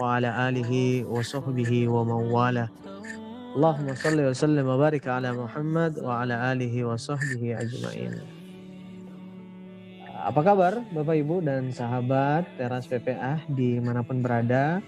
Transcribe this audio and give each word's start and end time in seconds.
وعلى 0.00 0.28
آله 0.48 0.72
وصحبه 1.04 1.72
ومن 1.88 2.20
والاه 2.32 2.70
اللهم 3.56 3.88
صل 3.96 4.18
وسلم 4.20 4.64
وبارك 4.64 5.04
على 5.08 5.32
محمد 5.32 6.00
وعلى 6.00 6.34
آله 6.52 6.74
وصحبه 6.84 7.42
أجمعين 7.44 8.14
Apa 10.26 10.42
kabar 10.42 10.82
Bapak 10.90 11.22
Ibu 11.22 11.38
dan 11.44 11.70
sahabat 11.70 12.50
teras 12.58 12.90
PPA 12.90 13.46
dimanapun 13.46 14.24
berada 14.24 14.82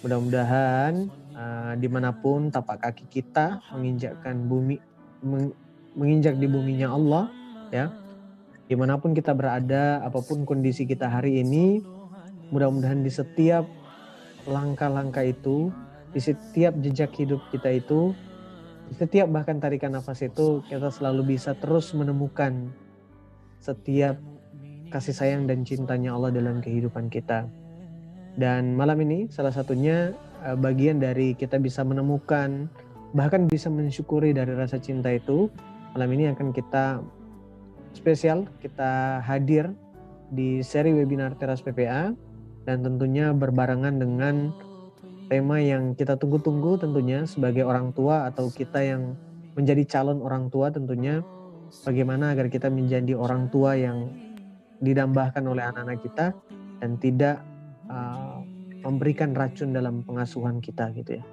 Mudah-mudahan 0.00 1.12
uh, 1.36 1.74
dimanapun 1.76 2.48
tapak 2.48 2.88
kaki 2.88 3.04
kita 3.10 3.60
menginjakkan 3.74 4.48
bumi 4.48 4.80
meng, 5.20 5.52
menginjak 5.92 6.38
di 6.38 6.46
buminya 6.46 6.94
Allah 6.94 7.28
ya 7.74 7.90
dimanapun 8.70 9.12
kita 9.12 9.34
berada 9.34 10.00
apapun 10.06 10.46
kondisi 10.46 10.86
kita 10.86 11.10
hari 11.10 11.42
ini 11.42 11.82
mudah-mudahan 12.48 13.04
di 13.04 13.12
setiap 13.12 13.66
langkah-langkah 14.48 15.22
itu 15.28 15.68
di 16.16 16.20
setiap 16.24 16.72
jejak 16.80 17.12
hidup 17.20 17.44
kita 17.52 17.68
itu 17.78 18.16
di 18.88 18.96
setiap 18.96 19.28
bahkan 19.28 19.60
tarikan 19.60 19.92
nafas 19.92 20.24
itu 20.24 20.64
kita 20.66 20.88
selalu 20.88 21.36
bisa 21.36 21.52
terus 21.52 21.92
menemukan 21.92 22.72
setiap 23.60 24.16
kasih 24.88 25.12
sayang 25.12 25.44
dan 25.44 25.68
cintanya 25.68 26.16
Allah 26.16 26.32
dalam 26.32 26.64
kehidupan 26.64 27.12
kita 27.12 27.44
dan 28.38 28.78
malam 28.78 29.02
ini 29.02 29.26
salah 29.28 29.50
satunya 29.50 30.14
uh, 30.46 30.54
bagian 30.54 31.02
dari 31.02 31.34
kita 31.34 31.58
bisa 31.58 31.82
menemukan 31.82 32.70
bahkan 33.16 33.50
bisa 33.50 33.66
mensyukuri 33.66 34.30
dari 34.30 34.54
rasa 34.54 34.78
cinta 34.78 35.10
itu. 35.10 35.50
Malam 35.98 36.14
ini 36.14 36.24
akan 36.30 36.54
kita 36.54 37.02
spesial 37.96 38.46
kita 38.62 39.18
hadir 39.26 39.74
di 40.30 40.62
seri 40.62 40.94
webinar 40.94 41.34
Teras 41.34 41.64
PPA 41.64 42.14
dan 42.68 42.84
tentunya 42.84 43.32
berbarengan 43.32 43.96
dengan 43.96 44.52
tema 45.32 45.56
yang 45.56 45.96
kita 45.96 46.20
tunggu-tunggu 46.20 46.76
tentunya 46.76 47.24
sebagai 47.24 47.64
orang 47.64 47.96
tua 47.96 48.28
atau 48.28 48.52
kita 48.52 48.84
yang 48.84 49.16
menjadi 49.56 49.88
calon 49.88 50.20
orang 50.20 50.52
tua 50.52 50.68
tentunya 50.68 51.24
bagaimana 51.88 52.36
agar 52.36 52.52
kita 52.52 52.68
menjadi 52.68 53.16
orang 53.16 53.48
tua 53.48 53.72
yang 53.72 54.12
didambahkan 54.84 55.40
oleh 55.48 55.64
anak-anak 55.64 56.04
kita 56.04 56.36
dan 56.84 56.90
tidak 57.00 57.40
uh, 57.88 58.44
memberikan 58.84 59.32
racun 59.32 59.72
dalam 59.72 60.04
pengasuhan 60.04 60.60
kita 60.60 60.92
gitu 60.92 61.18
ya. 61.18 61.24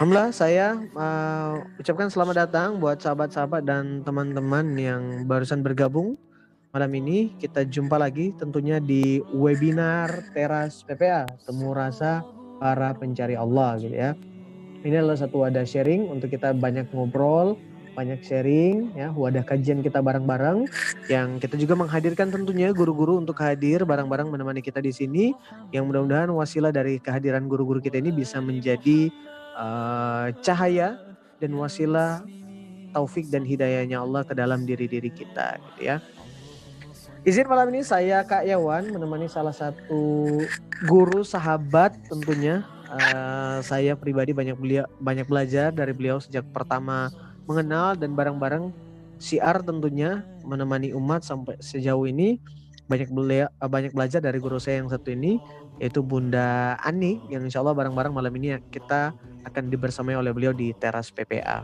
Alhamdulillah 0.00 0.32
saya 0.32 0.80
uh, 0.96 1.60
ucapkan 1.76 2.08
selamat 2.08 2.48
datang 2.48 2.80
buat 2.80 3.04
sahabat-sahabat 3.04 3.68
dan 3.68 4.00
teman-teman 4.00 4.66
yang 4.80 5.02
barusan 5.28 5.60
bergabung 5.60 6.16
malam 6.72 6.90
ini. 6.96 7.32
Kita 7.36 7.64
jumpa 7.64 7.96
lagi 7.96 8.34
tentunya 8.36 8.78
di 8.82 9.22
webinar 9.32 10.32
Teras 10.32 10.84
PPA, 10.84 11.24
Temu 11.44 11.72
Rasa 11.72 12.24
Para 12.58 12.92
Pencari 12.96 13.38
Allah 13.38 13.78
gitu 13.78 13.94
ya. 13.94 14.12
Ini 14.82 15.02
adalah 15.02 15.18
satu 15.18 15.42
wadah 15.42 15.66
sharing 15.66 16.06
untuk 16.06 16.30
kita 16.30 16.54
banyak 16.54 16.86
ngobrol, 16.94 17.58
banyak 17.98 18.22
sharing 18.22 18.94
ya 18.94 19.10
wadah 19.10 19.42
kajian 19.42 19.82
kita 19.82 19.98
bareng-bareng 19.98 20.70
yang 21.10 21.42
kita 21.42 21.58
juga 21.58 21.74
menghadirkan 21.74 22.30
tentunya 22.30 22.70
guru-guru 22.70 23.18
untuk 23.18 23.42
hadir 23.42 23.82
bareng-bareng 23.82 24.30
menemani 24.30 24.62
kita 24.62 24.78
di 24.78 24.94
sini 24.94 25.34
yang 25.74 25.90
mudah-mudahan 25.90 26.30
wasilah 26.30 26.70
dari 26.70 27.02
kehadiran 27.02 27.50
guru-guru 27.50 27.82
kita 27.82 27.98
ini 27.98 28.14
bisa 28.14 28.38
menjadi 28.38 29.10
uh, 29.58 30.30
cahaya 30.46 30.94
dan 31.42 31.50
wasilah 31.58 32.22
taufik 32.94 33.26
dan 33.34 33.42
hidayahnya 33.42 33.98
Allah 33.98 34.22
ke 34.22 34.32
dalam 34.32 34.62
diri-diri 34.62 35.10
kita 35.10 35.58
gitu 35.58 35.80
ya. 35.90 35.98
Izin 37.28 37.44
malam 37.44 37.68
ini 37.68 37.84
saya 37.84 38.24
Kak 38.24 38.48
Yawan 38.48 38.88
menemani 38.88 39.28
salah 39.28 39.52
satu 39.52 40.24
guru 40.88 41.20
sahabat 41.20 41.92
tentunya. 42.08 42.64
Uh, 42.88 43.60
saya 43.60 43.92
pribadi 43.92 44.32
banyak 44.32 44.56
beliau 44.56 44.88
banyak 44.96 45.28
belajar 45.28 45.68
dari 45.68 45.92
beliau 45.92 46.16
sejak 46.24 46.48
pertama 46.56 47.12
mengenal 47.44 48.00
dan 48.00 48.16
bareng-bareng 48.16 48.72
siar 49.20 49.60
tentunya 49.60 50.24
menemani 50.40 50.96
umat 50.96 51.20
sampai 51.20 51.60
sejauh 51.60 52.08
ini. 52.08 52.40
Banyak 52.88 53.12
beliau 53.12 53.52
banyak 53.60 53.92
belajar 53.92 54.24
dari 54.24 54.40
guru 54.40 54.56
saya 54.56 54.80
yang 54.80 54.88
satu 54.88 55.12
ini 55.12 55.36
yaitu 55.76 56.00
Bunda 56.00 56.80
Ani 56.80 57.20
yang 57.28 57.44
insya 57.44 57.60
Allah 57.60 57.76
bareng-bareng 57.76 58.08
malam 58.08 58.32
ini 58.40 58.56
kita 58.72 59.12
akan 59.44 59.68
dibersamai 59.68 60.16
oleh 60.16 60.32
beliau 60.32 60.56
di 60.56 60.72
teras 60.72 61.12
PPA 61.12 61.60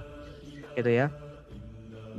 gitu 0.76 0.92
ya. 0.92 1.08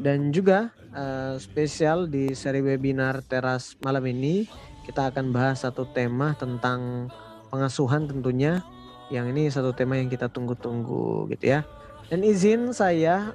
Dan 0.02 0.34
juga 0.34 0.74
uh, 0.96 1.36
spesial 1.38 2.08
di 2.08 2.32
seri 2.32 2.64
webinar 2.64 3.22
teras 3.28 3.76
malam 3.84 4.02
ini 4.08 4.48
kita 4.88 5.12
akan 5.12 5.36
bahas 5.36 5.66
satu 5.66 5.84
tema 5.92 6.34
tentang 6.40 7.12
pengasuhan 7.50 8.06
tentunya. 8.08 8.64
Yang 9.14 9.26
ini 9.38 9.44
satu 9.54 9.70
tema 9.70 10.02
yang 10.02 10.10
kita 10.10 10.30
tunggu-tunggu 10.30 11.30
gitu 11.30 11.46
ya. 11.58 11.62
Dan 12.10 12.26
izin 12.26 12.74
saya 12.74 13.34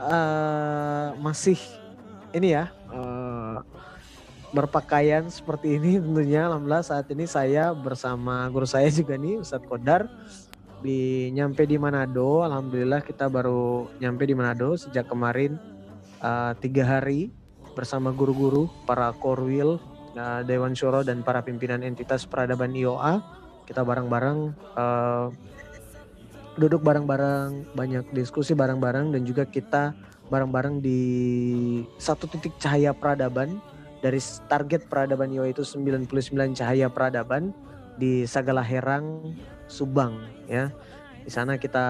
uh, 0.00 1.12
masih 1.20 1.60
ini 2.32 2.56
ya 2.56 2.72
uh, 2.88 3.60
berpakaian 4.52 5.28
seperti 5.28 5.76
ini 5.76 6.00
tentunya. 6.00 6.48
Alhamdulillah 6.48 6.84
saat 6.84 7.08
ini 7.12 7.28
saya 7.28 7.72
bersama 7.76 8.48
guru 8.48 8.64
saya 8.64 8.88
juga 8.92 9.16
nih 9.20 9.40
Ustadz 9.40 9.68
Kodar. 9.68 10.08
Di 10.80 11.28
nyampe 11.36 11.68
di 11.68 11.76
Manado. 11.76 12.40
Alhamdulillah 12.40 13.04
kita 13.04 13.28
baru 13.28 13.92
nyampe 14.00 14.24
di 14.24 14.32
Manado 14.32 14.72
sejak 14.80 15.08
kemarin 15.08 15.60
uh, 16.22 16.52
tiga 16.60 16.86
hari 16.86 17.32
bersama 17.74 18.12
guru-guru 18.14 18.68
para 18.86 19.12
korwil 19.16 19.80
uh, 20.16 20.40
Dewan 20.46 20.72
Syuro 20.76 21.04
dan 21.04 21.24
para 21.24 21.44
pimpinan 21.44 21.82
entitas 21.82 22.24
peradaban 22.24 22.72
IOA 22.72 23.20
kita 23.66 23.86
bareng-bareng 23.86 24.38
uh, 24.74 25.30
duduk 26.58 26.82
bareng-bareng, 26.84 27.72
banyak 27.72 28.04
diskusi 28.12 28.52
bareng-bareng 28.52 29.16
dan 29.16 29.22
juga 29.24 29.48
kita 29.48 29.96
bareng-bareng 30.28 30.84
di 30.84 31.00
satu 31.96 32.28
titik 32.28 32.54
cahaya 32.60 32.92
peradaban 32.92 33.62
dari 34.04 34.20
target 34.48 34.84
peradaban 34.88 35.32
Yo 35.32 35.44
itu 35.48 35.64
99 35.64 36.08
cahaya 36.56 36.92
peradaban 36.92 37.52
di 38.00 38.24
Sagala 38.24 38.64
Herang, 38.64 39.36
Subang 39.68 40.20
ya. 40.48 40.72
Di 41.30 41.38
sana 41.38 41.54
kita 41.62 41.86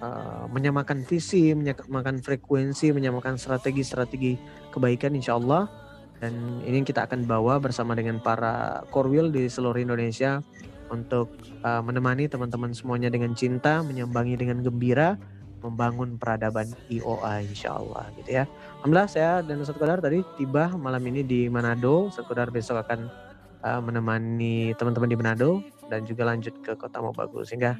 uh, 0.00 0.48
menyamakan 0.48 1.04
visi, 1.04 1.52
menyamakan 1.52 2.24
frekuensi, 2.24 2.96
menyamakan 2.96 3.36
strategi-strategi 3.36 4.40
kebaikan 4.72 5.12
insya 5.12 5.36
Allah. 5.36 5.68
Dan 6.16 6.64
ini 6.64 6.80
kita 6.80 7.04
akan 7.04 7.28
bawa 7.28 7.60
bersama 7.60 7.92
dengan 7.92 8.24
para 8.24 8.80
korwil 8.88 9.28
di 9.28 9.52
seluruh 9.52 9.76
Indonesia 9.76 10.40
untuk 10.88 11.28
uh, 11.60 11.84
menemani 11.84 12.24
teman-teman 12.24 12.72
semuanya 12.72 13.12
dengan 13.12 13.36
cinta, 13.36 13.84
menyambangi 13.84 14.40
dengan 14.40 14.64
gembira, 14.64 15.20
membangun 15.60 16.16
peradaban 16.16 16.72
IOA 16.88 17.44
insya 17.44 17.76
Allah 17.76 18.08
gitu 18.16 18.32
ya. 18.32 18.48
Alhamdulillah 18.80 19.12
saya 19.12 19.32
dan 19.44 19.60
Ustadz 19.60 19.76
Kodar 19.76 20.00
tadi 20.00 20.24
tiba 20.40 20.72
malam 20.72 21.04
ini 21.04 21.20
di 21.20 21.52
Manado. 21.52 22.08
Ustadz 22.08 22.32
Kodar 22.32 22.48
besok 22.48 22.80
akan 22.80 23.12
uh, 23.60 23.84
menemani 23.84 24.72
teman-teman 24.80 25.12
di 25.12 25.16
Manado 25.20 25.60
dan 25.92 26.08
juga 26.08 26.24
lanjut 26.32 26.56
ke 26.64 26.72
Kota 26.80 27.04
Mobagu 27.04 27.44
sehingga 27.44 27.76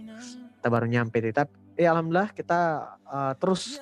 kita 0.65 0.73
baru 0.73 0.89
nyampe. 0.89 1.21
Tapi 1.21 1.77
ya 1.77 1.93
Alhamdulillah 1.93 2.33
kita 2.33 2.89
uh, 3.05 3.37
terus 3.37 3.77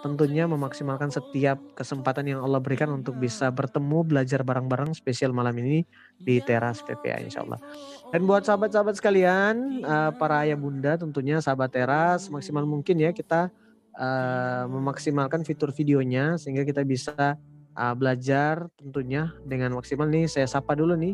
tentunya 0.00 0.48
memaksimalkan 0.48 1.12
setiap 1.12 1.60
kesempatan 1.76 2.24
yang 2.24 2.40
Allah 2.40 2.56
berikan 2.56 2.88
untuk 2.88 3.20
bisa 3.20 3.52
bertemu 3.52 4.00
belajar 4.00 4.40
bareng-bareng 4.40 4.96
spesial 4.96 5.36
malam 5.36 5.52
ini 5.60 5.84
di 6.16 6.40
teras 6.40 6.80
PPA 6.80 7.20
insya 7.20 7.44
Allah. 7.44 7.60
Dan 8.08 8.24
buat 8.24 8.48
sahabat-sahabat 8.48 8.96
sekalian, 8.96 9.84
uh, 9.84 10.16
para 10.16 10.48
ayah 10.48 10.56
bunda 10.56 10.96
tentunya 10.96 11.36
sahabat 11.44 11.68
teras 11.68 12.32
maksimal 12.32 12.64
mungkin 12.64 12.96
ya 12.96 13.12
kita 13.12 13.52
uh, 14.00 14.64
memaksimalkan 14.72 15.44
fitur 15.44 15.68
videonya 15.68 16.40
sehingga 16.40 16.64
kita 16.64 16.80
bisa 16.80 17.36
uh, 17.76 17.92
belajar 17.92 18.72
tentunya 18.80 19.36
dengan 19.44 19.76
maksimal 19.76 20.08
nih. 20.08 20.32
Saya 20.32 20.48
sapa 20.48 20.72
dulu 20.72 20.96
nih 20.96 21.12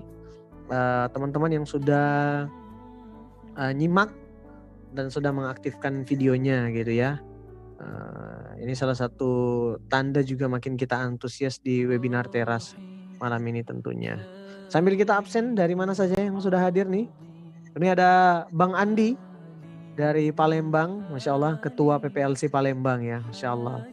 teman-teman 1.10 1.50
uh, 1.50 1.54
yang 1.58 1.66
sudah 1.66 2.46
uh, 3.58 3.72
nyimak 3.74 4.27
dan 4.92 5.12
sudah 5.12 5.32
mengaktifkan 5.34 6.04
videonya 6.04 6.68
gitu 6.72 6.92
ya. 6.92 7.20
Uh, 7.78 8.58
ini 8.58 8.74
salah 8.74 8.98
satu 8.98 9.30
tanda 9.86 10.18
juga 10.26 10.50
makin 10.50 10.74
kita 10.74 10.98
antusias 10.98 11.62
di 11.62 11.86
webinar 11.86 12.26
teras 12.26 12.74
malam 13.22 13.42
ini 13.46 13.62
tentunya. 13.62 14.18
Sambil 14.68 14.98
kita 14.98 15.16
absen 15.16 15.54
dari 15.54 15.72
mana 15.78 15.94
saja 15.94 16.18
yang 16.18 16.36
sudah 16.42 16.60
hadir 16.60 16.84
nih. 16.90 17.08
Ini 17.78 17.94
ada 17.94 18.44
Bang 18.50 18.74
Andi 18.74 19.14
dari 19.94 20.34
Palembang, 20.34 21.06
Masya 21.14 21.30
Allah 21.34 21.52
Ketua 21.62 22.02
PPLC 22.02 22.50
Palembang 22.50 23.00
ya, 23.00 23.22
Masya 23.22 23.48
Allah. 23.54 23.86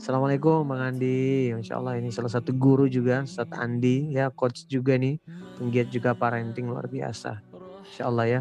Assalamualaikum 0.00 0.66
Bang 0.66 0.80
Andi, 0.80 1.52
Masya 1.54 1.78
Allah 1.78 2.00
ini 2.00 2.10
salah 2.10 2.32
satu 2.32 2.50
guru 2.56 2.90
juga, 2.90 3.22
Ustadz 3.22 3.54
Andi 3.54 4.10
ya, 4.10 4.32
coach 4.34 4.66
juga 4.66 4.96
nih, 4.96 5.20
penggiat 5.60 5.88
juga 5.92 6.16
parenting 6.16 6.66
luar 6.66 6.90
biasa. 6.90 7.38
Masya 7.86 8.02
Allah 8.08 8.26
ya. 8.26 8.40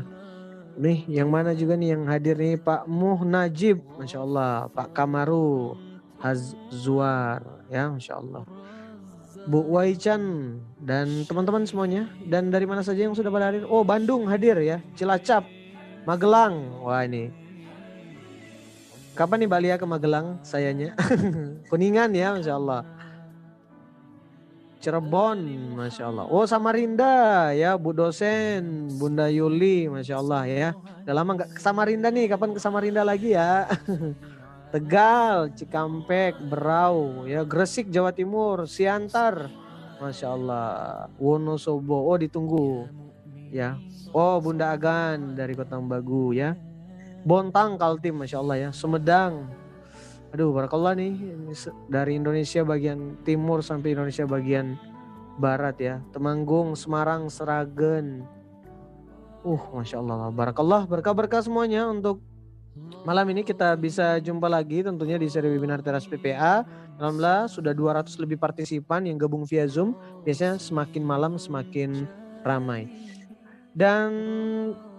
Nih 0.77 1.07
yang 1.09 1.31
mana 1.33 1.57
juga 1.57 1.73
nih 1.73 1.97
yang 1.97 2.03
hadir 2.05 2.37
nih 2.37 2.59
Pak 2.61 2.85
Muh 2.85 3.25
Najib, 3.25 3.81
Masya 3.97 4.19
Allah. 4.21 4.69
Pak 4.69 4.93
Kamaru 4.93 5.73
Hazzuar, 6.19 7.41
ya 7.71 7.89
Masya 7.89 8.13
Allah. 8.19 8.43
Bu 9.49 9.65
Waichan 9.65 10.21
dan 10.83 11.25
teman-teman 11.25 11.65
semuanya 11.65 12.05
dan 12.27 12.51
dari 12.53 12.69
mana 12.69 12.83
saja 12.85 13.07
yang 13.07 13.15
sudah 13.15 13.31
pada 13.31 13.49
hadir. 13.49 13.65
Oh 13.65 13.81
Bandung 13.81 14.27
hadir 14.29 14.59
ya, 14.61 14.77
Cilacap, 14.93 15.47
Magelang. 16.05 16.83
Wah 16.85 17.01
ini. 17.07 17.31
Kapan 19.17 19.43
nih 19.43 19.47
Mbak 19.51 19.83
ke 19.83 19.85
Magelang 19.87 20.27
sayanya? 20.45 20.95
Kuningan 21.71 22.13
ya 22.13 22.35
Masya 22.35 22.55
Allah. 22.55 22.98
Cirebon, 24.79 25.43
Masya 25.75 26.07
Allah. 26.07 26.25
Oh 26.31 26.47
Samarinda 26.47 27.51
ya 27.51 27.75
Bu 27.75 27.91
dosen, 27.91 28.87
Bunda 28.95 29.27
Yuli, 29.27 29.91
Masya 29.91 30.15
Allah 30.23 30.43
ya. 30.47 30.69
Udah 31.03 31.15
lama 31.19 31.35
nggak 31.35 31.51
ke 31.51 31.59
Samarinda 31.59 32.07
nih, 32.07 32.31
kapan 32.31 32.55
ke 32.55 32.63
Samarinda 32.63 33.03
lagi 33.03 33.35
ya? 33.35 33.67
Tegal, 34.73 35.51
Cikampek, 35.51 36.39
Berau, 36.47 37.27
ya 37.27 37.43
Gresik, 37.43 37.91
Jawa 37.91 38.15
Timur, 38.15 38.71
Siantar, 38.71 39.51
Masya 39.99 40.27
Allah. 40.31 41.11
Wonosobo, 41.19 42.07
oh 42.07 42.15
ditunggu. 42.15 42.87
Ya, 43.51 43.75
oh 44.15 44.39
Bunda 44.39 44.71
Agan 44.71 45.35
dari 45.35 45.59
Kota 45.59 45.75
Bagu 45.75 46.31
ya. 46.31 46.55
Bontang 47.27 47.75
Kaltim, 47.75 48.15
Masya 48.15 48.39
Allah 48.39 48.57
ya. 48.63 48.69
Sumedang, 48.71 49.51
aduh 50.29 50.53
barakallah 50.53 50.93
nih 50.93 51.17
dari 51.89 52.21
Indonesia 52.21 52.61
bagian 52.61 53.17
timur 53.25 53.65
sampai 53.65 53.97
Indonesia 53.97 54.25
bagian 54.29 54.77
barat 55.39 55.75
ya. 55.79 55.95
Temanggung, 56.11 56.75
Semarang, 56.75 57.31
Seragen. 57.31 58.27
Uh, 59.41 59.63
Masya 59.71 60.03
Allah. 60.03 60.29
Barakallah, 60.35 60.83
berkah-berkah 60.83 61.39
semuanya 61.39 61.87
untuk 61.87 62.19
Malam 63.07 63.31
ini 63.31 63.41
kita 63.47 63.75
bisa 63.79 64.19
jumpa 64.19 64.47
lagi 64.51 64.83
tentunya 64.83 65.15
di 65.15 65.27
seri 65.31 65.47
webinar 65.51 65.79
Teras 65.79 66.07
PPA. 66.07 66.63
Alhamdulillah 66.99 67.47
sudah 67.47 67.71
200 67.71 68.11
lebih 68.19 68.35
partisipan 68.35 69.07
yang 69.07 69.15
gabung 69.15 69.47
via 69.47 69.63
Zoom. 69.67 69.95
Biasanya 70.27 70.59
semakin 70.59 71.03
malam 71.03 71.35
semakin 71.39 72.07
ramai. 72.43 72.91
Dan 73.71 74.11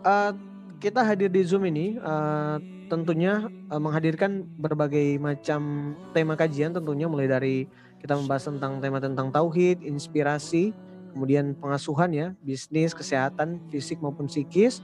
uh, 0.00 0.32
kita 0.80 1.04
hadir 1.04 1.28
di 1.28 1.44
Zoom 1.44 1.68
ini 1.68 2.00
uh, 2.00 2.56
tentunya 2.90 3.46
uh, 3.70 3.78
menghadirkan 3.78 4.42
berbagai 4.58 5.22
macam 5.22 5.94
tema 6.10 6.34
kajian 6.34 6.74
tentunya 6.74 7.06
mulai 7.06 7.30
dari 7.30 7.70
kita 8.02 8.18
membahas 8.18 8.50
tentang 8.50 8.82
tema 8.82 8.98
tentang 8.98 9.30
tauhid, 9.30 9.86
inspirasi, 9.86 10.74
kemudian 11.14 11.54
pengasuhan 11.54 12.10
ya, 12.10 12.26
bisnis, 12.42 12.96
kesehatan, 12.96 13.62
fisik 13.70 14.02
maupun 14.02 14.26
psikis, 14.26 14.82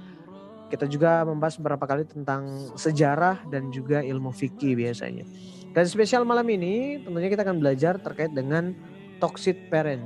kita 0.69 0.87
juga 0.91 1.23
membahas 1.23 1.57
beberapa 1.59 1.85
kali 1.87 2.05
tentang 2.07 2.47
sejarah 2.75 3.43
dan 3.51 3.71
juga 3.71 4.03
ilmu 4.03 4.35
fikih 4.35 4.75
biasanya. 4.75 5.25
Dan 5.71 5.85
spesial 5.87 6.25
malam 6.25 6.47
ini 6.51 7.05
tentunya 7.05 7.29
kita 7.31 7.43
akan 7.47 7.59
belajar 7.61 8.01
terkait 8.01 8.33
dengan 8.33 8.75
toxic 9.23 9.69
parent. 9.69 10.03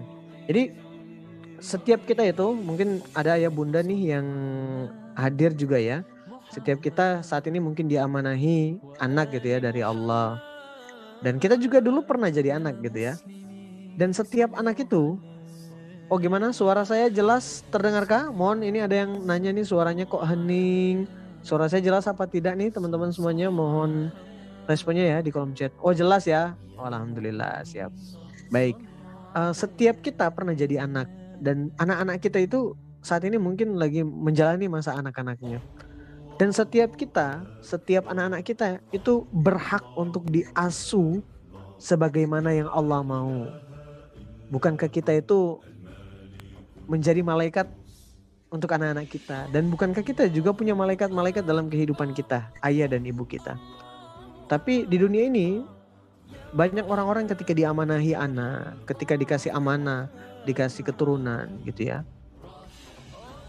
Jadi 0.51 0.75
setiap 1.61 2.05
kita 2.05 2.27
itu 2.27 2.53
mungkin 2.57 3.05
ada 3.13 3.37
ya 3.37 3.53
bunda 3.53 3.81
nih 3.81 4.17
yang 4.17 4.27
hadir 5.17 5.55
juga 5.57 5.79
ya. 5.81 6.05
Setiap 6.51 6.83
kita 6.83 7.23
saat 7.23 7.47
ini 7.47 7.63
mungkin 7.63 7.87
diamanahi 7.87 8.83
anak 8.99 9.39
gitu 9.39 9.55
ya 9.55 9.59
dari 9.63 9.87
Allah. 9.87 10.43
Dan 11.23 11.39
kita 11.39 11.55
juga 11.55 11.79
dulu 11.79 12.03
pernah 12.03 12.27
jadi 12.27 12.59
anak 12.59 12.83
gitu 12.83 12.99
ya. 12.99 13.15
Dan 13.95 14.11
setiap 14.11 14.57
anak 14.59 14.83
itu 14.83 15.19
Oh 16.11 16.19
gimana 16.19 16.51
suara 16.51 16.83
saya 16.83 17.07
jelas 17.07 17.63
terdengarkah? 17.71 18.35
Mohon 18.35 18.67
ini 18.67 18.83
ada 18.83 19.07
yang 19.07 19.23
nanya 19.23 19.55
nih 19.55 19.63
suaranya 19.63 20.11
kok 20.11 20.27
hening. 20.27 21.07
Suara 21.47 21.71
saya 21.71 21.87
jelas 21.87 22.11
apa 22.11 22.27
tidak 22.27 22.59
nih 22.59 22.75
teman-teman 22.75 23.15
semuanya? 23.15 23.47
Mohon 23.47 24.11
responnya 24.67 25.07
ya 25.07 25.19
di 25.23 25.31
kolom 25.31 25.55
chat. 25.55 25.71
Oh 25.79 25.95
jelas 25.95 26.27
ya. 26.27 26.59
Oh, 26.75 26.91
Alhamdulillah 26.91 27.63
siap. 27.63 27.95
Baik. 28.51 28.75
Uh, 29.39 29.55
setiap 29.55 30.03
kita 30.03 30.27
pernah 30.35 30.51
jadi 30.51 30.83
anak 30.83 31.07
dan 31.39 31.71
anak-anak 31.79 32.19
kita 32.19 32.43
itu 32.43 32.75
saat 33.07 33.23
ini 33.23 33.39
mungkin 33.39 33.79
lagi 33.79 34.03
menjalani 34.03 34.67
masa 34.67 34.99
anak-anaknya. 34.99 35.63
Dan 36.41 36.57
setiap 36.57 36.97
kita, 36.97 37.45
setiap 37.61 38.09
anak-anak 38.09 38.41
kita 38.49 38.81
itu 38.97 39.29
berhak 39.29 39.85
untuk 39.93 40.25
diasuh 40.25 41.21
sebagaimana 41.77 42.49
yang 42.57 42.73
Allah 42.73 43.05
mau. 43.05 43.45
Bukankah 44.49 44.89
kita 44.89 45.21
itu 45.21 45.61
menjadi 46.89 47.21
malaikat 47.21 47.69
untuk 48.49 48.73
anak-anak 48.73 49.13
kita 49.13 49.53
dan 49.53 49.69
bukankah 49.69 50.01
kita 50.01 50.33
juga 50.33 50.57
punya 50.57 50.73
malaikat-malaikat 50.73 51.45
dalam 51.45 51.69
kehidupan 51.69 52.17
kita, 52.17 52.49
ayah 52.65 52.89
dan 52.89 53.05
ibu 53.05 53.29
kita. 53.29 53.61
Tapi 54.49 54.89
di 54.89 54.97
dunia 54.97 55.29
ini 55.29 55.61
banyak 56.57 56.89
orang-orang 56.89 57.29
ketika 57.29 57.53
diamanahi 57.53 58.17
anak, 58.17 58.81
ketika 58.89 59.13
dikasih 59.13 59.53
amanah, 59.53 60.09
dikasih 60.49 60.89
keturunan 60.89 61.53
gitu 61.69 61.93
ya. 61.93 62.01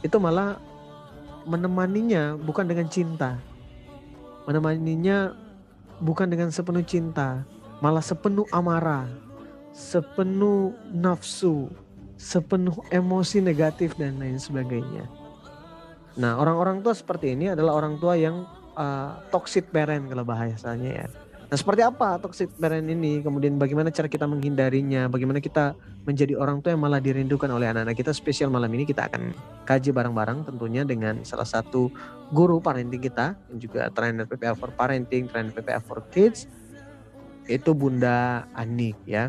Itu 0.04 0.20
malah 0.20 0.60
menemaninya 1.46 2.38
bukan 2.38 2.66
dengan 2.70 2.88
cinta. 2.88 3.38
Menemaninya 4.50 5.38
bukan 6.02 6.28
dengan 6.28 6.50
sepenuh 6.50 6.82
cinta, 6.82 7.46
malah 7.80 8.02
sepenuh 8.02 8.50
amarah, 8.50 9.06
sepenuh 9.70 10.74
nafsu, 10.90 11.70
sepenuh 12.18 12.76
emosi 12.90 13.40
negatif 13.40 13.94
dan 13.96 14.18
lain 14.18 14.42
sebagainya. 14.42 15.06
Nah, 16.18 16.36
orang-orang 16.42 16.84
tua 16.84 16.92
seperti 16.92 17.38
ini 17.38 17.54
adalah 17.54 17.78
orang 17.78 17.96
tua 18.02 18.20
yang 18.20 18.44
uh, 18.76 19.22
toxic 19.32 19.70
parent 19.72 20.10
kalau 20.10 20.26
bahasanya 20.28 21.06
ya. 21.06 21.08
Nah, 21.52 21.60
seperti 21.60 21.84
apa 21.84 22.16
toxic 22.16 22.48
parent 22.56 22.88
ini? 22.88 23.20
Kemudian 23.20 23.60
bagaimana 23.60 23.92
cara 23.92 24.08
kita 24.08 24.24
menghindarinya? 24.24 25.12
Bagaimana 25.12 25.44
kita 25.44 25.76
menjadi 26.08 26.40
orang 26.40 26.64
tua 26.64 26.72
yang 26.72 26.80
malah 26.80 27.04
dirindukan 27.04 27.52
oleh 27.52 27.68
anak-anak 27.68 28.00
kita? 28.00 28.16
Spesial 28.16 28.48
malam 28.48 28.72
ini 28.72 28.88
kita 28.88 29.12
akan 29.12 29.36
kaji 29.68 29.92
bareng-bareng 29.92 30.48
tentunya 30.48 30.88
dengan 30.88 31.20
salah 31.28 31.44
satu 31.44 31.92
guru 32.32 32.64
parenting 32.64 33.04
kita 33.04 33.36
yang 33.52 33.60
juga 33.60 33.92
trainer 33.92 34.24
PPA 34.24 34.56
for 34.56 34.72
parenting, 34.72 35.28
trainer 35.28 35.52
PPA 35.52 35.84
for 35.84 36.00
kids 36.08 36.48
itu 37.52 37.76
Bunda 37.76 38.48
Anik 38.56 38.96
ya. 39.04 39.28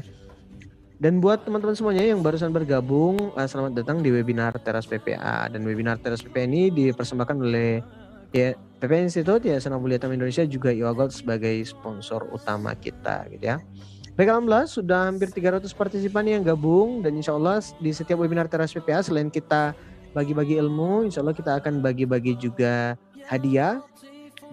Dan 1.03 1.19
buat 1.19 1.43
teman-teman 1.43 1.75
semuanya 1.75 2.07
yang 2.07 2.23
barusan 2.23 2.55
bergabung, 2.55 3.19
uh, 3.35 3.49
selamat 3.51 3.83
datang 3.83 3.99
di 3.99 4.15
webinar 4.15 4.55
Teras 4.63 4.87
PPA. 4.87 5.51
Dan 5.51 5.67
webinar 5.67 5.99
Teras 5.99 6.23
PPA 6.23 6.47
ini 6.47 6.71
dipersembahkan 6.71 7.43
oleh 7.43 7.83
ya, 8.33 8.59
PPA 8.83 8.99
Institute, 9.07 9.45
ya 9.47 9.57
Mulia 9.79 10.01
Indonesia, 10.17 10.43
juga 10.49 10.75
Gold 10.75 11.15
sebagai 11.15 11.55
sponsor 11.63 12.27
utama 12.35 12.75
kita 12.75 13.31
gitu 13.31 13.45
ya. 13.45 13.57
Baik 14.13 14.29
Alhamdulillah 14.29 14.69
sudah 14.69 15.09
hampir 15.09 15.33
300 15.33 15.73
partisipan 15.73 16.29
yang 16.29 16.45
gabung 16.45 17.01
dan 17.01 17.17
insya 17.17 17.33
Allah 17.33 17.65
di 17.81 17.97
setiap 17.97 18.21
webinar 18.21 18.45
Teras 18.45 18.69
PPA 18.77 19.01
selain 19.01 19.33
kita 19.33 19.73
bagi-bagi 20.13 20.61
ilmu, 20.61 21.09
insya 21.09 21.25
Allah 21.25 21.33
kita 21.33 21.57
akan 21.57 21.81
bagi-bagi 21.81 22.37
juga 22.37 23.01
hadiah 23.25 23.81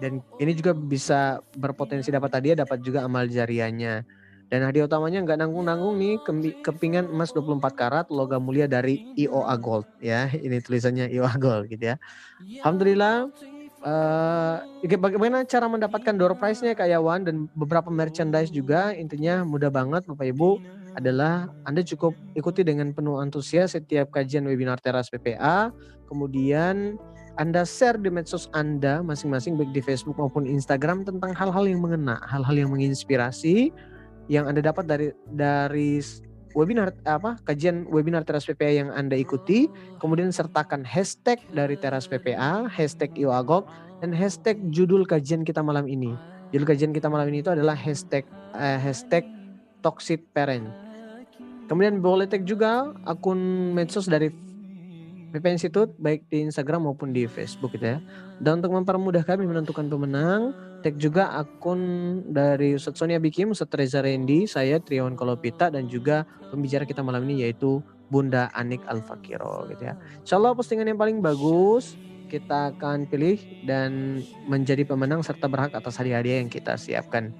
dan 0.00 0.24
ini 0.40 0.56
juga 0.56 0.72
bisa 0.72 1.44
berpotensi 1.52 2.08
dapat 2.08 2.40
hadiah, 2.40 2.64
dapat 2.64 2.80
juga 2.80 3.04
amal 3.04 3.28
jariahnya. 3.28 4.08
Dan 4.50 4.66
hadiah 4.66 4.90
utamanya 4.90 5.22
nggak 5.22 5.46
nanggung-nanggung 5.46 5.94
nih 5.94 6.18
kepingan 6.66 7.06
emas 7.06 7.30
24 7.30 7.70
karat 7.70 8.06
logam 8.10 8.42
mulia 8.42 8.66
dari 8.66 9.14
IOA 9.14 9.54
Gold 9.62 9.86
ya. 10.02 10.26
Ini 10.46 10.58
tulisannya 10.58 11.06
IOA 11.06 11.34
Gold 11.38 11.64
gitu 11.70 11.94
ya. 11.94 11.96
Alhamdulillah 12.64 13.30
uh, 13.84 14.62
bagaimana 14.84 15.44
cara 15.44 15.66
mendapatkan 15.68 16.14
door 16.16 16.36
prize-nya 16.36 16.76
Yawan? 16.76 17.24
Dan 17.26 17.50
beberapa 17.56 17.88
merchandise 17.88 18.52
juga 18.52 18.92
intinya 18.96 19.44
mudah 19.44 19.68
banget 19.68 20.04
Bapak 20.08 20.26
Ibu 20.32 20.50
adalah 20.96 21.48
Anda 21.64 21.86
cukup 21.86 22.16
ikuti 22.34 22.66
dengan 22.66 22.90
penuh 22.90 23.22
antusias 23.22 23.78
setiap 23.78 24.10
kajian 24.10 24.48
webinar 24.48 24.82
Teras 24.82 25.06
PPA 25.06 25.70
kemudian 26.10 26.98
anda 27.38 27.64
share 27.64 27.96
di 27.96 28.10
medsos 28.12 28.50
Anda 28.52 29.00
masing-masing 29.00 29.54
baik 29.56 29.72
di 29.72 29.80
Facebook 29.80 30.18
maupun 30.20 30.44
Instagram 30.44 31.08
tentang 31.08 31.32
hal-hal 31.32 31.64
yang 31.64 31.80
mengena, 31.80 32.20
hal-hal 32.28 32.52
yang 32.52 32.68
menginspirasi, 32.68 33.72
yang 34.28 34.50
Anda 34.50 34.60
dapat 34.60 34.84
dari 34.84 35.08
dari 35.30 36.02
webinar 36.54 36.94
apa 37.06 37.38
kajian 37.46 37.86
webinar 37.88 38.26
Teras 38.26 38.46
PPA 38.46 38.84
yang 38.84 38.90
Anda 38.92 39.16
ikuti, 39.16 39.70
kemudian 40.02 40.34
sertakan 40.34 40.82
hashtag 40.82 41.38
dari 41.54 41.78
Teras 41.78 42.10
PPA, 42.10 42.66
hashtag 42.66 43.14
IOAGOG, 43.14 43.64
dan 44.02 44.10
hashtag 44.16 44.56
judul 44.72 45.04
kajian 45.06 45.46
kita 45.46 45.60
malam 45.62 45.86
ini. 45.86 46.16
Judul 46.50 46.66
kajian 46.66 46.90
kita 46.90 47.06
malam 47.06 47.30
ini 47.30 47.44
itu 47.44 47.50
adalah 47.52 47.78
hashtag 47.78 48.26
eh, 48.58 48.78
hashtag 48.80 49.22
toxic 49.84 50.26
parent. 50.34 50.66
Kemudian 51.70 52.02
boleh 52.02 52.26
tag 52.26 52.42
juga 52.42 52.90
akun 53.06 53.38
medsos 53.70 54.10
dari 54.10 54.34
PP 55.30 55.44
Institute 55.54 55.94
baik 56.02 56.26
di 56.26 56.42
Instagram 56.42 56.90
maupun 56.90 57.14
di 57.14 57.30
Facebook 57.30 57.78
gitu 57.78 57.94
ya. 57.94 57.98
Dan 58.42 58.58
untuk 58.58 58.74
mempermudah 58.74 59.22
kami 59.22 59.46
menentukan 59.46 59.86
pemenang, 59.86 60.50
tag 60.80 60.96
juga 60.96 61.36
akun 61.36 61.80
dari 62.32 62.74
Ustadz 62.76 63.00
Sonia 63.00 63.20
Bikim, 63.20 63.52
Ustadz 63.52 63.76
Reza 63.76 64.00
Rendi, 64.00 64.48
saya 64.48 64.80
Triawan 64.80 65.14
Kolopita 65.14 65.68
dan 65.68 65.86
juga 65.86 66.24
pembicara 66.48 66.88
kita 66.88 67.04
malam 67.04 67.24
ini 67.28 67.44
yaitu 67.44 67.84
Bunda 68.10 68.50
Anik 68.56 68.82
Al-Fakiro 68.88 69.70
gitu 69.70 69.86
ya. 69.86 69.94
Insya 70.24 70.40
Allah 70.40 70.56
postingan 70.56 70.88
yang 70.90 70.98
paling 70.98 71.22
bagus 71.22 71.94
kita 72.30 72.74
akan 72.74 73.10
pilih 73.10 73.38
dan 73.66 74.22
menjadi 74.46 74.86
pemenang 74.86 75.20
serta 75.20 75.50
berhak 75.50 75.74
atas 75.74 75.98
hadiah-hadiah 75.98 76.38
yang 76.42 76.50
kita 76.50 76.78
siapkan. 76.78 77.34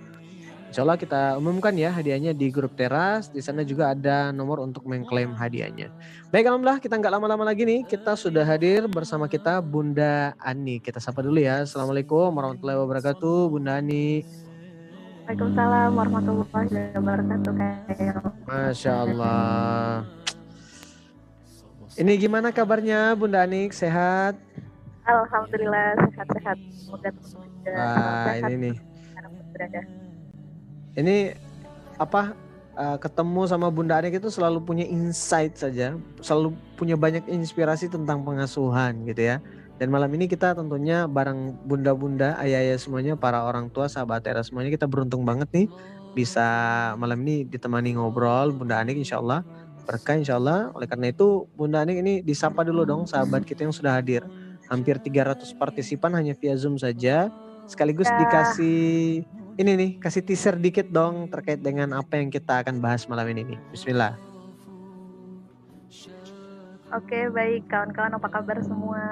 Insya 0.71 0.87
Allah 0.87 0.95
kita 0.95 1.35
umumkan 1.35 1.75
ya 1.75 1.91
hadiahnya 1.91 2.31
di 2.31 2.47
grup 2.47 2.79
teras. 2.79 3.27
Di 3.27 3.43
sana 3.43 3.67
juga 3.67 3.91
ada 3.91 4.31
nomor 4.31 4.62
untuk 4.62 4.87
mengklaim 4.87 5.35
hadiahnya. 5.35 5.91
Baik, 6.31 6.47
alhamdulillah 6.47 6.79
kita 6.79 6.95
nggak 6.95 7.11
lama-lama 7.11 7.43
lagi 7.43 7.67
nih. 7.67 7.83
Kita 7.83 8.15
sudah 8.15 8.47
hadir 8.47 8.87
bersama 8.87 9.27
kita 9.27 9.59
Bunda 9.59 10.31
Ani. 10.39 10.79
Kita 10.79 11.03
sapa 11.03 11.27
dulu 11.27 11.43
ya. 11.43 11.67
Assalamualaikum 11.67 12.31
warahmatullahi 12.31 12.79
wabarakatuh, 12.87 13.50
Bunda 13.50 13.83
Ani. 13.83 14.23
Waalaikumsalam 15.27 15.91
warahmatullahi 15.91 16.95
wabarakatuh. 16.95 18.23
Masya 18.47 18.93
Allah. 18.95 20.07
Ini 21.99 22.15
gimana 22.15 22.55
kabarnya 22.55 23.19
Bunda 23.19 23.43
Anik? 23.43 23.75
Sehat? 23.75 24.39
Alhamdulillah 25.03 25.99
sehat-sehat. 26.15 26.59
Semoga 26.79 27.11
Wah, 27.75 28.39
ini 28.39 28.55
nih. 28.71 28.75
Berada 29.50 29.83
ini 31.00 31.35
apa 32.00 32.33
uh, 32.76 32.97
ketemu 32.97 33.49
sama 33.49 33.69
Bunda 33.69 33.99
Anik 33.99 34.21
itu 34.21 34.28
selalu 34.28 34.62
punya 34.64 34.87
insight 34.87 35.57
saja, 35.57 35.97
selalu 36.21 36.54
punya 36.76 36.95
banyak 36.97 37.26
inspirasi 37.28 37.88
tentang 37.90 38.25
pengasuhan 38.25 39.04
gitu 39.09 39.37
ya. 39.37 39.37
Dan 39.80 39.88
malam 39.88 40.12
ini 40.12 40.28
kita 40.28 40.52
tentunya 40.52 41.09
bareng 41.09 41.57
bunda-bunda, 41.64 42.37
ayah-ayah 42.45 42.76
semuanya, 42.76 43.16
para 43.16 43.40
orang 43.49 43.73
tua, 43.73 43.88
sahabat 43.88 44.28
era 44.28 44.45
semuanya 44.45 44.69
kita 44.69 44.85
beruntung 44.85 45.25
banget 45.25 45.49
nih 45.57 45.66
bisa 46.11 46.42
malam 46.99 47.23
ini 47.23 47.47
ditemani 47.47 47.95
ngobrol 47.95 48.50
Bunda 48.50 48.83
Anik 48.83 48.99
insya 48.99 49.23
Allah 49.23 49.47
berkah 49.90 50.14
insya 50.14 50.38
Allah. 50.38 50.71
Oleh 50.78 50.87
karena 50.87 51.11
itu 51.11 51.50
Bunda 51.59 51.83
Anik 51.83 51.99
ini 51.99 52.23
disapa 52.23 52.62
dulu 52.62 52.87
dong 52.87 53.02
sahabat 53.11 53.42
kita 53.42 53.66
yang 53.66 53.75
sudah 53.75 53.99
hadir. 53.99 54.23
Hampir 54.71 55.02
300 55.02 55.50
partisipan 55.59 56.14
hanya 56.14 56.38
via 56.38 56.54
Zoom 56.54 56.78
saja. 56.78 57.26
Sekaligus 57.66 58.07
ya. 58.07 58.14
dikasih 58.23 59.26
ini 59.61 59.76
nih 59.76 59.90
kasih 60.00 60.25
teaser 60.25 60.57
dikit 60.57 60.88
dong 60.88 61.29
terkait 61.29 61.61
dengan 61.61 61.93
apa 61.93 62.17
yang 62.17 62.33
kita 62.33 62.64
akan 62.64 62.81
bahas 62.81 63.05
malam 63.05 63.29
ini 63.29 63.45
nih. 63.45 63.59
Bismillah. 63.69 64.17
Oke 66.97 67.29
baik 67.29 67.69
kawan-kawan 67.69 68.17
apa 68.17 68.29
kabar 68.33 68.57
semua? 68.64 69.05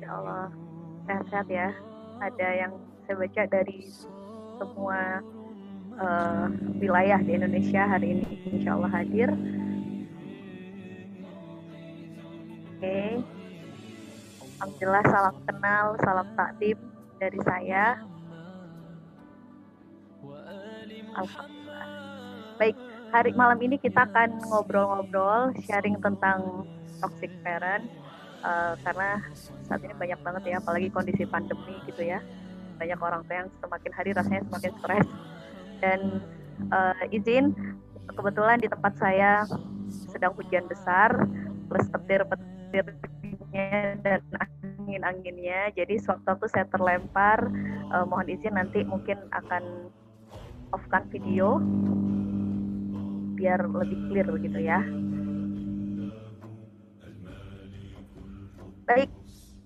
Ya 0.00 0.08
Allah 0.16 0.48
sehat-sehat 1.04 1.46
ya. 1.52 1.68
Ada 2.24 2.48
yang 2.56 2.72
saya 3.04 3.16
baca 3.20 3.42
dari 3.52 3.84
semua 4.56 4.98
uh, 6.00 6.48
wilayah 6.80 7.20
di 7.20 7.36
Indonesia 7.36 7.84
hari 7.84 8.16
ini 8.16 8.24
insya 8.48 8.80
Allah 8.80 8.90
hadir. 8.96 9.28
Oke. 12.72 13.20
Alhamdulillah 14.56 15.04
salam 15.04 15.36
kenal, 15.44 15.86
salam 16.00 16.28
takdim 16.32 16.78
dari 17.20 17.38
saya. 17.44 18.11
Alhamdulillah. 21.12 21.88
Baik, 22.56 22.76
hari 23.12 23.30
malam 23.36 23.60
ini 23.60 23.76
kita 23.76 24.08
akan 24.08 24.40
ngobrol-ngobrol, 24.48 25.52
sharing 25.68 26.00
tentang 26.00 26.64
toxic 27.04 27.28
parent. 27.44 27.84
Uh, 28.42 28.74
karena 28.82 29.22
saat 29.68 29.78
ini 29.86 29.94
banyak 29.94 30.18
banget 30.24 30.42
ya, 30.50 30.56
apalagi 30.58 30.88
kondisi 30.90 31.22
pandemi 31.28 31.78
gitu 31.86 32.02
ya. 32.02 32.18
Banyak 32.80 32.98
orang 32.98 33.22
tua 33.28 33.46
yang 33.46 33.50
semakin 33.62 33.92
hari 33.94 34.10
rasanya 34.16 34.42
semakin 34.50 34.72
stres. 34.80 35.08
Dan 35.78 36.00
uh, 36.72 37.14
izin, 37.14 37.54
kebetulan 38.10 38.58
di 38.58 38.68
tempat 38.72 38.96
saya 38.98 39.46
sedang 40.10 40.34
hujan 40.34 40.66
besar, 40.66 41.28
plus 41.68 41.86
petir-petirnya 41.92 44.00
dan 44.00 44.20
angin-anginnya. 44.80 45.70
Jadi 45.76 46.02
sewaktu-waktu 46.02 46.46
saya 46.50 46.66
terlempar, 46.72 47.46
uh, 47.94 48.04
mohon 48.08 48.26
izin 48.26 48.58
nanti 48.58 48.82
mungkin 48.82 49.22
akan 49.30 49.92
off-kan 50.72 51.04
video 51.12 51.60
biar 53.36 53.64
lebih 53.64 53.98
clear 54.08 54.28
gitu 54.40 54.60
ya. 54.60 54.80
Baik, 58.88 59.08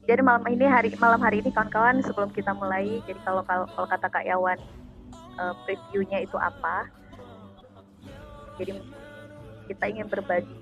jadi 0.06 0.22
malam 0.22 0.44
ini 0.46 0.66
hari 0.68 0.92
malam 1.02 1.18
hari 1.18 1.42
ini 1.42 1.50
kawan-kawan 1.50 1.98
sebelum 2.04 2.30
kita 2.30 2.54
mulai, 2.54 3.02
jadi 3.08 3.18
kalau 3.26 3.42
kalau, 3.42 3.66
kalau 3.74 3.88
kata 3.90 4.06
Kak 4.06 4.24
Yawan 4.28 4.58
uh, 5.40 5.54
previewnya 5.66 6.22
itu 6.22 6.36
apa? 6.38 6.88
Jadi 8.56 8.76
kita 9.66 9.84
ingin 9.90 10.06
berbagi 10.06 10.56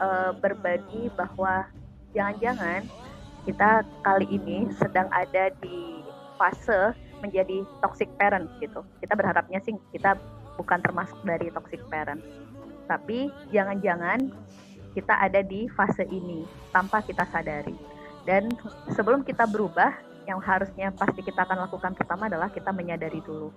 uh, 0.00 0.32
berbagi 0.40 1.12
bahwa 1.14 1.68
jangan-jangan 2.16 2.86
kita 3.46 3.84
kali 4.02 4.26
ini 4.28 4.72
sedang 4.76 5.08
ada 5.12 5.52
di 5.62 6.02
fase 6.40 6.96
menjadi 7.20 7.66
toxic 7.82 8.08
parent 8.18 8.46
gitu. 8.62 8.82
Kita 9.02 9.14
berharapnya 9.14 9.58
sih 9.62 9.74
kita 9.94 10.18
bukan 10.58 10.82
termasuk 10.82 11.18
dari 11.22 11.50
toxic 11.54 11.82
parent. 11.86 12.22
Tapi 12.88 13.28
jangan-jangan 13.52 14.32
kita 14.96 15.14
ada 15.14 15.40
di 15.44 15.70
fase 15.70 16.02
ini 16.08 16.42
tanpa 16.74 17.04
kita 17.04 17.28
sadari. 17.28 17.76
Dan 18.26 18.50
sebelum 18.92 19.24
kita 19.24 19.48
berubah, 19.48 19.94
yang 20.28 20.44
harusnya 20.44 20.92
pasti 20.92 21.24
kita 21.24 21.48
akan 21.48 21.64
lakukan 21.64 21.96
pertama 21.96 22.28
adalah 22.28 22.52
kita 22.52 22.68
menyadari 22.68 23.24
dulu. 23.24 23.48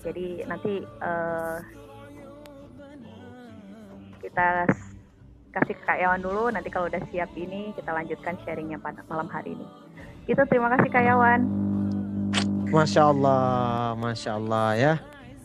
Jadi 0.00 0.40
nanti 0.48 0.80
uh, 1.04 1.60
kita 4.24 4.64
kasih 5.52 5.76
ke 5.76 5.82
Kak 5.84 6.00
Yawan 6.00 6.24
dulu, 6.24 6.48
nanti 6.48 6.72
kalau 6.72 6.88
udah 6.88 7.04
siap 7.12 7.28
ini 7.36 7.76
kita 7.76 7.92
lanjutkan 7.92 8.40
sharingnya 8.42 8.80
pada 8.80 9.04
malam 9.12 9.28
hari 9.28 9.52
ini. 9.52 9.66
Itu 10.24 10.40
terima 10.48 10.72
kasih 10.72 10.88
Kak 10.88 11.04
Yawan. 11.04 11.71
Masya 12.72 13.12
Allah, 13.12 13.92
Masya 14.00 14.30
Allah 14.40 14.68
ya. 14.80 14.94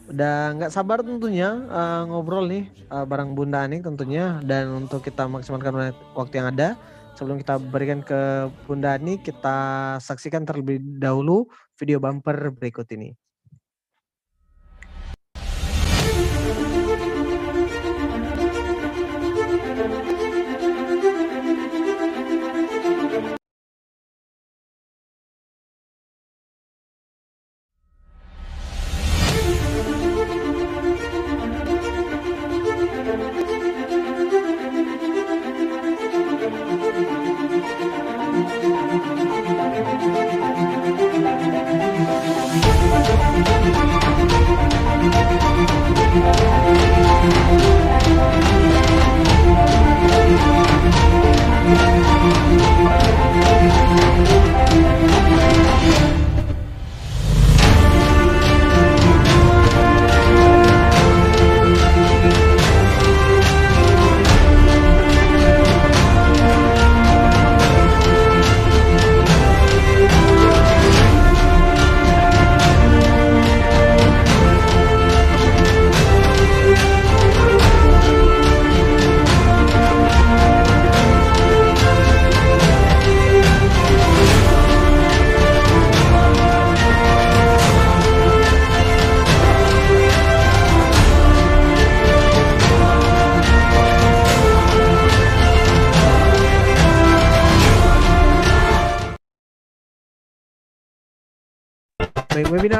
Udah 0.07 0.55
nggak 0.55 0.72
sabar 0.72 1.03
tentunya 1.03 1.60
uh, 1.67 2.07
ngobrol 2.07 2.48
nih 2.48 2.72
uh, 2.88 3.03
bareng 3.03 3.36
Bunda 3.36 3.67
Aning 3.67 3.84
tentunya 3.84 4.39
dan 4.48 4.72
untuk 4.72 5.03
kita 5.03 5.27
maksimalkan 5.27 5.91
waktu 6.15 6.34
yang 6.39 6.55
ada 6.55 6.79
sebelum 7.19 7.36
kita 7.43 7.60
berikan 7.60 8.00
ke 8.00 8.48
Bunda 8.63 8.96
Ani 8.96 9.19
kita 9.19 10.00
saksikan 10.00 10.48
terlebih 10.48 10.79
dahulu 10.79 11.51
video 11.75 12.00
bumper 12.00 12.55
berikut 12.55 12.88
ini. 12.96 13.12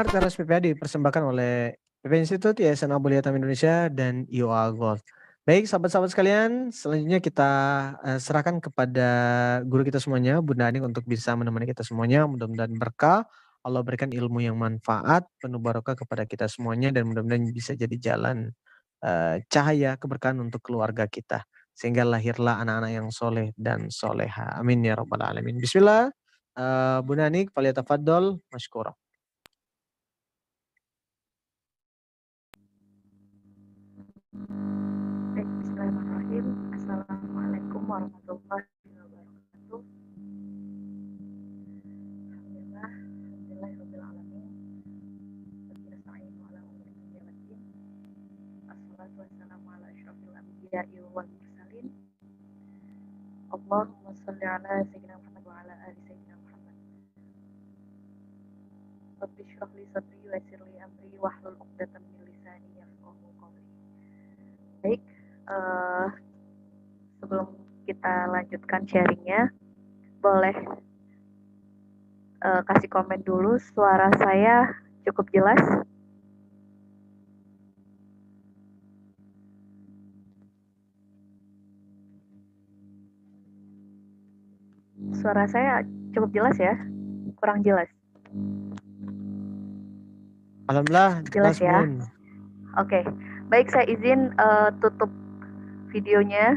Teras 0.08 0.40
PPA 0.40 0.56
dipersembahkan 0.64 1.20
oleh 1.20 1.76
PP 2.00 2.12
Institute, 2.16 2.56
Yayasan 2.64 2.96
Abu 2.96 3.12
Liatam 3.12 3.36
Indonesia, 3.36 3.92
dan 3.92 4.24
IOA 4.32 4.72
Gold. 4.72 5.04
Baik, 5.44 5.68
sahabat-sahabat 5.68 6.16
sekalian, 6.16 6.72
selanjutnya 6.72 7.20
kita 7.20 7.50
uh, 8.00 8.16
serahkan 8.16 8.56
kepada 8.56 9.08
guru 9.68 9.84
kita 9.84 10.00
semuanya, 10.00 10.40
Bunda 10.40 10.64
Aning, 10.72 10.80
untuk 10.88 11.04
bisa 11.04 11.36
menemani 11.36 11.68
kita 11.68 11.84
semuanya. 11.84 12.24
Mudah-mudahan 12.24 12.72
berkah, 12.80 13.28
Allah 13.60 13.84
berikan 13.84 14.08
ilmu 14.08 14.40
yang 14.40 14.56
manfaat, 14.56 15.28
penuh 15.44 15.60
barokah 15.60 15.92
kepada 15.92 16.24
kita 16.24 16.48
semuanya 16.48 16.88
dan 16.88 17.04
mudah-mudahan 17.04 17.44
bisa 17.52 17.76
jadi 17.76 17.96
jalan 18.00 18.56
uh, 19.04 19.44
cahaya 19.52 20.00
keberkahan 20.00 20.40
untuk 20.40 20.64
keluarga 20.64 21.04
kita 21.04 21.44
sehingga 21.76 22.08
lahirlah 22.08 22.64
anak-anak 22.64 22.96
yang 22.96 23.08
soleh 23.12 23.52
dan 23.60 23.92
soleha. 23.92 24.56
Amin 24.56 24.80
ya 24.88 24.96
rabbal 24.96 25.20
alamin. 25.20 25.60
Bismillah. 25.60 26.08
Uh, 26.56 27.04
Bu 27.04 27.12
Nanik, 27.12 27.52
faliyatafaddol, 27.52 28.40
masykurah. 28.48 28.96
Bismillahirrahmanirrahim. 34.38 36.46
Assalamualaikum 36.70 37.82
warahmatullahi 37.90 38.70
wabarakatuh. 38.94 39.82
Alhamdulillah, 42.30 42.86
alhamdulillah 42.86 43.70
alamin. 43.98 44.46
Ala 46.46 46.60
umuri 46.70 47.18
waddin. 47.18 47.60
Assalatu 48.70 49.26
wassalamu 49.26 49.66
ala 49.74 49.90
asyrafil 49.90 50.38
anbiya'i 50.38 51.02
wal 51.10 51.26
mursalin. 51.26 51.86
Allahumma 53.50 54.14
shalli 54.22 54.46
ala 54.46 54.86
sayyidina 54.86 55.07
kita 68.08 68.32
lanjutkan 68.32 68.82
sharingnya, 68.88 69.52
boleh 70.24 70.56
uh, 72.40 72.64
kasih 72.64 72.88
komen 72.88 73.20
dulu. 73.20 73.60
Suara 73.60 74.08
saya 74.16 74.80
cukup 75.04 75.28
jelas? 75.28 75.60
Suara 85.20 85.44
saya 85.52 85.84
cukup 86.16 86.32
jelas 86.32 86.56
ya? 86.56 86.80
Kurang 87.36 87.60
jelas? 87.60 87.92
Alhamdulillah 90.72 91.28
jelas, 91.28 91.60
jelas 91.60 91.60
ya. 91.60 91.76
Oke, 91.84 92.08
okay. 92.88 93.02
baik 93.52 93.68
saya 93.68 93.84
izin 93.84 94.32
uh, 94.40 94.72
tutup 94.80 95.12
videonya 95.92 96.56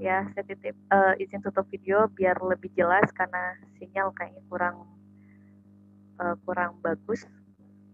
ya 0.00 0.24
saya 0.32 0.44
titip 0.48 0.72
uh, 0.88 1.12
izin 1.20 1.44
tutup 1.44 1.68
video 1.68 2.08
biar 2.16 2.40
lebih 2.40 2.72
jelas 2.72 3.04
karena 3.12 3.52
sinyal 3.76 4.08
kayaknya 4.16 4.40
kurang 4.48 4.88
uh, 6.16 6.32
kurang 6.48 6.80
bagus 6.80 7.28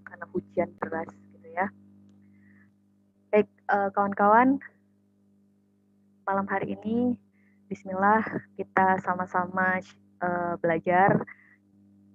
karena 0.06 0.24
hujan 0.30 0.70
deras 0.78 1.10
gitu 1.34 1.48
ya. 1.50 1.66
Baik 3.34 3.50
kawan 3.66 3.90
kawan-kawan 3.90 4.48
malam 6.22 6.46
hari 6.46 6.78
ini 6.78 7.18
Bismillah 7.66 8.22
kita 8.54 9.02
sama-sama 9.02 9.82
uh, 10.22 10.54
belajar 10.62 11.26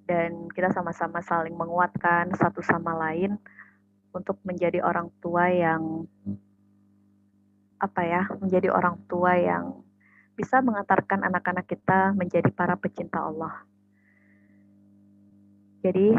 dan 0.07 0.47
kita 0.55 0.71
sama-sama 0.71 1.19
saling 1.19 1.55
menguatkan 1.59 2.31
satu 2.39 2.63
sama 2.63 2.95
lain 2.95 3.35
untuk 4.15 4.39
menjadi 4.47 4.79
orang 4.79 5.11
tua 5.19 5.51
yang 5.51 6.07
apa 7.81 8.01
ya 8.05 8.21
menjadi 8.37 8.69
orang 8.69 9.01
tua 9.09 9.33
yang 9.41 9.81
bisa 10.37 10.61
mengantarkan 10.61 11.25
anak-anak 11.25 11.65
kita 11.65 12.13
menjadi 12.13 12.53
para 12.53 12.77
pecinta 12.77 13.25
Allah. 13.25 13.65
Jadi 15.81 16.13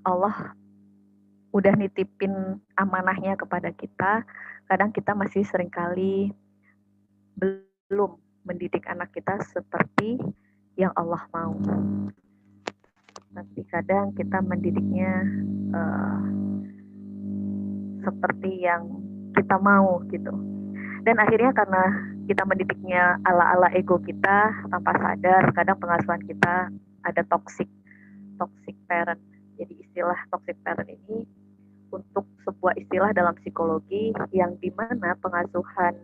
Allah 0.00 0.56
udah 1.52 1.74
nitipin 1.76 2.56
amanahnya 2.72 3.36
kepada 3.36 3.68
kita, 3.68 4.24
kadang 4.64 4.90
kita 4.96 5.12
masih 5.12 5.44
sering 5.44 5.68
kali 5.68 6.32
belum 7.36 8.16
mendidik 8.48 8.88
anak 8.88 9.12
kita 9.12 9.36
seperti 9.44 10.16
yang 10.80 10.94
Allah 10.96 11.20
mau. 11.36 11.52
Tapi 13.30 13.60
kadang 13.68 14.16
kita 14.16 14.40
mendidiknya 14.40 15.12
uh, 15.76 16.39
seperti 18.04 18.64
yang 18.64 18.86
kita 19.36 19.56
mau 19.60 20.02
gitu. 20.10 20.32
Dan 21.04 21.16
akhirnya 21.16 21.52
karena 21.56 21.82
kita 22.28 22.44
mendidiknya 22.44 23.18
ala-ala 23.24 23.72
ego 23.72 23.96
kita 23.98 24.52
tanpa 24.68 24.92
sadar, 25.00 25.48
kadang 25.56 25.78
pengasuhan 25.80 26.22
kita 26.28 26.68
ada 27.02 27.22
toxic, 27.26 27.66
toxic 28.36 28.76
parent. 28.86 29.20
Jadi 29.56 29.80
istilah 29.80 30.16
toxic 30.28 30.56
parent 30.60 30.88
ini 30.88 31.24
untuk 31.90 32.28
sebuah 32.46 32.78
istilah 32.78 33.10
dalam 33.10 33.34
psikologi 33.40 34.14
yang 34.30 34.54
di 34.62 34.70
mana 34.70 35.18
pengasuhan 35.18 35.96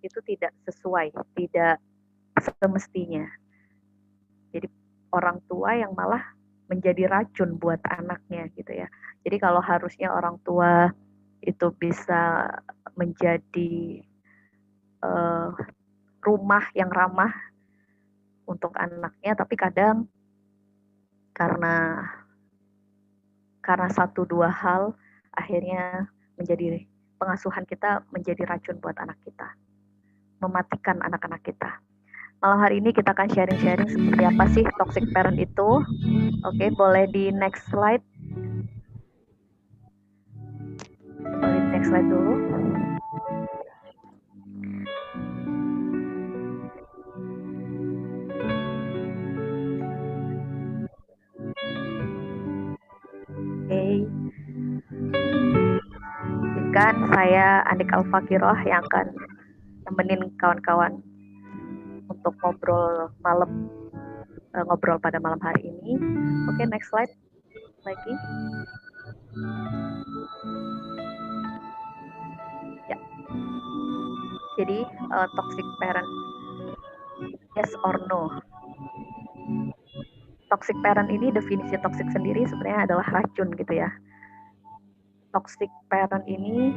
itu 0.00 0.18
tidak 0.24 0.54
sesuai, 0.64 1.12
tidak 1.36 1.82
semestinya. 2.38 3.26
Jadi 4.54 4.70
orang 5.12 5.42
tua 5.50 5.74
yang 5.74 5.92
malah 5.92 6.22
menjadi 6.70 7.08
racun 7.08 7.56
buat 7.58 7.80
anaknya 7.84 8.48
gitu 8.54 8.72
ya. 8.72 8.88
Jadi 9.24 9.36
kalau 9.40 9.60
harusnya 9.60 10.12
orang 10.12 10.38
tua 10.44 10.92
itu 11.42 11.70
bisa 11.78 12.50
menjadi 12.98 14.02
uh, 15.02 15.54
rumah 16.22 16.64
yang 16.74 16.90
ramah 16.90 17.30
untuk 18.48 18.74
anaknya. 18.74 19.38
Tapi 19.38 19.54
kadang 19.54 20.10
karena 21.36 22.02
karena 23.62 23.88
satu 23.92 24.24
dua 24.26 24.50
hal 24.50 24.96
akhirnya 25.36 26.10
menjadi 26.40 26.82
pengasuhan 27.18 27.66
kita 27.68 28.02
menjadi 28.10 28.42
racun 28.48 28.80
buat 28.82 28.96
anak 28.98 29.18
kita. 29.22 29.54
Mematikan 30.38 31.02
anak-anak 31.02 31.42
kita. 31.42 31.82
Malam 32.38 32.62
hari 32.62 32.78
ini 32.78 32.94
kita 32.94 33.10
akan 33.10 33.26
sharing-sharing 33.34 33.90
seperti 33.90 34.22
apa 34.22 34.44
sih 34.54 34.64
toxic 34.78 35.04
parent 35.10 35.34
itu. 35.42 35.82
Oke 36.46 36.70
boleh 36.70 37.10
di 37.10 37.34
next 37.34 37.66
slide 37.66 38.02
next 41.78 41.94
slide 41.94 42.10
dulu. 42.10 42.34
Oke. 53.62 53.70
Okay. 53.70 53.94
Kan 56.74 56.94
saya 57.14 57.62
Anik 57.70 57.94
Alfakiroh 57.94 58.58
yang 58.66 58.82
akan 58.90 59.14
nemenin 59.86 60.34
kawan-kawan 60.42 60.98
untuk 62.10 62.34
ngobrol 62.42 63.06
malam 63.22 63.70
uh, 64.50 64.66
ngobrol 64.66 64.98
pada 64.98 65.22
malam 65.22 65.38
hari 65.38 65.70
ini. 65.70 65.94
Oke, 66.50 66.58
okay, 66.58 66.66
next 66.66 66.90
slide 66.90 67.14
lagi. 67.86 68.12
Jadi 74.58 74.82
uh, 75.14 75.28
toxic 75.38 75.66
parent 75.78 76.10
yes 77.54 77.70
or 77.86 77.94
no. 78.10 78.26
Toxic 80.50 80.74
parent 80.82 81.06
ini 81.06 81.30
definisi 81.30 81.78
toxic 81.78 82.10
sendiri 82.10 82.42
sebenarnya 82.42 82.90
adalah 82.90 83.06
racun 83.14 83.54
gitu 83.54 83.78
ya. 83.78 83.90
Toxic 85.30 85.70
parent 85.86 86.26
ini 86.26 86.74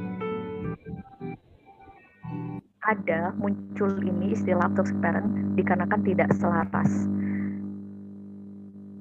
ada 2.86 3.34
muncul 3.38 3.90
ini 4.02 4.34
istilah 4.38 4.70
toxic 4.78 4.98
parent 5.02 5.58
dikarenakan 5.58 6.02
tidak 6.06 6.30
selaras. 6.38 6.92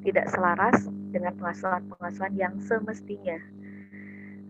Tidak 0.00 0.26
selaras 0.32 0.88
dengan 1.12 1.36
pengasuhan-pengasuhan 1.36 2.32
yang 2.38 2.56
semestinya. 2.64 3.36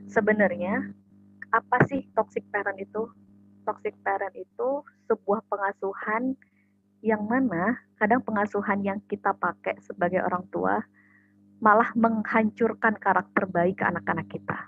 Sebenarnya 0.07 0.95
apa 1.51 1.83
sih 1.91 2.07
toxic 2.15 2.47
parent 2.55 2.79
itu? 2.79 3.11
Toxic 3.65 3.95
parent 4.03 4.33
itu 4.37 4.85
sebuah 5.11 5.45
pengasuhan 5.51 6.37
yang 7.01 7.25
mana 7.25 7.81
kadang 7.97 8.21
pengasuhan 8.21 8.85
yang 8.85 9.01
kita 9.09 9.33
pakai 9.33 9.81
sebagai 9.81 10.21
orang 10.21 10.45
tua 10.53 10.85
malah 11.61 11.93
menghancurkan 11.93 12.97
karakter 12.97 13.45
baik 13.45 13.81
ke 13.81 13.85
anak-anak 13.85 14.27
kita. 14.33 14.59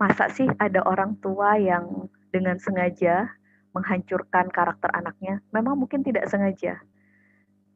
Masa 0.00 0.32
sih 0.32 0.48
ada 0.56 0.80
orang 0.84 1.20
tua 1.20 1.60
yang 1.60 2.08
dengan 2.32 2.56
sengaja 2.56 3.28
menghancurkan 3.76 4.48
karakter 4.48 4.88
anaknya? 4.96 5.44
Memang 5.52 5.76
mungkin 5.76 6.00
tidak 6.00 6.26
sengaja. 6.32 6.80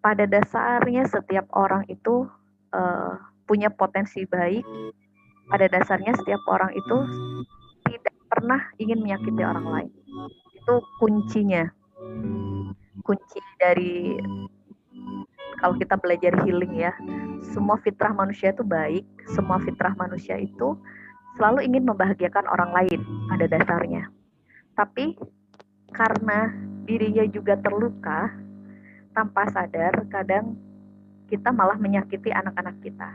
Pada 0.01 0.25
dasarnya 0.25 1.05
setiap 1.05 1.45
orang 1.53 1.85
itu 1.93 2.25
uh, 2.73 3.13
punya 3.45 3.69
potensi 3.69 4.25
baik. 4.25 4.65
Pada 5.49 5.69
dasarnya 5.69 6.17
setiap 6.17 6.41
orang 6.49 6.73
itu 6.77 6.97
pernah 8.29 8.61
ingin 8.77 9.01
menyakiti 9.01 9.43
orang 9.43 9.67
lain. 9.67 9.93
Itu 10.55 10.85
kuncinya. 11.01 11.67
Kunci 13.03 13.41
dari 13.57 14.21
kalau 15.59 15.75
kita 15.75 15.99
belajar 15.99 16.33
healing 16.47 16.79
ya 16.79 16.95
semua 17.43 17.77
fitrah 17.83 18.15
manusia 18.15 18.55
itu 18.55 18.63
baik 18.63 19.05
semua 19.35 19.59
fitrah 19.59 19.93
manusia 19.99 20.39
itu 20.39 20.79
selalu 21.35 21.67
ingin 21.67 21.85
membahagiakan 21.87 22.47
orang 22.47 22.71
lain 22.73 23.01
pada 23.27 23.51
dasarnya 23.51 24.07
tapi 24.79 25.19
karena 25.91 26.55
dirinya 26.87 27.27
juga 27.27 27.59
terluka 27.59 28.31
tanpa 29.13 29.51
sadar 29.51 30.07
kadang 30.09 30.55
kita 31.27 31.51
malah 31.51 31.77
menyakiti 31.77 32.31
anak-anak 32.31 32.79
kita 32.81 33.11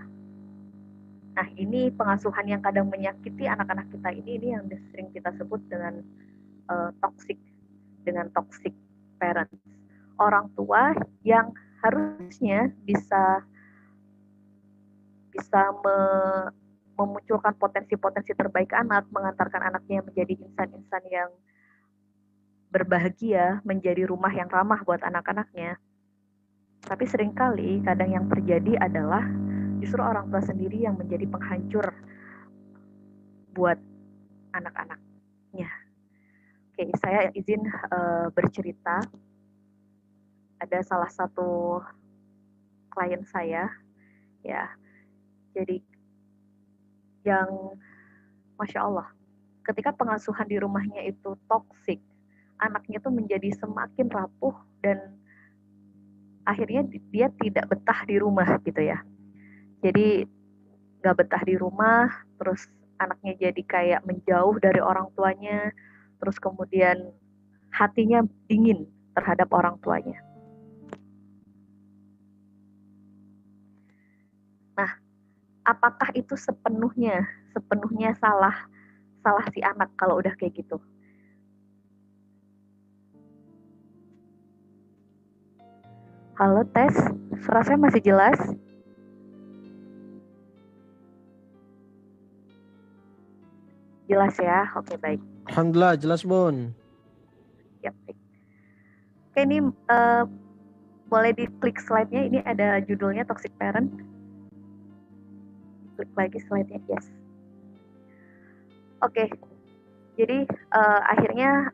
nah 1.34 1.48
ini 1.58 1.89
pengasuhan 1.89 2.46
yang 2.46 2.62
kadang 2.62 2.89
menyakiti 2.89 3.50
anak-anak 3.50 3.89
kita 3.89 4.10
ini 4.13 4.32
ini 4.38 4.48
yang 4.54 4.63
sering 4.93 5.10
kita 5.10 5.34
sebut 5.38 5.62
dengan 5.65 6.06
uh, 6.69 6.93
toxic 7.02 7.41
dengan 8.06 8.30
toxic 8.38 8.74
parents 9.17 9.58
orang 10.22 10.46
tua 10.54 10.93
yang 11.26 11.50
harusnya 11.82 12.69
bisa 12.86 13.41
bisa 15.34 15.62
me, 15.82 15.98
memunculkan 16.93 17.58
potensi-potensi 17.58 18.38
terbaik 18.38 18.69
anak, 18.78 19.10
mengantarkan 19.10 19.74
anaknya 19.74 20.06
menjadi 20.06 20.38
insan-insan 20.38 21.04
yang 21.10 21.30
berbahagia, 22.69 23.62
menjadi 23.65 24.06
rumah 24.06 24.30
yang 24.30 24.50
ramah 24.50 24.82
buat 24.86 25.02
anak-anaknya. 25.02 25.78
Tapi 26.86 27.04
sering 27.10 27.34
kali 27.34 27.82
kadang 27.82 28.13
yang 28.13 28.26
terjadi 28.30 28.78
adalah 28.78 29.26
justru 29.84 30.00
orang 30.00 30.32
tua 30.32 30.39
sendiri 30.39 30.88
yang 30.88 30.96
menjadi 30.96 31.28
penghancur 31.28 31.91
buat 33.52 33.76
anak-anaknya. 34.56 35.69
Oke, 36.72 36.88
saya 37.04 37.28
izin 37.36 37.67
uh, 37.91 38.32
bercerita. 38.32 39.04
Ada 40.63 40.80
salah 40.88 41.12
satu 41.12 41.84
klien 42.96 43.28
saya 43.28 43.67
ya. 44.48 44.72
Jadi 45.52 45.84
yang 47.28 47.76
masya 48.56 48.88
Allah 48.88 49.08
ketika 49.63 49.96
pengasuhan 49.96 50.48
di 50.48 50.60
rumahnya 50.60 51.04
itu 51.08 51.36
toksik 51.48 52.00
anaknya 52.60 53.00
tuh 53.00 53.12
menjadi 53.15 53.48
semakin 53.56 54.12
rapuh 54.12 54.56
dan 54.84 55.19
akhirnya 56.43 56.84
dia 57.12 57.32
tidak 57.39 57.72
betah 57.72 58.00
di 58.04 58.19
rumah 58.19 58.60
gitu 58.63 58.84
ya 58.84 59.00
jadi 59.84 60.24
nggak 61.04 61.15
betah 61.19 61.43
di 61.43 61.60
rumah 61.60 62.08
terus 62.39 62.72
anaknya 62.96 63.52
jadi 63.52 63.62
kayak 63.67 64.02
menjauh 64.08 64.56
dari 64.63 64.80
orang 64.80 65.12
tuanya 65.12 65.76
terus 66.24 66.39
kemudian 66.39 67.12
hatinya 67.67 68.24
dingin 68.48 68.88
terhadap 69.12 69.52
orang 69.52 69.76
tuanya. 69.84 70.24
Apakah 75.63 76.12
itu 76.12 76.36
sepenuhnya 76.36 77.24
sepenuhnya 77.56 78.12
salah 78.19 78.67
salah 79.24 79.48
si 79.56 79.63
anak 79.63 79.88
kalau 79.96 80.19
udah 80.19 80.36
kayak 80.36 80.60
gitu? 80.60 80.76
Halo 86.36 86.67
tes, 86.76 86.91
suara 87.48 87.63
saya 87.63 87.80
masih 87.80 88.04
jelas? 88.04 88.36
Jelas 94.12 94.36
ya, 94.39 94.68
oke 94.76 94.96
baik. 95.00 95.22
Alhamdulillah 95.52 95.96
jelas 95.96 96.22
bun. 96.28 96.76
Ya 97.80 97.92
baik. 98.04 98.18
Oke 99.32 99.39
ini 99.48 99.58
uh, 99.89 100.24
boleh 101.08 101.32
diklik 101.34 101.80
slide-nya. 101.80 102.28
Ini 102.28 102.39
ada 102.44 102.84
judulnya 102.84 103.24
Toxic 103.24 103.52
Parent 103.56 104.13
klik 105.96 106.12
lagi 106.18 106.39
slide-nya 106.50 106.82
yes 106.89 107.06
oke 109.06 109.26
jadi 110.18 110.46
uh, 110.74 111.00
akhirnya 111.10 111.74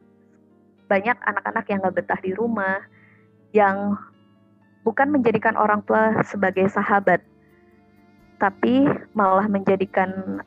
banyak 0.87 1.17
anak-anak 1.23 1.65
yang 1.69 1.79
nggak 1.83 1.97
betah 2.03 2.19
di 2.21 2.31
rumah 2.33 2.77
yang 3.55 3.97
bukan 4.83 5.11
menjadikan 5.11 5.57
orang 5.57 5.83
tua 5.85 6.19
sebagai 6.25 6.67
sahabat 6.69 7.21
tapi 8.39 8.87
malah 9.11 9.45
menjadikan 9.51 10.39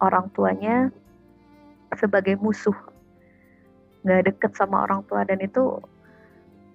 orang 0.00 0.28
tuanya 0.32 0.88
sebagai 1.96 2.36
musuh 2.40 2.76
nggak 4.04 4.32
deket 4.32 4.52
sama 4.56 4.88
orang 4.88 5.04
tua 5.04 5.24
dan 5.28 5.40
itu 5.44 5.80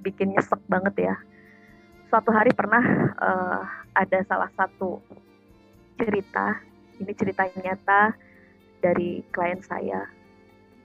bikin 0.05 0.38
nyesek 0.38 0.61
banget 0.69 1.09
ya 1.11 1.15
suatu 2.09 2.29
hari 2.29 2.53
pernah 2.53 2.83
uh, 3.17 3.61
ada 3.95 4.21
salah 4.27 4.51
satu 4.53 5.01
cerita, 5.95 6.59
ini 6.99 7.11
cerita 7.15 7.47
nyata 7.59 8.15
dari 8.83 9.23
klien 9.31 9.59
saya. 9.63 10.07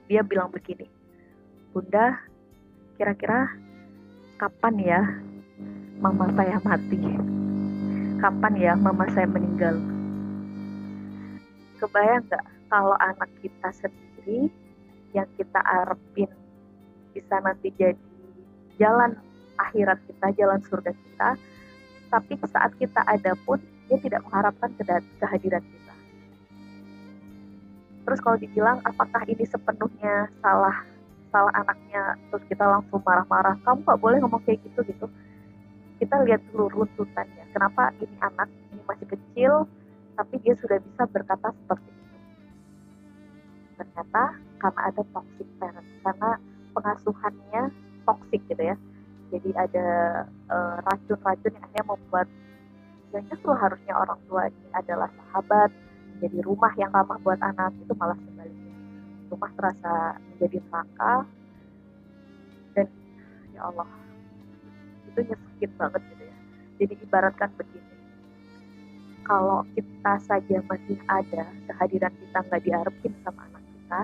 Dia 0.07 0.23
bilang 0.23 0.51
begini, 0.51 0.87
Bunda, 1.71 2.19
kira-kira 2.95 3.47
kapan 4.39 4.75
ya 4.79 5.01
mama 5.99 6.31
saya 6.35 6.57
mati? 6.63 6.99
Kapan 8.19 8.53
ya 8.57 8.73
mama 8.75 9.07
saya 9.11 9.27
meninggal? 9.27 9.90
Kebayang 11.81 12.21
nggak 12.29 12.45
kalau 12.69 12.93
anak 13.01 13.29
kita 13.41 13.69
sendiri 13.73 14.53
yang 15.17 15.25
kita 15.33 15.57
arepin 15.57 16.29
bisa 17.11 17.41
nanti 17.41 17.73
jadi 17.73 17.97
jalan 18.77 19.17
akhirat 19.59 19.97
kita, 20.05 20.27
jalan 20.37 20.59
surga 20.69 20.93
kita, 20.93 21.29
tapi 22.13 22.33
saat 22.45 22.71
kita 22.77 23.01
ada 23.03 23.33
pun 23.43 23.57
dia 23.89 23.97
tidak 23.99 24.21
mengharapkan 24.29 24.69
kehadiran 25.19 25.65
kita. 25.65 25.93
Terus 28.07 28.19
kalau 28.23 28.37
dibilang 28.37 28.77
apakah 28.85 29.21
ini 29.25 29.43
sepenuhnya 29.45 30.31
salah 30.39 30.85
salah 31.31 31.53
anaknya, 31.55 32.19
terus 32.29 32.43
kita 32.45 32.67
langsung 32.67 32.99
marah-marah, 33.01 33.55
kamu 33.63 33.87
nggak 33.87 33.99
boleh 33.99 34.17
ngomong 34.19 34.41
kayak 34.43 34.59
gitu 34.67 34.83
gitu. 34.85 35.07
Kita 35.97 36.19
lihat 36.27 36.41
dulu 36.51 36.81
runtutannya. 36.81 37.45
Kenapa 37.55 37.93
ini 38.01 38.15
anak 38.19 38.49
ini 38.73 38.81
masih 38.83 39.07
kecil, 39.07 39.53
tapi 40.21 40.37
dia 40.45 40.53
sudah 40.61 40.77
bisa 40.77 41.03
berkata 41.09 41.49
seperti 41.49 41.89
itu. 41.89 42.17
Ternyata 43.81 44.23
karena 44.61 44.81
ada 44.93 45.01
toxic 45.09 45.49
parent, 45.57 45.87
karena 46.05 46.29
pengasuhannya 46.77 47.63
toxic 48.05 48.41
gitu 48.45 48.61
ya. 48.61 48.77
Jadi 49.33 49.49
ada 49.57 49.87
eh, 50.29 50.75
racun-racun 50.85 51.49
uh, 51.49 51.55
yang 51.57 51.65
hanya 51.65 51.83
membuat 51.89 52.27
yang 53.11 53.25
justru 53.33 53.51
harusnya 53.57 53.97
orang 53.97 54.19
tua 54.29 54.47
ini 54.47 54.69
adalah 54.77 55.09
sahabat, 55.09 55.73
menjadi 56.15 56.39
rumah 56.45 56.71
yang 56.77 56.93
ramah 56.93 57.17
buat 57.25 57.41
anak, 57.41 57.73
itu 57.81 57.91
malah 57.97 58.15
sebaliknya. 58.15 58.75
Rumah 59.33 59.51
terasa 59.57 59.93
menjadi 60.31 60.57
neraka, 60.63 61.13
dan 62.71 62.87
ya 63.51 63.61
Allah, 63.67 63.89
itu 65.11 65.19
nyesakin 65.27 65.71
banget 65.75 66.01
gitu 66.07 66.23
ya. 66.23 66.35
Jadi 66.79 66.93
ibaratkan 67.03 67.49
begini, 67.59 67.90
kalau 69.31 69.63
kita 69.71 70.13
saja 70.27 70.59
masih 70.67 70.99
ada, 71.07 71.47
kehadiran 71.71 72.11
kita 72.19 72.37
nggak 72.51 72.61
diharapin 72.67 73.15
sama 73.23 73.47
anak 73.47 73.63
kita, 73.63 73.99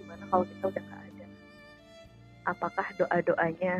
gimana 0.00 0.24
kalau 0.32 0.44
kita 0.48 0.64
udah 0.72 0.82
nggak 0.88 1.02
ada? 1.12 1.26
Apakah 2.48 2.86
doa-doanya 2.96 3.74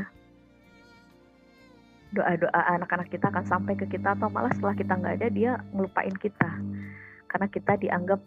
doa-doa 2.13 2.61
anak-anak 2.77 3.09
kita 3.09 3.33
akan 3.33 3.45
sampai 3.49 3.73
ke 3.73 3.89
kita 3.89 4.21
atau 4.21 4.29
malah 4.29 4.53
setelah 4.53 4.77
kita 4.77 4.93
nggak 5.01 5.15
ada 5.17 5.29
dia 5.33 5.53
ngelupain 5.73 6.13
kita? 6.21 6.51
Karena 7.25 7.49
kita 7.49 7.73
dianggap 7.81 8.21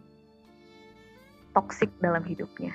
toksik 1.53 1.93
dalam 2.01 2.25
hidupnya. 2.25 2.73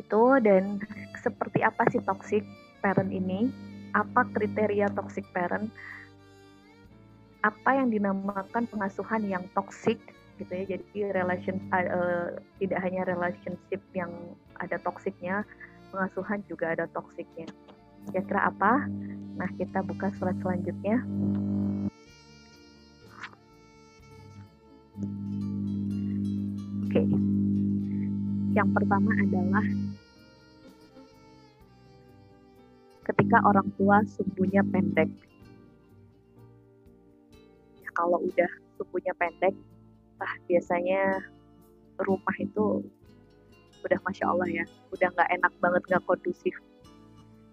Gitu 0.00 0.40
dan 0.40 0.80
seperti 1.20 1.60
apa 1.60 1.84
sih 1.92 2.00
toxic 2.08 2.40
parent 2.80 3.12
ini? 3.12 3.52
Apa 3.92 4.24
kriteria 4.32 4.88
toxic 4.96 5.28
parent 5.36 5.68
apa 7.40 7.70
yang 7.72 7.88
dinamakan 7.88 8.68
pengasuhan 8.68 9.24
yang 9.24 9.44
toxic 9.56 9.96
gitu 10.36 10.52
ya. 10.52 10.76
Jadi 10.76 11.12
relation 11.12 11.56
uh, 11.72 12.36
tidak 12.60 12.80
hanya 12.84 13.04
relationship 13.08 13.80
yang 13.96 14.12
ada 14.60 14.76
toksiknya 14.80 15.44
pengasuhan 15.90 16.44
juga 16.46 16.76
ada 16.76 16.86
toksiknya 16.92 17.48
kira-kira 18.08 18.48
apa? 18.48 18.88
Nah 19.36 19.48
kita 19.60 19.84
buka 19.84 20.08
surat 20.16 20.36
selanjutnya. 20.40 21.04
Oke. 26.88 27.02
Yang 28.50 28.68
pertama 28.74 29.10
adalah 29.14 29.66
ketika 33.06 33.38
orang 33.46 33.68
tua 33.78 34.02
sumbunya 34.10 34.62
pendek 34.66 35.10
kalau 38.00 38.18
udah 38.24 38.50
sumbunya 38.80 39.12
pendek 39.20 39.52
ah 40.24 40.34
biasanya 40.48 41.20
rumah 42.00 42.36
itu 42.40 42.80
udah 43.84 43.98
masya 44.08 44.24
Allah 44.32 44.48
ya 44.48 44.64
udah 44.96 45.08
nggak 45.12 45.28
enak 45.36 45.52
banget 45.60 45.82
nggak 45.84 46.04
kondusif 46.08 46.56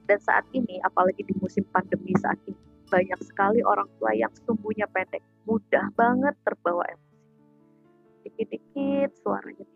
dan 0.07 0.23
saat 0.23 0.47
ini, 0.55 0.79
apalagi 0.87 1.19
di 1.19 1.35
musim 1.43 1.67
pandemi 1.75 2.15
saat 2.15 2.39
ini, 2.47 2.55
banyak 2.87 3.19
sekali 3.27 3.59
orang 3.59 3.91
tua 3.99 4.15
yang 4.15 4.31
sumbunya 4.47 4.87
pendek, 4.87 5.19
mudah 5.43 5.91
banget 5.99 6.31
terbawa 6.47 6.87
emosi. 6.87 7.19
Dikit-dikit 8.23 9.11
suaranya 9.19 9.67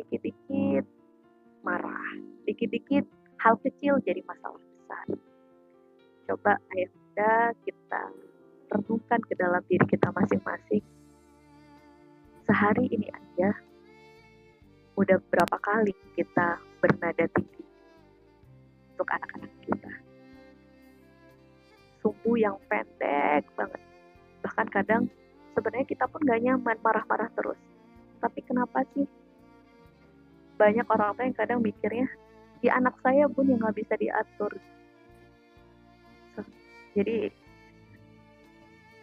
dikit-dikit 0.00 0.86
marah, 1.60 2.16
dikit-dikit 2.48 3.04
hal 3.36 3.60
kecil 3.60 4.00
jadi 4.00 4.24
masalah 4.24 4.56
besar. 4.56 5.06
Coba 6.24 6.56
ayah 6.72 7.52
kita 7.66 8.02
renungkan 8.70 9.20
ke 9.26 9.34
dalam 9.34 9.62
diri 9.66 9.84
kita 9.90 10.14
masing-masing. 10.14 10.82
Sehari 12.46 12.86
ini 12.90 13.06
aja, 13.10 13.50
udah 14.94 15.18
berapa 15.30 15.56
kali 15.58 15.94
kita 16.14 16.58
bernada 16.78 17.26
tinggi 17.34 17.64
untuk 18.94 19.08
anak-anak 19.10 19.52
kita. 19.66 19.92
Sumbu 22.00 22.38
yang 22.38 22.56
pendek 22.66 23.44
banget. 23.54 23.82
Bahkan 24.40 24.66
kadang 24.72 25.02
sebenarnya 25.52 25.86
kita 25.86 26.08
pun 26.08 26.24
gak 26.24 26.40
nyaman 26.40 26.78
marah-marah 26.80 27.28
terus. 27.36 27.60
Tapi 28.22 28.40
kenapa 28.46 28.86
sih 28.96 29.04
banyak 30.60 30.84
orang 30.92 31.16
tua 31.16 31.24
yang 31.24 31.36
kadang 31.36 31.60
mikirnya 31.64 32.06
ya 32.60 32.76
anak 32.76 32.92
saya 33.00 33.24
pun 33.32 33.48
yang 33.48 33.64
nggak 33.64 33.80
bisa 33.80 33.96
diatur 33.96 34.52
jadi 36.92 37.32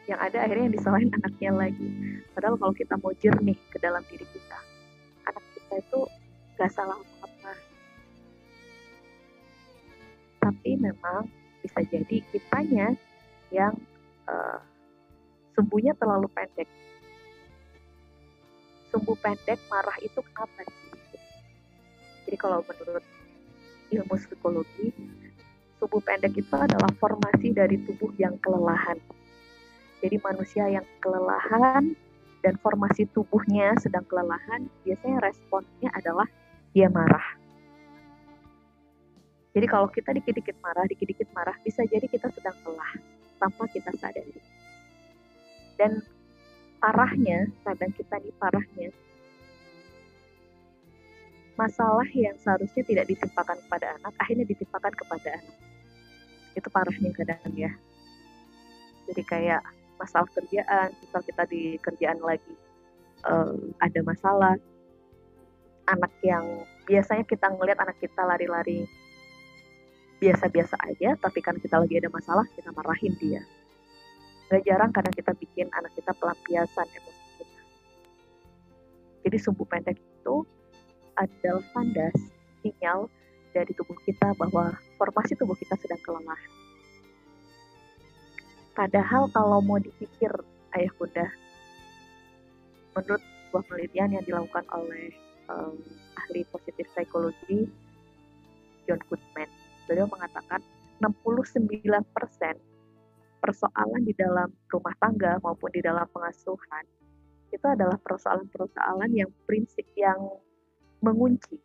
yang 0.07 0.19
ada 0.19 0.43
akhirnya 0.43 0.71
yang 0.71 0.75
disalahin 0.75 1.11
anaknya 1.19 1.51
lagi. 1.53 1.87
Padahal 2.31 2.55
kalau 2.55 2.73
kita 2.73 2.95
mau 2.99 3.13
jernih 3.15 3.57
ke 3.71 3.77
dalam 3.77 4.01
diri 4.07 4.25
kita 4.25 4.59
anak 5.27 5.43
kita 5.55 5.73
itu 5.83 5.99
nggak 6.55 6.71
salah 6.71 6.95
apa-apa. 6.95 7.53
Tapi 10.47 10.71
memang 10.79 11.27
bisa 11.59 11.83
jadi 11.83 12.17
kitanya 12.31 12.95
yang 13.51 13.75
uh, 14.31 14.59
sumbunya 15.53 15.91
terlalu 15.99 16.31
pendek. 16.31 16.69
Sumbu 18.87 19.19
pendek 19.19 19.59
marah 19.67 19.99
itu 19.99 20.23
kenapa 20.23 20.63
sih 20.63 20.87
jadi 22.27 22.35
kalau 22.35 22.59
menurut 22.59 23.05
ilmu 23.87 24.15
psikologi, 24.19 24.91
tubuh 25.79 26.03
pendek 26.03 26.35
itu 26.35 26.51
adalah 26.51 26.91
formasi 26.99 27.55
dari 27.55 27.79
tubuh 27.87 28.11
yang 28.19 28.35
kelelahan. 28.43 28.99
Jadi 29.97 30.21
manusia 30.21 30.69
yang 30.69 30.85
kelelahan 31.01 31.97
dan 32.45 32.53
formasi 32.61 33.09
tubuhnya 33.11 33.73
sedang 33.81 34.05
kelelahan, 34.05 34.69
biasanya 34.85 35.19
responnya 35.25 35.89
adalah 35.97 36.29
dia 36.71 36.87
marah. 36.87 37.25
Jadi 39.57 39.65
kalau 39.65 39.89
kita 39.89 40.13
dikit-dikit 40.13 40.61
marah, 40.61 40.85
dikit-dikit 40.85 41.33
marah, 41.33 41.57
bisa 41.65 41.81
jadi 41.89 42.05
kita 42.05 42.29
sedang 42.29 42.53
lelah 42.61 42.93
tanpa 43.41 43.65
kita 43.73 43.89
sadari. 43.97 44.37
Dan 45.81 46.05
parahnya, 46.77 47.49
kadang 47.65 47.89
kita 47.97 48.21
nih 48.21 48.33
parahnya, 48.37 48.93
masalah 51.57 52.05
yang 52.13 52.37
seharusnya 52.37 52.85
tidak 52.85 53.09
ditimpakan 53.09 53.57
kepada 53.65 53.97
anak 53.97 54.13
akhirnya 54.21 54.45
ditimpakan 54.45 54.93
kepada 54.93 55.41
anak 55.41 55.57
itu 56.53 56.69
parahnya 56.69 57.09
kadang 57.17 57.41
ya 57.57 57.73
jadi 59.09 59.21
kayak 59.25 59.61
masalah 59.97 60.29
kerjaan 60.33 60.93
misal 61.01 61.21
kita 61.25 61.43
di 61.49 61.75
kerjaan 61.81 62.21
lagi 62.21 62.55
uh, 63.25 63.53
ada 63.81 63.99
masalah 64.05 64.55
anak 65.87 66.13
yang 66.23 66.45
biasanya 66.85 67.25
kita 67.25 67.49
ngelihat 67.51 67.79
anak 67.83 67.97
kita 67.99 68.21
lari-lari 68.23 68.85
biasa-biasa 70.17 70.75
aja 70.87 71.13
tapi 71.21 71.41
kan 71.45 71.57
kita 71.61 71.77
lagi 71.77 71.97
ada 71.97 72.09
masalah 72.09 72.45
kita 72.57 72.73
marahin 72.73 73.13
dia 73.21 73.41
gak 74.49 74.63
jarang 74.63 74.89
kadang 74.95 75.13
kita 75.13 75.35
bikin 75.37 75.67
anak 75.75 75.93
kita 75.93 76.15
pelampiasan 76.17 76.87
emosi 76.89 77.29
kita 77.37 77.61
jadi 79.27 79.37
sumbu 79.37 79.67
pendek 79.67 79.99
itu 79.99 80.45
adalah 81.17 81.65
tanda 81.73 82.13
sinyal 82.61 83.09
dari 83.51 83.73
tubuh 83.73 83.97
kita 84.05 84.37
bahwa 84.37 84.77
formasi 85.01 85.33
tubuh 85.33 85.57
kita 85.57 85.73
sedang 85.81 85.97
kelelahan. 86.05 86.51
Padahal 88.77 89.25
kalau 89.33 89.57
mau 89.57 89.81
dipikir 89.81 90.29
ayah 90.77 90.93
bunda, 91.01 91.25
menurut 92.93 93.23
sebuah 93.49 93.63
penelitian 93.65 94.13
yang 94.13 94.23
dilakukan 94.29 94.69
oleh 94.69 95.09
um, 95.49 95.73
ahli 96.13 96.45
positif 96.53 96.85
psikologi 96.93 97.65
John 98.85 99.01
Goodman, 99.09 99.49
beliau 99.89 100.05
mengatakan 100.05 100.61
69% 101.01 102.05
persoalan 103.41 104.01
di 104.05 104.13
dalam 104.13 104.53
rumah 104.69 104.93
tangga 105.01 105.41
maupun 105.41 105.73
di 105.73 105.81
dalam 105.81 106.05
pengasuhan 106.13 106.85
itu 107.49 107.65
adalah 107.65 107.97
persoalan-persoalan 107.97 109.09
yang 109.09 109.33
prinsip 109.49 109.89
yang 109.97 110.21
mengunci. 111.01 111.57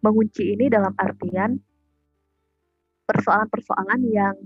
Mengunci 0.00 0.56
ini 0.56 0.72
dalam 0.72 0.96
artian 0.96 1.60
persoalan-persoalan 3.04 4.00
yang 4.08 4.36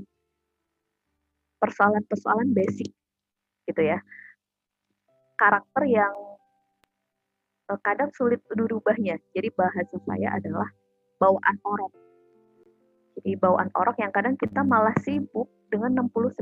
persoalan-persoalan 1.59 2.55
basic 2.55 2.91
gitu 3.69 3.83
ya. 3.83 3.99
Karakter 5.39 5.83
yang 5.87 6.15
eh, 7.71 7.81
kadang 7.85 8.11
sulit 8.15 8.43
dirubahnya. 8.51 9.21
Jadi 9.37 9.49
bahasa 9.55 9.97
saya 10.07 10.35
adalah 10.39 10.69
bawaan 11.19 11.57
orok. 11.63 11.93
Jadi 13.19 13.35
bawaan 13.35 13.71
orok 13.75 13.99
yang 13.99 14.15
kadang 14.15 14.39
kita 14.39 14.63
malah 14.63 14.95
sibuk 15.03 15.51
dengan 15.69 16.09
69% 16.09 16.39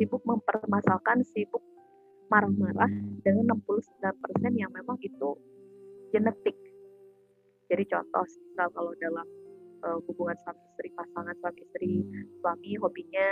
sibuk 0.00 0.24
mempermasalahkan, 0.24 1.22
sibuk 1.22 1.62
marah-marah 2.32 2.88
dengan 3.24 3.56
69% 3.56 3.92
yang 4.56 4.72
memang 4.72 4.96
itu 5.04 5.36
genetik. 6.12 6.56
Jadi 7.68 7.84
contoh, 7.92 8.24
misal 8.24 8.68
kalau 8.72 8.92
dalam 8.96 9.26
uh, 9.84 9.98
hubungan 10.08 10.36
suami 10.40 10.60
istri, 10.72 10.88
pasangan 10.96 11.36
suami 11.44 11.60
istri, 11.60 11.92
suami 12.40 12.70
hobinya 12.80 13.28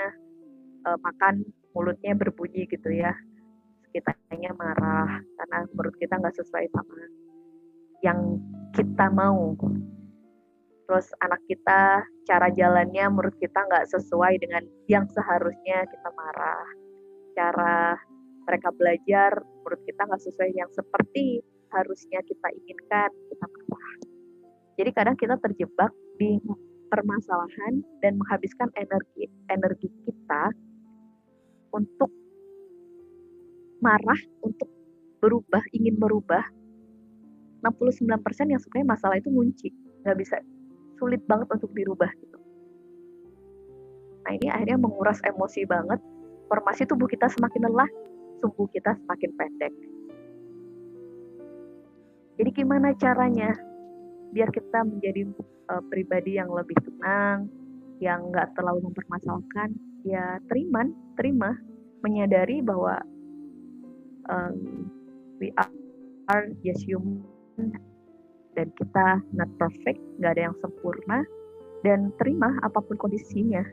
uh, 0.86 0.98
makan, 1.02 1.42
mulutnya 1.74 2.14
berbunyi 2.14 2.70
gitu 2.70 2.88
ya. 2.94 3.12
Kitanya 3.90 4.52
marah 4.54 5.20
karena 5.24 5.58
menurut 5.72 5.94
kita 5.98 6.20
nggak 6.20 6.36
sesuai 6.38 6.70
sama 6.70 7.00
yang 8.04 8.38
kita 8.76 9.06
mau. 9.10 9.56
Terus 10.86 11.10
anak 11.18 11.42
kita 11.50 12.06
cara 12.28 12.48
jalannya 12.54 13.04
menurut 13.10 13.34
kita 13.42 13.58
nggak 13.66 13.90
sesuai 13.90 14.38
dengan 14.38 14.62
yang 14.86 15.08
seharusnya 15.10 15.82
kita 15.90 16.08
marah. 16.14 16.66
Cara 17.34 17.98
mereka 18.46 18.70
belajar 18.70 19.42
menurut 19.42 19.82
kita 19.82 20.06
nggak 20.06 20.22
sesuai 20.22 20.50
yang 20.54 20.70
seperti 20.70 21.42
harusnya 21.74 22.22
kita 22.22 22.48
inginkan 22.62 23.10
kita 23.10 23.46
marah. 23.50 23.96
Jadi 24.76 24.90
kadang 24.92 25.16
kita 25.18 25.34
terjebak 25.40 25.90
di 26.20 26.38
permasalahan 26.86 27.82
dan 28.04 28.14
menghabiskan 28.20 28.70
energi 28.78 29.26
energi 29.50 29.90
kita 30.06 30.54
untuk 31.76 32.08
marah, 33.84 34.20
untuk 34.40 34.72
berubah, 35.20 35.60
ingin 35.76 36.00
berubah. 36.00 36.42
69% 37.60 38.52
yang 38.52 38.60
sebenarnya 38.62 38.88
masalah 38.88 39.16
itu 39.18 39.28
kunci, 39.28 39.68
nggak 40.06 40.16
bisa 40.16 40.38
sulit 40.96 41.20
banget 41.28 41.50
untuk 41.50 41.68
dirubah 41.76 42.08
gitu. 42.22 42.38
Nah 44.22 44.32
ini 44.32 44.46
akhirnya 44.48 44.78
menguras 44.78 45.18
emosi 45.26 45.66
banget, 45.66 45.98
formasi 46.46 46.86
tubuh 46.86 47.10
kita 47.10 47.26
semakin 47.26 47.66
lelah, 47.66 47.90
tubuh 48.40 48.70
kita 48.70 48.94
semakin 49.02 49.30
pendek. 49.34 49.74
Jadi 52.36 52.50
gimana 52.52 52.92
caranya 53.00 53.50
biar 54.30 54.52
kita 54.52 54.84
menjadi 54.84 55.32
uh, 55.72 55.82
pribadi 55.88 56.36
yang 56.36 56.52
lebih 56.52 56.76
tenang, 56.84 57.48
yang 57.98 58.28
nggak 58.28 58.52
terlalu 58.54 58.92
mempermasalahkan, 58.92 59.72
ya 60.06 60.38
terima, 60.46 60.86
terima, 61.18 61.50
menyadari 62.06 62.62
bahwa 62.62 63.02
um, 64.30 64.86
we 65.42 65.50
are 66.30 66.46
just 66.62 66.86
human 66.86 67.26
dan 68.54 68.70
kita 68.78 69.20
not 69.34 69.50
perfect, 69.58 69.98
nggak 70.22 70.38
ada 70.38 70.42
yang 70.48 70.56
sempurna, 70.62 71.26
dan 71.82 72.14
terima 72.22 72.54
apa 72.62 72.78
pun 72.80 72.96
kondisinya. 72.96 73.66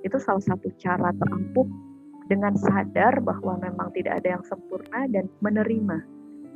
Itu 0.00 0.16
salah 0.16 0.40
satu 0.40 0.72
cara 0.80 1.12
terampuh 1.12 1.68
dengan 2.30 2.54
sadar 2.54 3.18
bahwa 3.20 3.58
memang 3.58 3.90
tidak 3.92 4.22
ada 4.22 4.38
yang 4.38 4.44
sempurna 4.46 5.10
dan 5.10 5.26
menerima 5.42 5.98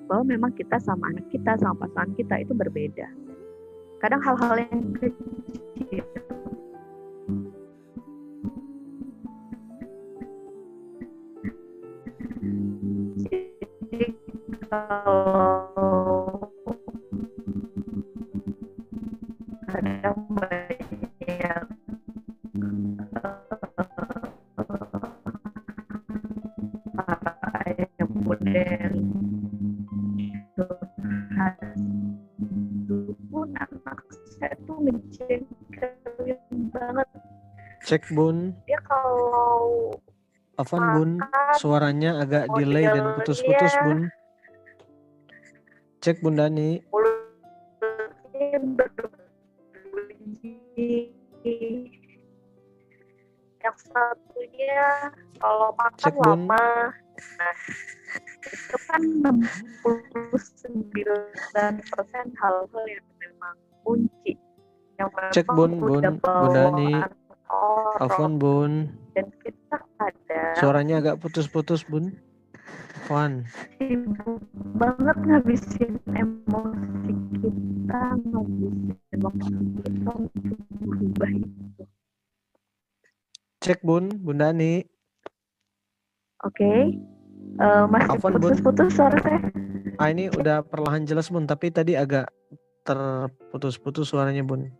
bahwa 0.06 0.24
memang 0.30 0.52
kita 0.54 0.78
sama 0.78 1.10
anak 1.10 1.26
kita 1.34 1.58
sama 1.58 1.74
pasangan 1.82 2.14
kita 2.14 2.46
itu 2.46 2.52
berbeda 2.54 3.10
kadang 3.98 4.22
hal-hal 4.22 4.54
yang 4.60 4.94
kecil 5.00 6.04
kalau 14.70 16.48
kadang 19.68 20.18
banyak 20.32 21.64
apa 26.94 27.60
yang 27.76 28.10
model 28.24 28.92
pun 33.28 33.48
anak 33.58 33.98
saya 34.38 34.54
tuh 34.64 34.78
ngejengkelin 34.80 36.40
banget 36.72 37.08
cek 37.84 38.08
bun 38.16 38.56
ya 38.64 38.80
kalau 38.86 39.92
Afan 40.54 40.84
Bun, 40.94 41.10
suaranya 41.58 42.22
agak 42.22 42.46
delay 42.54 42.86
dan 42.86 43.18
putus-putus 43.18 43.74
Bun. 43.82 44.06
Cek 46.04 46.20
Bun 46.20 46.36
Dani. 46.36 46.84
mulutnya 46.92 48.60
berbunyi. 48.76 50.52
Yang 53.64 53.88
satunya 53.88 55.08
kalau 55.40 55.72
makan 55.80 55.96
Cek, 55.96 56.12
Bun. 56.12 56.44
lama. 56.44 56.92
Nah, 57.40 57.56
itu 58.52 58.76
kan 58.84 59.00
69% 59.80 62.36
hal-hal 62.36 62.84
yang 62.84 63.08
memang 63.16 63.56
kunci. 63.80 64.36
Yang 65.00 65.08
Cek, 65.32 65.48
memang 65.48 65.56
Bun, 65.56 65.72
Bun, 65.80 66.04
Bun 66.04 66.20
bawaan 66.20 67.08
orang. 67.48 67.96
Afan 67.96 68.36
Bun. 68.36 68.92
Dan 69.16 69.32
kita 69.40 69.80
sadar 69.96 70.52
Suaranya 70.60 71.00
agak 71.00 71.24
putus-putus 71.24 71.80
Bun. 71.88 72.12
Afan. 72.94 73.42
sibuk 73.76 74.38
banget 74.78 75.18
ngabisin 75.26 75.98
emosi 76.14 77.12
kita, 77.42 78.02
ngabisin 78.22 79.18
waktu 79.18 79.50
kita 79.82 80.10
untuk 80.14 80.60
berubah 80.78 81.30
itu. 81.34 81.82
Cek 83.60 83.80
Bun, 83.82 84.14
Bun 84.22 84.38
Dani. 84.38 84.86
Oke, 86.44 87.00
Eh, 87.54 87.84
masih 87.86 88.18
Afwan, 88.18 88.34
Bun. 88.38 88.50
putus-putus 88.50 88.98
suara 88.98 89.14
saya. 89.22 89.38
Ah 90.02 90.10
ini 90.10 90.26
udah 90.26 90.66
perlahan 90.66 91.06
jelas 91.06 91.30
Bun, 91.30 91.46
tapi 91.46 91.70
tadi 91.70 91.94
agak 91.94 92.26
terputus-putus 92.82 94.10
suaranya 94.10 94.42
Bun. 94.42 94.74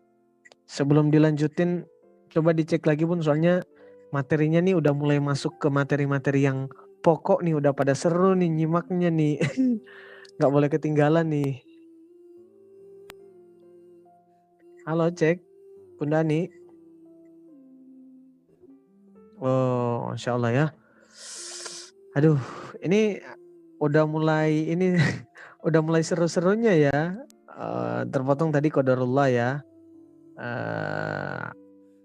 Sebelum 0.66 1.14
dilanjutin, 1.14 1.86
coba 2.34 2.50
dicek 2.50 2.82
lagi 2.82 3.06
Bun, 3.06 3.22
soalnya 3.22 3.62
materinya 4.10 4.58
nih 4.58 4.74
udah 4.74 4.90
mulai 4.90 5.22
masuk 5.22 5.54
ke 5.62 5.70
materi-materi 5.70 6.46
yang 6.46 6.66
pokok 7.04 7.44
nih, 7.44 7.60
udah 7.60 7.76
pada 7.76 7.92
seru 7.92 8.32
nih 8.32 8.48
nyimaknya 8.48 9.12
nih. 9.12 9.36
Nggak 10.40 10.50
boleh 10.50 10.68
ketinggalan 10.72 11.28
nih. 11.28 11.60
Halo 14.88 15.12
cek, 15.12 15.44
Bun 16.00 16.16
Dani. 16.16 16.48
Oh, 19.44 20.08
Masya 20.16 20.32
Allah 20.32 20.50
ya. 20.52 20.66
Aduh, 22.16 22.40
ini 22.80 23.20
udah 23.76 24.08
mulai 24.08 24.72
ini 24.72 24.96
udah 25.68 25.80
mulai 25.84 26.00
seru-serunya 26.00 26.72
ya. 26.72 27.00
Eh, 27.54 28.00
terpotong 28.08 28.48
tadi 28.48 28.72
kodarullah 28.72 29.28
ya. 29.28 29.50
Eh, 30.40 31.44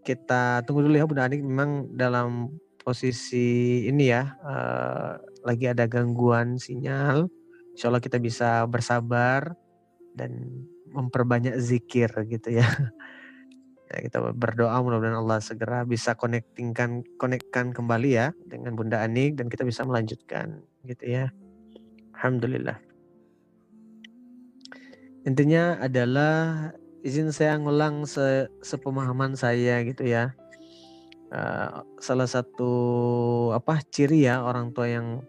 kita 0.03 0.63
tunggu 0.67 0.85
dulu 0.87 0.95
ya 0.97 1.05
Bunda 1.07 1.25
Anik 1.27 1.41
memang 1.41 1.91
dalam 1.93 2.53
posisi 2.89 3.85
ini 3.85 4.09
ya 4.09 4.33
eh, 4.41 5.13
lagi 5.45 5.65
ada 5.69 5.85
gangguan 5.85 6.57
sinyal. 6.57 7.29
Insya 7.77 7.93
Allah 7.93 8.01
kita 8.01 8.17
bisa 8.17 8.65
bersabar 8.65 9.53
dan 10.17 10.65
memperbanyak 10.89 11.53
zikir 11.61 12.09
gitu 12.25 12.57
ya. 12.57 12.65
Ya, 13.89 14.05
kita 14.05 14.21
berdoa 14.37 14.85
mudah-mudahan 14.85 15.17
Allah 15.17 15.41
segera 15.41 15.81
bisa 15.81 16.13
connectingkan 16.13 17.01
konekkan 17.17 17.73
kembali 17.73 18.21
ya 18.21 18.29
dengan 18.45 18.77
Bunda 18.77 19.01
Anik 19.01 19.33
dan 19.33 19.49
kita 19.49 19.65
bisa 19.65 19.81
melanjutkan 19.81 20.61
gitu 20.85 21.09
ya. 21.09 21.33
Alhamdulillah. 22.13 22.77
Intinya 25.25 25.81
adalah 25.81 26.69
izin 27.01 27.33
saya 27.33 27.57
ngulang 27.57 28.05
se 28.05 28.45
sepemahaman 28.61 29.33
saya 29.33 29.81
gitu 29.81 30.05
ya. 30.05 30.37
Eh, 31.29 31.69
salah 32.01 32.25
satu 32.25 32.73
apa 33.53 33.85
ciri 33.93 34.25
ya 34.25 34.41
orang 34.41 34.73
tua 34.73 34.89
yang 34.89 35.21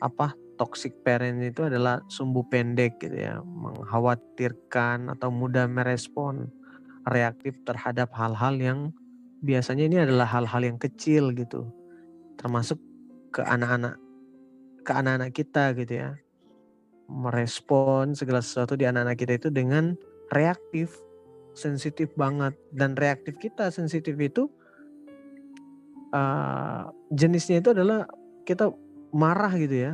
apa 0.00 0.32
toxic 0.56 0.96
parent 1.04 1.44
itu 1.44 1.68
adalah 1.68 2.00
sumbu 2.08 2.48
pendek 2.48 2.96
gitu 2.96 3.12
ya, 3.20 3.36
mengkhawatirkan 3.44 5.12
atau 5.12 5.28
mudah 5.28 5.68
merespon 5.68 6.48
reaktif 7.04 7.52
terhadap 7.68 8.08
hal-hal 8.16 8.56
yang 8.56 8.78
biasanya 9.44 9.84
ini 9.92 9.98
adalah 10.00 10.24
hal-hal 10.24 10.64
yang 10.64 10.80
kecil 10.80 11.36
gitu. 11.36 11.68
Termasuk 12.40 12.80
ke 13.28 13.44
anak-anak 13.44 14.00
ke 14.88 14.92
anak-anak 14.96 15.36
kita 15.36 15.76
gitu 15.76 16.00
ya. 16.00 16.16
Merespon 17.12 18.16
segala 18.16 18.40
sesuatu 18.40 18.72
di 18.72 18.88
anak-anak 18.88 19.20
kita 19.20 19.32
itu 19.36 19.48
dengan 19.52 20.00
reaktif, 20.32 20.96
sensitif 21.52 22.08
banget 22.16 22.56
dan 22.72 22.96
reaktif 22.96 23.36
kita 23.36 23.68
sensitif 23.68 24.16
itu 24.16 24.48
uh, 26.12 26.92
jenisnya 27.10 27.64
itu 27.64 27.72
adalah 27.74 28.06
kita 28.44 28.70
marah 29.12 29.52
gitu 29.56 29.90
ya. 29.90 29.92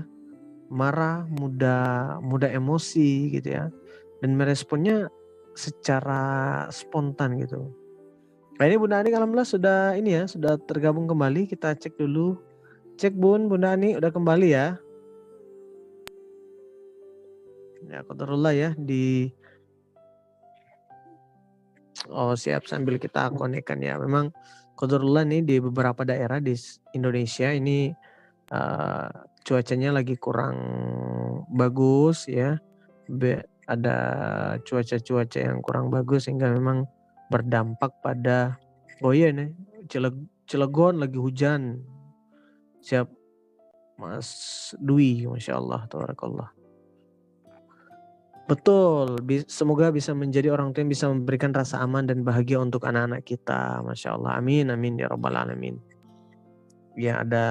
Marah, 0.69 1.25
mudah 1.33 2.19
mudah 2.21 2.53
emosi 2.53 3.33
gitu 3.33 3.49
ya. 3.57 3.73
Dan 4.21 4.37
meresponnya 4.37 5.09
secara 5.57 6.67
spontan 6.69 7.41
gitu. 7.41 7.73
Nah 8.59 8.65
ini 8.67 8.75
Bunda 8.75 8.99
Ani 8.99 9.15
alhamdulillah 9.15 9.47
sudah 9.47 9.95
ini 9.95 10.19
ya, 10.19 10.27
sudah 10.27 10.59
tergabung 10.59 11.07
kembali. 11.07 11.47
Kita 11.47 11.73
cek 11.79 11.95
dulu. 11.97 12.37
Cek 12.99 13.15
Bun, 13.15 13.47
Bunda 13.47 13.79
Ani 13.79 13.95
udah 13.95 14.11
kembali 14.11 14.49
ya. 14.51 14.75
Ya, 17.89 18.03
kotorullah 18.05 18.53
ya 18.53 18.75
di 18.77 19.31
Oh 22.11 22.35
siap 22.39 22.67
sambil 22.67 22.99
kita 22.99 23.31
konekkan 23.35 23.79
ya. 23.83 23.99
Memang 23.99 24.35
kotorullah 24.79 25.27
nih 25.27 25.43
di 25.43 25.57
beberapa 25.59 26.07
daerah 26.07 26.39
di 26.39 26.55
Indonesia 26.95 27.51
ini 27.51 27.91
uh, 28.55 29.11
cuacanya 29.43 29.99
lagi 29.99 30.15
kurang 30.15 30.57
bagus 31.51 32.31
ya. 32.31 32.55
Be 33.11 33.43
ada 33.69 33.97
cuaca-cuaca 34.65 35.39
yang 35.43 35.61
kurang 35.61 35.93
bagus 35.93 36.25
sehingga 36.25 36.49
memang 36.49 36.89
berdampak 37.29 37.93
pada 38.01 38.57
oh 39.05 39.13
iya 39.13 39.29
nih 39.29 39.53
Cileg 39.93 40.17
Cilegon 40.49 40.97
lagi 40.97 41.21
hujan 41.21 41.85
siap 42.81 43.13
Mas 44.01 44.73
Dwi 44.81 45.29
Masya 45.29 45.61
Allah 45.61 45.85
Tabarakallah 45.85 46.58
Betul, 48.49 49.21
semoga 49.45 49.93
bisa 49.93 50.17
menjadi 50.17 50.49
orang 50.49 50.73
tua 50.73 50.81
yang 50.81 50.89
bisa 50.89 51.05
memberikan 51.13 51.53
rasa 51.53 51.85
aman 51.85 52.09
dan 52.09 52.25
bahagia 52.25 52.57
untuk 52.57 52.89
anak-anak 52.89 53.21
kita. 53.29 53.85
Masya 53.85 54.17
Allah, 54.17 54.41
amin, 54.41 54.73
amin, 54.73 54.97
ya 54.97 55.07
robbal 55.13 55.37
alamin. 55.37 55.77
Ya 56.97 57.21
ada, 57.21 57.45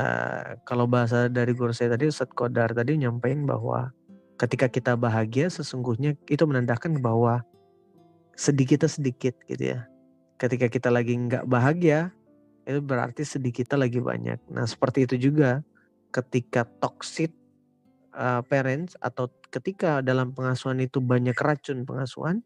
kalau 0.65 0.89
bahasa 0.89 1.29
dari 1.29 1.53
guru 1.53 1.69
saya 1.69 1.93
tadi, 1.93 2.09
Ustadz 2.09 2.33
Kodar 2.33 2.73
tadi 2.73 2.97
nyampein 2.97 3.45
bahwa 3.45 3.93
ketika 4.41 4.65
kita 4.73 4.97
bahagia 4.97 5.53
sesungguhnya 5.53 6.17
itu 6.33 6.43
menandakan 6.49 6.97
bahwa 6.97 7.45
sedikit 8.33 8.89
sedikit 8.89 9.37
gitu 9.45 9.77
ya. 9.77 9.85
Ketika 10.41 10.65
kita 10.65 10.89
lagi 10.89 11.13
nggak 11.13 11.45
bahagia 11.45 12.09
itu 12.65 12.81
berarti 12.81 13.21
sedikit 13.21 13.69
kita 13.69 13.77
lagi 13.77 14.01
banyak. 14.01 14.41
Nah 14.49 14.65
seperti 14.65 15.05
itu 15.05 15.29
juga 15.29 15.61
ketika 16.09 16.65
toxic 16.81 17.36
uh, 18.17 18.41
parents 18.41 18.97
atau 18.97 19.29
ketika 19.53 20.01
dalam 20.01 20.33
pengasuhan 20.33 20.81
itu 20.81 20.97
banyak 20.97 21.37
racun 21.37 21.85
pengasuhan 21.85 22.41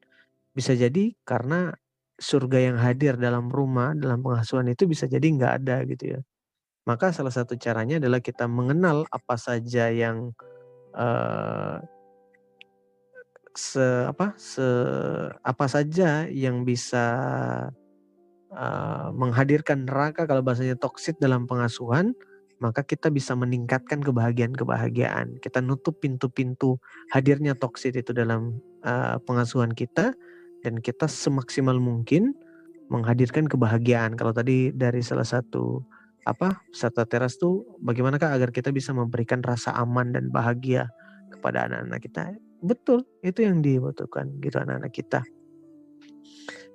bisa 0.52 0.76
jadi 0.76 1.16
karena 1.24 1.72
surga 2.20 2.60
yang 2.60 2.78
hadir 2.78 3.16
dalam 3.18 3.48
rumah 3.50 3.96
dalam 3.96 4.22
pengasuhan 4.22 4.68
itu 4.70 4.86
bisa 4.86 5.08
jadi 5.08 5.24
nggak 5.24 5.54
ada 5.64 5.78
gitu 5.88 6.20
ya. 6.20 6.22
Maka 6.86 7.16
salah 7.16 7.32
satu 7.34 7.56
caranya 7.56 7.98
adalah 7.98 8.20
kita 8.20 8.46
mengenal 8.46 9.08
apa 9.10 9.36
saja 9.40 9.90
yang 9.90 10.36
uh, 10.94 11.80
se 13.52 13.84
apa 14.08 14.34
se 14.40 14.63
apa 15.44 15.65
saja 15.67 16.26
yang 16.30 16.63
bisa 16.63 17.06
uh, 18.54 19.08
menghadirkan 19.12 19.88
neraka 19.88 20.24
kalau 20.28 20.42
bahasanya 20.46 20.80
toksit 20.80 21.19
dalam 21.19 21.46
pengasuhan 21.50 22.15
maka 22.62 22.86
kita 22.86 23.10
bisa 23.10 23.34
meningkatkan 23.34 24.06
kebahagiaan-kebahagiaan. 24.06 25.42
Kita 25.42 25.60
nutup 25.66 25.98
pintu-pintu 25.98 26.78
hadirnya 27.10 27.58
toksit 27.58 27.98
itu 27.98 28.14
dalam 28.14 28.62
uh, 28.86 29.18
pengasuhan 29.26 29.74
kita 29.74 30.14
dan 30.62 30.74
kita 30.78 31.10
semaksimal 31.10 31.82
mungkin 31.82 32.38
menghadirkan 32.94 33.50
kebahagiaan. 33.50 34.14
Kalau 34.14 34.32
tadi 34.32 34.70
dari 34.70 35.02
salah 35.02 35.26
satu 35.26 35.82
apa 36.22 36.62
serta 36.70 37.10
teras 37.10 37.42
tuh 37.42 37.66
bagaimanakah 37.82 38.30
agar 38.38 38.54
kita 38.54 38.70
bisa 38.70 38.94
memberikan 38.94 39.42
rasa 39.42 39.74
aman 39.74 40.14
dan 40.14 40.30
bahagia 40.30 40.86
kepada 41.34 41.66
anak-anak 41.66 42.00
kita. 42.06 42.24
Betul, 42.62 43.10
itu 43.26 43.42
yang 43.42 43.66
dibutuhkan 43.66 44.38
gitu 44.38 44.62
anak-anak 44.62 44.94
kita. 44.94 45.26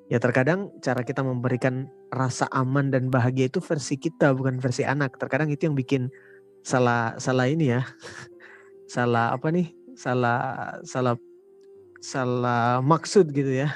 Ya 0.07 0.23
terkadang 0.23 0.71
cara 0.79 1.03
kita 1.03 1.27
memberikan 1.27 1.91
rasa 2.15 2.47
aman 2.55 2.95
dan 2.95 3.11
bahagia 3.11 3.51
itu 3.51 3.59
versi 3.59 3.99
kita 3.99 4.31
bukan 4.39 4.63
versi 4.63 4.87
anak. 4.87 5.19
Terkadang 5.19 5.51
itu 5.51 5.67
yang 5.67 5.75
bikin 5.75 6.07
salah 6.63 7.19
salah 7.19 7.51
ini 7.51 7.75
ya. 7.75 7.83
salah 8.95 9.35
apa 9.35 9.51
nih? 9.51 9.75
Salah 9.99 10.79
salah 10.87 11.19
salah 11.99 12.79
maksud 12.87 13.35
gitu 13.35 13.51
ya. 13.51 13.75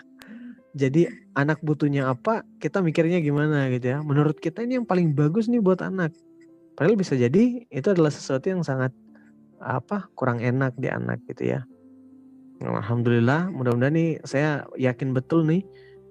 Jadi 0.70 1.10
anak 1.34 1.58
butuhnya 1.66 2.14
apa, 2.14 2.46
kita 2.62 2.78
mikirnya 2.78 3.18
gimana 3.18 3.66
gitu 3.74 3.90
ya. 3.90 3.98
Menurut 4.06 4.38
kita 4.38 4.62
ini 4.62 4.78
yang 4.78 4.86
paling 4.86 5.10
bagus 5.10 5.50
nih 5.50 5.58
buat 5.58 5.82
anak. 5.82 6.14
Padahal 6.78 6.94
bisa 6.94 7.18
jadi 7.18 7.66
itu 7.66 7.88
adalah 7.90 8.14
sesuatu 8.14 8.46
yang 8.54 8.62
sangat 8.62 8.94
apa 9.58 10.06
kurang 10.14 10.38
enak 10.38 10.78
di 10.78 10.86
anak 10.86 11.18
gitu 11.26 11.58
ya. 11.58 11.66
Alhamdulillah, 12.62 13.50
mudah-mudahan 13.50 13.98
nih 13.98 14.10
saya 14.22 14.62
yakin 14.78 15.10
betul 15.10 15.42
nih 15.42 15.66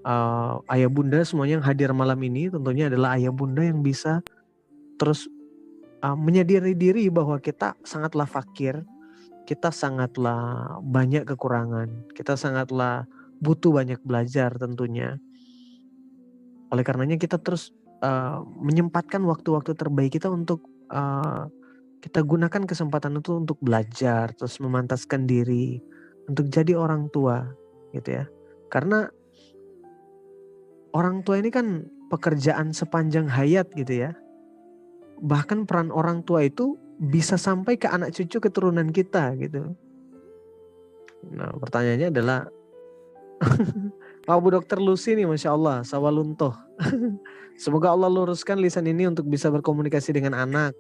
uh, 0.06 0.62
ayah 0.72 0.90
bunda 0.92 1.24
semuanya 1.24 1.60
yang 1.60 1.66
hadir 1.66 1.90
malam 1.92 2.20
ini 2.24 2.52
tentunya 2.52 2.88
adalah 2.88 3.16
ayah 3.20 3.34
bunda 3.34 3.64
yang 3.64 3.82
bisa 3.84 4.24
terus 5.00 5.32
uh, 6.04 6.18
menyadari 6.18 6.76
diri 6.76 7.08
bahwa 7.08 7.40
kita 7.40 7.76
sangatlah 7.84 8.28
fakir, 8.28 8.84
kita 9.48 9.72
sangatlah 9.72 10.78
banyak 10.84 11.24
kekurangan, 11.28 12.12
kita 12.16 12.36
sangatlah 12.36 13.08
butuh 13.40 13.72
banyak 13.72 14.00
belajar 14.04 14.52
tentunya. 14.60 15.16
Oleh 16.70 16.84
karenanya 16.86 17.18
kita 17.18 17.42
terus 17.42 17.74
uh, 18.04 18.44
menyempatkan 18.60 19.24
waktu-waktu 19.26 19.74
terbaik 19.74 20.20
kita 20.20 20.30
untuk 20.30 20.68
uh, 20.94 21.50
kita 22.00 22.24
gunakan 22.24 22.64
kesempatan 22.64 23.20
itu 23.20 23.36
untuk 23.36 23.58
belajar, 23.60 24.32
terus 24.36 24.60
memantaskan 24.64 25.28
diri 25.28 25.84
untuk 26.32 26.48
jadi 26.48 26.78
orang 26.78 27.12
tua, 27.12 27.44
gitu 27.92 28.24
ya. 28.24 28.26
Karena 28.70 29.10
orang 30.96 31.22
tua 31.22 31.42
ini 31.42 31.50
kan 31.54 31.86
pekerjaan 32.10 32.74
sepanjang 32.74 33.30
hayat 33.30 33.70
gitu 33.78 34.08
ya 34.08 34.12
bahkan 35.20 35.68
peran 35.68 35.92
orang 35.92 36.24
tua 36.24 36.48
itu 36.48 36.80
bisa 37.00 37.40
sampai 37.40 37.80
ke 37.80 37.88
anak 37.88 38.12
cucu 38.16 38.40
keturunan 38.40 38.92
kita 38.92 39.36
gitu. 39.40 39.76
Nah 41.32 41.52
pertanyaannya 41.60 42.12
adalah 42.12 42.48
Pak 44.28 44.38
Bu 44.40 44.48
Dokter 44.52 44.80
Lucy 44.80 45.16
nih 45.16 45.28
Masya 45.28 45.56
Allah 45.56 45.84
sawaluntoh. 45.84 46.56
Semoga 47.64 47.92
Allah 47.92 48.08
luruskan 48.08 48.60
lisan 48.60 48.88
ini 48.88 49.08
untuk 49.08 49.28
bisa 49.28 49.52
berkomunikasi 49.52 50.16
dengan 50.16 50.36
anak. 50.36 50.76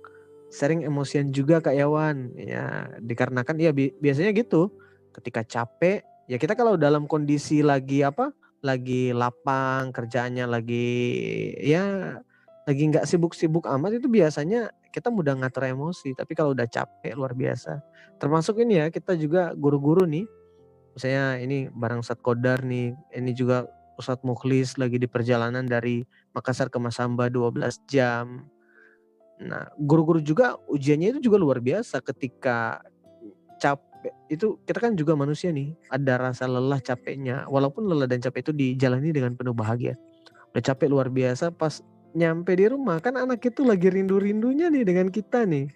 Sering 0.52 0.84
emosian 0.84 1.32
juga 1.32 1.60
Kak 1.60 1.76
Yawan. 1.76 2.36
Ya 2.36 2.88
dikarenakan 3.00 3.56
ya 3.60 3.72
bi 3.76 3.92
biasanya 4.00 4.32
gitu. 4.36 4.72
Ketika 5.16 5.44
capek 5.44 6.04
ya 6.32 6.40
kita 6.40 6.56
kalau 6.56 6.80
dalam 6.80 7.08
kondisi 7.08 7.60
lagi 7.64 8.04
apa 8.04 8.32
lagi 8.60 9.16
lapang 9.16 9.96
kerjaannya 9.96 10.46
lagi 10.48 10.90
ya 11.64 12.18
lagi 12.68 12.84
nggak 12.86 13.08
sibuk-sibuk 13.08 13.66
amat 13.66 13.98
itu 13.98 14.06
biasanya 14.12 14.70
kita 14.94 15.10
mudah 15.10 15.38
ngatur 15.38 15.70
emosi 15.70 16.14
tapi 16.14 16.38
kalau 16.38 16.54
udah 16.54 16.70
capek 16.70 17.18
luar 17.18 17.34
biasa. 17.34 17.82
Termasuk 18.22 18.62
ini 18.62 18.84
ya 18.84 18.86
kita 18.94 19.18
juga 19.18 19.54
guru-guru 19.58 20.06
nih 20.06 20.26
misalnya 20.94 21.40
ini 21.42 21.58
barang 21.72 22.06
Sat 22.06 22.20
Kodar 22.22 22.62
nih 22.62 22.94
ini 23.16 23.32
juga 23.34 23.66
Ustadz 23.98 24.24
Mukhlis 24.24 24.80
lagi 24.80 24.96
di 24.96 25.08
perjalanan 25.10 25.68
dari 25.68 26.04
Makassar 26.32 26.72
ke 26.72 26.78
Masamba 26.78 27.28
12 27.28 27.90
jam. 27.90 28.46
Nah 29.40 29.66
guru-guru 29.80 30.20
juga 30.20 30.60
ujiannya 30.68 31.18
itu 31.18 31.32
juga 31.32 31.38
luar 31.40 31.64
biasa 31.64 32.04
ketika 32.04 32.84
itu 34.32 34.56
kita 34.64 34.80
kan 34.80 34.96
juga 34.96 35.12
manusia 35.18 35.52
nih 35.52 35.76
ada 35.92 36.32
rasa 36.32 36.48
lelah 36.48 36.80
capeknya 36.80 37.44
walaupun 37.52 37.84
lelah 37.84 38.08
dan 38.08 38.24
capek 38.24 38.48
itu 38.48 38.52
dijalani 38.56 39.12
dengan 39.12 39.36
penuh 39.36 39.52
bahagia 39.52 40.00
udah 40.56 40.64
capek 40.64 40.88
luar 40.88 41.12
biasa 41.12 41.52
pas 41.52 41.84
nyampe 42.18 42.58
di 42.58 42.66
rumah 42.70 42.98
kan 42.98 43.14
anak 43.18 43.44
itu 43.46 43.62
lagi 43.62 43.90
rindu-rindunya 43.90 44.74
nih 44.74 44.84
dengan 44.86 45.08
kita 45.14 45.46
nih. 45.46 45.70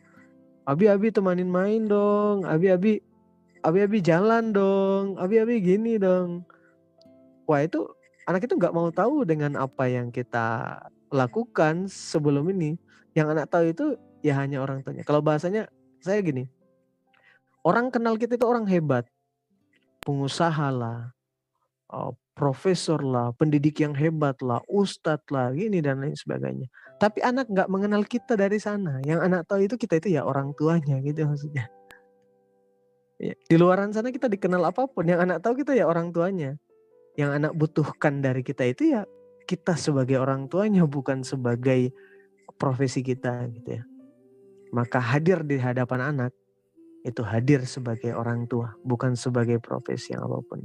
Abi-abi 0.63 1.11
temanin 1.11 1.51
main 1.51 1.85
dong, 1.85 2.47
abi-abi 2.47 3.03
abi-abi 3.61 3.99
jalan 3.99 4.55
dong, 4.55 5.19
abi-abi 5.19 5.59
gini 5.59 5.99
dong. 5.99 6.47
Wah 7.45 7.61
itu 7.67 7.83
anak 8.25 8.47
itu 8.47 8.55
nggak 8.55 8.71
mau 8.71 8.87
tahu 8.89 9.27
dengan 9.27 9.59
apa 9.59 9.91
yang 9.91 10.09
kita 10.09 10.79
lakukan 11.11 11.91
sebelum 11.91 12.47
ini. 12.55 12.79
Yang 13.13 13.27
anak 13.37 13.45
tahu 13.51 13.63
itu 13.69 13.85
ya 14.23 14.39
hanya 14.39 14.63
orang 14.63 14.81
tuanya. 14.81 15.03
Kalau 15.03 15.19
bahasanya 15.19 15.67
saya 15.99 16.23
gini, 16.23 16.47
orang 17.63 17.89
kenal 17.89 18.19
kita 18.19 18.35
itu 18.35 18.45
orang 18.45 18.67
hebat, 18.67 19.07
pengusaha 20.03 20.69
lah, 20.69 21.15
oh, 21.89 22.13
profesor 22.35 22.99
lah, 22.99 23.31
pendidik 23.39 23.79
yang 23.79 23.95
hebat 23.95 24.37
lah, 24.43 24.59
ustadz 24.67 25.31
lah, 25.31 25.49
gini 25.55 25.79
dan 25.79 26.03
lain 26.03 26.13
sebagainya. 26.13 26.67
Tapi 26.99 27.23
anak 27.23 27.49
nggak 27.49 27.69
mengenal 27.71 28.03
kita 28.03 28.35
dari 28.35 28.59
sana. 28.59 28.99
Yang 29.07 29.19
anak 29.23 29.41
tahu 29.47 29.65
itu 29.65 29.75
kita 29.79 29.99
itu 30.03 30.19
ya 30.19 30.27
orang 30.27 30.51
tuanya 30.57 30.99
gitu 31.01 31.25
maksudnya. 31.25 31.67
Ya, 33.21 33.33
di 33.37 33.55
luaran 33.55 33.95
sana 33.95 34.11
kita 34.11 34.27
dikenal 34.27 34.59
apa 34.67 34.83
pun, 34.89 35.07
yang 35.07 35.23
anak 35.23 35.39
tahu 35.39 35.63
kita 35.63 35.71
ya 35.77 35.87
orang 35.87 36.11
tuanya. 36.11 36.59
Yang 37.13 37.31
anak 37.37 37.53
butuhkan 37.53 38.25
dari 38.25 38.41
kita 38.41 38.65
itu 38.65 38.89
ya 38.97 39.05
kita 39.45 39.77
sebagai 39.77 40.17
orang 40.17 40.49
tuanya 40.49 40.83
bukan 40.89 41.21
sebagai 41.21 41.93
profesi 42.57 43.05
kita 43.05 43.45
gitu 43.53 43.79
ya. 43.79 43.83
Maka 44.73 44.97
hadir 44.97 45.45
di 45.45 45.61
hadapan 45.61 46.09
anak 46.09 46.33
itu 47.03 47.21
hadir 47.21 47.67
sebagai 47.67 48.15
orang 48.15 48.47
tua, 48.47 48.71
bukan 48.87 49.19
sebagai 49.19 49.59
profesi 49.59 50.15
yang 50.15 50.23
apa 50.23 50.39
pun. 50.39 50.63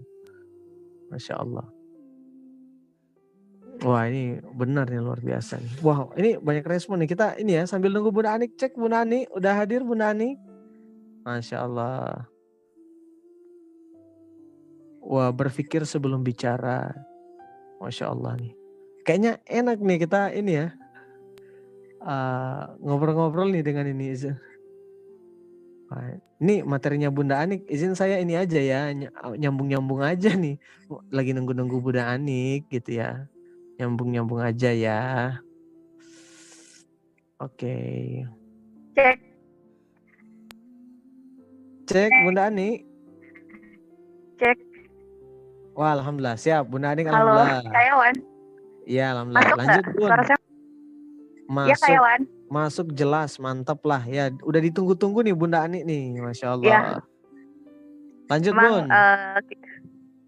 Masya 1.11 1.35
Allah. 1.35 1.67
Wah 3.79 4.11
ini 4.11 4.43
benar 4.59 4.91
nih 4.91 4.99
luar 4.99 5.23
biasa 5.23 5.63
nih. 5.63 5.73
Wow 5.87 6.11
ini 6.19 6.35
banyak 6.35 6.67
respon 6.67 6.99
nih. 7.03 7.11
Kita 7.15 7.39
ini 7.39 7.59
ya 7.59 7.65
sambil 7.67 7.95
nunggu 7.95 8.11
Bunda 8.11 8.35
Anik 8.35 8.59
cek 8.59 8.75
Bunda 8.75 9.07
Anik. 9.07 9.31
Udah 9.31 9.55
hadir 9.55 9.87
Bunda 9.87 10.11
Anik? 10.11 10.35
Masya 11.23 11.63
Allah. 11.63 12.27
Wah 14.99 15.31
berpikir 15.31 15.87
sebelum 15.87 16.27
bicara. 16.27 16.91
Masya 17.79 18.11
Allah 18.11 18.35
nih. 18.35 18.53
Kayaknya 19.07 19.33
enak 19.47 19.79
nih 19.79 19.99
kita 20.03 20.35
ini 20.35 20.53
ya. 20.59 20.69
ngobrol-ngobrol 22.79 23.51
uh, 23.51 23.55
nih 23.59 23.63
dengan 23.67 23.91
ini 23.91 24.15
ini 26.39 26.61
materinya 26.61 27.09
Bunda 27.09 27.41
Anik, 27.41 27.65
izin 27.65 27.97
saya 27.97 28.21
ini 28.21 28.37
aja 28.37 28.61
ya, 28.61 28.93
nyambung-nyambung 29.41 30.05
aja 30.05 30.37
nih. 30.37 30.61
Lagi 31.09 31.33
nunggu-nunggu 31.33 31.81
Bunda 31.81 32.13
Anik 32.13 32.69
gitu 32.69 33.01
ya. 33.01 33.25
Nyambung-nyambung 33.81 34.45
aja 34.45 34.71
ya. 34.71 35.01
Oke. 37.41 37.77
Cek. 38.93 39.19
Cek 41.89 42.13
Bunda 42.29 42.53
Anik. 42.53 42.85
Cek. 44.37 44.59
Wah, 45.73 45.97
alhamdulillah. 45.97 46.37
Siap, 46.37 46.69
Bunda 46.69 46.93
Anik 46.93 47.09
Halo, 47.09 47.33
alhamdulillah. 47.33 47.73
Kayawan. 47.73 48.15
Iya, 48.85 49.07
alhamdulillah. 49.17 49.43
Masuk 49.47 49.59
Lanjut, 49.59 49.85
Bun. 49.97 50.09
Suara 50.11 50.25
saya... 50.27 50.39
Iya, 50.39 51.49
Masuk. 51.49 51.71
Ya, 51.73 51.77
Kayawan 51.81 52.23
masuk 52.49 52.93
jelas 52.97 53.37
mantap 53.39 53.81
lah. 53.85 54.03
Ya 54.09 54.33
udah 54.43 54.61
ditunggu-tunggu 54.61 55.21
nih 55.25 55.37
Bunda 55.37 55.65
Ani 55.65 55.85
nih 55.85 56.19
Masya 56.21 56.57
Allah. 56.57 56.69
Ya. 56.69 56.83
lanjut 58.29 58.53
Memang, 58.53 58.85
Bun. 58.85 58.93
uh, 58.93 59.41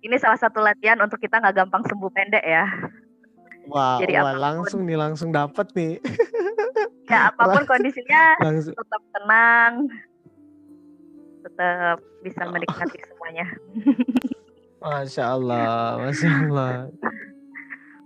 ini 0.00 0.16
salah 0.16 0.40
satu 0.40 0.64
latihan 0.64 0.96
untuk 1.04 1.20
kita 1.20 1.36
nggak 1.36 1.52
gampang 1.64 1.84
sembuh 1.84 2.08
pendek 2.08 2.44
ya. 2.44 2.64
Wah, 3.68 4.00
Jadi 4.00 4.16
wah 4.16 4.32
langsung 4.32 4.88
nih 4.88 4.96
langsung 4.96 5.28
dapat 5.32 5.68
nih. 5.76 6.00
Ya 7.10 7.26
apa 7.26 7.42
pun 7.42 7.66
kondisinya 7.66 8.38
langsung. 8.38 8.70
tetap 8.70 9.02
tenang. 9.10 9.90
Tetap 11.42 11.98
bisa 12.22 12.42
menikmati 12.46 13.02
semuanya. 13.10 13.46
Masya 14.78 15.24
Allah 15.34 15.98
Masya 16.06 16.30
Allah. 16.46 16.74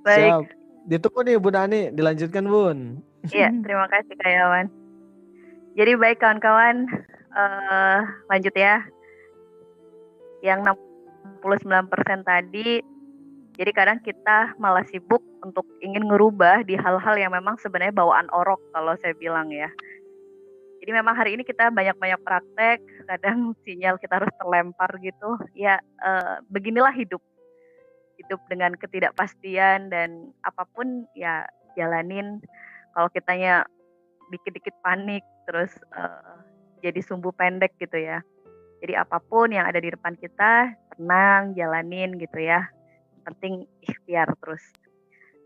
Baik. 0.09 0.17
Siap. 0.25 0.43
Ditunggu 0.89 1.21
nih 1.21 1.37
Bunda 1.37 1.69
Ani, 1.69 1.93
dilanjutkan 1.93 2.49
Bun. 2.49 3.05
Iya, 3.33 3.49
terima 3.64 3.87
kasih 3.89 4.14
Kak 4.18 4.33
Yawan. 4.33 4.66
Jadi 5.75 5.93
baik 5.99 6.18
kawan-kawan, 6.20 6.87
uh, 7.35 8.01
lanjut 8.31 8.55
ya. 8.55 8.85
Yang 10.45 10.77
69% 11.41 12.20
tadi, 12.29 12.85
jadi 13.55 13.70
kadang 13.70 13.99
kita 14.03 14.59
malah 14.59 14.83
sibuk 14.91 15.22
untuk 15.47 15.62
ingin 15.79 16.11
ngerubah 16.11 16.66
di 16.66 16.75
hal-hal 16.75 17.14
yang 17.14 17.31
memang 17.31 17.55
sebenarnya 17.62 17.95
bawaan 17.95 18.27
orok 18.35 18.59
kalau 18.75 18.99
saya 18.99 19.14
bilang 19.14 19.49
ya. 19.55 19.70
Jadi 20.83 20.91
memang 20.93 21.16
hari 21.16 21.33
ini 21.39 21.47
kita 21.47 21.72
banyak-banyak 21.72 22.20
praktek, 22.27 22.83
kadang 23.09 23.55
sinyal 23.64 23.97
kita 23.97 24.20
harus 24.20 24.33
terlempar 24.37 24.91
gitu. 25.01 25.39
Ya 25.57 25.79
uh, 26.03 26.43
beginilah 26.51 26.93
hidup. 26.93 27.22
Hidup 28.20 28.43
dengan 28.51 28.75
ketidakpastian 28.75 29.91
dan 29.91 30.35
apa 30.43 30.66
pun 30.70 31.07
ya 31.14 31.47
jalanin 31.79 32.43
kalau 32.95 33.11
kitanya 33.11 33.67
dikit-dikit 34.31 34.73
panik 34.81 35.21
terus 35.45 35.75
uh, 35.93 36.41
jadi 36.81 37.03
sumbu 37.05 37.35
pendek 37.35 37.75
gitu 37.83 37.99
ya. 38.01 38.23
Jadi 38.81 38.95
apa 38.97 39.21
pun 39.21 39.51
yang 39.51 39.67
ada 39.67 39.81
di 39.81 39.93
depan 39.93 40.15
kita 40.17 40.73
tenang 40.97 41.53
jalanin 41.59 42.17
gitu 42.17 42.39
ya. 42.41 42.65
penting 43.25 43.65
ikhtiar 43.81 44.29
terus. 44.45 44.61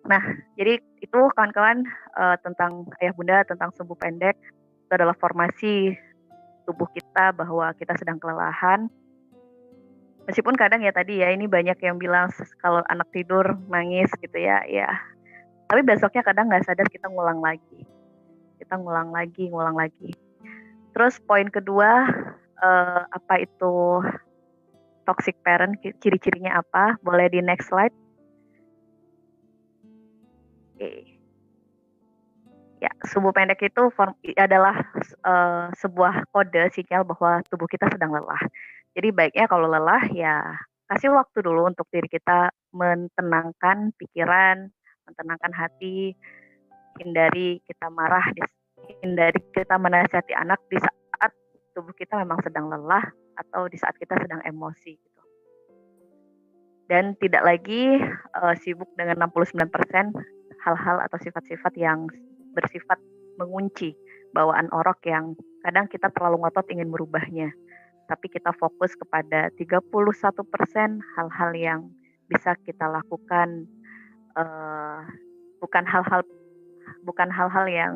Nah, 0.02 0.18
jadi 0.58 0.82
itu 0.98 1.20
kawan-kawan 1.38 1.86
uh, 2.18 2.34
tentang 2.42 2.90
ayah 2.98 3.14
bunda 3.14 3.46
tentang 3.46 3.70
sumbu 3.78 3.94
pendek 3.94 4.34
itu 4.82 4.92
adalah 4.98 5.14
formasi 5.14 5.94
tubuh 6.66 6.90
kita 6.90 7.30
bahwa 7.38 7.70
kita 7.78 7.94
sedang 7.94 8.18
kelelahan. 8.18 8.90
meskipun 10.28 10.60
kadang 10.60 10.84
ya 10.84 10.92
tadi 10.92 11.24
ya 11.24 11.32
ini 11.32 11.48
banyak 11.48 11.80
yang 11.80 11.96
bilang 11.96 12.28
kalau 12.60 12.84
anak 12.92 13.08
tidur 13.16 13.56
nangis 13.72 14.12
gitu 14.20 14.36
ya 14.36 14.60
ya 14.68 14.92
tapi 15.68 15.84
besoknya 15.84 16.24
kadang 16.24 16.48
nggak 16.48 16.64
sadar 16.64 16.88
kita 16.88 17.12
ngulang 17.12 17.44
lagi. 17.44 17.84
Kita 18.56 18.80
ngulang 18.80 19.12
lagi 19.12 19.52
ngulang 19.52 19.76
lagi. 19.76 20.16
Terus 20.96 21.20
poin 21.20 21.46
kedua 21.52 22.08
uh, 22.58 23.02
apa 23.04 23.44
itu 23.44 24.00
toxic 25.04 25.36
parent 25.44 25.76
ciri-cirinya 26.00 26.64
apa? 26.64 26.96
Boleh 27.04 27.28
di 27.28 27.44
next 27.44 27.68
slide? 27.68 27.92
Oke. 30.74 31.20
Ya 32.78 32.90
subuh 33.04 33.34
pendek 33.36 33.60
itu 33.60 33.92
form, 33.92 34.16
adalah 34.38 34.80
uh, 35.26 35.68
sebuah 35.76 36.32
kode 36.32 36.72
sinyal 36.72 37.04
bahwa 37.04 37.44
tubuh 37.52 37.68
kita 37.68 37.92
sedang 37.92 38.16
lelah. 38.16 38.40
Jadi 38.96 39.12
baiknya 39.12 39.44
kalau 39.52 39.68
lelah 39.68 40.00
ya 40.16 40.42
kasih 40.88 41.12
waktu 41.12 41.44
dulu 41.44 41.68
untuk 41.68 41.84
diri 41.92 42.08
kita 42.08 42.48
menenangkan 42.72 43.92
pikiran, 44.00 44.72
menenangkan 45.16 45.52
hati, 45.56 46.12
hindari 47.00 47.62
kita 47.64 47.88
marah, 47.88 48.24
hindari 49.00 49.40
kita 49.54 49.80
menasihati 49.80 50.34
anak 50.36 50.60
di 50.68 50.76
saat 50.80 51.30
tubuh 51.72 51.94
kita 51.94 52.20
memang 52.20 52.42
sedang 52.44 52.68
lelah 52.68 53.04
atau 53.38 53.70
di 53.70 53.78
saat 53.78 53.94
kita 53.96 54.18
sedang 54.18 54.42
emosi 54.44 54.92
gitu. 54.98 55.22
Dan 56.88 57.14
tidak 57.20 57.44
lagi 57.44 58.00
uh, 58.36 58.54
sibuk 58.58 58.88
dengan 58.96 59.28
69% 59.28 59.68
hal-hal 60.64 60.96
atau 61.04 61.18
sifat-sifat 61.20 61.72
yang 61.76 62.08
bersifat 62.56 62.98
mengunci 63.38 63.94
bawaan 64.34 64.66
orok 64.74 65.06
yang 65.06 65.38
kadang 65.62 65.86
kita 65.86 66.10
terlalu 66.10 66.42
ngotot 66.42 66.66
ingin 66.72 66.90
merubahnya 66.90 67.54
tapi 68.08 68.32
kita 68.32 68.56
fokus 68.56 68.96
kepada 68.96 69.52
31% 69.60 69.84
hal-hal 71.14 71.50
yang 71.52 71.80
bisa 72.26 72.56
kita 72.64 72.88
lakukan 72.88 73.68
uh, 74.38 75.02
bukan 75.58 75.84
hal-hal 75.84 76.22
bukan 77.02 77.28
hal-hal 77.28 77.66
yang 77.66 77.94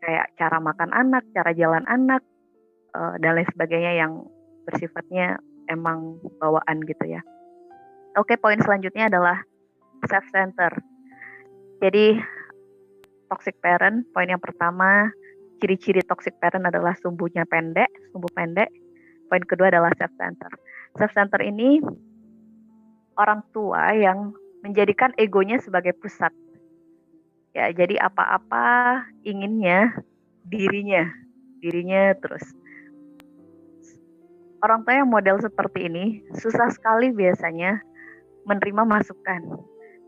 kayak 0.00 0.30
cara 0.38 0.62
makan 0.62 0.94
anak, 0.94 1.26
cara 1.34 1.50
jalan 1.52 1.84
anak 1.90 2.22
uh, 2.94 3.18
dan 3.18 3.36
lain 3.36 3.48
sebagainya 3.52 3.92
yang 4.06 4.24
bersifatnya 4.64 5.42
emang 5.68 6.22
bawaan 6.38 6.80
gitu 6.86 7.04
ya. 7.04 7.20
Oke, 8.16 8.38
poin 8.38 8.58
selanjutnya 8.62 9.10
adalah 9.10 9.42
self 10.08 10.24
center. 10.32 10.72
Jadi 11.82 12.16
toxic 13.28 13.58
parent, 13.60 14.08
poin 14.10 14.26
yang 14.26 14.40
pertama, 14.42 15.12
ciri-ciri 15.60 16.02
toxic 16.02 16.34
parent 16.40 16.66
adalah 16.66 16.96
sumbunya 16.98 17.46
pendek, 17.46 17.88
sumbu 18.10 18.26
pendek, 18.32 18.72
Poin 19.30 19.46
kedua 19.46 19.70
adalah 19.70 19.94
self 19.94 20.10
center. 20.18 20.50
Self 20.98 21.14
center 21.14 21.38
ini 21.38 21.78
orang 23.14 23.46
tua 23.54 23.94
yang 23.94 24.34
menjadikan 24.60 25.12
egonya 25.16 25.60
sebagai 25.60 25.96
pusat. 25.96 26.32
Ya, 27.50 27.66
jadi 27.74 27.98
apa-apa 27.98 29.02
inginnya 29.26 29.98
dirinya, 30.46 31.10
dirinya 31.58 32.14
terus. 32.20 32.44
Orang 34.60 34.84
tua 34.84 35.00
yang 35.00 35.08
model 35.08 35.40
seperti 35.40 35.88
ini 35.88 36.20
susah 36.36 36.68
sekali 36.70 37.10
biasanya 37.10 37.80
menerima 38.44 38.82
masukan. 38.84 39.42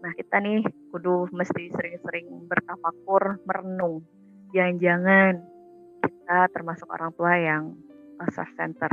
Nah, 0.04 0.12
kita 0.14 0.38
nih 0.44 0.62
kudu 0.92 1.32
mesti 1.32 1.72
sering-sering 1.72 2.46
bertafakur, 2.46 3.40
merenung. 3.48 4.04
Jangan-jangan 4.52 5.40
kita 6.04 6.38
termasuk 6.52 6.86
orang 6.92 7.10
tua 7.16 7.32
yang 7.40 7.62
self 8.30 8.50
center 8.54 8.92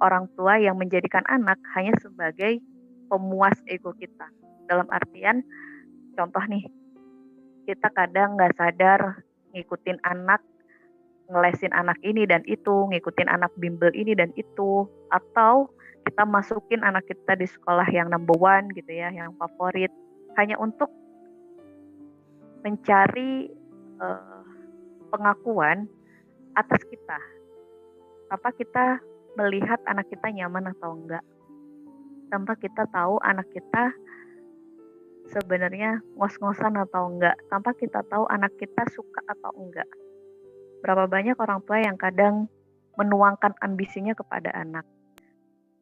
orang 0.00 0.28
tua 0.36 0.60
yang 0.60 0.76
menjadikan 0.76 1.24
anak 1.28 1.56
hanya 1.76 1.96
sebagai 2.00 2.60
pemuas 3.08 3.56
ego 3.68 3.94
kita. 3.96 4.28
Dalam 4.66 4.86
artian, 4.90 5.42
contoh 6.18 6.42
nih, 6.50 6.66
kita 7.66 7.90
kadang 7.94 8.34
nggak 8.38 8.54
sadar 8.58 9.22
ngikutin 9.54 9.98
anak, 10.02 10.42
ngelesin 11.30 11.74
anak 11.74 11.98
ini 12.02 12.26
dan 12.26 12.42
itu, 12.46 12.86
ngikutin 12.90 13.30
anak 13.30 13.50
bimbel 13.58 13.90
ini 13.94 14.14
dan 14.14 14.30
itu, 14.34 14.86
atau 15.10 15.70
kita 16.06 16.22
masukin 16.22 16.86
anak 16.86 17.06
kita 17.06 17.34
di 17.34 17.46
sekolah 17.50 17.86
yang 17.90 18.10
number 18.10 18.38
one 18.38 18.70
gitu 18.74 18.90
ya, 18.90 19.10
yang 19.10 19.34
favorit, 19.38 19.90
hanya 20.38 20.54
untuk 20.58 20.90
mencari 22.62 23.50
uh, 24.02 24.42
pengakuan 25.10 25.86
atas 26.58 26.82
kita. 26.90 27.18
Apa 28.34 28.50
kita 28.54 28.98
melihat 29.38 29.78
anak 29.86 30.08
kita 30.10 30.32
nyaman 30.32 30.72
atau 30.74 30.96
enggak 30.96 31.22
tanpa 32.32 32.58
kita 32.58 32.88
tahu 32.90 33.22
anak 33.22 33.46
kita 33.54 33.94
sebenarnya 35.30 36.02
ngos-ngosan 36.14 36.78
atau 36.78 37.10
enggak 37.10 37.36
tanpa 37.50 37.74
kita 37.74 38.02
tahu 38.06 38.26
anak 38.30 38.54
kita 38.58 38.86
suka 38.90 39.22
atau 39.26 39.50
enggak. 39.58 39.88
Berapa 40.82 41.10
banyak 41.10 41.34
orang 41.38 41.60
tua 41.66 41.82
yang 41.82 41.98
kadang 41.98 42.46
menuangkan 42.96 43.54
ambisinya 43.60 44.14
kepada 44.14 44.54
anak. 44.54 44.86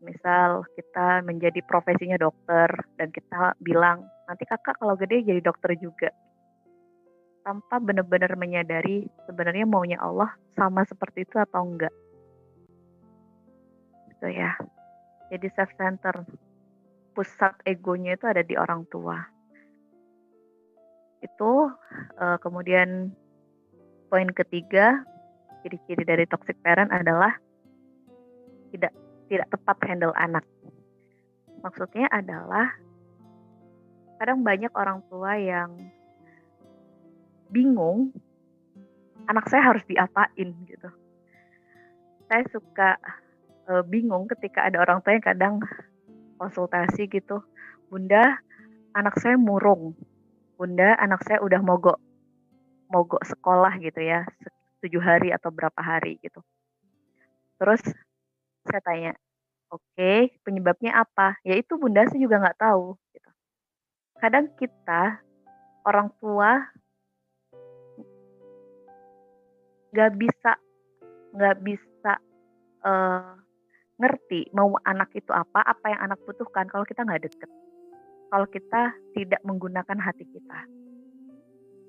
Misal 0.04 0.68
kita 0.76 1.24
menjadi 1.24 1.64
profesinya 1.64 2.20
dokter 2.20 2.68
dan 3.00 3.08
kita 3.08 3.56
bilang 3.60 4.04
nanti 4.28 4.44
kakak 4.44 4.76
kalau 4.76 4.96
gede 4.96 5.24
jadi 5.24 5.40
dokter 5.40 5.76
juga. 5.76 6.12
Tanpa 7.44 7.76
benar-benar 7.76 8.40
menyadari 8.40 9.04
sebenarnya 9.28 9.68
maunya 9.68 10.00
Allah 10.00 10.32
sama 10.56 10.84
seperti 10.88 11.28
itu 11.28 11.36
atau 11.36 11.60
enggak. 11.64 11.92
Gitu 14.12 14.28
ya. 14.32 14.56
Jadi 15.28 15.46
self 15.52 15.72
center 15.76 16.24
pusat 17.14 17.54
egonya 17.64 18.16
itu 18.16 18.26
ada 18.26 18.42
di 18.42 18.56
orang 18.56 18.84
tua. 18.90 19.33
Itu 21.24 21.72
uh, 22.20 22.36
kemudian 22.44 23.16
poin 24.12 24.28
ketiga 24.36 25.00
ciri-ciri 25.64 26.04
dari 26.04 26.28
toxic 26.28 26.60
parent 26.60 26.92
adalah 26.92 27.32
tidak 28.68 28.92
tidak 29.32 29.48
tepat 29.48 29.76
handle 29.88 30.12
anak. 30.12 30.44
Maksudnya 31.64 32.12
adalah 32.12 32.68
kadang 34.20 34.44
banyak 34.44 34.68
orang 34.76 35.00
tua 35.08 35.40
yang 35.40 35.72
bingung 37.48 38.12
anak 39.24 39.48
saya 39.48 39.72
harus 39.72 39.84
diapain 39.88 40.52
gitu. 40.68 40.90
Saya 42.28 42.44
suka 42.52 43.00
uh, 43.72 43.80
bingung 43.84 44.28
ketika 44.28 44.68
ada 44.68 44.84
orang 44.84 45.00
tua 45.00 45.16
yang 45.16 45.24
kadang 45.24 45.54
konsultasi 46.36 47.08
gitu, 47.08 47.40
Bunda, 47.88 48.42
anak 48.92 49.16
saya 49.20 49.40
murung. 49.40 49.96
Bunda, 50.64 50.96
anak 50.96 51.20
saya 51.28 51.44
udah 51.44 51.60
mogok 51.60 52.00
mogok 52.88 53.20
sekolah 53.20 53.76
gitu 53.84 54.00
ya, 54.00 54.24
tujuh 54.80 54.96
hari 54.96 55.28
atau 55.28 55.52
berapa 55.52 55.76
hari 55.76 56.16
gitu. 56.24 56.40
Terus 57.60 57.84
saya 58.64 58.80
tanya, 58.80 59.12
oke, 59.68 59.84
okay, 59.92 60.32
penyebabnya 60.40 61.04
apa? 61.04 61.36
Ya 61.44 61.60
itu 61.60 61.76
bunda 61.76 62.08
saya 62.08 62.16
juga 62.16 62.40
nggak 62.40 62.56
tahu. 62.56 62.96
Gitu. 63.12 63.30
Kadang 64.16 64.56
kita 64.56 65.20
orang 65.84 66.08
tua 66.16 66.64
nggak 69.92 70.12
bisa 70.16 70.52
nggak 71.36 71.56
bisa 71.60 72.12
uh, 72.88 73.36
ngerti 74.00 74.48
mau 74.56 74.80
anak 74.80 75.12
itu 75.12 75.28
apa, 75.28 75.60
apa 75.60 75.92
yang 75.92 76.00
anak 76.08 76.24
butuhkan 76.24 76.72
kalau 76.72 76.88
kita 76.88 77.04
nggak 77.04 77.28
deket. 77.28 77.52
Kalau 78.34 78.50
kita 78.50 78.90
tidak 79.14 79.38
menggunakan 79.46 79.94
hati 80.02 80.26
kita. 80.26 80.66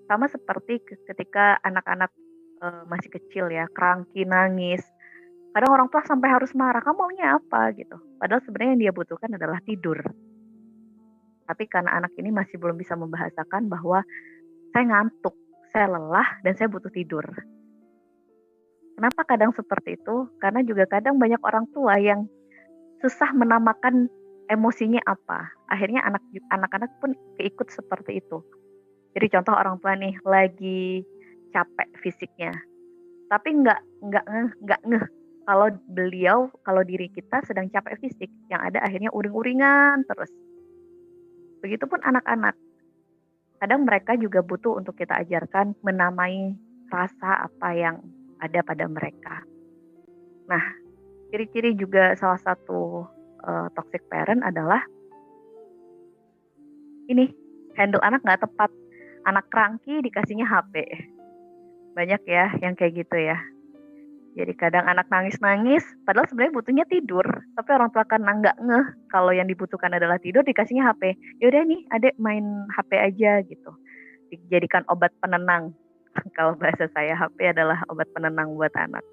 Sama 0.05 0.29
seperti 0.29 0.77
ketika 0.85 1.57
anak-anak 1.65 2.13
e, 2.61 2.67
masih 2.85 3.09
kecil 3.09 3.49
ya, 3.49 3.65
kerangki, 3.73 4.29
nangis. 4.29 4.85
Kadang 5.57 5.73
orang 5.73 5.89
tua 5.89 6.05
sampai 6.05 6.29
harus 6.29 6.53
marah, 6.53 6.85
kamu 6.85 7.01
maunya 7.01 7.41
apa 7.41 7.73
gitu. 7.73 7.97
Padahal 8.21 8.45
sebenarnya 8.45 8.77
yang 8.77 8.81
dia 8.85 8.93
butuhkan 8.93 9.33
adalah 9.33 9.57
tidur. 9.65 9.97
Tapi 11.49 11.65
karena 11.65 11.97
anak 11.97 12.13
ini 12.21 12.29
masih 12.29 12.61
belum 12.61 12.77
bisa 12.77 12.93
membahasakan 12.93 13.65
bahwa 13.65 14.05
saya 14.69 14.85
ngantuk, 14.85 15.33
saya 15.73 15.89
lelah, 15.89 16.29
dan 16.45 16.53
saya 16.53 16.69
butuh 16.69 16.93
tidur 16.93 17.25
Kenapa 18.95 19.27
kadang 19.27 19.51
seperti 19.51 19.99
itu? 19.99 20.31
Karena 20.39 20.63
juga 20.63 20.87
kadang 20.87 21.19
banyak 21.19 21.43
orang 21.43 21.67
tua 21.75 21.99
yang 21.99 22.31
susah 23.03 23.35
menamakan 23.35 24.07
emosinya 24.51 25.01
apa. 25.05 25.49
Akhirnya 25.69 26.05
anak 26.05 26.21
anak-anak 26.53 26.91
pun 27.01 27.17
keikut 27.39 27.69
seperti 27.71 28.21
itu. 28.21 28.41
Jadi 29.15 29.25
contoh 29.31 29.55
orang 29.55 29.79
tua 29.79 29.95
nih 29.95 30.15
lagi 30.27 31.01
capek 31.55 31.87
fisiknya, 32.03 32.51
tapi 33.31 33.55
nggak 33.63 33.79
nggak 34.03 34.25
ngeh 34.27 34.49
nggak 34.67 34.81
ngeh 34.83 35.05
kalau 35.47 35.71
beliau 35.87 36.51
kalau 36.67 36.81
diri 36.83 37.07
kita 37.07 37.39
sedang 37.47 37.71
capek 37.71 37.95
fisik, 38.01 38.27
yang 38.51 38.59
ada 38.59 38.83
akhirnya 38.83 39.13
uring-uringan 39.15 40.03
terus. 40.09 40.33
Begitupun 41.63 42.01
anak-anak. 42.03 42.57
Kadang 43.55 43.87
mereka 43.87 44.19
juga 44.19 44.43
butuh 44.43 44.75
untuk 44.83 44.99
kita 44.99 45.23
ajarkan 45.23 45.79
menamai 45.79 46.53
rasa 46.91 47.47
apa 47.47 47.71
yang 47.71 48.03
ada 48.43 48.59
pada 48.61 48.85
mereka. 48.85 49.47
Nah, 50.51 50.61
ciri-ciri 51.31 51.73
juga 51.73 52.13
salah 52.19 52.37
satu 52.37 53.07
uh, 53.45 53.67
toxic 53.77 54.01
parent 54.09 54.41
adalah 54.41 54.81
ini 57.05 57.29
handle 57.77 58.01
anak 58.01 58.25
nggak 58.25 58.41
tepat 58.43 58.73
anak 59.29 59.45
cranky 59.53 60.01
dikasihnya 60.01 60.45
HP 60.49 60.85
banyak 61.95 62.21
ya 62.27 62.51
yang 62.59 62.75
kayak 62.75 63.05
gitu 63.05 63.17
ya 63.17 63.39
jadi 64.35 64.51
kadang 64.59 64.83
anak 64.83 65.07
nangis-nangis, 65.07 65.79
padahal 66.03 66.27
sebenarnya 66.27 66.53
butuhnya 66.59 66.85
tidur. 66.91 67.23
Tapi 67.55 67.69
orang 67.71 67.87
tua 67.95 68.03
karena 68.03 68.35
nggak 68.35 68.57
ngeh 68.67 68.87
kalau 69.07 69.31
yang 69.31 69.47
dibutuhkan 69.47 69.95
adalah 69.95 70.19
tidur, 70.19 70.43
dikasihnya 70.43 70.91
HP. 70.91 71.15
Yaudah 71.39 71.63
nih, 71.63 71.81
adek 71.95 72.19
main 72.19 72.67
HP 72.75 72.99
aja 72.99 73.39
gitu. 73.47 73.71
Dijadikan 74.27 74.83
obat 74.91 75.15
penenang. 75.23 75.71
kalau 76.37 76.59
bahasa 76.59 76.91
saya, 76.91 77.15
HP 77.15 77.55
adalah 77.55 77.79
obat 77.87 78.11
penenang 78.11 78.59
buat 78.59 78.75
anak. 78.75 79.07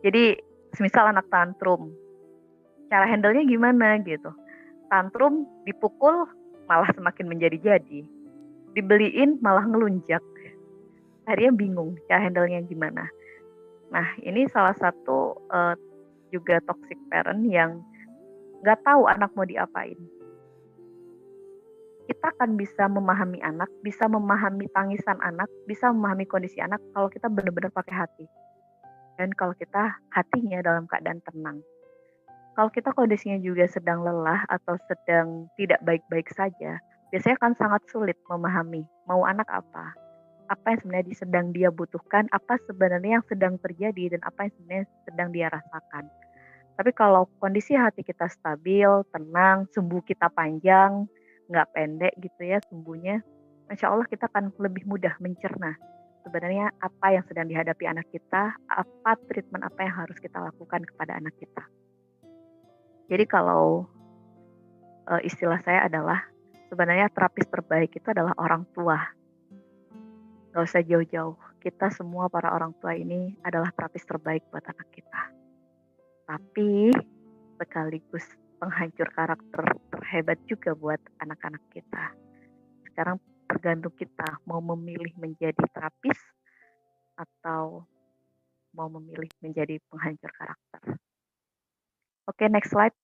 Jadi, 0.00 0.32
semisal 0.72 1.12
anak 1.12 1.28
tantrum, 1.28 1.92
cara 2.90 3.06
handle-nya 3.06 3.46
gimana 3.46 3.96
gitu. 4.02 4.34
Tantrum 4.90 5.46
dipukul 5.64 6.26
malah 6.66 6.90
semakin 6.92 7.30
menjadi-jadi. 7.30 8.02
Dibeliin 8.74 9.38
malah 9.40 9.64
ngelunjak. 9.64 10.22
Akhirnya 11.24 11.54
bingung 11.54 11.94
cara 12.10 12.26
handle-nya 12.26 12.66
gimana 12.66 13.06
Nah, 13.90 14.06
ini 14.22 14.46
salah 14.46 14.74
satu 14.78 15.34
uh, 15.50 15.74
juga 16.30 16.62
toxic 16.62 16.96
parent 17.10 17.42
yang 17.50 17.82
nggak 18.62 18.78
tahu 18.86 19.10
anak 19.10 19.34
mau 19.34 19.42
diapain. 19.42 19.98
Kita 22.06 22.26
akan 22.38 22.58
bisa 22.58 22.90
memahami 22.90 23.38
anak, 23.42 23.70
bisa 23.86 24.06
memahami 24.10 24.66
tangisan 24.74 25.18
anak, 25.22 25.46
bisa 25.66 25.90
memahami 25.90 26.26
kondisi 26.26 26.58
anak 26.58 26.82
kalau 26.94 27.06
kita 27.10 27.30
benar-benar 27.30 27.70
pakai 27.70 27.94
hati. 27.94 28.26
Dan 29.18 29.30
kalau 29.34 29.54
kita 29.54 29.98
hatinya 30.10 30.58
dalam 30.62 30.90
keadaan 30.90 31.22
tenang. 31.26 31.58
Kalau 32.58 32.70
kita 32.70 32.90
kondisinya 32.92 33.38
juga 33.40 33.64
sedang 33.70 34.02
lelah 34.02 34.42
atau 34.50 34.74
sedang 34.90 35.46
tidak 35.54 35.80
baik-baik 35.86 36.28
saja, 36.34 36.82
biasanya 37.14 37.36
akan 37.40 37.54
sangat 37.56 37.82
sulit 37.88 38.18
memahami 38.26 38.82
mau 39.06 39.22
anak 39.22 39.46
apa, 39.48 39.94
apa 40.50 40.66
yang 40.74 40.78
sebenarnya 40.82 41.16
sedang 41.16 41.46
dia 41.54 41.70
butuhkan, 41.70 42.26
apa 42.34 42.58
sebenarnya 42.66 43.22
yang 43.22 43.26
sedang 43.30 43.54
terjadi 43.62 44.18
dan 44.18 44.20
apa 44.26 44.50
yang 44.50 44.52
sebenarnya 44.58 44.86
sedang 45.06 45.28
dia 45.30 45.46
rasakan. 45.48 46.04
Tapi 46.74 46.90
kalau 46.96 47.30
kondisi 47.38 47.78
hati 47.78 48.02
kita 48.02 48.26
stabil, 48.26 48.88
tenang, 49.14 49.70
sembuh 49.70 50.02
kita 50.02 50.32
panjang, 50.32 51.06
nggak 51.46 51.70
pendek 51.70 52.14
gitu 52.18 52.42
ya 52.46 52.58
sembuhnya, 52.66 53.22
Insya 53.70 53.86
Allah 53.94 54.06
kita 54.10 54.26
akan 54.26 54.50
lebih 54.58 54.82
mudah 54.90 55.14
mencerna 55.22 55.78
sebenarnya 56.26 56.74
apa 56.82 57.06
yang 57.14 57.24
sedang 57.30 57.46
dihadapi 57.46 57.84
anak 57.86 58.06
kita, 58.10 58.52
apa 58.66 59.10
treatment 59.30 59.64
apa 59.64 59.80
yang 59.86 59.94
harus 59.94 60.18
kita 60.18 60.36
lakukan 60.42 60.82
kepada 60.84 61.16
anak 61.16 61.32
kita. 61.38 61.64
Jadi 63.10 63.26
kalau 63.26 63.90
uh, 65.10 65.20
istilah 65.26 65.58
saya 65.66 65.90
adalah 65.90 66.22
sebenarnya 66.70 67.10
terapis 67.10 67.50
terbaik 67.50 67.90
itu 67.98 68.06
adalah 68.14 68.38
orang 68.38 68.62
tua 68.70 69.02
Gak 70.50 70.66
usah 70.66 70.82
jauh-jauh. 70.82 71.38
Kita 71.62 71.94
semua 71.94 72.26
para 72.26 72.50
orang 72.50 72.74
tua 72.82 72.98
ini 72.98 73.38
adalah 73.46 73.70
terapis 73.70 74.02
terbaik 74.02 74.42
buat 74.50 74.66
anak 74.66 74.88
kita. 74.90 75.22
Tapi 76.26 76.90
sekaligus 77.54 78.26
penghancur 78.58 79.06
karakter 79.14 79.62
terhebat 79.94 80.38
juga 80.50 80.74
buat 80.74 80.98
anak-anak 81.22 81.62
kita. 81.70 82.04
Sekarang 82.82 83.22
tergantung 83.46 83.94
kita 83.94 84.42
mau 84.42 84.58
memilih 84.58 85.14
menjadi 85.22 85.62
terapis 85.70 86.18
atau 87.14 87.86
mau 88.74 88.90
memilih 88.90 89.30
menjadi 89.38 89.78
penghancur 89.86 90.34
karakter. 90.34 90.98
Oke, 92.30 92.46
next 92.46 92.70
slide. 92.70 92.94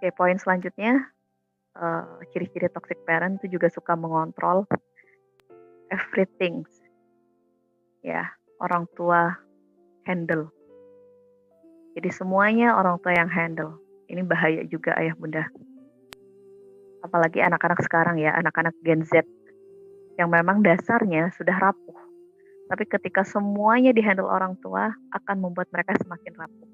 Oke, 0.00 0.08
poin 0.16 0.40
selanjutnya 0.40 1.12
uh, 1.76 2.24
ciri-ciri 2.32 2.72
toxic 2.72 2.96
parent 3.04 3.36
itu 3.36 3.60
juga 3.60 3.68
suka 3.68 3.92
mengontrol 4.00 4.64
everything. 5.92 6.64
Ya, 8.00 8.32
orang 8.64 8.88
tua 8.96 9.36
handle. 10.08 10.48
Jadi 11.92 12.08
semuanya 12.16 12.80
orang 12.80 12.96
tua 13.04 13.12
yang 13.12 13.28
handle. 13.28 13.76
Ini 14.08 14.24
bahaya 14.24 14.64
juga 14.64 14.96
ayah 14.96 15.12
bunda. 15.12 15.44
Apalagi 17.04 17.44
anak-anak 17.44 17.84
sekarang 17.84 18.16
ya, 18.16 18.32
anak-anak 18.40 18.72
Gen 18.80 19.04
Z 19.04 19.20
yang 20.16 20.32
memang 20.32 20.64
dasarnya 20.64 21.28
sudah 21.36 21.60
rapuh. 21.60 22.09
Tapi 22.70 22.86
ketika 22.86 23.26
semuanya 23.26 23.90
dihandle 23.90 24.30
orang 24.30 24.54
tua 24.62 24.94
akan 25.10 25.36
membuat 25.42 25.66
mereka 25.74 25.98
semakin 25.98 26.38
rapuh. 26.38 26.70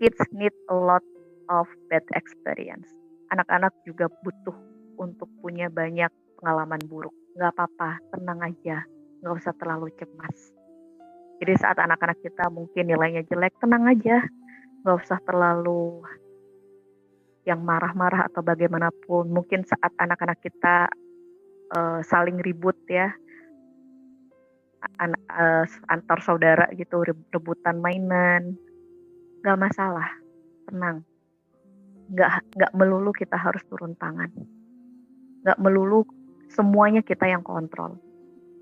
Kids 0.00 0.24
need 0.32 0.56
a 0.72 0.74
lot 0.74 1.04
of 1.52 1.68
bad 1.92 2.02
experience 2.16 2.88
anak-anak 3.32 3.72
juga 3.88 4.12
butuh 4.20 4.54
untuk 5.00 5.26
punya 5.40 5.72
banyak 5.72 6.12
pengalaman 6.36 6.78
buruk. 6.84 7.16
Nggak 7.32 7.56
apa-apa, 7.56 7.96
tenang 8.12 8.44
aja, 8.44 8.84
nggak 9.24 9.34
usah 9.40 9.56
terlalu 9.56 9.88
cemas. 9.96 10.52
Jadi 11.40 11.52
saat 11.58 11.80
anak-anak 11.80 12.20
kita 12.20 12.52
mungkin 12.52 12.92
nilainya 12.92 13.24
jelek, 13.26 13.56
tenang 13.58 13.88
aja, 13.88 14.20
nggak 14.84 14.96
usah 15.00 15.18
terlalu 15.24 16.04
yang 17.48 17.64
marah-marah 17.64 18.28
atau 18.30 18.44
bagaimanapun. 18.44 19.32
Mungkin 19.32 19.64
saat 19.66 19.90
anak-anak 19.96 20.38
kita 20.44 20.86
uh, 21.74 21.98
saling 22.04 22.38
ribut 22.38 22.76
ya, 22.86 23.10
anak 25.02 25.22
uh, 25.34 25.66
antar 25.90 26.18
saudara 26.22 26.66
gitu 26.78 27.02
rebutan 27.02 27.82
mainan, 27.82 28.54
nggak 29.42 29.58
masalah, 29.58 30.06
tenang. 30.70 31.02
Nggak 32.12 32.30
nggak 32.54 32.72
melulu 32.78 33.10
kita 33.10 33.34
harus 33.34 33.62
turun 33.66 33.98
tangan. 33.98 34.30
Nggak 35.42 35.58
melulu 35.58 36.06
semuanya 36.46 37.02
kita 37.02 37.26
yang 37.26 37.42
kontrol. 37.42 37.98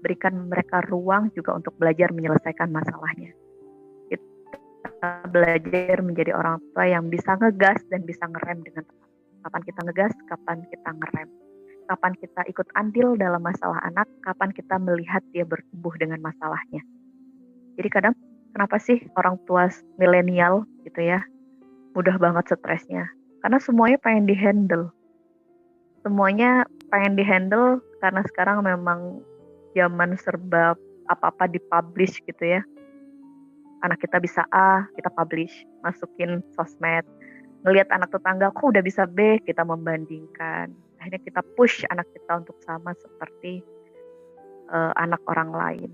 Berikan 0.01 0.49
mereka 0.49 0.81
ruang 0.89 1.29
juga 1.37 1.53
untuk 1.53 1.77
belajar 1.77 2.09
menyelesaikan 2.17 2.73
masalahnya. 2.73 3.37
Kita 4.09 5.29
belajar 5.29 6.01
menjadi 6.01 6.33
orang 6.33 6.57
tua 6.73 6.89
yang 6.89 7.13
bisa 7.13 7.37
ngegas 7.37 7.85
dan 7.93 8.09
bisa 8.09 8.25
ngerem 8.25 8.65
dengan 8.65 8.89
tepat 8.89 9.11
kapan 9.41 9.63
kita 9.65 9.81
ngegas 9.89 10.13
kapan 10.29 10.59
kita 10.69 10.91
ngerem 10.93 11.29
kapan 11.91 12.15
kita 12.15 12.47
ikut 12.47 12.71
andil 12.79 13.19
dalam 13.19 13.43
masalah 13.43 13.83
anak 13.83 14.07
kapan 14.23 14.55
kita 14.55 14.79
melihat 14.79 15.27
dia 15.35 15.43
bertumbuh 15.43 15.91
dengan 15.99 16.23
masalahnya. 16.23 16.87
Jadi 17.75 17.89
kadang 17.91 18.15
kenapa 18.55 18.79
sih 18.79 19.03
orang 19.19 19.35
tua 19.51 19.67
milenial 19.99 20.63
gitu 20.87 21.03
ya 21.03 21.19
mudah 21.99 22.15
banget 22.23 22.55
stresnya? 22.55 23.11
Karena 23.43 23.59
semuanya 23.59 23.99
pengen 23.99 24.31
dihandle. 24.31 24.95
Semuanya 26.07 26.63
pengen 26.95 27.19
dihandle 27.19 27.83
karena 27.99 28.23
sekarang 28.31 28.63
memang 28.63 29.19
zaman 29.75 30.15
serba 30.15 30.79
apa-apa 31.11 31.51
dipublish 31.51 32.23
gitu 32.23 32.45
ya. 32.47 32.63
Anak 33.83 33.99
kita 33.99 34.23
bisa 34.23 34.47
A 34.55 34.87
kita 34.95 35.11
publish 35.11 35.67
masukin 35.83 36.39
sosmed. 36.55 37.03
Ngelihat 37.67 37.91
anak 37.91 38.15
tetangga 38.15 38.55
kok 38.55 38.71
udah 38.71 38.85
bisa 38.85 39.11
B? 39.11 39.43
Kita 39.43 39.67
membandingkan 39.67 40.71
akhirnya 41.01 41.21
kita 41.25 41.41
push 41.57 41.83
anak 41.89 42.07
kita 42.13 42.45
untuk 42.45 42.57
sama 42.63 42.93
seperti 42.95 43.65
uh, 44.69 44.93
anak 45.01 45.21
orang 45.27 45.51
lain 45.51 45.91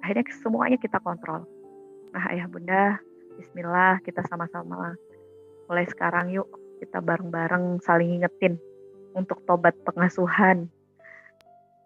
akhirnya 0.00 0.24
semuanya 0.40 0.78
kita 0.80 0.96
kontrol 1.04 1.44
nah 2.10 2.24
ayah 2.32 2.48
bunda 2.48 2.98
Bismillah 3.36 4.02
kita 4.02 4.24
sama-sama 4.26 4.96
mulai 5.70 5.86
sekarang 5.86 6.34
yuk 6.34 6.48
kita 6.80 6.98
bareng-bareng 7.04 7.78
saling 7.84 8.18
ingetin 8.18 8.56
untuk 9.14 9.42
tobat 9.46 9.74
pengasuhan. 9.82 10.70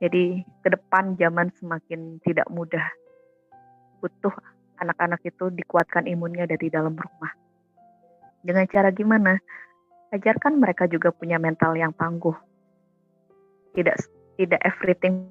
Jadi 0.03 0.45
ke 0.61 0.69
depan 0.71 1.17
zaman 1.17 1.49
semakin 1.57 2.21
tidak 2.23 2.47
mudah. 2.53 2.85
Butuh 4.03 4.35
anak-anak 4.79 5.23
itu 5.25 5.49
dikuatkan 5.55 6.05
imunnya 6.05 6.45
dari 6.45 6.69
dalam 6.69 6.93
rumah. 6.93 7.33
Dengan 8.45 8.69
cara 8.69 8.93
gimana? 8.93 9.41
Ajarkan 10.15 10.63
mereka 10.63 10.87
juga 10.87 11.11
punya 11.11 11.43
mental 11.43 11.75
yang 11.75 11.91
tangguh. 11.99 12.39
Tidak 13.75 13.97
tidak 14.39 14.61
everything 14.63 15.27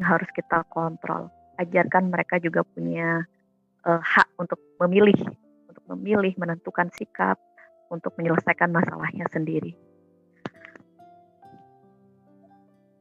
harus 0.00 0.28
kita 0.32 0.64
kontrol. 0.72 1.28
Ajarkan 1.60 2.08
mereka 2.08 2.40
juga 2.40 2.64
punya 2.64 3.28
uh, 3.84 4.00
hak 4.00 4.32
untuk 4.40 4.56
memilih, 4.80 5.18
untuk 5.68 5.84
memilih, 5.92 6.32
menentukan 6.40 6.88
sikap, 6.96 7.36
untuk 7.92 8.16
menyelesaikan 8.16 8.72
masalahnya 8.72 9.28
sendiri. 9.28 9.76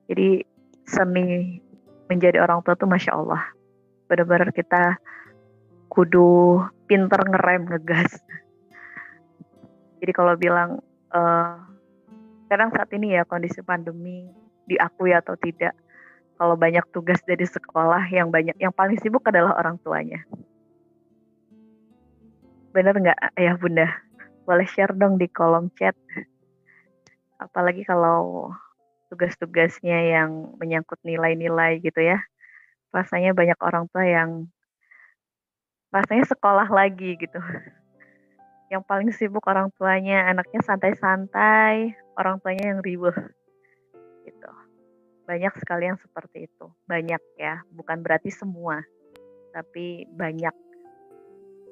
Jadi 0.07 0.43
seni 0.87 1.59
menjadi 2.07 2.39
orang 2.39 2.63
tua 2.63 2.79
tuh 2.79 2.87
masya 2.87 3.15
Allah, 3.15 3.43
benar-benar 4.07 4.55
kita 4.55 4.95
kudu 5.91 6.63
pinter 6.87 7.19
ngerem 7.27 7.67
ngegas. 7.67 8.11
Jadi 9.99 10.11
kalau 10.15 10.39
bilang 10.39 10.79
uh, 11.17 11.57
kadang 12.45 12.69
saat 12.69 12.93
ini 12.93 13.17
ya 13.17 13.25
kondisi 13.25 13.65
pandemi 13.65 14.29
diakui 14.69 15.17
atau 15.17 15.33
tidak, 15.41 15.73
kalau 16.37 16.53
banyak 16.53 16.85
tugas 16.93 17.17
dari 17.25 17.49
sekolah 17.49 18.05
yang 18.13 18.29
banyak 18.29 18.53
yang 18.61 18.69
paling 18.69 19.01
sibuk 19.01 19.25
adalah 19.25 19.57
orang 19.57 19.81
tuanya 19.81 20.21
Bener 22.77 22.93
nggak 22.93 23.33
ya 23.33 23.57
bunda? 23.57 23.89
Boleh 24.45 24.69
share 24.69 24.93
dong 24.93 25.17
di 25.17 25.25
kolom 25.25 25.73
chat. 25.73 25.97
Apalagi 27.41 27.81
kalau 27.81 28.53
tugas-tugasnya 29.09 30.13
yang 30.13 30.53
menyangkut 30.61 31.01
nilai-nilai 31.01 31.81
gitu 31.81 31.97
ya. 32.05 32.21
Rasanya 32.93 33.33
banyak 33.33 33.57
orang 33.65 33.89
tua 33.89 34.05
yang 34.05 34.45
rasanya 35.89 36.29
sekolah 36.29 36.69
lagi 36.69 37.17
gitu. 37.17 37.41
Yang 38.67 38.83
paling 38.83 39.09
sibuk 39.15 39.47
orang 39.47 39.71
tuanya, 39.79 40.27
anaknya 40.27 40.59
santai-santai, 40.59 41.95
orang 42.19 42.43
tuanya 42.43 42.75
yang 42.75 42.79
riuh. 42.83 43.15
Gitu. 44.27 44.51
Banyak 45.23 45.55
sekali 45.59 45.87
yang 45.87 45.99
seperti 45.99 46.51
itu. 46.51 46.67
Banyak 46.83 47.21
ya, 47.39 47.63
bukan 47.71 48.03
berarti 48.03 48.27
semua, 48.27 48.83
tapi 49.55 50.03
banyak. 50.11 50.55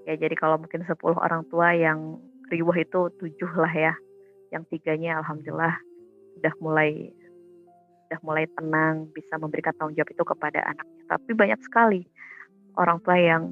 Ya 0.07 0.13
jadi 0.15 0.35
kalau 0.37 0.61
mungkin 0.61 0.87
10 0.87 0.95
orang 1.17 1.43
tua 1.51 1.75
yang 1.75 2.21
riuh 2.47 2.75
itu 2.77 3.11
tujuh 3.19 3.51
lah 3.59 3.73
ya. 3.73 3.93
Yang 4.53 4.77
tiganya 4.77 5.19
alhamdulillah 5.19 5.75
sudah 6.37 6.53
mulai 6.63 7.11
sudah 8.05 8.19
mulai 8.21 8.45
tenang, 8.53 9.09
bisa 9.11 9.35
memberikan 9.41 9.73
tanggung 9.75 9.97
jawab 9.97 10.13
itu 10.13 10.23
kepada 10.23 10.61
anaknya. 10.61 11.03
Tapi 11.09 11.31
banyak 11.33 11.59
sekali 11.65 12.05
orang 12.77 13.01
tua 13.01 13.17
yang 13.17 13.43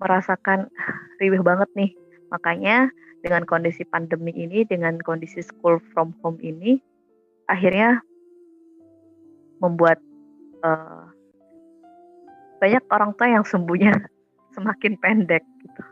merasakan 0.00 0.72
riuh 1.20 1.44
banget 1.44 1.68
nih. 1.76 1.92
Makanya 2.30 2.90
dengan 3.22 3.42
kondisi 3.46 3.82
pandemi 3.86 4.30
ini, 4.34 4.62
dengan 4.66 4.98
kondisi 5.02 5.42
school 5.42 5.82
from 5.92 6.14
home 6.22 6.38
ini, 6.42 6.78
akhirnya 7.50 8.02
membuat 9.62 9.98
uh, 10.62 11.08
banyak 12.60 12.84
orang 12.92 13.10
tua 13.16 13.28
yang 13.30 13.44
sembuhnya 13.46 13.92
semakin 14.54 14.94
pendek 15.00 15.44
gitu. 15.62 15.82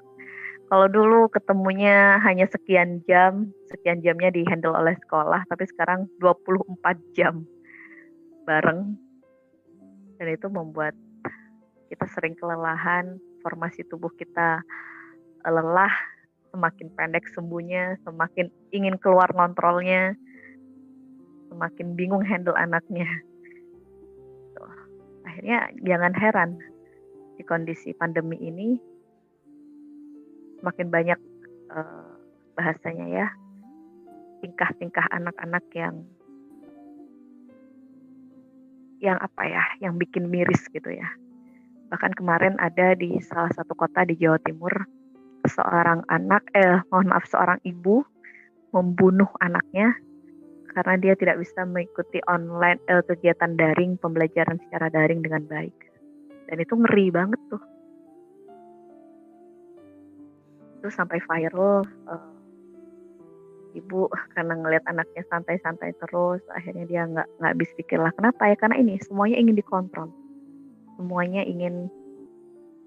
Kalau 0.64 0.88
dulu 0.88 1.28
ketemunya 1.28 2.18
hanya 2.24 2.48
sekian 2.48 3.04
jam, 3.04 3.52
sekian 3.68 4.00
jamnya 4.00 4.32
dihandle 4.32 4.72
oleh 4.74 4.96
sekolah, 5.06 5.44
tapi 5.46 5.68
sekarang 5.68 6.08
24 6.18 6.72
jam 7.14 7.44
bareng. 8.48 8.96
Dan 10.16 10.28
itu 10.30 10.48
membuat 10.48 10.96
kita 11.92 12.08
sering 12.16 12.32
kelelahan, 12.34 13.20
formasi 13.44 13.84
tubuh 13.86 14.08
kita 14.16 14.64
eh, 15.44 15.52
lelah, 15.52 15.92
semakin 16.54 16.86
pendek 16.94 17.26
sembuhnya, 17.34 17.98
semakin 18.06 18.46
ingin 18.70 18.94
keluar 19.02 19.26
ngontrolnya, 19.34 20.14
semakin 21.50 21.98
bingung 21.98 22.22
handle 22.22 22.54
anaknya. 22.54 23.10
Tuh. 24.54 24.74
Akhirnya 25.26 25.74
jangan 25.82 26.14
heran 26.14 26.50
di 27.34 27.42
kondisi 27.42 27.90
pandemi 27.98 28.38
ini 28.38 28.78
semakin 30.62 30.86
banyak 30.94 31.20
uh, 31.74 32.14
bahasanya 32.54 33.06
ya 33.10 33.26
tingkah-tingkah 34.38 35.08
anak-anak 35.10 35.64
yang 35.74 36.06
yang 39.00 39.16
apa 39.20 39.42
ya, 39.44 39.64
yang 39.84 40.00
bikin 40.00 40.28
miris 40.28 40.64
gitu 40.72 40.88
ya. 40.88 41.08
Bahkan 41.92 42.16
kemarin 42.16 42.56
ada 42.56 42.96
di 42.96 43.20
salah 43.20 43.52
satu 43.52 43.76
kota 43.76 44.04
di 44.08 44.16
Jawa 44.16 44.40
Timur, 44.40 44.72
seorang 45.46 46.04
anak, 46.08 46.42
eh 46.56 46.80
mohon 46.90 47.10
maaf 47.12 47.26
seorang 47.28 47.60
ibu 47.64 48.04
membunuh 48.74 49.30
anaknya 49.38 49.94
karena 50.74 50.94
dia 50.98 51.14
tidak 51.14 51.38
bisa 51.38 51.62
mengikuti 51.62 52.18
online 52.26 52.82
eh, 52.90 53.02
kegiatan 53.06 53.54
daring 53.54 53.94
pembelajaran 54.02 54.58
secara 54.66 54.90
daring 54.90 55.22
dengan 55.22 55.46
baik. 55.46 55.74
Dan 56.50 56.56
itu 56.60 56.74
ngeri 56.74 57.06
banget 57.14 57.40
tuh. 57.48 57.62
Itu 60.82 60.88
sampai 60.92 61.16
viral 61.24 61.86
uh, 62.04 62.28
ibu 63.72 64.12
karena 64.36 64.52
ngelihat 64.60 64.84
anaknya 64.84 65.24
santai-santai 65.32 65.96
terus 65.96 66.44
akhirnya 66.52 66.84
dia 66.84 67.08
nggak 67.08 67.24
nggak 67.40 67.52
habis 67.56 67.72
pikir 67.80 67.96
lah 67.96 68.12
kenapa 68.12 68.52
ya 68.52 68.56
karena 68.60 68.76
ini 68.76 69.00
semuanya 69.00 69.40
ingin 69.40 69.56
dikontrol 69.56 70.12
semuanya 70.94 71.42
ingin 71.42 71.90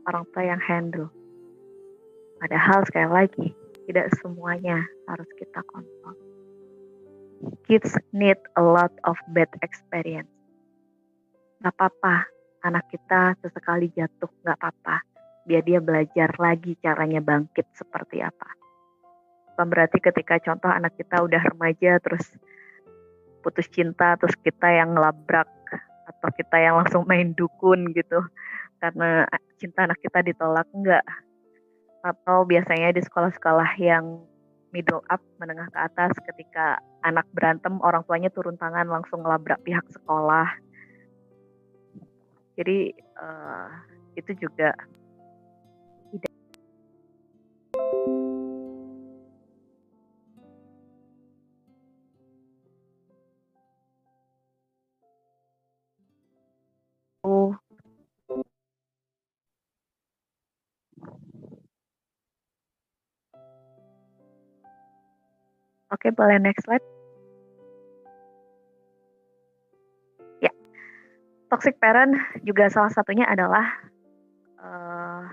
orang 0.08 0.24
tua 0.32 0.43
yang 0.47 0.62
handle. 0.64 1.12
Padahal 2.38 2.86
sekali 2.86 3.10
lagi, 3.10 3.48
tidak 3.90 4.14
semuanya 4.22 4.86
harus 5.10 5.30
kita 5.42 5.64
kontrol. 5.66 6.16
Kids 7.66 7.94
need 8.14 8.38
a 8.58 8.64
lot 8.64 8.94
of 9.06 9.18
bad 9.34 9.50
experience. 9.66 10.30
Gak 11.66 11.74
apa-apa, 11.74 12.30
anak 12.66 12.86
kita 12.94 13.34
sesekali 13.42 13.90
jatuh, 13.98 14.30
gak 14.46 14.58
apa-apa. 14.62 15.02
Biar 15.50 15.64
dia 15.66 15.80
belajar 15.82 16.30
lagi 16.38 16.78
caranya 16.84 17.24
bangkit 17.24 17.66
seperti 17.74 18.22
apa. 18.22 18.50
Bukan 19.54 19.74
berarti 19.74 19.98
ketika 19.98 20.38
contoh 20.44 20.70
anak 20.70 20.94
kita 21.00 21.24
udah 21.24 21.42
remaja 21.42 21.98
terus 21.98 22.26
putus 23.42 23.66
cinta 23.72 24.20
terus 24.20 24.36
kita 24.44 24.70
yang 24.70 24.94
ngelabrak 24.94 25.50
atau 26.06 26.30
kita 26.36 26.60
yang 26.60 26.78
langsung 26.78 27.08
main 27.08 27.32
dukun 27.32 27.96
gitu 27.96 28.20
karena 28.78 29.26
cinta 29.56 29.88
anak 29.88 29.98
kita 30.04 30.20
ditolak 30.20 30.68
enggak 30.76 31.02
atau 32.08 32.47
biasanya 32.47 32.95
di 32.95 33.03
sekolah-sekolah 33.03 33.76
yang 33.84 34.24
middle 34.72 35.03
up 35.12 35.20
menengah 35.39 35.68
ke 35.72 35.80
atas 35.80 36.12
ketika 36.32 36.80
anak 37.03 37.28
berantem 37.36 37.80
orang 37.84 38.03
tuanya 38.08 38.32
turun 38.32 38.55
tangan 38.55 38.88
langsung 38.88 39.24
ngelabrak 39.24 39.60
pihak 39.64 39.84
sekolah. 39.91 40.47
Jadi 42.55 42.95
uh, 43.20 43.70
itu 44.18 44.34
juga 44.39 44.74
Oke, 65.98 66.14
boleh 66.14 66.38
next 66.38 66.62
slide. 66.62 66.86
Ya, 70.45 70.54
toxic 71.50 71.74
parent 71.82 72.14
juga 72.45 72.70
salah 72.70 72.93
satunya 72.93 73.26
adalah 73.26 73.66
uh, 74.62 75.26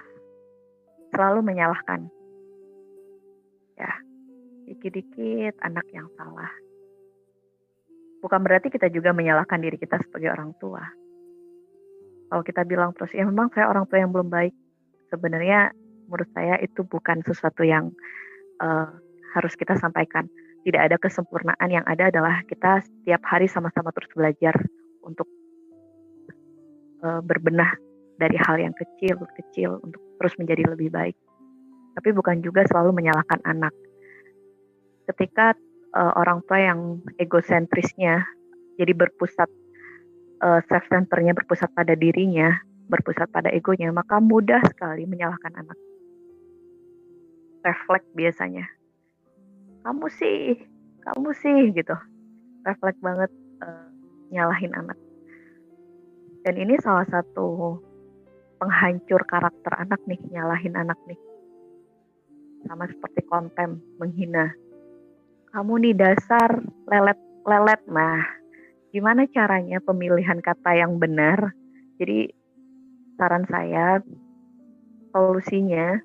selalu 1.13 1.45
menyalahkan. 1.45 2.09
Ya, 3.77 3.93
dikit-dikit 4.65 5.61
anak 5.61 5.85
yang 5.93 6.09
salah. 6.17 6.49
Bukan 8.25 8.41
berarti 8.41 8.73
kita 8.73 8.89
juga 8.89 9.13
menyalahkan 9.13 9.61
diri 9.61 9.77
kita 9.77 10.01
sebagai 10.01 10.33
orang 10.33 10.57
tua. 10.57 10.81
Kalau 12.33 12.41
kita 12.41 12.65
bilang 12.65 12.97
terus, 12.97 13.13
ya 13.13 13.29
memang 13.29 13.53
saya 13.53 13.69
orang 13.69 13.85
tua 13.85 14.01
yang 14.01 14.17
belum 14.17 14.33
baik. 14.33 14.57
Sebenarnya 15.13 15.77
menurut 16.09 16.33
saya 16.33 16.57
itu 16.65 16.89
bukan 16.89 17.21
sesuatu 17.21 17.69
yang 17.69 17.93
uh, 18.65 18.89
harus 19.37 19.53
kita 19.61 19.77
sampaikan 19.77 20.25
tidak 20.65 20.81
ada 20.91 20.97
kesempurnaan 20.97 21.69
yang 21.69 21.85
ada 21.85 22.09
adalah 22.09 22.41
kita 22.49 22.81
setiap 22.81 23.21
hari 23.29 23.45
sama-sama 23.45 23.93
terus 23.93 24.09
belajar 24.17 24.57
untuk 25.05 25.29
uh, 27.05 27.21
berbenah 27.21 27.77
dari 28.17 28.41
hal 28.41 28.57
yang 28.57 28.73
kecil 28.73 29.21
kecil 29.37 29.77
untuk 29.85 30.01
terus 30.17 30.35
menjadi 30.41 30.65
lebih 30.73 30.89
baik. 30.89 31.17
Tapi 31.95 32.09
bukan 32.17 32.41
juga 32.41 32.65
selalu 32.65 32.97
menyalahkan 32.97 33.45
anak. 33.45 33.77
Ketika 35.05 35.53
uh, 35.93 36.13
orang 36.17 36.41
tua 36.49 36.59
yang 36.65 36.81
egosentrisnya 37.21 38.25
jadi 38.81 38.97
berpusat 38.97 39.53
uh, 40.41 40.65
self 40.65 40.89
centernya 40.89 41.37
berpusat 41.37 41.71
pada 41.77 41.93
dirinya 41.93 42.57
berpusat 42.89 43.33
pada 43.33 43.49
egonya 43.53 43.93
maka 43.93 44.17
mudah 44.17 44.65
sekali 44.65 45.05
menyalahkan 45.05 45.53
anak. 45.61 45.77
Refleks 47.65 48.09
biasanya 48.17 48.65
kamu 49.85 50.07
sih 50.09 50.57
kamu 51.05 51.31
sih 51.37 51.61
gitu. 51.77 51.93
Refleks 52.65 52.97
banget 53.05 53.31
uh, 53.61 53.89
nyalahin 54.33 54.73
anak. 54.73 54.97
Dan 56.45 56.57
ini 56.57 56.81
salah 56.81 57.05
satu 57.09 57.77
penghancur 58.57 59.21
karakter 59.29 59.73
anak 59.77 60.01
nih 60.09 60.21
nyalahin 60.33 60.73
anak 60.81 60.97
nih. 61.05 61.21
Sama 62.65 62.89
seperti 62.89 63.21
konten 63.29 63.85
menghina. 64.01 64.49
Kamu 65.53 65.77
nih 65.85 65.93
dasar 65.93 66.65
lelet 66.89 67.21
lelet. 67.45 67.81
Nah 67.93 68.25
gimana 68.89 69.29
caranya 69.29 69.85
pemilihan 69.85 70.41
kata 70.41 70.73
yang 70.73 70.97
benar? 70.97 71.53
Jadi 72.01 72.33
saran 73.21 73.45
saya 73.45 74.01
solusinya 75.13 76.01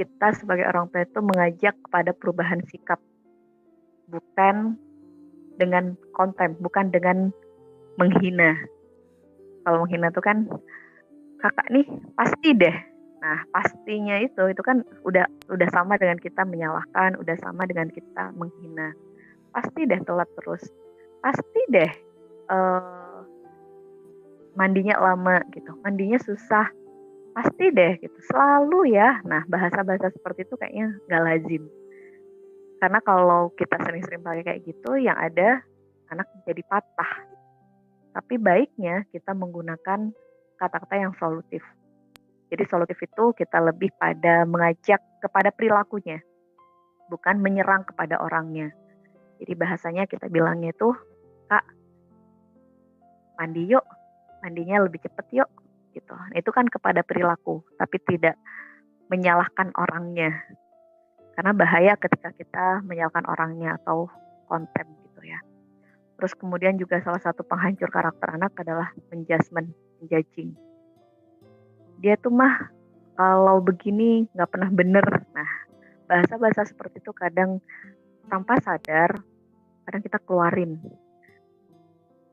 kita 0.00 0.32
sebagai 0.32 0.64
orang 0.64 0.88
tua 0.88 1.04
itu 1.04 1.20
mengajak 1.20 1.76
kepada 1.84 2.16
perubahan 2.16 2.64
sikap 2.72 2.96
bukan 4.08 4.80
dengan 5.60 5.92
konten 6.16 6.56
bukan 6.64 6.88
dengan 6.88 7.28
menghina 8.00 8.56
kalau 9.68 9.84
menghina 9.84 10.08
itu 10.08 10.24
kan 10.24 10.48
kakak 11.44 11.68
nih 11.68 11.84
pasti 12.16 12.56
deh 12.56 12.76
Nah, 13.20 13.44
pastinya 13.52 14.16
itu 14.16 14.48
itu 14.48 14.62
kan 14.64 14.80
udah 15.04 15.28
udah 15.52 15.68
sama 15.70 16.00
dengan 16.00 16.16
kita 16.16 16.40
menyalahkan, 16.48 17.20
udah 17.20 17.36
sama 17.44 17.68
dengan 17.68 17.92
kita 17.92 18.32
menghina. 18.32 18.96
Pasti 19.52 19.84
deh 19.84 20.00
telat 20.08 20.28
terus. 20.40 20.64
Pasti 21.20 21.60
deh 21.68 21.92
uh, 22.48 23.20
mandinya 24.56 24.96
lama 24.96 25.44
gitu. 25.52 25.76
Mandinya 25.84 26.16
susah. 26.16 26.72
Pasti 27.30 27.66
deh 27.70 27.92
gitu. 28.02 28.18
Selalu 28.30 28.94
ya. 28.94 29.22
Nah, 29.22 29.46
bahasa-bahasa 29.46 30.10
seperti 30.10 30.48
itu 30.48 30.54
kayaknya 30.58 30.98
nggak 31.06 31.22
lazim. 31.22 31.62
Karena 32.80 32.98
kalau 33.04 33.52
kita 33.54 33.76
sering-sering 33.84 34.24
pakai 34.24 34.42
kayak 34.42 34.60
gitu, 34.64 34.96
yang 34.96 35.16
ada 35.16 35.60
anak 36.08 36.26
jadi 36.48 36.64
patah. 36.64 37.12
Tapi 38.10 38.34
baiknya 38.40 39.06
kita 39.14 39.36
menggunakan 39.36 40.10
kata-kata 40.58 40.94
yang 40.98 41.14
solutif 41.16 41.62
jadi 42.50 42.66
solutif 42.66 42.98
itu 42.98 43.30
kita 43.38 43.62
lebih 43.62 43.94
pada 43.94 44.42
mengajak 44.42 44.98
kepada 45.22 45.54
perilakunya, 45.54 46.18
bukan 47.06 47.38
menyerang 47.38 47.86
kepada 47.86 48.18
orangnya. 48.18 48.74
Jadi 49.38 49.54
bahasanya 49.54 50.10
kita 50.10 50.26
bilangnya 50.26 50.74
itu, 50.74 50.90
Kak, 51.46 51.62
mandi 53.38 53.70
yuk, 53.70 53.86
mandinya 54.42 54.82
lebih 54.82 54.98
cepet 54.98 55.26
yuk, 55.30 55.50
gitu. 55.92 56.14
Nah, 56.14 56.36
itu 56.36 56.50
kan 56.50 56.66
kepada 56.66 57.02
perilaku, 57.02 57.62
tapi 57.78 57.98
tidak 58.06 58.38
menyalahkan 59.10 59.74
orangnya. 59.74 60.34
Karena 61.34 61.52
bahaya 61.56 61.94
ketika 61.98 62.30
kita 62.36 62.66
menyalahkan 62.84 63.26
orangnya 63.26 63.78
atau 63.82 64.10
konten 64.46 64.86
gitu 65.08 65.20
ya. 65.24 65.40
Terus 66.20 66.36
kemudian 66.36 66.76
juga 66.76 67.00
salah 67.00 67.22
satu 67.22 67.42
penghancur 67.46 67.88
karakter 67.88 68.36
anak 68.36 68.52
adalah 68.60 68.92
menjudgment, 69.08 69.72
menjudging 70.02 70.52
dia 72.00 72.16
tuh 72.16 72.32
mah 72.32 72.72
kalau 73.14 73.60
begini 73.60 74.24
nggak 74.32 74.50
pernah 74.50 74.70
bener. 74.72 75.04
Nah, 75.36 75.50
bahasa-bahasa 76.08 76.64
seperti 76.64 77.04
itu 77.04 77.12
kadang 77.12 77.60
tanpa 78.32 78.56
sadar, 78.64 79.20
kadang 79.84 80.02
kita 80.02 80.16
keluarin. 80.24 80.80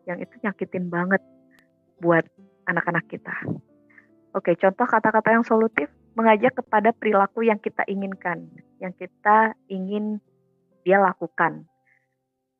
Yang 0.07 0.31
itu 0.31 0.35
nyakitin 0.47 0.87
banget 0.87 1.19
buat 1.99 2.23
anak-anak 2.67 3.07
kita. 3.07 3.35
Oke, 4.35 4.53
contoh 4.59 4.85
kata-kata 4.85 5.33
yang 5.33 5.45
solutif 5.47 5.89
mengajak 6.13 6.53
kepada 6.59 6.91
perilaku 6.93 7.47
yang 7.47 7.57
kita 7.57 7.87
inginkan, 7.87 8.51
yang 8.77 8.93
kita 8.93 9.55
ingin 9.71 10.19
dia 10.83 10.99
lakukan. 11.01 11.65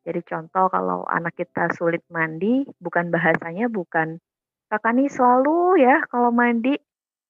Jadi 0.08 0.24
contoh 0.24 0.72
kalau 0.72 1.04
anak 1.12 1.36
kita 1.36 1.68
sulit 1.76 2.02
mandi, 2.08 2.64
bukan 2.80 3.12
bahasanya 3.12 3.68
bukan 3.68 4.18
kakak 4.72 4.96
nih 4.96 5.12
selalu 5.12 5.84
ya 5.84 6.00
kalau 6.08 6.32
mandi 6.32 6.80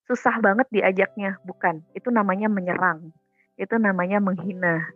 susah 0.07 0.39
banget 0.39 0.69
diajaknya, 0.71 1.41
bukan. 1.43 1.83
Itu 1.91 2.13
namanya 2.13 2.47
menyerang. 2.47 3.11
Itu 3.59 3.75
namanya 3.75 4.23
menghina. 4.23 4.87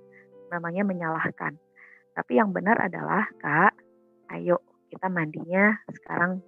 Namanya 0.48 0.88
menyalahkan. 0.88 1.60
Tapi 2.16 2.40
yang 2.40 2.56
benar 2.56 2.80
adalah, 2.80 3.28
Kak, 3.40 3.76
ayo 4.36 4.64
kita 4.88 5.08
mandinya 5.12 5.76
sekarang 5.92 6.44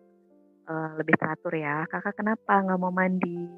uh, 0.68 0.98
lebih 1.00 1.16
teratur 1.18 1.54
ya. 1.56 1.88
Kakak 1.90 2.20
kenapa 2.20 2.64
nggak 2.64 2.80
mau 2.80 2.94
mandi? 2.94 3.50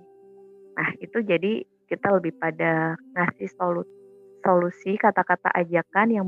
Nah, 0.75 0.89
itu 0.99 1.21
jadi 1.23 1.63
kita 1.85 2.11
lebih 2.15 2.35
pada 2.35 2.97
ngasih 3.15 3.49
solu 3.55 3.83
solusi 4.45 4.97
kata-kata 4.97 5.49
ajakan 5.53 6.07
yang 6.11 6.27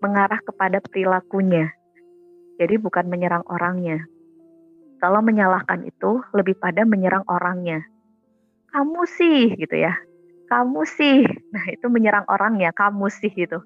mengarah 0.00 0.40
kepada 0.44 0.80
perilakunya. 0.80 1.72
Jadi 2.56 2.74
bukan 2.80 3.08
menyerang 3.08 3.44
orangnya. 3.48 4.04
Kalau 5.02 5.18
menyalahkan 5.24 5.82
itu 5.82 6.22
lebih 6.32 6.56
pada 6.56 6.86
menyerang 6.86 7.26
orangnya 7.26 7.82
kamu 8.72 9.04
sih 9.04 9.52
gitu 9.60 9.76
ya 9.76 9.94
kamu 10.48 10.82
sih 10.88 11.28
nah 11.52 11.64
itu 11.68 11.86
menyerang 11.92 12.24
orangnya 12.26 12.72
kamu 12.72 13.12
sih 13.12 13.28
gitu 13.30 13.60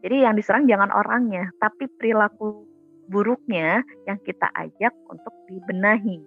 jadi 0.00 0.28
yang 0.28 0.34
diserang 0.34 0.64
jangan 0.64 0.88
orangnya 0.88 1.52
tapi 1.60 1.86
perilaku 2.00 2.64
buruknya 3.08 3.82
yang 4.04 4.20
kita 4.22 4.46
ajak 4.52 4.92
untuk 5.08 5.32
dibenahi. 5.48 6.20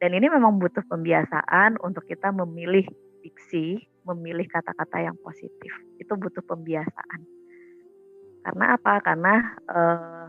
Dan 0.00 0.16
ini 0.16 0.32
memang 0.32 0.56
butuh 0.56 0.84
pembiasaan 0.88 1.76
untuk 1.84 2.08
kita 2.08 2.32
memilih 2.32 2.84
diksi 3.20 3.84
memilih 4.08 4.48
kata-kata 4.48 5.04
yang 5.04 5.16
positif. 5.20 5.72
Itu 6.00 6.16
butuh 6.16 6.40
pembiasaan. 6.44 7.20
Karena 8.40 8.64
apa? 8.80 8.94
Karena 9.04 9.34
uh, 9.68 10.26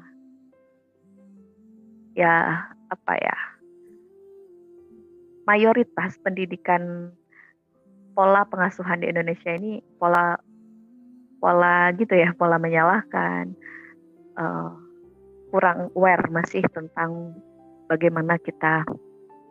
ya 2.15 2.67
apa 2.91 3.13
ya? 3.15 3.37
Mayoritas 5.47 6.19
pendidikan 6.19 7.15
pola 8.11 8.43
pengasuhan 8.43 9.01
di 9.01 9.07
Indonesia 9.07 9.55
ini 9.55 9.79
pola 9.95 10.35
pola 11.39 11.89
gitu 11.95 12.13
ya 12.13 12.35
pola 12.35 12.59
menyalahkan 12.61 13.55
uh, 14.37 14.90
kurang 15.51 15.91
aware 15.93 16.31
masih 16.31 16.63
tentang 16.71 17.35
bagaimana 17.91 18.39
kita 18.39 18.87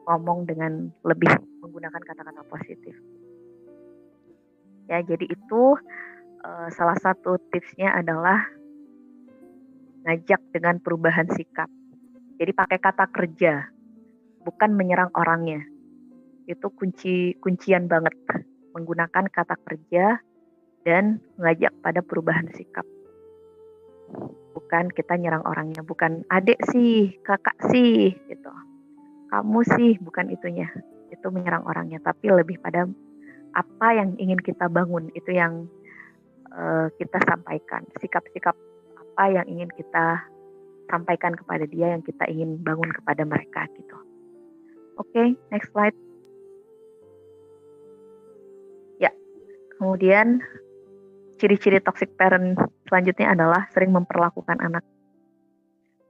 ngomong 0.09 0.49
dengan 0.49 0.89
lebih 1.05 1.29
menggunakan 1.61 2.01
kata-kata 2.01 2.43
positif. 2.49 2.97
Ya 4.89 5.05
jadi 5.05 5.29
itu 5.29 5.77
uh, 6.43 6.69
salah 6.73 6.99
satu 6.99 7.37
tipsnya 7.53 7.95
adalah 7.95 8.43
ngajak 10.09 10.41
dengan 10.51 10.81
perubahan 10.81 11.29
sikap. 11.31 11.69
Jadi 12.41 12.57
pakai 12.57 12.81
kata 12.81 13.07
kerja 13.13 13.69
bukan 14.43 14.73
menyerang 14.73 15.13
orangnya. 15.13 15.61
Itu 16.49 16.73
kunci 16.73 17.37
kuncian 17.39 17.87
banget. 17.87 18.17
Menggunakan 18.73 19.29
kata 19.29 19.55
kerja 19.63 20.17
dan 20.89 21.21
mengajak 21.37 21.77
pada 21.85 22.01
perubahan 22.01 22.49
sikap. 22.57 22.89
Bukan 24.71 24.87
kita 24.95 25.18
nyerang 25.18 25.43
orangnya, 25.43 25.83
bukan 25.83 26.23
adik 26.31 26.62
sih, 26.71 27.11
kakak 27.27 27.59
sih, 27.75 28.14
gitu. 28.31 28.55
Kamu 29.27 29.66
sih, 29.66 29.99
bukan 29.99 30.31
itunya. 30.31 30.71
Itu 31.11 31.35
menyerang 31.35 31.66
orangnya, 31.66 31.99
tapi 31.99 32.31
lebih 32.31 32.62
pada 32.62 32.87
apa 33.51 33.89
yang 33.99 34.14
ingin 34.14 34.39
kita 34.39 34.71
bangun, 34.71 35.11
itu 35.18 35.35
yang 35.35 35.66
uh, 36.55 36.87
kita 37.03 37.18
sampaikan. 37.27 37.83
Sikap-sikap 37.99 38.55
apa 38.95 39.25
yang 39.43 39.51
ingin 39.51 39.75
kita 39.75 40.23
sampaikan 40.87 41.35
kepada 41.35 41.66
dia, 41.66 41.91
yang 41.91 42.07
kita 42.07 42.31
ingin 42.31 42.62
bangun 42.62 42.95
kepada 42.95 43.27
mereka, 43.27 43.66
gitu. 43.75 43.99
Oke, 45.03 45.11
okay, 45.11 45.29
next 45.51 45.75
slide. 45.75 45.99
Kemudian 49.81 50.45
ciri-ciri 51.41 51.80
toxic 51.80 52.12
parent 52.20 52.61
selanjutnya 52.84 53.32
adalah 53.32 53.64
sering 53.72 53.97
memperlakukan 53.97 54.61
anak. 54.61 54.84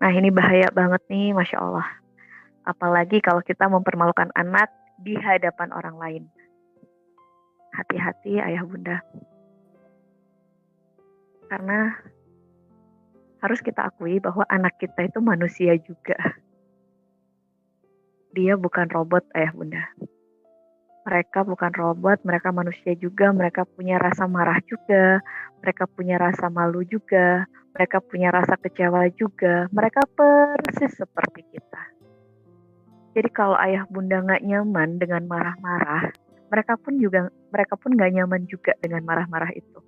Nah 0.03 0.11
ini 0.11 0.35
bahaya 0.35 0.67
banget 0.75 1.07
nih, 1.07 1.31
masya 1.31 1.63
Allah. 1.63 1.87
Apalagi 2.67 3.23
kalau 3.23 3.39
kita 3.39 3.71
mempermalukan 3.71 4.35
anak 4.35 4.75
di 4.99 5.15
hadapan 5.15 5.71
orang 5.71 5.97
lain. 6.03 6.23
Hati-hati 7.71 8.43
ayah 8.43 8.67
bunda. 8.67 8.99
Karena 11.47 11.95
harus 13.39 13.63
kita 13.63 13.87
akui 13.87 14.19
bahwa 14.19 14.43
anak 14.51 14.83
kita 14.83 15.07
itu 15.07 15.23
manusia 15.23 15.79
juga. 15.79 16.19
Dia 18.35 18.59
bukan 18.59 18.91
robot 18.91 19.23
ayah 19.39 19.55
bunda 19.55 19.95
mereka 21.11 21.43
bukan 21.43 21.75
robot, 21.75 22.23
mereka 22.23 22.55
manusia 22.55 22.95
juga, 22.95 23.35
mereka 23.35 23.67
punya 23.67 23.99
rasa 23.99 24.31
marah 24.31 24.63
juga, 24.63 25.19
mereka 25.59 25.91
punya 25.91 26.23
rasa 26.23 26.47
malu 26.47 26.87
juga, 26.87 27.51
mereka 27.75 27.99
punya 27.99 28.31
rasa 28.31 28.55
kecewa 28.55 29.11
juga, 29.19 29.67
mereka 29.75 30.07
persis 30.07 30.95
seperti 30.95 31.43
kita. 31.51 31.83
Jadi 33.11 33.27
kalau 33.35 33.59
ayah 33.59 33.91
bunda 33.91 34.23
nggak 34.23 34.47
nyaman 34.47 35.03
dengan 35.03 35.27
marah-marah, 35.27 36.15
mereka 36.47 36.79
pun 36.79 36.95
juga 37.03 37.27
mereka 37.51 37.75
pun 37.75 37.91
nggak 37.99 38.13
nyaman 38.15 38.47
juga 38.47 38.79
dengan 38.79 39.03
marah-marah 39.03 39.51
itu. 39.51 39.83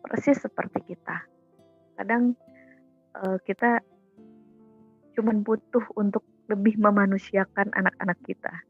Persis 0.00 0.40
seperti 0.40 0.96
kita. 0.96 1.28
Kadang 2.00 2.32
uh, 3.20 3.36
kita 3.44 3.84
cuman 5.12 5.44
butuh 5.44 5.84
untuk 6.00 6.24
lebih 6.48 6.80
memanusiakan 6.80 7.68
anak-anak 7.76 8.16
kita 8.24 8.64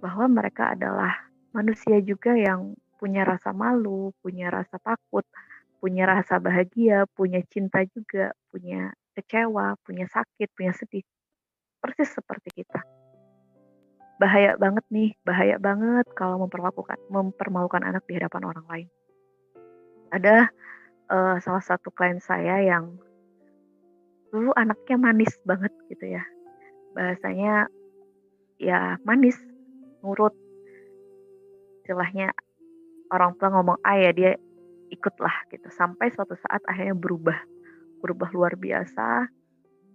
bahwa 0.00 0.28
mereka 0.28 0.76
adalah 0.76 1.12
manusia 1.56 2.00
juga 2.04 2.36
yang 2.36 2.76
punya 2.96 3.24
rasa 3.24 3.52
malu, 3.52 4.12
punya 4.24 4.48
rasa 4.48 4.80
takut, 4.80 5.24
punya 5.80 6.08
rasa 6.08 6.40
bahagia, 6.40 7.04
punya 7.12 7.44
cinta 7.48 7.84
juga, 7.92 8.32
punya 8.48 8.92
kecewa, 9.16 9.76
punya 9.84 10.08
sakit, 10.08 10.48
punya 10.56 10.72
sedih. 10.76 11.04
Persis 11.80 12.12
seperti 12.12 12.64
kita. 12.64 12.80
Bahaya 14.16 14.56
banget 14.56 14.84
nih, 14.88 15.12
bahaya 15.28 15.60
banget 15.60 16.08
kalau 16.16 16.40
memperlakukan 16.40 16.96
mempermalukan 17.12 17.84
anak 17.84 18.04
di 18.08 18.16
hadapan 18.16 18.48
orang 18.48 18.66
lain. 18.68 18.88
Ada 20.08 20.48
uh, 21.12 21.36
salah 21.44 21.64
satu 21.64 21.92
klien 21.92 22.16
saya 22.20 22.64
yang 22.64 22.96
dulu 24.32 24.56
anaknya 24.56 24.96
manis 24.96 25.36
banget 25.44 25.72
gitu 25.92 26.16
ya. 26.16 26.24
Bahasanya 26.96 27.68
ya 28.56 28.96
manis 29.04 29.36
nurut. 30.06 30.34
Istilahnya 31.82 32.30
orang 33.10 33.34
tua 33.38 33.50
ngomong 33.50 33.82
A 33.82 33.98
ya 33.98 34.14
dia 34.14 34.32
ikutlah 34.94 35.50
gitu. 35.50 35.66
Sampai 35.74 36.14
suatu 36.14 36.38
saat 36.38 36.62
akhirnya 36.70 36.94
berubah. 36.94 37.34
Berubah 37.98 38.30
luar 38.30 38.54
biasa. 38.54 39.26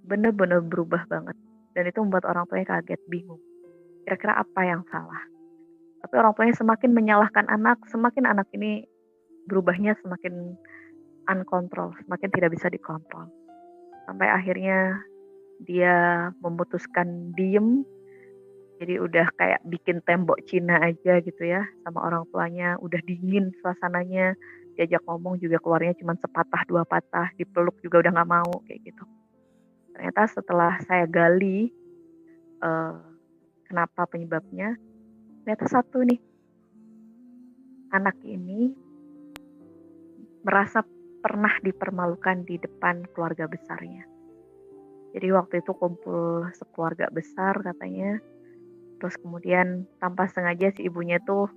Bener-bener 0.04 0.60
berubah 0.60 1.08
banget. 1.08 1.40
Dan 1.72 1.88
itu 1.88 2.04
membuat 2.04 2.28
orang 2.28 2.44
tuanya 2.52 2.76
kaget 2.76 3.00
bingung. 3.08 3.40
Kira-kira 4.04 4.36
apa 4.36 4.62
yang 4.68 4.84
salah? 4.92 5.24
Tapi 6.04 6.14
orang 6.20 6.36
tuanya 6.36 6.56
semakin 6.60 6.92
menyalahkan 6.92 7.46
anak 7.48 7.80
semakin 7.88 8.28
anak 8.28 8.50
ini 8.52 8.84
berubahnya 9.46 9.94
semakin 10.02 10.58
uncontrol 11.30 11.94
semakin 12.04 12.30
tidak 12.34 12.58
bisa 12.58 12.68
dikontrol. 12.74 13.30
Sampai 14.10 14.28
akhirnya 14.28 14.98
dia 15.62 16.30
memutuskan 16.42 17.38
diem 17.38 17.86
jadi 18.82 18.98
udah 18.98 19.30
kayak 19.38 19.62
bikin 19.70 20.02
tembok 20.02 20.42
Cina 20.50 20.82
aja 20.82 21.22
gitu 21.22 21.46
ya 21.46 21.62
sama 21.86 22.02
orang 22.02 22.26
tuanya. 22.34 22.82
Udah 22.82 22.98
dingin 23.06 23.54
suasananya. 23.62 24.34
Diajak 24.74 25.06
ngomong 25.06 25.38
juga 25.38 25.62
keluarnya 25.62 25.94
cuma 26.02 26.18
sepatah 26.18 26.66
dua 26.66 26.82
patah. 26.82 27.30
Dipeluk 27.38 27.78
juga 27.86 28.02
udah 28.02 28.12
nggak 28.18 28.32
mau 28.34 28.50
kayak 28.66 28.82
gitu. 28.90 29.06
Ternyata 29.94 30.26
setelah 30.34 30.82
saya 30.82 31.06
gali 31.06 31.70
uh, 32.66 32.98
kenapa 33.70 34.10
penyebabnya? 34.10 34.74
Ternyata 35.46 35.66
satu 35.70 36.02
nih. 36.02 36.18
Anak 37.94 38.18
ini 38.26 38.74
merasa 40.42 40.82
pernah 41.22 41.54
dipermalukan 41.62 42.50
di 42.50 42.58
depan 42.58 43.06
keluarga 43.14 43.46
besarnya. 43.46 44.10
Jadi 45.14 45.28
waktu 45.38 45.62
itu 45.62 45.70
kumpul 45.78 46.50
sekeluarga 46.58 47.14
besar 47.14 47.62
katanya 47.62 48.18
terus 49.02 49.18
kemudian 49.18 49.90
tanpa 49.98 50.30
sengaja 50.30 50.70
si 50.78 50.86
ibunya 50.86 51.18
tuh 51.26 51.50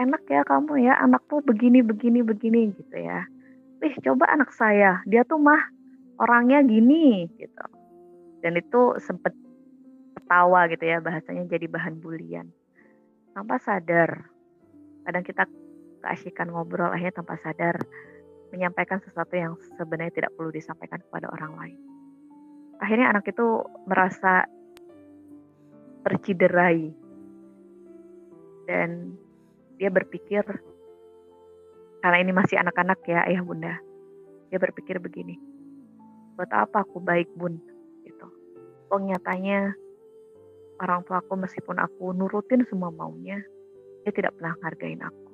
enak 0.00 0.24
ya 0.24 0.40
kamu 0.48 0.88
ya 0.88 0.96
anak 0.96 1.20
tuh 1.28 1.44
begini 1.44 1.84
begini 1.84 2.24
begini 2.24 2.72
gitu 2.72 2.96
ya. 2.96 3.28
Wih 3.84 3.92
coba 4.00 4.32
anak 4.32 4.56
saya 4.56 5.04
dia 5.04 5.20
tuh 5.28 5.36
mah 5.36 5.60
orangnya 6.16 6.64
gini 6.64 7.28
gitu. 7.36 7.64
Dan 8.40 8.56
itu 8.56 8.96
sempet 9.04 9.36
ketawa 10.16 10.64
gitu 10.72 10.84
ya 10.88 11.04
bahasanya 11.04 11.44
jadi 11.44 11.68
bahan 11.68 12.00
bulian. 12.00 12.48
Tanpa 13.36 13.60
sadar 13.60 14.32
kadang 15.04 15.24
kita 15.28 15.44
keasikan 16.00 16.48
ngobrol 16.48 16.88
akhirnya 16.88 17.20
tanpa 17.20 17.36
sadar 17.44 17.76
menyampaikan 18.56 19.02
sesuatu 19.04 19.36
yang 19.36 19.52
sebenarnya 19.76 20.24
tidak 20.24 20.32
perlu 20.38 20.48
disampaikan 20.48 21.04
kepada 21.04 21.28
orang 21.28 21.52
lain. 21.60 21.78
Akhirnya 22.80 23.12
anak 23.12 23.28
itu 23.28 23.64
merasa 23.88 24.48
terciderai. 26.06 26.94
Dan 28.70 29.18
dia 29.78 29.90
berpikir 29.90 30.42
karena 32.02 32.18
ini 32.22 32.30
masih 32.30 32.62
anak-anak 32.62 33.02
ya 33.10 33.26
ayah 33.26 33.42
bunda. 33.42 33.74
Dia 34.50 34.62
berpikir 34.62 35.02
begini 35.02 35.34
buat 36.36 36.52
apa 36.52 36.84
aku 36.84 37.00
baik 37.00 37.32
bun? 37.34 37.56
Gitu. 38.04 38.26
Oh 38.92 39.00
nyatanya 39.00 39.72
orang 40.78 41.02
tua 41.08 41.24
aku 41.24 41.34
meskipun 41.34 41.80
aku 41.80 42.12
nurutin 42.12 42.62
semua 42.68 42.92
maunya 42.92 43.40
dia 44.04 44.12
tidak 44.12 44.36
pernah 44.36 44.54
hargain 44.62 45.00
aku. 45.02 45.32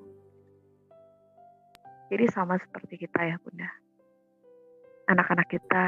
Jadi 2.08 2.24
sama 2.30 2.56
seperti 2.56 3.02
kita 3.02 3.20
ya 3.34 3.36
bunda. 3.42 3.68
Anak-anak 5.10 5.50
kita 5.50 5.84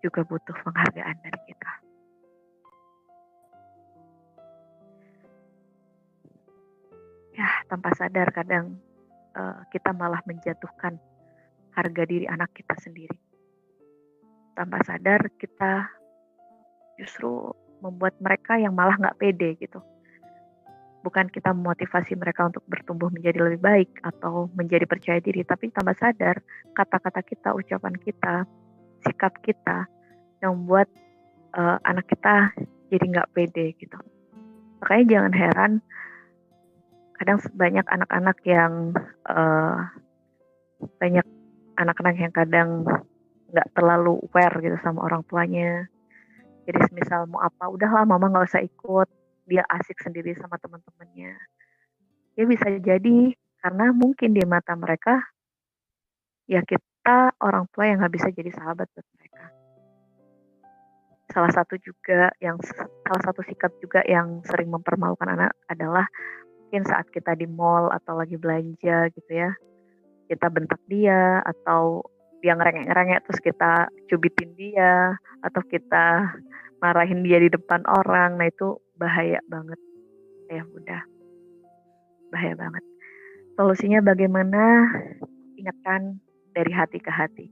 juga 0.00 0.24
butuh 0.24 0.56
penghargaan 0.64 1.16
dari 1.20 1.40
kita. 1.44 1.89
Ya 7.40 7.48
tanpa 7.72 7.96
sadar 7.96 8.28
kadang 8.36 8.76
uh, 9.32 9.64
kita 9.72 9.96
malah 9.96 10.20
menjatuhkan 10.28 11.00
harga 11.72 12.02
diri 12.04 12.28
anak 12.28 12.52
kita 12.52 12.76
sendiri. 12.76 13.16
Tanpa 14.52 14.84
sadar 14.84 15.32
kita 15.40 15.88
justru 17.00 17.48
membuat 17.80 18.20
mereka 18.20 18.60
yang 18.60 18.76
malah 18.76 19.00
nggak 19.00 19.16
pede 19.16 19.56
gitu. 19.56 19.80
Bukan 21.00 21.32
kita 21.32 21.56
memotivasi 21.56 22.12
mereka 22.12 22.44
untuk 22.52 22.60
bertumbuh 22.68 23.08
menjadi 23.08 23.40
lebih 23.40 23.64
baik 23.64 23.90
atau 24.04 24.52
menjadi 24.52 24.84
percaya 24.84 25.16
diri, 25.16 25.40
tapi 25.48 25.72
tanpa 25.72 25.96
sadar 25.96 26.44
kata-kata 26.76 27.24
kita, 27.24 27.56
ucapan 27.56 27.96
kita, 27.96 28.44
sikap 29.08 29.32
kita 29.40 29.88
yang 30.44 30.60
membuat 30.60 30.92
uh, 31.56 31.80
anak 31.88 32.04
kita 32.04 32.52
jadi 32.92 33.04
nggak 33.16 33.30
pede 33.32 33.72
gitu. 33.80 33.96
Makanya 34.84 35.04
jangan 35.08 35.32
heran 35.32 35.72
kadang 37.20 37.36
banyak 37.52 37.84
anak-anak 37.84 38.38
yang 38.48 38.96
uh, 39.28 39.76
banyak 40.96 41.26
anak-anak 41.76 42.16
yang 42.16 42.32
kadang 42.32 42.68
nggak 43.52 43.68
terlalu 43.76 44.16
aware 44.32 44.56
gitu 44.64 44.80
sama 44.80 45.04
orang 45.04 45.20
tuanya. 45.28 45.84
Jadi 46.64 46.80
misal 46.96 47.28
mau 47.28 47.44
apa 47.44 47.68
udahlah 47.68 48.08
mama 48.08 48.32
nggak 48.32 48.48
usah 48.48 48.64
ikut. 48.64 49.08
Dia 49.44 49.68
asik 49.68 50.00
sendiri 50.00 50.32
sama 50.40 50.56
teman-temannya. 50.56 51.36
Ya 52.40 52.44
bisa 52.48 52.72
jadi 52.80 53.36
karena 53.60 53.92
mungkin 53.92 54.32
di 54.32 54.40
mata 54.48 54.72
mereka 54.72 55.20
ya 56.48 56.64
kita 56.64 57.36
orang 57.44 57.68
tua 57.68 57.84
yang 57.84 58.00
nggak 58.00 58.16
bisa 58.16 58.32
jadi 58.32 58.48
sahabat 58.48 58.88
buat 58.96 59.06
mereka. 59.20 59.44
Salah 61.36 61.52
satu 61.52 61.76
juga 61.76 62.32
yang 62.40 62.56
salah 63.04 63.22
satu 63.28 63.44
sikap 63.44 63.76
juga 63.84 64.00
yang 64.08 64.40
sering 64.48 64.72
mempermalukan 64.72 65.28
anak 65.36 65.52
adalah 65.68 66.08
mungkin 66.70 66.86
saat 66.86 67.10
kita 67.10 67.34
di 67.34 67.50
mall 67.50 67.90
atau 67.90 68.14
lagi 68.14 68.38
belanja 68.38 69.10
gitu 69.10 69.32
ya 69.34 69.50
kita 70.30 70.46
bentak 70.46 70.78
dia 70.86 71.42
atau 71.42 72.06
dia 72.38 72.54
ngerengek-ngerengek 72.54 73.26
terus 73.26 73.42
kita 73.42 73.90
cubitin 74.06 74.54
dia 74.54 75.18
atau 75.42 75.58
kita 75.66 76.30
marahin 76.78 77.26
dia 77.26 77.42
di 77.42 77.50
depan 77.50 77.82
orang 77.90 78.38
nah 78.38 78.46
itu 78.46 78.78
bahaya 78.94 79.42
banget. 79.50 79.80
Ya 80.46 80.62
udah. 80.62 81.02
Bahaya 82.30 82.54
banget. 82.54 82.84
Solusinya 83.58 84.00
bagaimana? 84.06 84.86
Ingatkan 85.58 86.22
dari 86.54 86.70
hati 86.70 87.02
ke 87.02 87.10
hati. 87.10 87.50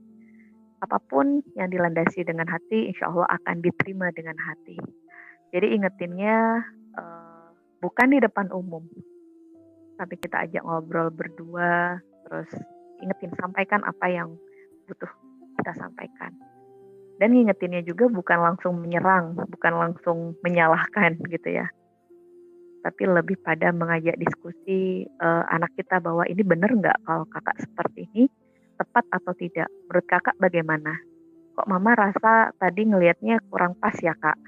Apa 0.79 0.97
pun 1.11 1.43
yang 1.59 1.67
dilandasi 1.67 2.23
dengan 2.23 2.47
hati 2.47 2.87
insya 2.87 3.11
Allah 3.11 3.27
akan 3.35 3.59
diterima 3.59 4.09
dengan 4.15 4.39
hati. 4.39 4.79
Jadi 5.51 5.75
ingetinnya 5.75 6.63
uh, 6.95 7.51
bukan 7.83 8.15
di 8.15 8.23
depan 8.23 8.47
umum 8.55 8.87
tapi 9.99 10.15
kita 10.15 10.47
ajak 10.47 10.63
ngobrol 10.63 11.11
berdua 11.11 11.99
terus 12.23 12.47
ingetin 13.03 13.35
sampaikan 13.35 13.83
apa 13.83 14.07
yang 14.07 14.31
butuh 14.87 15.11
kita 15.59 15.75
sampaikan. 15.75 16.31
Dan 17.19 17.35
ngingetinnya 17.35 17.83
juga 17.83 18.07
bukan 18.07 18.39
langsung 18.39 18.79
menyerang 18.79 19.35
bukan 19.35 19.73
langsung 19.75 20.39
menyalahkan 20.39 21.19
gitu 21.27 21.51
ya. 21.51 21.67
Tapi 22.79 23.03
lebih 23.11 23.35
pada 23.43 23.75
mengajak 23.75 24.15
diskusi 24.15 25.03
uh, 25.19 25.43
anak 25.51 25.75
kita 25.75 25.99
bahwa 25.99 26.23
ini 26.31 26.39
benar 26.47 26.71
nggak 26.71 27.03
kalau 27.03 27.27
kakak 27.27 27.59
seperti 27.59 28.07
ini? 28.15 28.31
Tepat 28.79 29.03
atau 29.11 29.35
tidak? 29.35 29.67
Menurut 29.91 30.07
kakak 30.07 30.39
bagaimana? 30.39 30.95
Kok 31.59 31.67
mama 31.67 31.91
rasa 31.91 32.55
tadi 32.55 32.87
ngelihatnya 32.87 33.43
kurang 33.51 33.75
pas 33.75 33.91
ya 33.99 34.15
kak? 34.15 34.39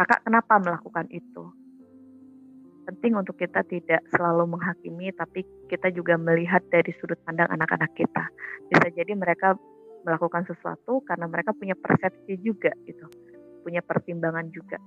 Kakak 0.00 0.24
kenapa 0.24 0.56
melakukan 0.56 1.04
itu 1.12 1.59
penting 2.86 3.16
untuk 3.16 3.36
kita 3.36 3.64
tidak 3.68 4.00
selalu 4.14 4.56
menghakimi, 4.56 5.12
tapi 5.14 5.44
kita 5.68 5.92
juga 5.92 6.16
melihat 6.16 6.64
dari 6.72 6.90
sudut 6.98 7.18
pandang 7.24 7.48
anak-anak 7.52 7.92
kita. 7.96 8.24
Bisa 8.72 8.86
jadi 8.94 9.12
mereka 9.16 9.56
melakukan 10.04 10.48
sesuatu 10.48 11.04
karena 11.04 11.28
mereka 11.28 11.52
punya 11.52 11.76
persepsi 11.76 12.40
juga 12.40 12.72
gitu, 12.88 13.04
punya 13.64 13.84
pertimbangan 13.84 14.48
juga. 14.48 14.80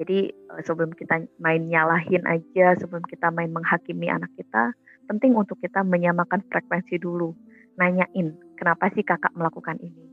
Jadi 0.00 0.32
eh, 0.32 0.62
sebelum 0.64 0.96
kita 0.96 1.22
main 1.38 1.68
nyalahin 1.68 2.24
aja, 2.26 2.74
sebelum 2.80 3.04
kita 3.06 3.30
main 3.30 3.52
menghakimi 3.52 4.10
anak 4.10 4.32
kita, 4.34 4.74
penting 5.06 5.36
untuk 5.36 5.60
kita 5.60 5.84
menyamakan 5.84 6.42
frekuensi 6.50 6.98
dulu, 6.98 7.36
nanyain 7.78 8.34
kenapa 8.58 8.90
sih 8.94 9.04
kakak 9.06 9.30
melakukan 9.36 9.78
ini. 9.78 10.06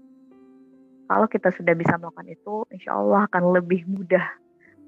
Kalau 1.12 1.28
kita 1.28 1.52
sudah 1.52 1.76
bisa 1.76 2.00
melakukan 2.00 2.32
itu, 2.32 2.64
insya 2.72 2.96
Allah 2.96 3.28
akan 3.28 3.52
lebih 3.52 3.84
mudah 3.84 4.41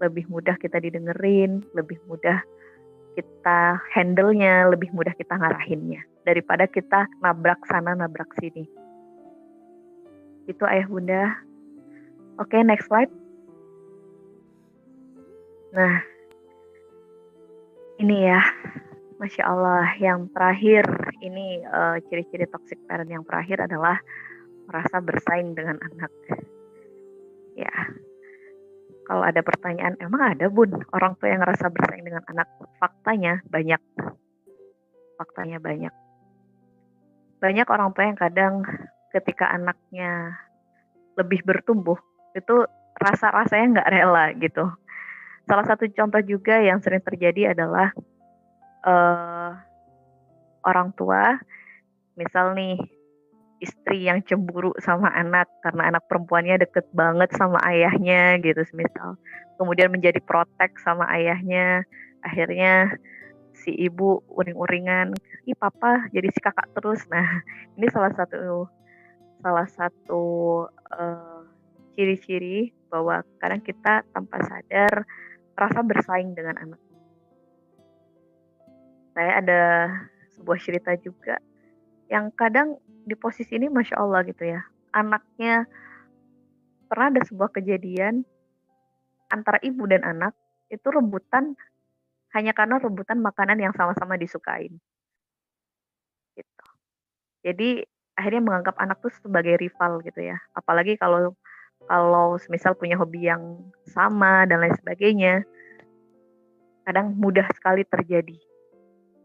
lebih 0.03 0.27
mudah 0.27 0.59
kita 0.59 0.83
didengerin, 0.83 1.63
lebih 1.71 1.95
mudah 2.11 2.43
kita 3.15 3.79
handle-nya, 3.93 4.67
lebih 4.67 4.91
mudah 4.91 5.15
kita 5.15 5.37
ngarahinnya 5.39 6.03
daripada 6.27 6.67
kita 6.67 7.07
nabrak 7.23 7.61
sana 7.69 7.95
nabrak 7.95 8.27
sini. 8.41 8.67
Itu 10.49 10.67
ayah 10.67 10.87
bunda. 10.91 11.23
Oke, 12.41 12.57
okay, 12.57 12.61
next 12.65 12.89
slide. 12.89 13.13
Nah, 15.71 16.01
ini 18.01 18.27
ya, 18.27 18.41
masya 19.21 19.43
Allah. 19.47 19.87
Yang 20.01 20.33
terakhir 20.33 20.83
ini 21.21 21.61
uh, 21.63 22.01
ciri-ciri 22.09 22.49
toxic 22.49 22.81
parent 22.89 23.07
yang 23.07 23.23
terakhir 23.23 23.63
adalah 23.63 24.01
merasa 24.67 24.99
bersaing 24.99 25.53
dengan 25.55 25.79
anak. 25.93 26.11
Ya, 27.53 27.71
kalau 29.13 29.29
ada 29.29 29.45
pertanyaan, 29.45 29.93
emang 30.01 30.33
ada 30.33 30.49
bun 30.49 30.73
orang 30.89 31.13
tua 31.21 31.29
yang 31.29 31.45
ngerasa 31.45 31.69
bersaing 31.69 32.01
dengan 32.01 32.25
anak? 32.33 32.49
Faktanya 32.81 33.45
banyak. 33.45 33.77
Faktanya 35.21 35.61
banyak. 35.61 35.93
Banyak 37.37 37.67
orang 37.69 37.93
tua 37.93 38.09
yang 38.09 38.17
kadang 38.17 38.65
ketika 39.13 39.53
anaknya 39.53 40.33
lebih 41.13 41.45
bertumbuh, 41.45 42.01
itu 42.33 42.65
rasa-rasanya 42.97 43.77
nggak 43.77 43.91
rela 43.93 44.25
gitu. 44.33 44.65
Salah 45.45 45.65
satu 45.69 45.85
contoh 45.93 46.25
juga 46.25 46.57
yang 46.57 46.81
sering 46.81 47.05
terjadi 47.05 47.53
adalah 47.53 47.93
uh, 48.81 49.61
orang 50.65 50.89
tua, 50.97 51.37
misal 52.17 52.57
nih 52.57 52.81
istri 53.63 54.05
yang 54.11 54.19
cemburu 54.27 54.75
sama 54.83 55.07
anak 55.15 55.47
karena 55.63 55.95
anak 55.95 56.03
perempuannya 56.11 56.59
deket 56.59 56.85
banget 56.91 57.31
sama 57.39 57.57
ayahnya 57.63 58.37
gitu 58.43 58.59
misal 58.75 59.15
kemudian 59.57 59.87
menjadi 59.93 60.19
protek 60.23 60.75
sama 60.81 61.07
ayahnya. 61.15 61.87
Akhirnya 62.23 62.99
si 63.53 63.71
ibu 63.71 64.23
uring-uringan 64.33 65.13
ih 65.47 65.55
papa 65.55 66.07
jadi 66.11 66.27
si 66.31 66.39
kakak 66.43 66.67
terus. 66.75 67.03
Nah 67.07 67.43
ini 67.79 67.87
salah 67.91 68.11
satu 68.15 68.67
salah 69.43 69.67
satu 69.71 70.23
uh, 70.91 71.41
ciri-ciri 71.95 72.71
bahwa 72.87 73.21
kadang 73.39 73.61
kita 73.63 74.03
tanpa 74.11 74.43
sadar 74.43 75.07
rasa 75.53 75.79
bersaing 75.83 76.35
dengan 76.35 76.57
anak. 76.57 76.81
Saya 79.13 79.31
ada 79.39 79.61
sebuah 80.33 80.59
cerita 80.59 80.91
juga 80.97 81.37
yang 82.09 82.33
kadang 82.33 82.82
di 83.03 83.15
posisi 83.19 83.59
ini 83.59 83.67
masya 83.67 83.99
Allah 83.99 84.23
gitu 84.23 84.43
ya. 84.47 84.63
Anaknya 84.95 85.67
pernah 86.87 87.07
ada 87.09 87.21
sebuah 87.25 87.49
kejadian 87.51 88.23
antara 89.33 89.57
ibu 89.65 89.83
dan 89.89 90.05
anak 90.05 90.37
itu 90.69 90.85
rebutan 90.93 91.57
hanya 92.33 92.53
karena 92.53 92.81
rebutan 92.81 93.21
makanan 93.21 93.61
yang 93.61 93.73
sama-sama 93.73 94.17
disukain. 94.17 94.77
Gitu. 96.33 96.65
Jadi 97.45 97.69
akhirnya 98.13 98.41
menganggap 98.41 98.77
anak 98.77 99.01
tuh 99.01 99.13
sebagai 99.21 99.57
rival 99.57 100.01
gitu 100.05 100.21
ya. 100.21 100.37
Apalagi 100.53 100.97
kalau 100.97 101.33
kalau 101.89 102.39
misal 102.47 102.73
punya 102.77 102.95
hobi 102.95 103.27
yang 103.27 103.59
sama 103.91 104.47
dan 104.47 104.63
lain 104.63 104.73
sebagainya 104.79 105.43
kadang 106.87 107.13
mudah 107.17 107.45
sekali 107.53 107.85
terjadi. 107.85 108.37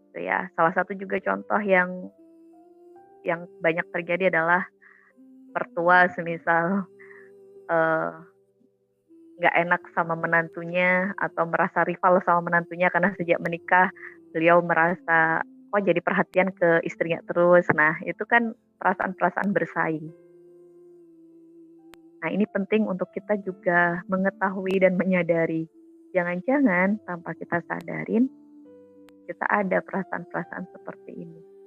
Gitu 0.08 0.18
ya. 0.20 0.48
Salah 0.56 0.72
satu 0.72 0.92
juga 0.96 1.20
contoh 1.20 1.60
yang 1.64 2.12
yang 3.26 3.46
banyak 3.62 3.86
terjadi 3.90 4.30
adalah 4.30 4.66
pertua 5.52 6.06
semisal 6.12 6.86
eh, 7.66 8.10
nggak 9.38 9.54
uh, 9.54 9.60
enak 9.64 9.82
sama 9.96 10.14
menantunya 10.14 11.12
atau 11.18 11.48
merasa 11.48 11.82
rival 11.82 12.20
sama 12.22 12.52
menantunya 12.52 12.92
karena 12.92 13.10
sejak 13.16 13.40
menikah 13.42 13.90
beliau 14.30 14.60
merasa 14.60 15.42
oh 15.74 15.80
jadi 15.80 16.00
perhatian 16.00 16.52
ke 16.54 16.84
istrinya 16.84 17.20
terus? 17.26 17.66
Nah 17.74 17.98
itu 18.04 18.22
kan 18.24 18.54
perasaan-perasaan 18.80 19.50
bersaing. 19.52 20.06
Nah 22.18 22.28
ini 22.34 22.44
penting 22.50 22.86
untuk 22.86 23.10
kita 23.14 23.38
juga 23.42 24.02
mengetahui 24.10 24.82
dan 24.82 24.98
menyadari. 24.98 25.70
Jangan-jangan 26.16 26.98
tanpa 27.04 27.36
kita 27.36 27.62
sadarin 27.68 28.26
kita 29.28 29.44
ada 29.44 29.84
perasaan-perasaan 29.84 30.64
seperti 30.72 31.12
ini 31.28 31.57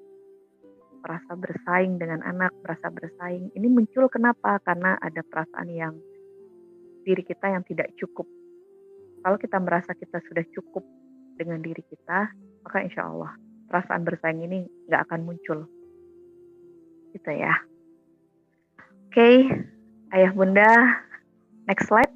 merasa 1.02 1.34
bersaing 1.34 1.98
dengan 1.98 2.22
anak, 2.22 2.54
merasa 2.62 2.88
bersaing. 2.94 3.50
Ini 3.58 3.68
muncul 3.68 4.08
kenapa? 4.08 4.62
Karena 4.62 4.96
ada 5.02 5.26
perasaan 5.26 5.70
yang 5.74 5.98
diri 7.02 7.26
kita 7.26 7.50
yang 7.50 7.66
tidak 7.66 7.90
cukup. 7.98 8.30
Kalau 9.22 9.38
kita 9.38 9.58
merasa 9.58 9.98
kita 9.98 10.22
sudah 10.26 10.46
cukup 10.54 10.86
dengan 11.38 11.62
diri 11.62 11.82
kita, 11.86 12.30
maka 12.62 12.78
insya 12.86 13.10
Allah 13.10 13.34
perasaan 13.70 14.06
bersaing 14.06 14.42
ini 14.46 14.70
nggak 14.90 15.10
akan 15.10 15.22
muncul. 15.26 15.66
Gitu 17.14 17.32
ya. 17.34 17.54
Oke, 19.12 19.50
ayah 20.16 20.32
bunda, 20.32 20.72
next 21.68 21.90
slide. 21.90 22.14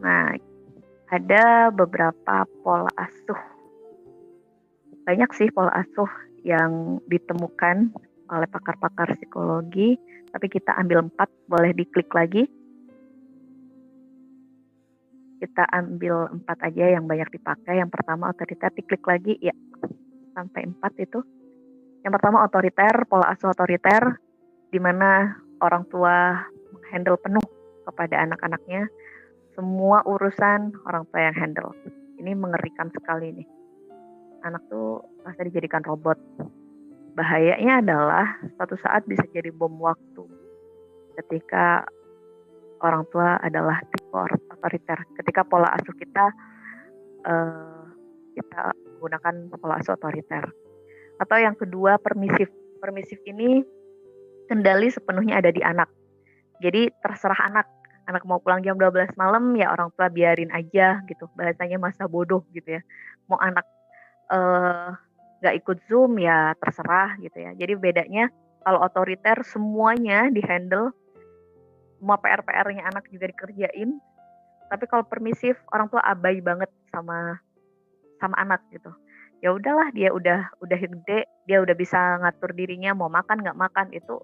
Nah, 0.00 0.32
ada 1.12 1.72
beberapa 1.72 2.44
pola 2.64 2.92
asuh 2.96 3.55
banyak 5.06 5.30
sih 5.38 5.48
pola 5.54 5.70
asuh 5.70 6.10
yang 6.42 6.98
ditemukan 7.06 7.94
oleh 8.26 8.48
pakar-pakar 8.50 9.14
psikologi, 9.14 9.94
tapi 10.34 10.50
kita 10.50 10.74
ambil 10.74 11.06
empat, 11.06 11.30
boleh 11.46 11.70
diklik 11.70 12.10
lagi. 12.10 12.42
Kita 15.38 15.62
ambil 15.70 16.26
empat 16.34 16.58
aja 16.66 16.98
yang 16.98 17.06
banyak 17.06 17.30
dipakai. 17.38 17.78
Yang 17.78 17.94
pertama 17.94 18.34
otoriter, 18.34 18.74
diklik 18.74 19.04
lagi, 19.06 19.38
ya 19.38 19.54
sampai 20.34 20.66
empat 20.66 20.92
itu. 20.98 21.22
Yang 22.02 22.12
pertama 22.18 22.42
otoriter, 22.42 23.06
pola 23.06 23.30
asuh 23.30 23.54
otoriter, 23.54 24.18
di 24.74 24.82
mana 24.82 25.38
orang 25.62 25.86
tua 25.86 26.34
handle 26.90 27.18
penuh 27.22 27.46
kepada 27.86 28.26
anak-anaknya. 28.26 28.90
Semua 29.54 30.02
urusan 30.02 30.74
orang 30.82 31.06
tua 31.14 31.30
yang 31.30 31.36
handle. 31.38 31.70
Ini 32.18 32.34
mengerikan 32.34 32.90
sekali 32.90 33.30
nih 33.30 33.55
anak 34.46 34.62
tuh 34.70 35.02
masa 35.26 35.42
dijadikan 35.42 35.82
robot. 35.82 36.16
Bahayanya 37.16 37.80
adalah 37.80 38.26
suatu 38.56 38.76
saat 38.78 39.08
bisa 39.08 39.24
jadi 39.32 39.48
bom 39.50 39.72
waktu 39.80 40.24
ketika 41.16 41.88
orang 42.84 43.08
tua 43.08 43.40
adalah 43.40 43.80
tipe 43.88 44.12
otoriter. 44.52 44.98
Ketika 45.16 45.42
pola 45.48 45.72
asuh 45.72 45.96
kita 45.96 46.24
uh, 47.24 47.82
kita 48.36 48.76
menggunakan 48.96 49.34
pola 49.56 49.80
asuh 49.80 49.96
otoriter. 49.96 50.44
Atau 51.16 51.40
yang 51.40 51.56
kedua 51.56 51.96
permisif. 51.96 52.52
Permisif 52.76 53.16
ini 53.24 53.64
kendali 54.46 54.92
sepenuhnya 54.92 55.40
ada 55.40 55.48
di 55.48 55.64
anak. 55.64 55.88
Jadi 56.60 56.92
terserah 57.00 57.48
anak. 57.48 57.66
Anak 58.06 58.22
mau 58.22 58.38
pulang 58.38 58.62
jam 58.62 58.78
12 58.78 59.18
malam 59.18 59.50
ya 59.58 59.66
orang 59.74 59.90
tua 59.96 60.06
biarin 60.06 60.52
aja 60.54 61.02
gitu. 61.10 61.26
Bahasanya 61.34 61.80
masa 61.80 62.06
bodoh 62.06 62.44
gitu 62.54 62.78
ya. 62.78 62.82
Mau 63.26 63.40
anak 63.40 63.66
nggak 65.40 65.54
uh, 65.54 65.58
ikut 65.60 65.78
zoom 65.86 66.18
ya 66.18 66.54
terserah 66.58 67.14
gitu 67.22 67.38
ya. 67.38 67.54
Jadi 67.54 67.72
bedanya 67.78 68.30
kalau 68.66 68.82
otoriter 68.82 69.38
semuanya 69.46 70.26
dihandle 70.34 70.90
semua 71.96 72.18
PR-PR-nya 72.20 72.84
anak 72.92 73.08
juga 73.08 73.30
dikerjain 73.30 73.98
tapi 74.66 74.84
kalau 74.90 75.06
permisif 75.06 75.54
orang 75.70 75.86
tua 75.86 76.02
abai 76.02 76.42
banget 76.42 76.66
sama 76.90 77.38
sama 78.18 78.36
anak 78.42 78.60
gitu. 78.74 78.90
Ya 79.44 79.54
udahlah 79.54 79.94
dia 79.94 80.10
udah 80.10 80.50
udah 80.58 80.78
gede 80.80 81.28
dia 81.46 81.62
udah 81.62 81.76
bisa 81.76 82.18
ngatur 82.18 82.50
dirinya 82.56 82.96
mau 82.96 83.06
makan 83.06 83.46
nggak 83.46 83.58
makan 83.58 83.86
itu 83.94 84.18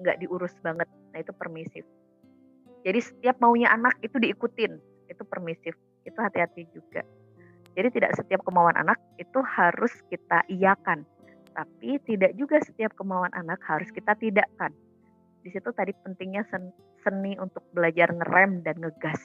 nggak 0.00 0.24
diurus 0.24 0.56
banget. 0.64 0.88
Nah 1.12 1.20
itu 1.20 1.32
permisif. 1.36 1.84
Jadi 2.84 3.00
setiap 3.00 3.36
maunya 3.40 3.68
anak 3.68 4.00
itu 4.00 4.16
diikutin 4.16 4.80
itu 5.12 5.22
permisif. 5.28 5.76
Itu 6.08 6.16
hati-hati 6.20 6.68
juga 6.72 7.04
jadi 7.74 7.90
tidak 7.90 8.14
setiap 8.14 8.46
kemauan 8.46 8.78
anak 8.78 9.02
itu 9.18 9.42
harus 9.42 9.90
kita 10.06 10.46
iakan, 10.46 11.02
tapi 11.50 11.98
tidak 12.06 12.30
juga 12.38 12.62
setiap 12.62 12.94
kemauan 12.94 13.34
anak 13.34 13.58
harus 13.66 13.90
kita 13.90 14.14
tidakkan. 14.14 14.70
Di 15.42 15.50
situ 15.50 15.74
tadi 15.74 15.90
pentingnya 15.90 16.46
seni 17.02 17.34
untuk 17.36 17.66
belajar 17.74 18.14
ngerem 18.14 18.62
dan 18.62 18.78
ngegas. 18.78 19.18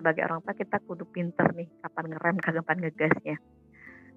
Sebagai 0.00 0.24
orang 0.24 0.40
tua 0.40 0.56
kita 0.56 0.80
kudu 0.80 1.04
pinter 1.12 1.52
nih 1.52 1.68
kapan 1.84 2.16
ngerem 2.16 2.36
kapan 2.44 2.78
ngegasnya. 2.88 3.36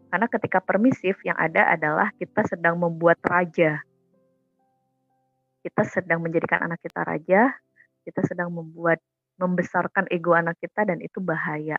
Karena 0.07 0.28
ketika 0.32 0.64
permisif 0.64 1.20
yang 1.28 1.36
ada 1.36 1.68
adalah 1.76 2.16
kita 2.16 2.40
sedang 2.48 2.80
membuat 2.80 3.20
raja. 3.20 3.84
Kita 5.60 5.82
sedang 5.84 6.24
menjadikan 6.24 6.62
anak 6.64 6.80
kita 6.80 7.03
raja, 7.03 7.52
kita 8.07 8.22
sedang 8.24 8.53
membuat 8.53 9.02
membesarkan 9.36 10.07
ego 10.07 10.32
anak 10.32 10.56
kita 10.62 10.88
dan 10.88 11.03
itu 11.03 11.20
bahaya 11.20 11.76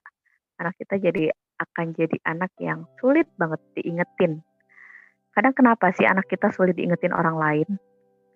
anak 0.60 0.74
kita 0.80 0.96
jadi 1.00 1.32
akan 1.56 1.96
jadi 1.96 2.16
anak 2.28 2.52
yang 2.60 2.84
sulit 3.00 3.28
banget 3.40 3.60
diingetin. 3.76 4.44
Kadang 5.32 5.52
kenapa 5.52 5.92
sih 5.92 6.08
anak 6.08 6.28
kita 6.28 6.52
sulit 6.52 6.76
diingetin 6.76 7.12
orang 7.12 7.36
lain? 7.36 7.68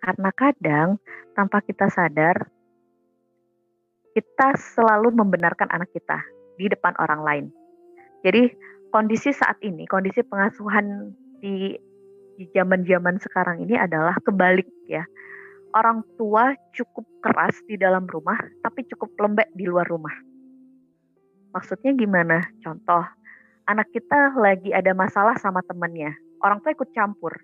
Karena 0.00 0.30
kadang 0.32 0.88
tanpa 1.36 1.60
kita 1.64 1.88
sadar, 1.92 2.48
kita 4.16 4.56
selalu 4.56 5.12
membenarkan 5.12 5.68
anak 5.72 5.92
kita 5.92 6.20
di 6.56 6.68
depan 6.68 6.96
orang 7.00 7.20
lain. 7.24 7.46
Jadi 8.24 8.52
kondisi 8.92 9.32
saat 9.32 9.60
ini, 9.64 9.88
kondisi 9.88 10.20
pengasuhan 10.24 11.12
di 11.40 11.76
di 12.40 12.44
zaman-zaman 12.56 13.20
sekarang 13.20 13.64
ini 13.64 13.76
adalah 13.76 14.16
kebalik 14.24 14.68
ya. 14.88 15.04
Orang 15.76 16.02
tua 16.16 16.56
cukup 16.74 17.06
keras 17.22 17.54
di 17.68 17.76
dalam 17.78 18.08
rumah, 18.08 18.36
tapi 18.64 18.84
cukup 18.88 19.12
lembek 19.20 19.52
di 19.54 19.68
luar 19.68 19.86
rumah 19.86 20.29
Maksudnya 21.50 21.92
gimana? 21.98 22.46
Contoh, 22.62 23.02
anak 23.66 23.90
kita 23.90 24.38
lagi 24.38 24.70
ada 24.70 24.94
masalah 24.94 25.34
sama 25.38 25.62
temannya. 25.66 26.14
Orang 26.42 26.62
tua 26.62 26.72
ikut 26.72 26.90
campur. 26.94 27.34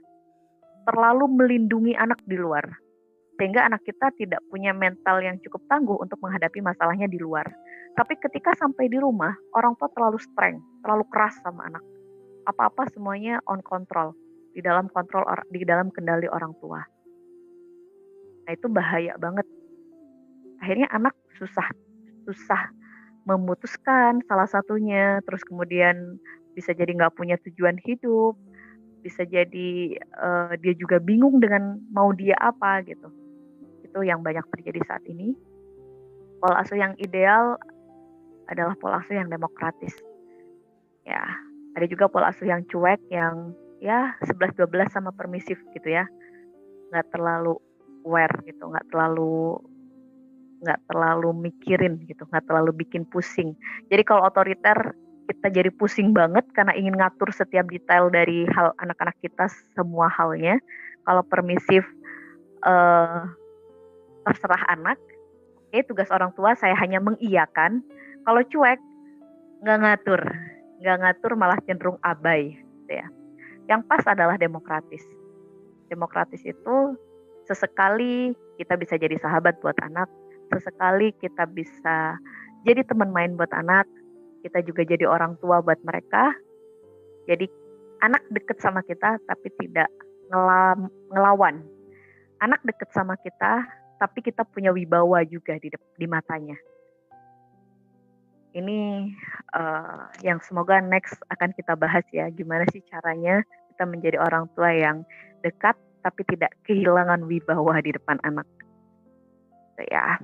Terlalu 0.86 1.26
melindungi 1.26 1.92
anak 1.98 2.22
di 2.26 2.38
luar. 2.38 2.66
sehingga 3.36 3.68
anak 3.68 3.84
kita 3.84 4.08
tidak 4.16 4.40
punya 4.48 4.72
mental 4.72 5.20
yang 5.20 5.36
cukup 5.44 5.60
tangguh 5.68 5.96
untuk 6.00 6.16
menghadapi 6.24 6.64
masalahnya 6.64 7.04
di 7.04 7.20
luar. 7.20 7.44
Tapi 7.96 8.16
ketika 8.20 8.56
sampai 8.56 8.88
di 8.88 8.96
rumah, 8.96 9.32
orang 9.52 9.76
tua 9.76 9.92
terlalu 9.92 10.16
strength, 10.20 10.64
terlalu 10.80 11.04
keras 11.12 11.36
sama 11.44 11.68
anak. 11.68 11.84
Apa-apa 12.48 12.88
semuanya 12.92 13.40
on 13.48 13.60
control, 13.60 14.16
di 14.56 14.64
dalam 14.64 14.88
kontrol 14.88 15.24
di 15.52 15.64
dalam 15.68 15.92
kendali 15.92 16.28
orang 16.32 16.56
tua. 16.60 16.80
Nah, 18.48 18.52
itu 18.52 18.66
bahaya 18.72 19.16
banget. 19.20 19.44
Akhirnya 20.64 20.88
anak 20.88 21.12
susah 21.36 21.68
susah 22.24 22.72
memutuskan 23.26 24.22
salah 24.30 24.46
satunya, 24.46 25.18
terus 25.26 25.42
kemudian 25.42 26.16
bisa 26.54 26.72
jadi 26.72 26.94
nggak 26.94 27.18
punya 27.18 27.36
tujuan 27.42 27.76
hidup, 27.82 28.38
bisa 29.02 29.26
jadi 29.26 29.98
uh, 30.16 30.54
dia 30.62 30.72
juga 30.78 31.02
bingung 31.02 31.42
dengan 31.42 31.82
mau 31.90 32.14
dia 32.14 32.38
apa 32.38 32.80
gitu 32.86 33.10
itu 33.96 34.12
yang 34.12 34.20
banyak 34.20 34.44
terjadi 34.52 34.84
saat 34.84 35.00
ini. 35.08 35.32
Pola 36.36 36.60
asuh 36.60 36.76
yang 36.76 36.92
ideal 37.00 37.56
adalah 38.52 38.76
pola 38.76 39.00
asuh 39.00 39.16
yang 39.16 39.32
demokratis. 39.32 39.96
Ya, 41.08 41.24
ada 41.72 41.86
juga 41.88 42.04
pola 42.12 42.28
asuh 42.28 42.44
yang 42.44 42.60
cuek 42.68 43.00
yang 43.08 43.56
ya 43.80 44.12
11-12 44.28 44.92
sama 44.92 45.16
permisif 45.16 45.56
gitu 45.72 45.88
ya. 45.88 46.04
Nggak 46.92 47.08
terlalu 47.08 47.56
aware 48.04 48.36
gitu, 48.44 48.68
nggak 48.68 48.84
terlalu 48.92 49.64
nggak 50.62 50.80
terlalu 50.88 51.50
mikirin 51.50 52.00
gitu, 52.08 52.24
nggak 52.28 52.44
terlalu 52.48 52.84
bikin 52.84 53.04
pusing. 53.08 53.52
Jadi 53.92 54.02
kalau 54.04 54.24
otoriter 54.24 54.96
kita 55.26 55.50
jadi 55.50 55.70
pusing 55.74 56.14
banget 56.14 56.46
karena 56.54 56.72
ingin 56.78 56.94
ngatur 56.94 57.34
setiap 57.34 57.66
detail 57.66 58.06
dari 58.08 58.46
hal 58.54 58.72
anak-anak 58.78 59.16
kita 59.20 59.50
semua 59.74 60.06
halnya. 60.06 60.62
Kalau 61.06 61.22
permisif 61.26 61.82
uh, 62.66 63.26
terserah 64.26 64.62
anak. 64.70 64.98
Oke, 65.66 65.82
tugas 65.86 66.10
orang 66.14 66.30
tua 66.34 66.54
saya 66.54 66.74
hanya 66.78 67.02
mengiyakan. 67.02 67.82
Kalau 68.26 68.42
cuek, 68.42 68.78
nggak 69.62 69.78
ngatur, 69.82 70.22
nggak 70.82 70.98
ngatur 71.02 71.32
malah 71.38 71.58
cenderung 71.66 71.98
abai. 72.02 72.58
Gitu 72.58 72.92
ya. 73.02 73.06
Yang 73.66 73.82
pas 73.90 74.02
adalah 74.06 74.38
demokratis. 74.38 75.02
Demokratis 75.90 76.42
itu 76.42 76.98
sesekali 77.46 78.34
kita 78.58 78.74
bisa 78.74 78.98
jadi 78.98 79.14
sahabat 79.22 79.58
buat 79.62 79.78
anak, 79.82 80.10
sesekali 80.50 81.12
kita 81.18 81.46
bisa 81.50 82.16
jadi 82.66 82.82
teman 82.82 83.14
main 83.14 83.38
buat 83.38 83.50
anak, 83.54 83.86
kita 84.42 84.62
juga 84.66 84.82
jadi 84.82 85.06
orang 85.06 85.38
tua 85.38 85.62
buat 85.62 85.78
mereka. 85.86 86.34
Jadi 87.30 87.46
anak 88.02 88.22
deket 88.30 88.58
sama 88.62 88.82
kita 88.86 89.18
tapi 89.26 89.48
tidak 89.58 89.90
ngelawan. 91.10 91.62
Anak 92.42 92.60
deket 92.66 92.90
sama 92.90 93.14
kita 93.22 93.62
tapi 93.96 94.20
kita 94.20 94.44
punya 94.44 94.74
wibawa 94.74 95.24
juga 95.24 95.56
di 95.62 95.70
di 95.72 96.06
matanya. 96.06 96.58
Ini 98.56 98.78
uh, 99.52 100.08
yang 100.24 100.40
semoga 100.40 100.80
next 100.80 101.20
akan 101.28 101.52
kita 101.52 101.76
bahas 101.76 102.04
ya, 102.08 102.26
gimana 102.32 102.64
sih 102.72 102.80
caranya 102.88 103.44
kita 103.76 103.84
menjadi 103.84 104.16
orang 104.16 104.48
tua 104.56 104.72
yang 104.72 105.04
dekat 105.44 105.76
tapi 106.00 106.24
tidak 106.30 106.54
kehilangan 106.64 107.26
wibawa 107.28 107.82
di 107.84 107.92
depan 107.92 108.16
anak. 108.24 108.48
So, 109.76 109.84
ya. 109.90 110.16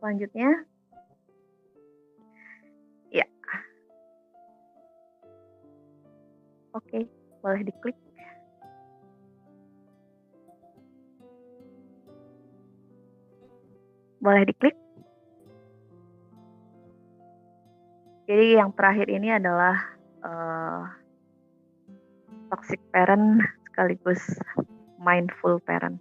Selanjutnya. 0.00 0.50
Ya. 3.12 3.26
Oke, 6.72 7.04
boleh 7.44 7.62
diklik. 7.62 7.96
boleh 14.20 14.44
diklik. 14.44 14.76
Jadi 18.28 18.54
yang 18.54 18.70
terakhir 18.78 19.10
ini 19.10 19.34
adalah 19.34 19.74
uh, 20.22 20.86
toxic 22.52 22.78
parent 22.94 23.42
sekaligus 23.66 24.22
mindful 25.02 25.58
parent. 25.66 25.98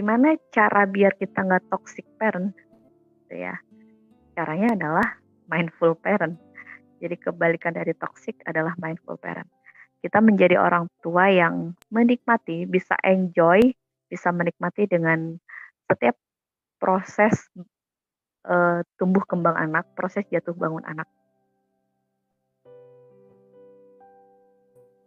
Gimana 0.00 0.32
cara 0.48 0.88
biar 0.88 1.12
kita 1.20 1.44
nggak 1.44 1.68
toxic 1.68 2.08
parent? 2.16 2.56
Gitu 3.28 3.44
ya. 3.44 3.52
Caranya 4.32 4.72
adalah 4.72 5.20
mindful 5.44 5.92
parent. 5.92 6.40
Jadi 7.04 7.20
kebalikan 7.20 7.76
dari 7.76 7.92
toxic 7.92 8.40
adalah 8.48 8.72
mindful 8.80 9.20
parent. 9.20 9.44
Kita 10.00 10.24
menjadi 10.24 10.56
orang 10.56 10.88
tua 11.04 11.28
yang 11.28 11.76
menikmati, 11.92 12.64
bisa 12.64 12.96
enjoy, 13.04 13.60
bisa 14.08 14.32
menikmati 14.32 14.88
dengan 14.88 15.36
setiap 15.84 16.16
proses 16.80 17.36
uh, 18.48 18.80
tumbuh 18.96 19.20
kembang 19.28 19.52
anak, 19.52 19.84
proses 19.92 20.24
jatuh 20.32 20.56
bangun 20.56 20.80
anak. 20.88 21.04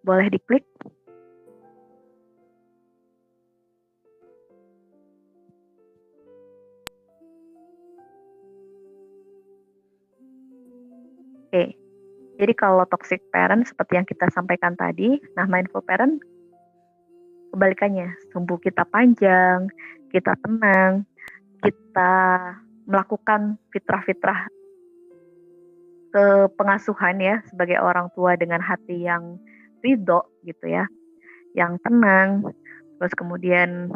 Boleh 0.05 0.29
diklik? 0.29 0.69
Oke, 11.53 11.69
jadi 12.41 12.49
kalau 12.57 12.81
toxic 12.89 13.21
parent 13.29 13.61
seperti 13.61 13.93
yang 14.01 14.09
kita 14.09 14.25
sampaikan 14.33 14.73
tadi, 14.73 15.21
nah 15.37 15.45
mindful 15.45 15.85
parent 15.85 16.17
kebalikannya, 17.53 18.09
tumbuh 18.33 18.57
kita 18.57 18.81
panjang, 18.89 19.69
kita 20.09 20.33
tenang, 20.41 21.05
kita 21.61 22.13
melakukan 22.89 23.61
fitrah-fitrah 23.69 24.49
ke 26.09 26.49
pengasuhan 26.57 27.21
ya 27.21 27.45
sebagai 27.45 27.77
orang 27.77 28.09
tua 28.17 28.33
dengan 28.33 28.57
hati 28.57 29.05
yang 29.05 29.37
ridho 29.85 30.25
gitu 30.41 30.73
ya, 30.73 30.89
yang 31.53 31.77
tenang, 31.85 32.49
terus 32.97 33.13
kemudian 33.13 33.93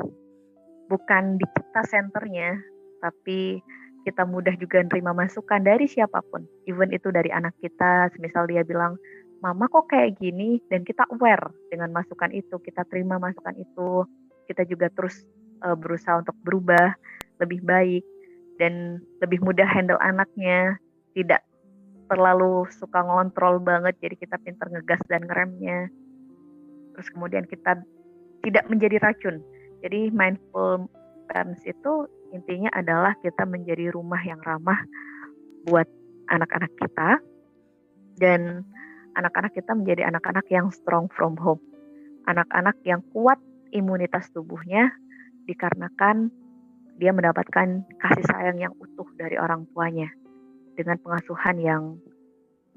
bukan 0.94 1.42
di 1.42 1.46
kita 1.58 1.82
senternya, 1.90 2.54
tapi 3.02 3.66
kita 4.08 4.24
mudah 4.24 4.56
juga 4.56 4.80
nerima 4.88 5.12
masukan 5.12 5.60
dari 5.60 5.84
siapa 5.84 6.24
pun, 6.32 6.48
even 6.64 6.96
itu 6.96 7.12
dari 7.12 7.28
anak 7.28 7.52
kita, 7.60 8.08
misal 8.24 8.48
dia 8.48 8.64
bilang, 8.64 8.96
mama 9.44 9.68
kok 9.68 9.92
kayak 9.92 10.16
gini, 10.16 10.64
dan 10.72 10.88
kita 10.88 11.04
aware 11.12 11.52
dengan 11.68 11.92
masukan 11.92 12.32
itu, 12.32 12.56
kita 12.64 12.88
terima 12.88 13.20
masukan 13.20 13.52
itu, 13.60 14.08
kita 14.48 14.64
juga 14.64 14.88
terus 14.96 15.28
uh, 15.68 15.76
berusaha 15.76 16.24
untuk 16.24 16.40
berubah 16.48 16.96
lebih 17.44 17.60
baik 17.68 18.08
dan 18.64 19.04
lebih 19.20 19.44
mudah 19.44 19.68
handle 19.68 20.00
anaknya 20.00 20.80
tidak 21.14 21.44
terlalu 22.08 22.64
suka 22.72 23.04
ngontrol 23.04 23.60
banget 23.60 24.00
jadi 24.00 24.16
kita 24.16 24.40
pintar 24.42 24.72
ngegas 24.72 25.04
dan 25.12 25.28
ngeremnya. 25.28 25.92
Terus 26.96 27.08
kemudian 27.12 27.44
kita 27.46 27.84
tidak 28.42 28.66
menjadi 28.72 28.98
racun. 29.04 29.44
Jadi 29.84 30.10
mindful 30.16 30.88
parents 31.30 31.62
itu 31.68 32.10
intinya 32.32 32.72
adalah 32.74 33.16
kita 33.20 33.48
menjadi 33.48 33.92
rumah 33.92 34.20
yang 34.24 34.40
ramah 34.44 34.80
buat 35.68 35.88
anak-anak 36.28 36.72
kita 36.80 37.20
dan 38.20 38.64
anak-anak 39.16 39.54
kita 39.56 39.72
menjadi 39.74 40.08
anak-anak 40.12 40.46
yang 40.52 40.68
strong 40.72 41.08
from 41.14 41.40
home 41.40 41.62
anak-anak 42.28 42.76
yang 42.84 43.00
kuat 43.16 43.40
imunitas 43.72 44.28
tubuhnya 44.36 44.92
dikarenakan 45.48 46.30
dia 46.98 47.14
mendapatkan 47.14 47.88
kasih 48.02 48.26
sayang 48.28 48.58
yang 48.58 48.74
utuh 48.82 49.08
dari 49.16 49.40
orang 49.40 49.70
tuanya 49.72 50.10
dengan 50.74 50.98
pengasuhan 51.02 51.58
yang 51.62 51.84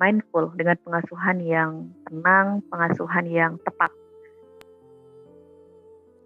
mindful, 0.01 0.48
dengan 0.56 0.81
pengasuhan 0.81 1.44
yang 1.44 1.93
tenang, 2.09 2.64
pengasuhan 2.72 3.28
yang 3.28 3.52
tepat. 3.60 3.93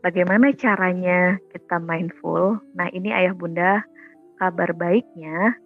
Bagaimana 0.04 0.52
caranya 0.52 1.40
kita 1.48 1.80
mindful? 1.80 2.60
Nah, 2.76 2.92
ini 2.92 3.08
ayah 3.08 3.32
bunda 3.32 3.80
kabar 4.36 4.76
baiknya, 4.76 5.56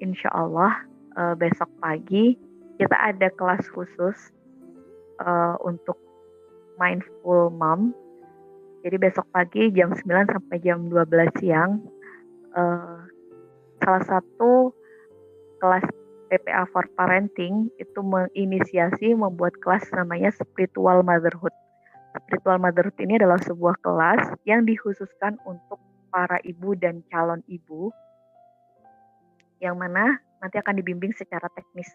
insya 0.00 0.32
Allah 0.32 0.72
uh, 1.16 1.34
besok 1.38 1.70
pagi 1.78 2.34
kita 2.78 2.96
ada 2.98 3.30
kelas 3.34 3.62
khusus 3.70 4.16
uh, 5.22 5.54
untuk 5.62 5.98
mindful 6.76 7.48
mom 7.54 7.94
jadi 8.82 9.00
besok 9.00 9.24
pagi 9.32 9.70
jam 9.72 9.94
9 9.94 10.04
sampai 10.28 10.56
jam 10.60 10.90
12 10.90 11.40
siang 11.40 11.80
uh, 12.52 12.98
salah 13.80 14.04
satu 14.04 14.74
kelas 15.62 15.86
PPA 16.28 16.66
for 16.68 16.84
Parenting 16.98 17.70
itu 17.78 18.00
menginisiasi 18.02 19.14
membuat 19.14 19.54
kelas 19.62 19.86
namanya 19.94 20.34
Spiritual 20.34 21.04
Motherhood. 21.06 21.54
Spiritual 22.14 22.62
Motherhood 22.62 22.98
ini 23.02 23.18
adalah 23.18 23.42
sebuah 23.42 23.74
kelas 23.82 24.38
yang 24.46 24.62
dikhususkan 24.62 25.34
untuk 25.42 25.82
para 26.14 26.38
ibu 26.46 26.78
dan 26.78 27.02
calon 27.10 27.42
ibu 27.50 27.90
yang 29.58 29.74
mana 29.74 30.22
nanti 30.38 30.62
akan 30.62 30.78
dibimbing 30.78 31.10
secara 31.10 31.50
teknis. 31.58 31.90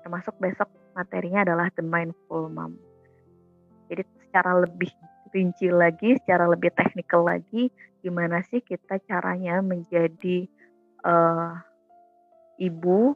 Termasuk 0.00 0.32
besok 0.40 0.70
materinya 0.96 1.44
adalah 1.44 1.68
The 1.76 1.84
Mindful 1.84 2.48
Mom. 2.48 2.78
Jadi 3.92 4.02
secara 4.24 4.64
lebih 4.64 4.88
rinci 5.34 5.68
lagi, 5.68 6.16
secara 6.22 6.48
lebih 6.48 6.72
teknikal 6.72 7.26
lagi, 7.26 7.68
gimana 8.00 8.40
sih 8.48 8.64
kita 8.64 8.96
caranya 9.04 9.60
menjadi 9.60 10.48
uh, 11.04 11.52
ibu 12.56 13.12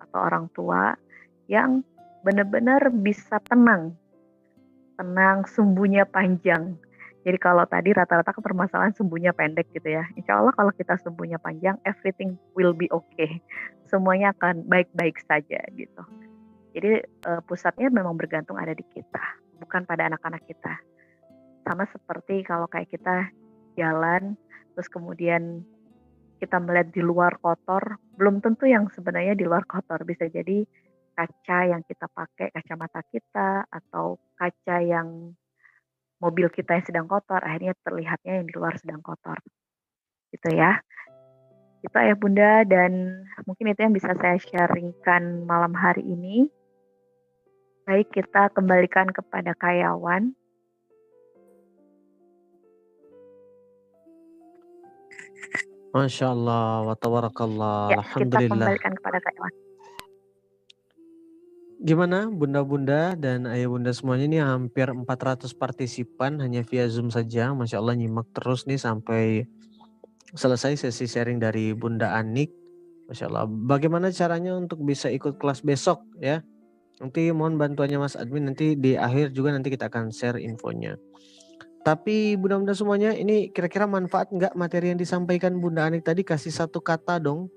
atau 0.00 0.18
orang 0.18 0.48
tua 0.56 0.96
yang 1.50 1.84
benar-benar 2.24 2.88
bisa 2.94 3.42
tenang, 3.44 3.96
tenang, 5.00 5.48
sumbunya 5.48 6.04
panjang. 6.04 6.76
Jadi 7.24 7.36
kalau 7.40 7.64
tadi 7.64 7.96
rata-rata 7.96 8.36
permasalahan 8.36 8.92
sumbunya 8.92 9.32
pendek 9.32 9.72
gitu 9.72 9.88
ya. 9.88 10.04
Insya 10.16 10.40
Allah 10.40 10.52
kalau 10.52 10.72
kita 10.76 11.00
sumbunya 11.00 11.40
panjang, 11.40 11.80
everything 11.88 12.36
will 12.52 12.76
be 12.76 12.84
okay. 12.92 13.40
Semuanya 13.88 14.36
akan 14.36 14.68
baik-baik 14.68 15.16
saja 15.24 15.60
gitu. 15.72 16.02
Jadi 16.76 17.04
uh, 17.28 17.40
pusatnya 17.44 17.88
memang 17.88 18.16
bergantung 18.16 18.56
ada 18.60 18.76
di 18.76 18.84
kita, 18.92 19.24
bukan 19.60 19.88
pada 19.88 20.06
anak-anak 20.08 20.44
kita. 20.48 20.80
Sama 21.66 21.84
seperti 21.92 22.44
kalau 22.44 22.68
kayak 22.70 22.88
kita 22.88 23.28
jalan, 23.76 24.38
terus 24.72 24.88
kemudian 24.88 25.60
kita 26.40 26.56
melihat 26.56 26.88
di 26.94 27.04
luar 27.04 27.36
kotor, 27.42 28.00
belum 28.16 28.40
tentu 28.40 28.64
yang 28.64 28.88
sebenarnya 28.88 29.36
di 29.36 29.44
luar 29.44 29.68
kotor. 29.68 30.00
Bisa 30.08 30.24
jadi 30.32 30.64
kaca 31.20 31.58
yang 31.68 31.84
kita 31.84 32.08
pakai, 32.08 32.48
kacamata 32.48 33.04
kita, 33.12 33.68
atau 33.68 34.16
kaca 34.40 34.80
yang 34.80 35.36
mobil 36.16 36.48
kita 36.48 36.80
yang 36.80 36.86
sedang 36.88 37.06
kotor, 37.08 37.44
akhirnya 37.44 37.76
terlihatnya 37.84 38.40
yang 38.40 38.46
di 38.48 38.54
luar 38.56 38.80
sedang 38.80 39.04
kotor. 39.04 39.36
Gitu 40.32 40.48
ya. 40.56 40.80
Itu 41.84 41.96
ayah 41.96 42.16
bunda 42.16 42.64
dan 42.64 43.24
mungkin 43.44 43.72
itu 43.72 43.80
yang 43.84 43.92
bisa 43.92 44.16
saya 44.16 44.40
sharingkan 44.40 45.44
malam 45.44 45.76
hari 45.76 46.04
ini. 46.04 46.48
Baik, 47.84 48.12
kita 48.12 48.48
kembalikan 48.56 49.08
kepada 49.12 49.52
karyawan. 49.56 50.32
Masya 55.90 56.30
Allah, 56.30 56.86
wa 56.86 56.94
tabarakallah, 56.94 57.90
ya, 57.90 57.98
Alhamdulillah. 57.98 58.40
Kita 58.46 58.54
kembalikan 58.54 58.92
kepada 58.94 59.18
karyawan. 59.20 59.69
Gimana 61.80 62.28
bunda-bunda 62.28 63.16
dan 63.16 63.48
ayah 63.48 63.72
bunda 63.72 63.88
semuanya 63.96 64.28
ini 64.28 64.38
hampir 64.44 64.92
400 64.92 65.48
partisipan 65.56 66.36
hanya 66.44 66.60
via 66.60 66.84
Zoom 66.92 67.08
saja. 67.08 67.56
Masya 67.56 67.80
Allah 67.80 67.96
nyimak 67.96 68.28
terus 68.36 68.68
nih 68.68 68.76
sampai 68.76 69.48
selesai 70.36 70.76
sesi 70.76 71.08
sharing 71.08 71.40
dari 71.40 71.72
Bunda 71.72 72.12
Anik. 72.20 72.52
Masya 73.08 73.32
Allah. 73.32 73.48
Bagaimana 73.48 74.12
caranya 74.12 74.60
untuk 74.60 74.84
bisa 74.84 75.08
ikut 75.08 75.40
kelas 75.40 75.64
besok 75.64 76.04
ya? 76.20 76.44
Nanti 77.00 77.32
mohon 77.32 77.56
bantuannya 77.56 77.96
Mas 77.96 78.12
Admin 78.12 78.52
nanti 78.52 78.76
di 78.76 79.00
akhir 79.00 79.32
juga 79.32 79.56
nanti 79.56 79.72
kita 79.72 79.88
akan 79.88 80.12
share 80.12 80.36
infonya. 80.36 81.00
Tapi 81.80 82.36
bunda-bunda 82.36 82.76
semuanya 82.76 83.16
ini 83.16 83.48
kira-kira 83.56 83.88
manfaat 83.88 84.28
nggak 84.28 84.52
materi 84.52 84.92
yang 84.92 85.00
disampaikan 85.00 85.56
Bunda 85.56 85.88
Anik 85.88 86.04
tadi 86.04 86.28
kasih 86.28 86.52
satu 86.52 86.84
kata 86.84 87.16
dong 87.24 87.48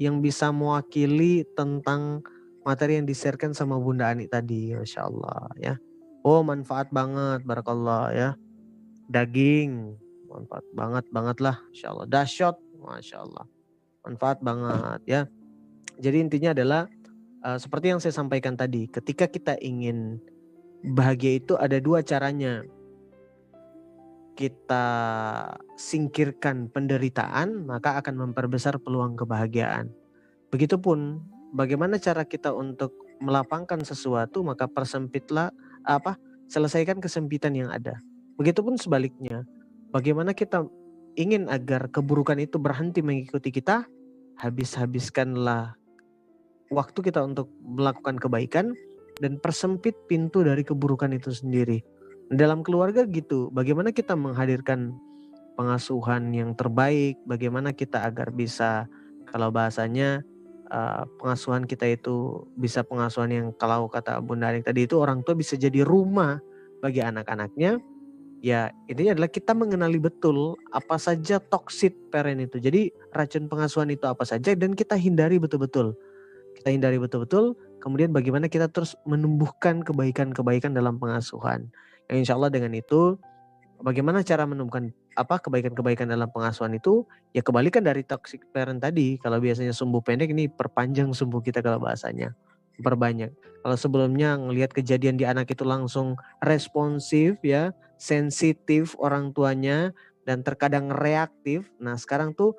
yang 0.00 0.24
bisa 0.24 0.48
mewakili 0.48 1.44
tentang 1.52 2.24
materi 2.64 3.00
yang 3.00 3.06
diserkan 3.08 3.56
sama 3.56 3.80
Bunda 3.80 4.12
Anik 4.12 4.32
tadi, 4.32 4.76
Masya 4.76 5.00
Allah 5.06 5.48
ya. 5.56 5.74
Oh 6.20 6.44
manfaat 6.44 6.92
banget, 6.92 7.44
barakallah 7.48 8.12
ya. 8.12 8.30
Daging, 9.10 9.96
manfaat 10.28 10.66
banget 10.76 11.04
banget 11.10 11.36
lah, 11.40 11.56
Masya 11.72 11.86
Allah. 11.90 12.06
Dahsyat, 12.06 12.56
Masya 12.78 13.16
Allah. 13.24 13.44
Manfaat 14.04 14.38
banget 14.44 15.00
ya. 15.08 15.20
Jadi 16.00 16.16
intinya 16.20 16.56
adalah 16.56 16.88
uh, 17.44 17.58
seperti 17.60 17.92
yang 17.92 18.00
saya 18.00 18.12
sampaikan 18.16 18.56
tadi, 18.56 18.88
ketika 18.88 19.28
kita 19.28 19.56
ingin 19.60 20.20
bahagia 20.84 21.40
itu 21.40 21.56
ada 21.56 21.76
dua 21.80 22.00
caranya. 22.04 22.64
Kita 24.30 24.86
singkirkan 25.76 26.72
penderitaan, 26.72 27.68
maka 27.68 28.00
akan 28.00 28.24
memperbesar 28.24 28.80
peluang 28.80 29.12
kebahagiaan. 29.12 29.92
Begitupun 30.48 31.20
bagaimana 31.54 32.00
cara 32.00 32.26
kita 32.26 32.54
untuk 32.54 32.94
melapangkan 33.20 33.82
sesuatu, 33.84 34.40
maka 34.42 34.66
persempitlah 34.66 35.52
apa? 35.84 36.16
selesaikan 36.50 36.98
kesempitan 36.98 37.54
yang 37.54 37.70
ada. 37.70 38.02
Begitupun 38.34 38.74
sebaliknya, 38.74 39.46
bagaimana 39.94 40.34
kita 40.34 40.66
ingin 41.14 41.46
agar 41.46 41.86
keburukan 41.94 42.42
itu 42.42 42.58
berhenti 42.58 43.06
mengikuti 43.06 43.54
kita, 43.54 43.86
habis-habiskanlah 44.34 45.78
waktu 46.74 46.98
kita 47.06 47.22
untuk 47.22 47.54
melakukan 47.62 48.18
kebaikan 48.18 48.74
dan 49.22 49.38
persempit 49.38 49.94
pintu 50.10 50.42
dari 50.42 50.66
keburukan 50.66 51.14
itu 51.14 51.30
sendiri. 51.30 51.86
Dalam 52.34 52.66
keluarga 52.66 53.06
gitu, 53.06 53.54
bagaimana 53.54 53.94
kita 53.94 54.18
menghadirkan 54.18 54.90
pengasuhan 55.54 56.34
yang 56.34 56.58
terbaik, 56.58 57.14
bagaimana 57.30 57.70
kita 57.70 58.06
agar 58.06 58.34
bisa 58.34 58.90
kalau 59.30 59.54
bahasanya 59.54 60.26
uh, 60.72 61.04
pengasuhan 61.20 61.66
kita 61.66 61.86
itu 61.90 62.46
bisa 62.56 62.86
pengasuhan 62.86 63.30
yang 63.30 63.46
kalau 63.58 63.90
kata 63.90 64.22
Bunda 64.24 64.50
Anik 64.54 64.64
tadi 64.64 64.86
itu 64.86 64.96
orang 64.96 65.20
tua 65.26 65.36
bisa 65.36 65.58
jadi 65.58 65.84
rumah 65.84 66.40
bagi 66.80 67.04
anak-anaknya. 67.04 67.82
Ya, 68.40 68.72
intinya 68.88 69.20
adalah 69.20 69.28
kita 69.28 69.52
mengenali 69.52 70.00
betul 70.00 70.56
apa 70.72 70.96
saja 70.96 71.36
toxic 71.36 71.92
parent 72.08 72.40
itu. 72.40 72.56
Jadi 72.56 72.88
racun 73.12 73.52
pengasuhan 73.52 73.92
itu 73.92 74.08
apa 74.08 74.24
saja 74.24 74.56
dan 74.56 74.72
kita 74.72 74.96
hindari 74.96 75.36
betul-betul 75.36 75.92
kita 76.60 76.68
hindari 76.76 77.00
betul-betul. 77.00 77.56
Kemudian 77.80 78.12
bagaimana 78.12 78.52
kita 78.52 78.68
terus 78.68 78.92
menumbuhkan 79.08 79.80
kebaikan-kebaikan 79.80 80.76
dalam 80.76 81.00
pengasuhan. 81.00 81.72
Yang 82.12 82.28
insya 82.28 82.34
Allah 82.36 82.52
dengan 82.52 82.76
itu, 82.76 83.16
bagaimana 83.80 84.24
cara 84.24 84.44
menumbuhkan 84.44 84.92
apa 85.16 85.40
kebaikan-kebaikan 85.40 86.08
dalam 86.08 86.28
pengasuhan 86.30 86.76
itu? 86.76 87.04
Ya 87.36 87.40
kebalikan 87.40 87.84
dari 87.84 88.04
toxic 88.04 88.44
parent 88.52 88.80
tadi. 88.80 89.16
Kalau 89.20 89.40
biasanya 89.40 89.74
sumbu 89.74 90.00
pendek, 90.04 90.30
ini 90.32 90.46
perpanjang 90.46 91.12
sumbu 91.16 91.40
kita 91.40 91.60
kalau 91.64 91.80
bahasanya 91.82 92.36
perbanyak. 92.80 93.32
Kalau 93.60 93.76
sebelumnya 93.76 94.40
ngelihat 94.40 94.72
kejadian 94.72 95.20
di 95.20 95.28
anak 95.28 95.52
itu 95.52 95.68
langsung 95.68 96.16
responsif 96.40 97.36
ya, 97.44 97.76
sensitif 98.00 98.96
orang 98.96 99.36
tuanya 99.36 99.92
dan 100.24 100.40
terkadang 100.40 100.88
reaktif. 100.88 101.68
Nah, 101.76 102.00
sekarang 102.00 102.32
tuh 102.32 102.56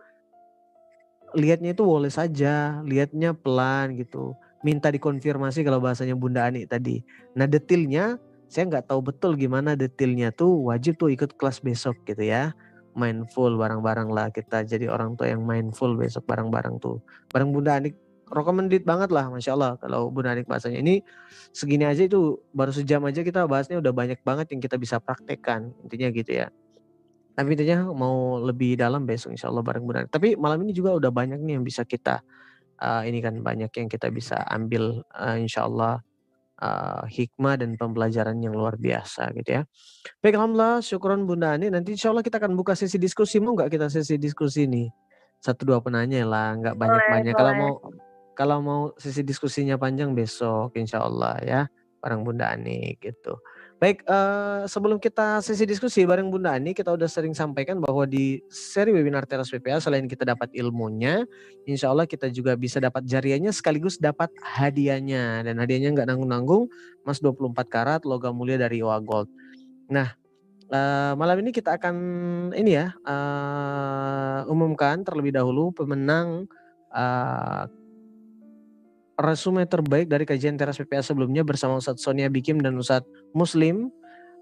lihatnya 1.34 1.72
itu 1.74 1.84
boleh 1.84 2.12
saja, 2.12 2.80
lihatnya 2.84 3.34
pelan 3.36 3.96
gitu. 3.98 4.36
Minta 4.62 4.94
dikonfirmasi 4.94 5.66
kalau 5.66 5.82
bahasanya 5.82 6.14
Bunda 6.14 6.46
Ani 6.46 6.70
tadi. 6.70 7.02
Nah 7.34 7.50
detailnya 7.50 8.22
saya 8.52 8.68
nggak 8.68 8.92
tahu 8.92 9.00
betul 9.00 9.40
gimana 9.40 9.80
detailnya 9.80 10.36
tuh 10.36 10.68
wajib 10.68 11.00
tuh 11.00 11.08
ikut 11.08 11.40
kelas 11.40 11.64
besok 11.64 11.96
gitu 12.04 12.28
ya. 12.28 12.52
Mindful 12.92 13.56
bareng-bareng 13.56 14.12
lah 14.12 14.28
kita 14.36 14.68
jadi 14.68 14.92
orang 14.92 15.16
tua 15.16 15.32
yang 15.32 15.48
mindful 15.48 15.96
besok 15.96 16.28
bareng-bareng 16.28 16.76
tuh. 16.84 17.00
Bareng 17.32 17.56
Bunda 17.56 17.80
Anik 17.80 17.96
recommended 18.28 18.84
banget 18.84 19.08
lah 19.16 19.32
Masya 19.32 19.56
Allah 19.56 19.80
kalau 19.80 20.12
Bunda 20.12 20.36
Anik 20.36 20.52
bahasanya. 20.52 20.84
Ini 20.84 21.00
segini 21.56 21.88
aja 21.88 22.04
itu 22.04 22.44
baru 22.52 22.76
sejam 22.76 23.00
aja 23.08 23.24
kita 23.24 23.48
bahasnya 23.48 23.80
udah 23.80 23.96
banyak 23.96 24.20
banget 24.28 24.52
yang 24.52 24.60
kita 24.60 24.76
bisa 24.76 25.00
praktekkan. 25.00 25.72
Intinya 25.88 26.12
gitu 26.12 26.44
ya. 26.44 26.52
Tapi 27.32 27.56
intinya 27.56 27.88
mau 27.96 28.36
lebih 28.44 28.76
dalam 28.76 29.08
besok 29.08 29.32
insya 29.32 29.48
Allah 29.48 29.64
bareng 29.64 29.88
Bunda. 29.88 30.04
Tapi 30.12 30.36
malam 30.36 30.60
ini 30.68 30.76
juga 30.76 30.92
udah 30.92 31.08
banyak 31.08 31.40
nih 31.40 31.56
yang 31.56 31.64
bisa 31.64 31.88
kita 31.88 32.20
uh, 32.84 33.08
ini 33.08 33.24
kan 33.24 33.40
banyak 33.40 33.72
yang 33.72 33.88
kita 33.88 34.12
bisa 34.12 34.44
ambil 34.52 35.06
uh, 35.16 35.40
insya 35.40 35.64
Allah 35.70 36.04
uh, 36.62 37.04
hikmah 37.10 37.60
dan 37.60 37.76
pembelajaran 37.76 38.38
yang 38.40 38.54
luar 38.54 38.78
biasa 38.78 39.34
gitu 39.36 39.60
ya. 39.60 39.62
Baik 40.22 40.38
Alhamdulillah 40.38 40.80
syukuran 40.86 41.26
Bunda 41.26 41.58
Ani. 41.58 41.74
Nanti 41.74 41.98
insya 41.98 42.14
Allah 42.14 42.24
kita 42.24 42.38
akan 42.38 42.54
buka 42.54 42.78
sesi 42.78 43.02
diskusi. 43.02 43.42
Mau 43.42 43.58
nggak 43.58 43.74
kita 43.74 43.90
sesi 43.90 44.16
diskusi 44.22 44.70
nih? 44.70 44.88
Satu 45.42 45.66
dua 45.66 45.82
penanya 45.82 46.22
lah, 46.24 46.54
nggak 46.54 46.78
banyak-banyak. 46.78 47.34
Kalau 47.34 47.54
mau 47.58 47.74
kalau 48.38 48.58
mau 48.62 48.82
sesi 48.96 49.26
diskusinya 49.26 49.76
panjang 49.76 50.14
besok 50.14 50.78
insya 50.78 51.02
Allah 51.02 51.36
ya. 51.42 51.62
Bareng 52.02 52.26
Bunda 52.26 52.54
Ani 52.54 52.98
gitu. 52.98 53.38
Baik, 53.82 54.06
uh, 54.06 54.70
sebelum 54.70 55.02
kita 55.02 55.42
sesi 55.42 55.66
diskusi 55.66 56.06
bareng 56.06 56.30
Bunda 56.30 56.54
Ani, 56.54 56.70
kita 56.70 56.94
udah 56.94 57.10
sering 57.10 57.34
sampaikan 57.34 57.82
bahwa 57.82 58.06
di 58.06 58.38
seri 58.46 58.94
webinar 58.94 59.26
Teras 59.26 59.50
PPA 59.50 59.82
selain 59.82 60.06
kita 60.06 60.22
dapat 60.22 60.54
ilmunya, 60.54 61.26
insya 61.66 61.90
Allah 61.90 62.06
kita 62.06 62.30
juga 62.30 62.54
bisa 62.54 62.78
dapat 62.78 63.02
jariahnya 63.10 63.50
sekaligus 63.50 63.98
dapat 63.98 64.30
hadiahnya. 64.38 65.42
Dan 65.42 65.58
hadiahnya 65.58 65.98
nggak 65.98 66.14
nanggung-nanggung, 66.14 66.70
emas 67.02 67.26
24 67.26 67.58
karat, 67.74 68.02
logam 68.06 68.38
mulia 68.38 68.62
dari 68.62 68.86
Oa 68.86 69.02
Gold. 69.02 69.34
Nah, 69.90 70.14
uh, 70.70 71.18
malam 71.18 71.42
ini 71.42 71.50
kita 71.50 71.82
akan 71.82 71.96
ini 72.54 72.78
ya, 72.78 72.94
uh, 73.02 74.46
umumkan 74.46 75.02
terlebih 75.02 75.34
dahulu 75.34 75.74
pemenang 75.74 76.46
uh, 76.94 77.66
resume 79.22 79.64
terbaik 79.70 80.10
dari 80.10 80.26
kajian 80.26 80.58
teras 80.58 80.82
PPA 80.82 81.06
sebelumnya 81.06 81.46
bersama 81.46 81.78
Ustadz 81.78 82.02
Sonia 82.02 82.28
Bikim 82.28 82.60
dan 82.60 82.76
Ustadz 82.76 83.08
Muslim 83.38 83.94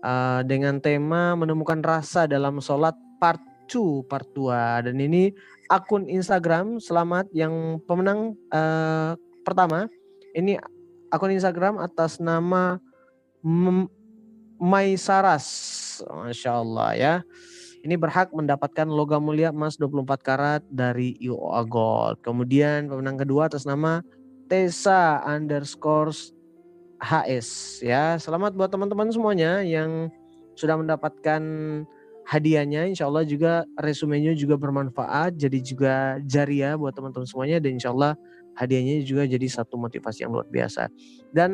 uh, 0.02 0.42
dengan 0.48 0.80
tema 0.80 1.36
menemukan 1.36 1.84
rasa 1.84 2.26
dalam 2.26 2.64
sholat 2.64 2.96
part 3.20 3.40
2 3.68 4.08
part 4.10 4.26
2 4.34 4.90
dan 4.90 4.96
ini 4.98 5.36
akun 5.70 6.10
Instagram 6.10 6.82
selamat 6.82 7.30
yang 7.36 7.78
pemenang 7.86 8.34
uh, 8.50 9.14
pertama 9.46 9.86
ini 10.34 10.58
akun 11.12 11.34
Instagram 11.34 11.78
atas 11.82 12.18
nama 12.22 12.82
Maisaras. 14.60 15.48
Masya 16.04 16.52
Allah 16.52 16.90
ya. 16.96 17.14
Ini 17.80 17.96
berhak 17.96 18.36
mendapatkan 18.36 18.84
logam 18.92 19.24
mulia 19.24 19.56
emas 19.56 19.80
24 19.80 20.20
karat 20.20 20.62
dari 20.68 21.16
UOA 21.24 21.64
Gold. 21.64 22.20
Kemudian 22.20 22.92
pemenang 22.92 23.16
kedua 23.16 23.48
atas 23.48 23.64
nama 23.64 24.04
Tesa 24.50 25.22
underscore 25.30 26.10
HS 26.98 27.80
ya. 27.86 28.18
Selamat 28.18 28.58
buat 28.58 28.74
teman-teman 28.74 29.14
semuanya 29.14 29.62
yang 29.62 30.10
sudah 30.58 30.74
mendapatkan 30.74 31.42
hadiahnya. 32.26 32.90
Insya 32.90 33.06
Allah 33.06 33.30
juga 33.30 33.70
resumenya 33.78 34.34
juga 34.34 34.58
bermanfaat. 34.58 35.38
Jadi 35.38 35.62
juga 35.62 36.18
jariah 36.26 36.74
buat 36.74 36.98
teman-teman 36.98 37.30
semuanya. 37.30 37.62
Dan 37.62 37.78
insya 37.78 37.94
Allah 37.94 38.18
hadiahnya 38.58 39.06
juga 39.06 39.30
jadi 39.30 39.46
satu 39.46 39.78
motivasi 39.78 40.26
yang 40.26 40.34
luar 40.34 40.50
biasa. 40.50 40.90
Dan 41.30 41.52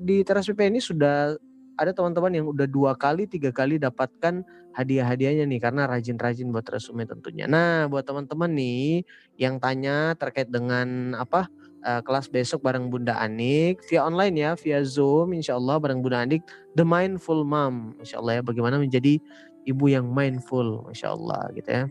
di 0.00 0.24
teras 0.24 0.48
PP 0.48 0.72
ini 0.72 0.80
sudah 0.80 1.36
ada 1.76 1.92
teman-teman 1.92 2.32
yang 2.32 2.46
udah 2.48 2.64
dua 2.64 2.96
kali, 2.96 3.28
tiga 3.28 3.52
kali 3.52 3.76
dapatkan 3.76 4.40
hadiah-hadiahnya 4.72 5.44
nih 5.44 5.60
karena 5.60 5.84
rajin-rajin 5.84 6.48
buat 6.48 6.64
resume 6.64 7.04
tentunya. 7.04 7.44
Nah, 7.44 7.92
buat 7.92 8.08
teman-teman 8.08 8.50
nih 8.56 9.04
yang 9.36 9.60
tanya 9.60 10.16
terkait 10.16 10.48
dengan 10.48 11.12
apa 11.12 11.46
uh, 11.84 12.00
kelas 12.02 12.30
besok 12.30 12.64
bareng 12.64 12.88
Bunda 12.88 13.18
Anik 13.18 13.82
via 13.86 14.06
online 14.06 14.34
ya, 14.38 14.50
via 14.58 14.80
Zoom 14.82 15.36
insya 15.36 15.58
Allah 15.58 15.76
bareng 15.78 16.00
Bunda 16.00 16.24
Anik 16.24 16.42
The 16.74 16.86
Mindful 16.86 17.42
Mom, 17.42 17.98
insya 18.00 18.22
Allah 18.22 18.40
ya 18.40 18.42
bagaimana 18.42 18.78
menjadi 18.78 19.18
ibu 19.66 19.84
yang 19.90 20.08
mindful, 20.08 20.86
insya 20.88 21.12
Allah 21.12 21.50
gitu 21.54 21.68
ya. 21.68 21.84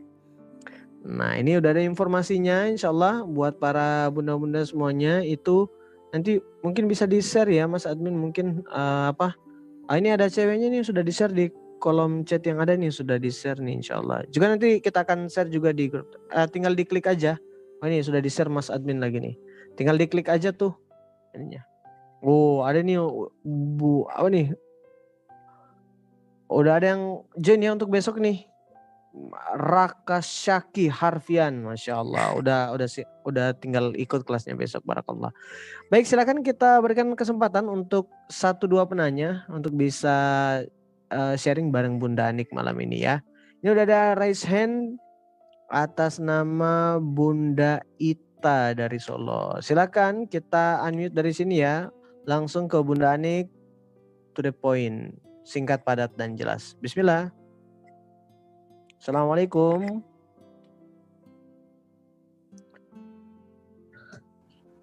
Nah 1.08 1.38
ini 1.40 1.56
udah 1.62 1.72
ada 1.72 1.84
informasinya 1.84 2.68
insya 2.68 2.92
Allah 2.92 3.24
buat 3.24 3.62
para 3.62 4.12
bunda-bunda 4.12 4.66
semuanya 4.66 5.24
itu 5.24 5.70
nanti 6.12 6.40
mungkin 6.66 6.88
bisa 6.88 7.06
di 7.06 7.20
share 7.20 7.52
ya 7.52 7.68
Mas 7.68 7.88
Admin 7.88 8.16
mungkin 8.16 8.64
uh, 8.72 9.12
apa 9.12 9.38
Ah, 9.88 9.96
ini 9.96 10.12
ada 10.12 10.28
ceweknya 10.28 10.68
nih 10.68 10.84
sudah 10.84 11.00
di-share 11.00 11.32
di 11.32 11.48
kolom 11.80 12.28
chat 12.28 12.44
yang 12.44 12.60
ada 12.60 12.76
nih 12.76 12.92
sudah 12.92 13.16
di-share 13.16 13.56
nih 13.64 13.80
insya 13.80 14.04
Allah. 14.04 14.28
Juga 14.28 14.52
nanti 14.52 14.84
kita 14.84 15.08
akan 15.08 15.32
share 15.32 15.48
juga 15.48 15.72
di 15.72 15.88
grup. 15.88 16.12
Uh, 16.28 16.44
tinggal 16.44 16.76
diklik 16.76 17.08
aja. 17.08 17.40
Oh 17.80 17.88
ini 17.88 18.04
sudah 18.04 18.20
di-share 18.20 18.52
Mas 18.52 18.68
Admin 18.68 19.00
lagi 19.00 19.24
nih. 19.24 19.36
Tinggal 19.78 19.96
diklik 20.02 20.28
aja 20.28 20.50
tuh 20.50 20.74
ininya. 21.38 21.62
Oh 22.26 22.66
ada 22.66 22.82
nih 22.82 22.98
bu 23.46 24.10
apa 24.10 24.28
nih? 24.28 24.58
Udah 26.50 26.82
ada 26.82 26.98
yang 26.98 27.22
join 27.38 27.62
ya 27.62 27.72
untuk 27.78 27.94
besok 27.94 28.18
nih. 28.18 28.44
Raka 29.58 30.22
Syaki 30.22 30.94
Harfian, 30.94 31.66
masya 31.66 32.06
Allah, 32.06 32.38
udah 32.38 32.62
udah 32.78 32.86
sih 32.86 33.02
udah 33.26 33.50
tinggal 33.58 33.90
ikut 33.98 34.22
kelasnya 34.22 34.54
besok, 34.54 34.86
barakallah. 34.86 35.34
Baik, 35.90 36.06
silakan 36.06 36.46
kita 36.46 36.78
berikan 36.86 37.10
kesempatan 37.18 37.66
untuk 37.66 38.14
satu 38.30 38.70
dua 38.70 38.86
penanya 38.86 39.42
untuk 39.50 39.74
bisa 39.74 40.16
uh, 41.10 41.34
sharing 41.34 41.74
bareng 41.74 41.98
Bunda 41.98 42.30
Anik 42.30 42.54
malam 42.54 42.78
ini 42.78 43.10
ya. 43.10 43.18
Ini 43.66 43.74
udah 43.74 43.84
ada 43.90 44.02
raise 44.14 44.46
hand 44.46 45.02
atas 45.74 46.22
nama 46.22 47.02
Bunda 47.02 47.82
Ita 48.38 48.78
dari 48.78 49.02
Solo. 49.02 49.58
Silakan 49.66 50.30
kita 50.30 50.86
unmute 50.86 51.10
dari 51.10 51.34
sini 51.34 51.58
ya, 51.58 51.90
langsung 52.30 52.70
ke 52.70 52.78
Bunda 52.86 53.18
Anik 53.18 53.50
to 54.38 54.46
the 54.46 54.54
point, 54.54 55.18
singkat, 55.42 55.82
padat 55.82 56.14
dan 56.14 56.38
jelas. 56.38 56.78
Bismillah. 56.78 57.34
Assalamualaikum. 59.02 60.06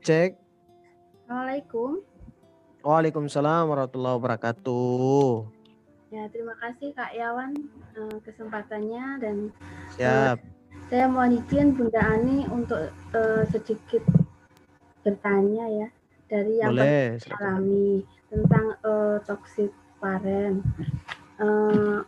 Cek. 0.03 0.35
Assalamualaikum. 1.23 2.03
Waalaikumsalam 2.83 3.71
warahmatullahi 3.71 4.19
wabarakatuh. 4.19 5.47
Ya, 6.11 6.27
terima 6.35 6.59
kasih 6.59 6.91
Kak 6.91 7.15
Yawan 7.15 7.55
uh, 7.95 8.19
kesempatannya 8.27 9.05
dan 9.23 9.37
Siap. 9.95 10.43
Uh, 10.43 10.54
saya 10.93 11.09
mohon 11.09 11.40
izin 11.40 11.73
Bunda 11.73 12.02
Ani 12.02 12.44
untuk 12.52 12.93
uh, 13.16 13.43
sedikit 13.48 14.05
bertanya 15.05 15.65
ya 15.69 15.89
dari 16.28 16.61
yang 16.61 16.73
Boleh, 16.77 17.20
alami 17.40 18.05
tentang 18.32 18.66
uh, 18.85 19.16
toxic 19.24 19.70
parent. 20.01 20.65
Uh, 21.40 22.05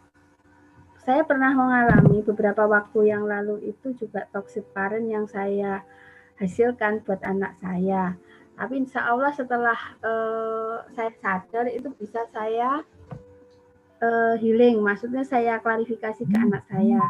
saya 1.07 1.23
pernah 1.23 1.55
mengalami 1.55 2.19
beberapa 2.27 2.67
waktu 2.67 3.15
yang 3.15 3.31
lalu 3.31 3.71
itu 3.71 3.95
juga 3.95 4.27
toxic 4.35 4.67
parent 4.75 5.07
yang 5.07 5.31
saya 5.31 5.87
hasilkan 6.43 7.05
buat 7.07 7.23
anak 7.23 7.55
saya. 7.63 8.19
Tapi 8.57 8.75
insya 8.83 9.05
Allah 9.05 9.31
setelah 9.37 9.77
uh, 10.01 10.83
saya 10.97 11.13
sadar 11.21 11.69
itu 11.69 11.93
bisa 12.01 12.25
saya 12.33 12.81
uh, 14.01 14.35
healing, 14.41 14.81
maksudnya 14.81 15.23
saya 15.23 15.61
klarifikasi 15.61 16.25
ke 16.25 16.37
anak 16.37 16.65
saya. 16.69 17.01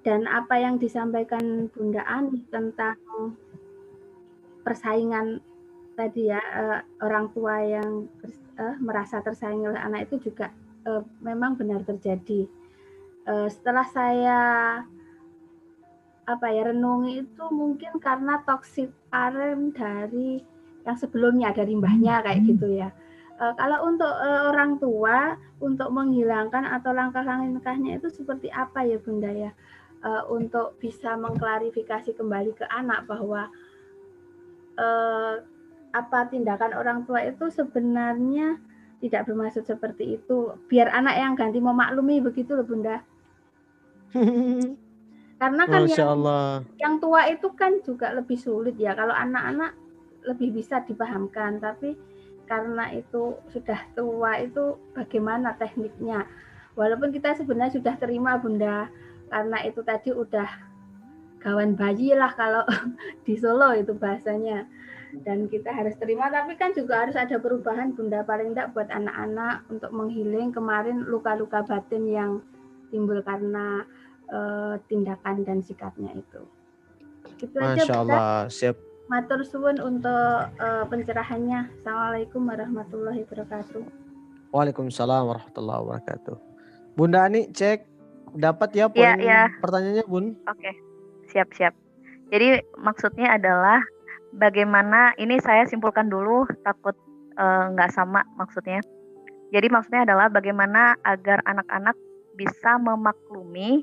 Dan 0.00 0.24
apa 0.24 0.56
yang 0.56 0.80
disampaikan 0.80 1.68
Bunda 1.68 2.00
Ani 2.08 2.40
tentang 2.48 2.96
persaingan 4.64 5.44
tadi 5.92 6.32
ya 6.32 6.40
uh, 6.40 6.80
orang 7.04 7.28
tua 7.36 7.60
yang 7.60 8.08
uh, 8.56 8.76
merasa 8.80 9.20
tersaingi 9.20 9.68
oleh 9.68 9.80
anak 9.80 10.08
itu 10.08 10.32
juga 10.32 10.48
uh, 10.88 11.04
memang 11.20 11.56
benar 11.56 11.84
terjadi. 11.84 12.48
Setelah 13.30 13.86
saya 13.86 14.40
apa 16.26 16.46
ya 16.50 16.70
renungi 16.72 17.22
itu 17.22 17.44
mungkin 17.54 18.02
karena 18.02 18.42
toxic 18.42 18.90
parent 19.06 19.70
dari 19.74 20.42
yang 20.82 20.96
sebelumnya 20.98 21.54
dari 21.54 21.78
mbahnya 21.78 22.24
kayak 22.26 22.42
gitu 22.48 22.66
ya. 22.80 22.90
Uh, 23.40 23.54
kalau 23.56 23.88
untuk 23.88 24.10
uh, 24.10 24.50
orang 24.52 24.76
tua 24.82 25.38
untuk 25.64 25.88
menghilangkan 25.94 26.64
atau 26.74 26.92
langkah-langkahnya 26.92 28.02
itu 28.02 28.08
seperti 28.12 28.50
apa 28.50 28.82
ya 28.82 28.98
Bunda 28.98 29.30
ya? 29.30 29.52
Uh, 30.00 30.24
untuk 30.32 30.80
bisa 30.80 31.12
mengklarifikasi 31.12 32.16
kembali 32.16 32.56
ke 32.56 32.64
anak 32.72 33.04
bahwa 33.04 33.52
uh, 34.80 35.44
apa 35.92 36.18
tindakan 36.32 36.72
orang 36.72 37.04
tua 37.04 37.20
itu 37.28 37.52
sebenarnya 37.52 38.56
tidak 39.04 39.28
bermaksud 39.28 39.68
seperti 39.68 40.20
itu. 40.20 40.56
Biar 40.72 40.92
anak 40.92 41.14
yang 41.20 41.32
ganti 41.36 41.60
memaklumi 41.60 42.24
begitu 42.24 42.56
loh 42.56 42.64
Bunda. 42.64 43.04
Karena 45.40 45.64
kan 45.64 45.88
Masya 45.88 45.96
yang, 45.96 46.12
Allah. 46.20 46.48
yang 46.76 46.94
tua 47.00 47.20
itu 47.32 47.48
kan 47.56 47.80
juga 47.80 48.12
lebih 48.12 48.36
sulit 48.36 48.76
ya. 48.76 48.92
Kalau 48.92 49.16
anak-anak 49.16 49.72
lebih 50.28 50.52
bisa 50.60 50.84
dipahamkan, 50.84 51.56
tapi 51.56 51.96
karena 52.44 52.92
itu 52.92 53.40
sudah 53.48 53.88
tua 53.96 54.36
itu 54.36 54.76
bagaimana 54.92 55.56
tekniknya. 55.56 56.28
Walaupun 56.76 57.08
kita 57.08 57.40
sebenarnya 57.40 57.80
sudah 57.80 57.96
terima 57.96 58.36
Bunda, 58.36 58.92
karena 59.30 59.58
itu 59.64 59.80
tadi 59.86 60.10
udah 60.10 60.50
kawan 61.40 61.78
bayi 61.78 62.12
lah 62.12 62.34
kalau 62.36 62.66
di 63.26 63.38
Solo 63.38 63.72
itu 63.78 63.96
bahasanya. 63.96 64.66
Dan 65.10 65.50
kita 65.50 65.74
harus 65.74 65.98
terima 65.98 66.30
tapi 66.30 66.54
kan 66.54 66.70
juga 66.70 67.02
harus 67.02 67.18
ada 67.18 67.34
perubahan 67.42 67.90
bunda 67.98 68.22
paling 68.22 68.54
tidak 68.54 68.70
buat 68.70 68.86
anak-anak 68.94 69.66
untuk 69.66 69.90
menghiling 69.90 70.54
kemarin 70.54 71.02
luka-luka 71.02 71.66
batin 71.66 72.06
yang 72.06 72.32
timbul 72.94 73.18
karena 73.26 73.82
uh, 74.30 74.78
tindakan 74.86 75.42
dan 75.42 75.58
sikapnya 75.66 76.14
itu. 76.14 76.46
Itu 77.42 77.58
Masya 77.58 77.90
aja 77.90 77.94
Allah 77.98 78.46
siap. 78.46 78.78
Matur 79.10 79.42
suwun 79.42 79.82
untuk 79.82 80.46
uh, 80.62 80.86
pencerahannya. 80.86 81.66
Assalamualaikum 81.82 82.46
warahmatullahi 82.46 83.26
wabarakatuh. 83.26 83.82
Waalaikumsalam 84.54 85.26
warahmatullahi 85.26 85.80
wabarakatuh. 85.82 86.36
Bunda 86.94 87.26
Ani 87.26 87.50
cek 87.50 87.89
dapat 88.34 88.68
ya 88.76 88.86
poin 88.90 89.02
ya, 89.02 89.14
ya. 89.18 89.42
pertanyaannya 89.62 90.04
Bun 90.06 90.36
oke 90.46 90.58
okay. 90.58 90.74
siap 91.30 91.50
siap 91.54 91.74
jadi 92.30 92.62
maksudnya 92.78 93.34
adalah 93.34 93.82
bagaimana 94.34 95.14
ini 95.18 95.42
saya 95.42 95.66
simpulkan 95.66 96.06
dulu 96.06 96.46
takut 96.62 96.94
eh, 97.34 97.64
nggak 97.74 97.90
uh, 97.90 97.94
sama 97.94 98.22
maksudnya. 98.38 98.78
Jadi 99.50 99.66
maksudnya 99.66 100.06
adalah 100.06 100.30
bagaimana 100.30 100.94
agar 101.02 101.42
anak-anak 101.42 101.98
bisa 102.38 102.78
memaklumi 102.78 103.82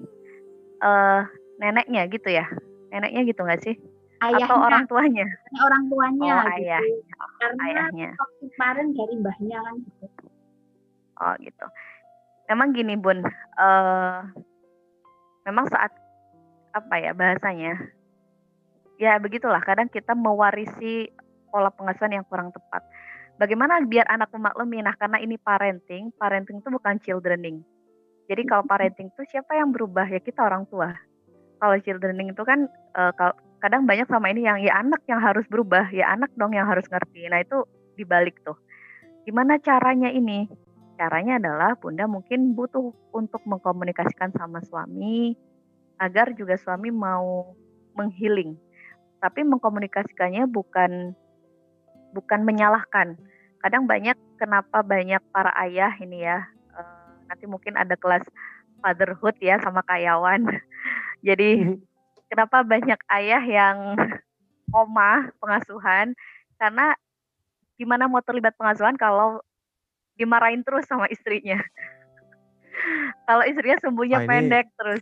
uh, 0.79 1.27
neneknya 1.59 2.07
gitu 2.07 2.31
ya, 2.31 2.47
neneknya 2.87 3.27
gitu 3.27 3.43
nggak 3.43 3.61
sih? 3.67 3.75
Ayahnya, 4.23 4.47
Atau 4.47 4.57
orang 4.63 4.83
tuanya? 4.87 5.27
Orang 5.59 5.83
tuanya. 5.91 6.33
Oh 6.39 6.41
gitu. 6.55 6.55
ayah. 6.63 6.81
Oh, 7.19 7.29
Karena 7.37 7.63
ayahnya. 7.67 8.09
kemarin 8.55 8.87
dari 8.95 9.13
mbahnya 9.19 9.57
kan 9.59 9.75
gitu. 9.83 10.25
Oh 11.19 11.33
gitu. 11.43 11.65
Memang 12.47 12.71
gini 12.71 12.95
bun, 12.95 13.23
uh, 13.59 14.19
memang 15.43 15.65
saat 15.67 15.91
apa 16.71 16.95
ya 17.01 17.11
bahasanya 17.11 17.79
ya 18.97 19.17
begitulah 19.21 19.61
kadang 19.61 19.87
kita 19.87 20.13
mewarisi 20.17 21.09
pola 21.47 21.71
pengasuhan 21.71 22.21
yang 22.21 22.25
kurang 22.27 22.51
tepat. 22.51 22.83
Bagaimana 23.37 23.77
biar 23.85 24.09
anak 24.09 24.33
memaklumi? 24.33 24.81
Nah, 24.81 24.97
karena 24.97 25.21
ini 25.21 25.37
parenting, 25.37 26.09
parenting 26.17 26.57
itu 26.59 26.69
bukan 26.73 26.97
childrening. 27.05 27.61
Jadi 28.25 28.41
kalau 28.49 28.65
parenting 28.71 29.13
itu 29.13 29.23
siapa 29.29 29.55
yang 29.55 29.69
berubah? 29.69 30.09
Ya 30.09 30.17
kita 30.17 30.41
orang 30.41 30.65
tua. 30.67 30.91
Kalau 31.57 31.77
childrening 31.81 32.33
itu 32.33 32.43
kan 32.45 32.65
uh, 32.97 33.13
kadang 33.61 33.85
banyak 33.85 34.09
sama 34.09 34.33
ini 34.33 34.45
yang 34.45 34.57
ya 34.61 34.81
anak 34.81 35.05
yang 35.05 35.21
harus 35.21 35.45
berubah, 35.49 35.89
ya 35.93 36.09
anak 36.13 36.33
dong 36.33 36.53
yang 36.57 36.65
harus 36.65 36.85
ngerti. 36.89 37.29
Nah, 37.29 37.45
itu 37.45 37.61
dibalik 37.97 38.41
tuh. 38.41 38.57
Gimana 39.25 39.61
caranya 39.61 40.09
ini? 40.09 40.49
Caranya 40.97 41.37
adalah 41.37 41.77
Bunda 41.77 42.09
mungkin 42.09 42.57
butuh 42.57 42.89
untuk 43.13 43.45
mengkomunikasikan 43.45 44.33
sama 44.33 44.65
suami 44.65 45.37
agar 46.01 46.33
juga 46.33 46.57
suami 46.57 46.89
mau 46.89 47.53
menghealing. 47.93 48.57
Tapi 49.21 49.45
mengkomunikasikannya 49.45 50.49
bukan 50.49 51.13
bukan 52.17 52.41
menyalahkan. 52.41 53.13
Kadang 53.61 53.85
banyak 53.85 54.17
kenapa 54.41 54.81
banyak 54.81 55.21
para 55.29 55.53
ayah 55.69 55.93
ini 56.01 56.25
ya. 56.25 56.41
Uh, 56.73 57.13
nanti 57.29 57.45
mungkin 57.45 57.77
ada 57.77 57.93
kelas 57.93 58.25
fatherhood 58.81 59.37
ya 59.37 59.61
sama 59.61 59.85
kayawan. 59.85 60.49
Jadi 61.27 61.77
kenapa 62.33 62.65
banyak 62.65 62.97
ayah 63.21 63.43
yang 63.45 63.77
koma 64.73 65.29
pengasuhan 65.37 66.17
karena 66.57 66.97
gimana 67.77 68.09
mau 68.09 68.19
terlibat 68.25 68.57
pengasuhan 68.57 68.97
kalau 68.97 69.39
dimarahin 70.17 70.65
terus 70.65 70.89
sama 70.89 71.05
istrinya. 71.07 71.61
Kalau 73.27 73.43
istrinya 73.45 73.77
sembuhnya 73.81 74.23
oh, 74.23 74.27
pendek 74.29 74.65
terus. 74.77 75.01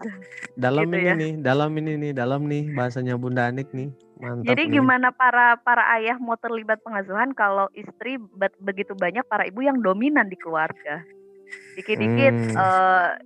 Dalam 0.56 0.88
gitu 0.90 0.96
ini 0.96 1.08
ya. 1.08 1.14
nih, 1.16 1.32
dalam 1.44 1.72
ini 1.76 1.92
nih, 2.00 2.12
dalam 2.16 2.42
nih 2.48 2.72
bahasanya 2.72 3.20
Bunda 3.20 3.52
Anik 3.52 3.72
nih. 3.76 3.92
Mantap 4.16 4.48
Jadi 4.48 4.64
nih. 4.68 4.74
gimana 4.80 5.12
para 5.12 5.60
para 5.60 5.84
ayah 6.00 6.16
mau 6.16 6.40
terlibat 6.40 6.80
pengasuhan 6.82 7.36
kalau 7.36 7.68
istri 7.76 8.16
begitu 8.64 8.96
banyak 8.96 9.28
para 9.28 9.44
ibu 9.44 9.60
yang 9.60 9.84
dominan 9.84 10.32
di 10.32 10.40
keluarga. 10.40 11.04
Dikit-dikit 11.76 12.56
hmm. 12.56 12.58
uh, 12.58 13.20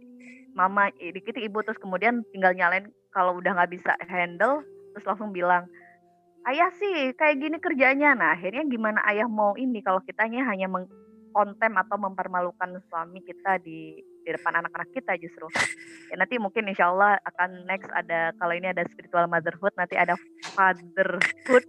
mama, 0.57 0.89
dikit 0.97 1.37
ibu 1.37 1.61
terus 1.61 1.77
kemudian 1.77 2.25
tinggal 2.33 2.51
nyalain 2.57 2.89
kalau 3.13 3.37
udah 3.37 3.53
nggak 3.53 3.71
bisa 3.73 3.93
handle 4.09 4.65
terus 4.93 5.05
langsung 5.05 5.29
bilang 5.29 5.69
ayah 6.49 6.73
sih 6.73 7.13
kayak 7.13 7.37
gini 7.37 7.57
kerjanya. 7.61 8.17
Nah 8.17 8.33
akhirnya 8.33 8.65
gimana 8.65 8.99
ayah 9.07 9.29
mau 9.29 9.53
ini 9.55 9.79
kalau 9.85 10.01
kitanya 10.01 10.43
hanya 10.49 10.65
meng 10.65 10.89
kontem 11.31 11.73
atau 11.77 11.97
mempermalukan 11.97 12.81
suami 12.89 13.23
kita 13.23 13.61
di 13.61 13.97
di 13.99 14.29
depan 14.35 14.61
anak-anak 14.61 14.89
kita 14.93 15.17
justru. 15.17 15.49
Ya 16.11 16.19
nanti 16.19 16.37
mungkin 16.37 16.69
insya 16.69 16.91
Allah 16.91 17.17
akan 17.25 17.65
next 17.65 17.89
ada 17.89 18.35
kalau 18.37 18.53
ini 18.53 18.69
ada 18.69 18.85
spiritual 18.85 19.25
motherhood 19.25 19.73
nanti 19.79 19.97
ada 19.97 20.13
fatherhood 20.53 21.65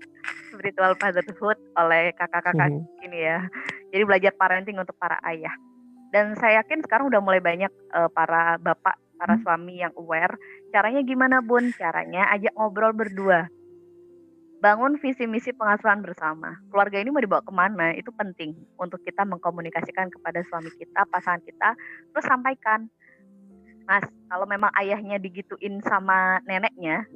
spiritual 0.53 0.93
fatherhood 0.99 1.59
oleh 1.79 2.13
kakak-kakak 2.19 2.69
hmm. 2.69 3.07
ini 3.07 3.19
ya. 3.25 3.39
Jadi 3.95 4.03
belajar 4.05 4.33
parenting 4.37 4.77
untuk 4.77 4.97
para 4.99 5.17
ayah. 5.25 5.55
Dan 6.11 6.35
saya 6.37 6.61
yakin 6.61 6.83
sekarang 6.83 7.07
udah 7.07 7.23
mulai 7.23 7.39
banyak 7.39 7.71
uh, 7.95 8.11
para 8.11 8.59
bapak, 8.59 8.99
para 9.15 9.39
hmm. 9.39 9.43
suami 9.47 9.75
yang 9.79 9.95
aware. 9.95 10.35
Caranya 10.75 11.01
gimana 11.07 11.39
bun? 11.39 11.71
Caranya 11.79 12.27
ajak 12.35 12.51
ngobrol 12.59 12.93
berdua 12.93 13.47
bangun 14.61 15.01
visi 15.01 15.25
misi 15.25 15.57
pengasuhan 15.57 16.05
bersama. 16.05 16.53
Keluarga 16.69 17.01
ini 17.01 17.09
mau 17.09 17.25
dibawa 17.25 17.41
ke 17.41 17.53
mana? 17.53 17.97
Itu 17.97 18.13
penting 18.13 18.53
untuk 18.77 19.01
kita 19.03 19.25
mengkomunikasikan 19.25 20.13
kepada 20.13 20.45
suami 20.53 20.69
kita, 20.77 21.09
pasangan 21.09 21.41
kita, 21.41 21.73
terus 22.13 22.27
sampaikan, 22.29 22.87
Mas, 23.89 24.05
kalau 24.29 24.45
memang 24.45 24.69
ayahnya 24.77 25.17
digituin 25.17 25.81
sama 25.89 26.45
neneknya, 26.45 27.09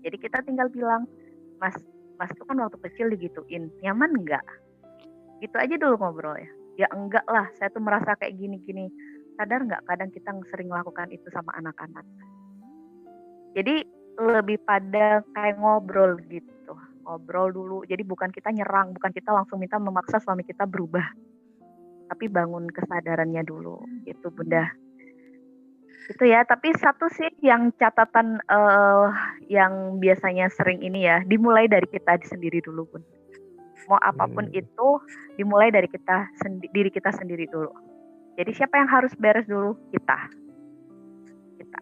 jadi 0.00 0.16
kita 0.16 0.40
tinggal 0.48 0.72
bilang, 0.72 1.04
Mas, 1.60 1.76
Mas 2.16 2.32
itu 2.32 2.42
kan 2.48 2.56
waktu 2.64 2.80
kecil 2.80 3.12
digituin, 3.12 3.68
nyaman 3.84 4.16
enggak? 4.16 4.42
Gitu 5.44 5.52
aja 5.52 5.76
dulu 5.76 6.00
ngobrol 6.00 6.40
ya. 6.40 6.50
Ya 6.76 6.88
enggak 6.96 7.24
lah, 7.28 7.52
saya 7.60 7.68
tuh 7.68 7.84
merasa 7.84 8.16
kayak 8.16 8.40
gini-gini. 8.40 8.88
Sadar 9.36 9.68
nggak 9.68 9.84
kadang 9.84 10.08
kita 10.08 10.32
sering 10.48 10.72
melakukan 10.72 11.12
itu 11.12 11.28
sama 11.28 11.52
anak-anak. 11.60 12.04
Jadi 13.52 13.84
lebih 14.16 14.56
pada 14.64 15.20
kayak 15.36 15.60
ngobrol 15.60 16.16
gitu 16.24 16.55
ngobrol 17.06 17.54
dulu. 17.54 17.78
Jadi 17.86 18.02
bukan 18.02 18.34
kita 18.34 18.50
nyerang, 18.50 18.90
bukan 18.90 19.14
kita 19.14 19.30
langsung 19.30 19.62
minta 19.62 19.78
memaksa 19.78 20.18
suami 20.18 20.42
kita 20.42 20.66
berubah. 20.66 21.06
Tapi 22.10 22.26
bangun 22.26 22.66
kesadarannya 22.70 23.42
dulu, 23.46 23.82
itu 24.06 24.26
Bunda. 24.30 24.70
Itu 26.06 26.22
ya, 26.22 26.46
tapi 26.46 26.70
satu 26.74 27.10
sih 27.10 27.30
yang 27.42 27.74
catatan 27.74 28.38
uh, 28.46 29.10
yang 29.50 29.98
biasanya 29.98 30.46
sering 30.54 30.82
ini 30.82 31.02
ya, 31.06 31.22
dimulai 31.26 31.66
dari 31.66 31.86
kita 31.90 32.18
sendiri 32.26 32.62
dulu, 32.62 32.86
Bun. 32.90 33.02
Mau 33.86 33.98
apa 34.02 34.26
pun 34.26 34.50
hmm. 34.50 34.58
itu 34.58 34.88
dimulai 35.38 35.70
dari 35.70 35.86
kita 35.86 36.30
diri 36.74 36.90
kita 36.90 37.10
sendiri 37.14 37.46
dulu. 37.46 37.70
Jadi 38.34 38.50
siapa 38.54 38.82
yang 38.82 38.90
harus 38.90 39.14
beres 39.14 39.46
dulu? 39.46 39.78
Kita. 39.94 40.18
Kita. 41.58 41.78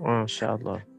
Masya 0.00 0.46
Allah. 0.60 0.95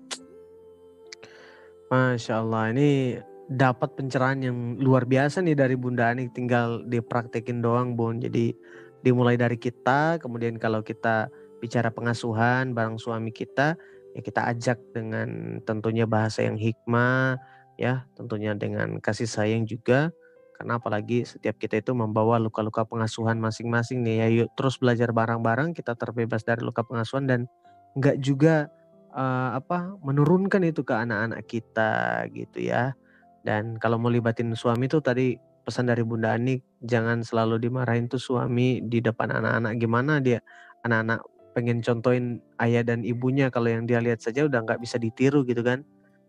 Masya 1.88 2.44
Allah 2.44 2.76
ini 2.76 3.16
dapat 3.48 3.96
pencerahan 3.96 4.44
yang 4.44 4.76
luar 4.76 5.08
biasa 5.08 5.40
nih 5.40 5.56
dari 5.56 5.80
Bunda 5.80 6.12
Ani. 6.12 6.28
Tinggal 6.28 6.84
dipraktekin 6.84 7.64
doang 7.64 7.96
Bun. 7.96 8.20
Jadi 8.20 8.52
dimulai 9.00 9.40
dari 9.40 9.56
kita 9.56 10.20
kemudian 10.20 10.60
kalau 10.60 10.84
kita 10.84 11.32
bicara 11.64 11.88
pengasuhan 11.90 12.76
bareng 12.76 13.00
suami 13.00 13.32
kita 13.32 13.80
ya 14.14 14.22
kita 14.22 14.52
ajak 14.52 14.78
dengan 14.92 15.62
tentunya 15.64 16.04
bahasa 16.04 16.44
yang 16.44 16.60
hikmah 16.60 17.40
ya 17.80 18.04
tentunya 18.20 18.52
dengan 18.52 19.00
kasih 19.00 19.30
sayang 19.30 19.64
juga. 19.64 20.12
Karena 20.60 20.82
apalagi 20.82 21.24
setiap 21.24 21.56
kita 21.62 21.80
itu 21.80 21.94
membawa 21.94 22.42
luka-luka 22.42 22.84
pengasuhan 22.84 23.40
masing-masing 23.40 24.04
nih 24.04 24.16
ya. 24.20 24.28
Yuk 24.44 24.50
terus 24.60 24.76
belajar 24.76 25.16
bareng-bareng 25.16 25.72
kita 25.72 25.96
terbebas 25.96 26.44
dari 26.44 26.68
luka 26.68 26.84
pengasuhan 26.84 27.30
dan 27.30 27.48
nggak 27.96 28.20
juga 28.20 28.68
uh, 29.18 29.50
apa 29.58 29.98
menurunkan 30.06 30.62
itu 30.70 30.86
ke 30.86 30.94
anak-anak 30.94 31.42
kita 31.50 32.24
gitu 32.32 32.70
ya. 32.70 32.94
Dan 33.42 33.82
kalau 33.82 33.98
mau 33.98 34.14
libatin 34.14 34.54
suami 34.54 34.86
tuh 34.86 35.02
tadi 35.02 35.34
pesan 35.66 35.90
dari 35.90 36.06
Bunda 36.06 36.38
Ani 36.38 36.62
jangan 36.86 37.26
selalu 37.26 37.68
dimarahin 37.68 38.08
tuh 38.08 38.22
suami 38.22 38.80
di 38.86 39.04
depan 39.04 39.36
anak-anak 39.36 39.74
gimana 39.76 40.24
dia 40.24 40.40
anak-anak 40.88 41.20
pengen 41.52 41.82
contohin 41.82 42.38
ayah 42.62 42.86
dan 42.86 43.02
ibunya 43.02 43.50
kalau 43.50 43.68
yang 43.74 43.90
dia 43.90 43.98
lihat 43.98 44.22
saja 44.22 44.46
udah 44.46 44.62
nggak 44.62 44.78
bisa 44.78 45.02
ditiru 45.02 45.42
gitu 45.42 45.66
kan. 45.66 45.82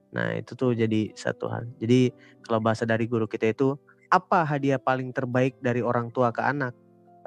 Nah 0.08 0.32
itu 0.40 0.56
tuh 0.56 0.72
jadi 0.72 1.12
satu 1.12 1.52
hal. 1.52 1.68
Jadi 1.76 2.08
kalau 2.40 2.64
bahasa 2.64 2.88
dari 2.88 3.04
guru 3.04 3.28
kita 3.28 3.52
itu 3.52 3.76
apa 4.08 4.40
hadiah 4.48 4.80
paling 4.80 5.12
terbaik 5.12 5.60
dari 5.60 5.84
orang 5.84 6.08
tua 6.08 6.32
ke 6.32 6.40
anak? 6.40 6.72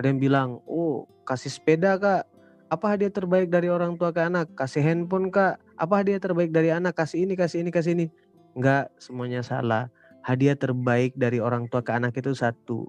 Ada 0.01 0.09
yang 0.09 0.17
bilang, 0.17 0.49
oh 0.65 1.05
kasih 1.29 1.53
sepeda 1.53 2.01
kak, 2.01 2.25
apa 2.71 2.95
hadiah 2.95 3.11
terbaik 3.11 3.51
dari 3.51 3.67
orang 3.67 3.99
tua 3.99 4.15
ke 4.15 4.23
anak? 4.23 4.55
Kasih 4.55 4.79
handphone 4.79 5.27
kak? 5.27 5.59
Apa 5.75 5.99
hadiah 5.99 6.23
terbaik 6.23 6.55
dari 6.55 6.71
anak? 6.71 6.95
Kasih 6.95 7.27
ini, 7.27 7.35
kasih 7.35 7.67
ini, 7.67 7.69
kasih 7.69 7.91
ini. 7.99 8.07
Enggak, 8.55 8.95
semuanya 8.95 9.43
salah. 9.43 9.91
Hadiah 10.23 10.55
terbaik 10.55 11.11
dari 11.19 11.43
orang 11.43 11.67
tua 11.67 11.83
ke 11.83 11.91
anak 11.91 12.15
itu 12.15 12.31
satu. 12.31 12.87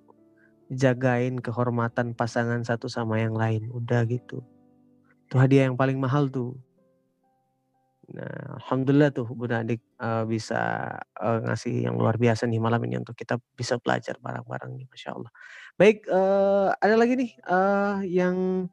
Jagain 0.71 1.43
kehormatan 1.43 2.15
pasangan 2.15 2.63
satu 2.63 2.87
sama 2.87 3.19
yang 3.19 3.35
lain. 3.35 3.75
Udah 3.75 4.07
gitu. 4.07 4.47
Itu 5.27 5.43
hadiah 5.43 5.67
yang 5.67 5.75
paling 5.75 5.99
mahal 5.99 6.31
tuh. 6.31 6.55
Nah, 8.13 8.63
alhamdulillah 8.63 9.11
tuh 9.11 9.27
Bunda 9.35 9.67
Adik 9.67 9.83
uh, 9.99 10.23
bisa 10.29 10.95
uh, 11.19 11.39
ngasih 11.43 11.91
yang 11.91 11.99
luar 11.99 12.21
biasa 12.21 12.45
nih 12.45 12.61
malam 12.61 12.83
ini 12.87 13.01
untuk 13.03 13.17
kita 13.17 13.41
bisa 13.57 13.81
belajar 13.83 14.21
bareng-bareng 14.23 14.79
nih, 14.79 14.87
masya 14.87 15.17
Allah. 15.17 15.33
Baik, 15.81 16.07
uh, 16.13 16.71
ada 16.77 16.95
lagi 16.95 17.17
nih 17.17 17.31
uh, 17.49 18.05
yang 18.05 18.69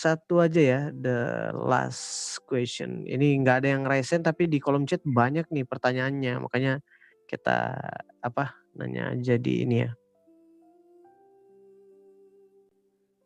satu 0.00 0.40
aja 0.40 0.60
ya, 0.60 0.80
the 0.96 1.52
last 1.52 2.40
question. 2.48 3.04
Ini 3.04 3.44
nggak 3.44 3.56
ada 3.60 3.68
yang 3.76 3.84
resen 3.84 4.24
tapi 4.24 4.48
di 4.48 4.56
kolom 4.56 4.88
chat 4.88 5.04
banyak 5.04 5.44
nih 5.52 5.68
pertanyaannya, 5.68 6.40
makanya 6.40 6.80
kita 7.28 7.76
apa 8.24 8.56
nanya 8.72 9.12
jadi 9.20 9.68
ini 9.68 9.76
ya. 9.84 9.90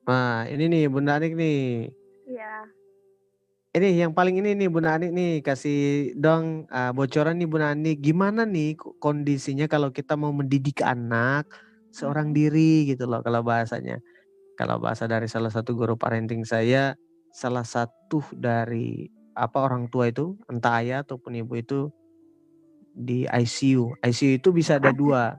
Nah, 0.04 0.44
ini 0.50 0.64
nih 0.68 0.84
Bunda 0.90 1.16
Anik 1.16 1.32
nih. 1.38 1.88
Iya. 2.28 2.54
Ini 3.74 4.06
yang 4.06 4.12
paling 4.12 4.42
ini 4.42 4.58
nih 4.58 4.68
Bunda 4.68 4.98
Anik 4.98 5.14
nih 5.14 5.40
kasih 5.40 6.12
dong 6.18 6.68
uh, 6.68 6.92
bocoran 6.92 7.38
nih 7.40 7.48
Bunda 7.48 7.72
Anik 7.72 8.02
gimana 8.02 8.44
nih 8.44 8.76
kondisinya 8.98 9.70
kalau 9.70 9.88
kita 9.94 10.18
mau 10.18 10.34
mendidik 10.34 10.84
anak 10.84 11.48
seorang 11.94 12.34
diri 12.36 12.90
gitu 12.90 13.06
loh 13.06 13.22
kalau 13.24 13.40
bahasanya. 13.40 14.02
Kalau 14.54 14.78
bahasa 14.78 15.10
dari 15.10 15.26
salah 15.26 15.50
satu 15.50 15.74
guru 15.74 15.98
parenting 15.98 16.46
saya, 16.46 16.94
salah 17.34 17.66
satu 17.66 18.22
dari 18.30 19.10
apa 19.34 19.66
orang 19.66 19.90
tua 19.90 20.10
itu, 20.10 20.38
entah 20.46 20.78
ayah 20.78 21.02
ataupun 21.02 21.34
ibu 21.34 21.58
itu 21.58 21.90
di 22.94 23.26
ICU. 23.26 23.98
ICU 23.98 24.38
itu 24.38 24.48
bisa 24.54 24.78
ada 24.78 24.94
dua. 24.94 25.34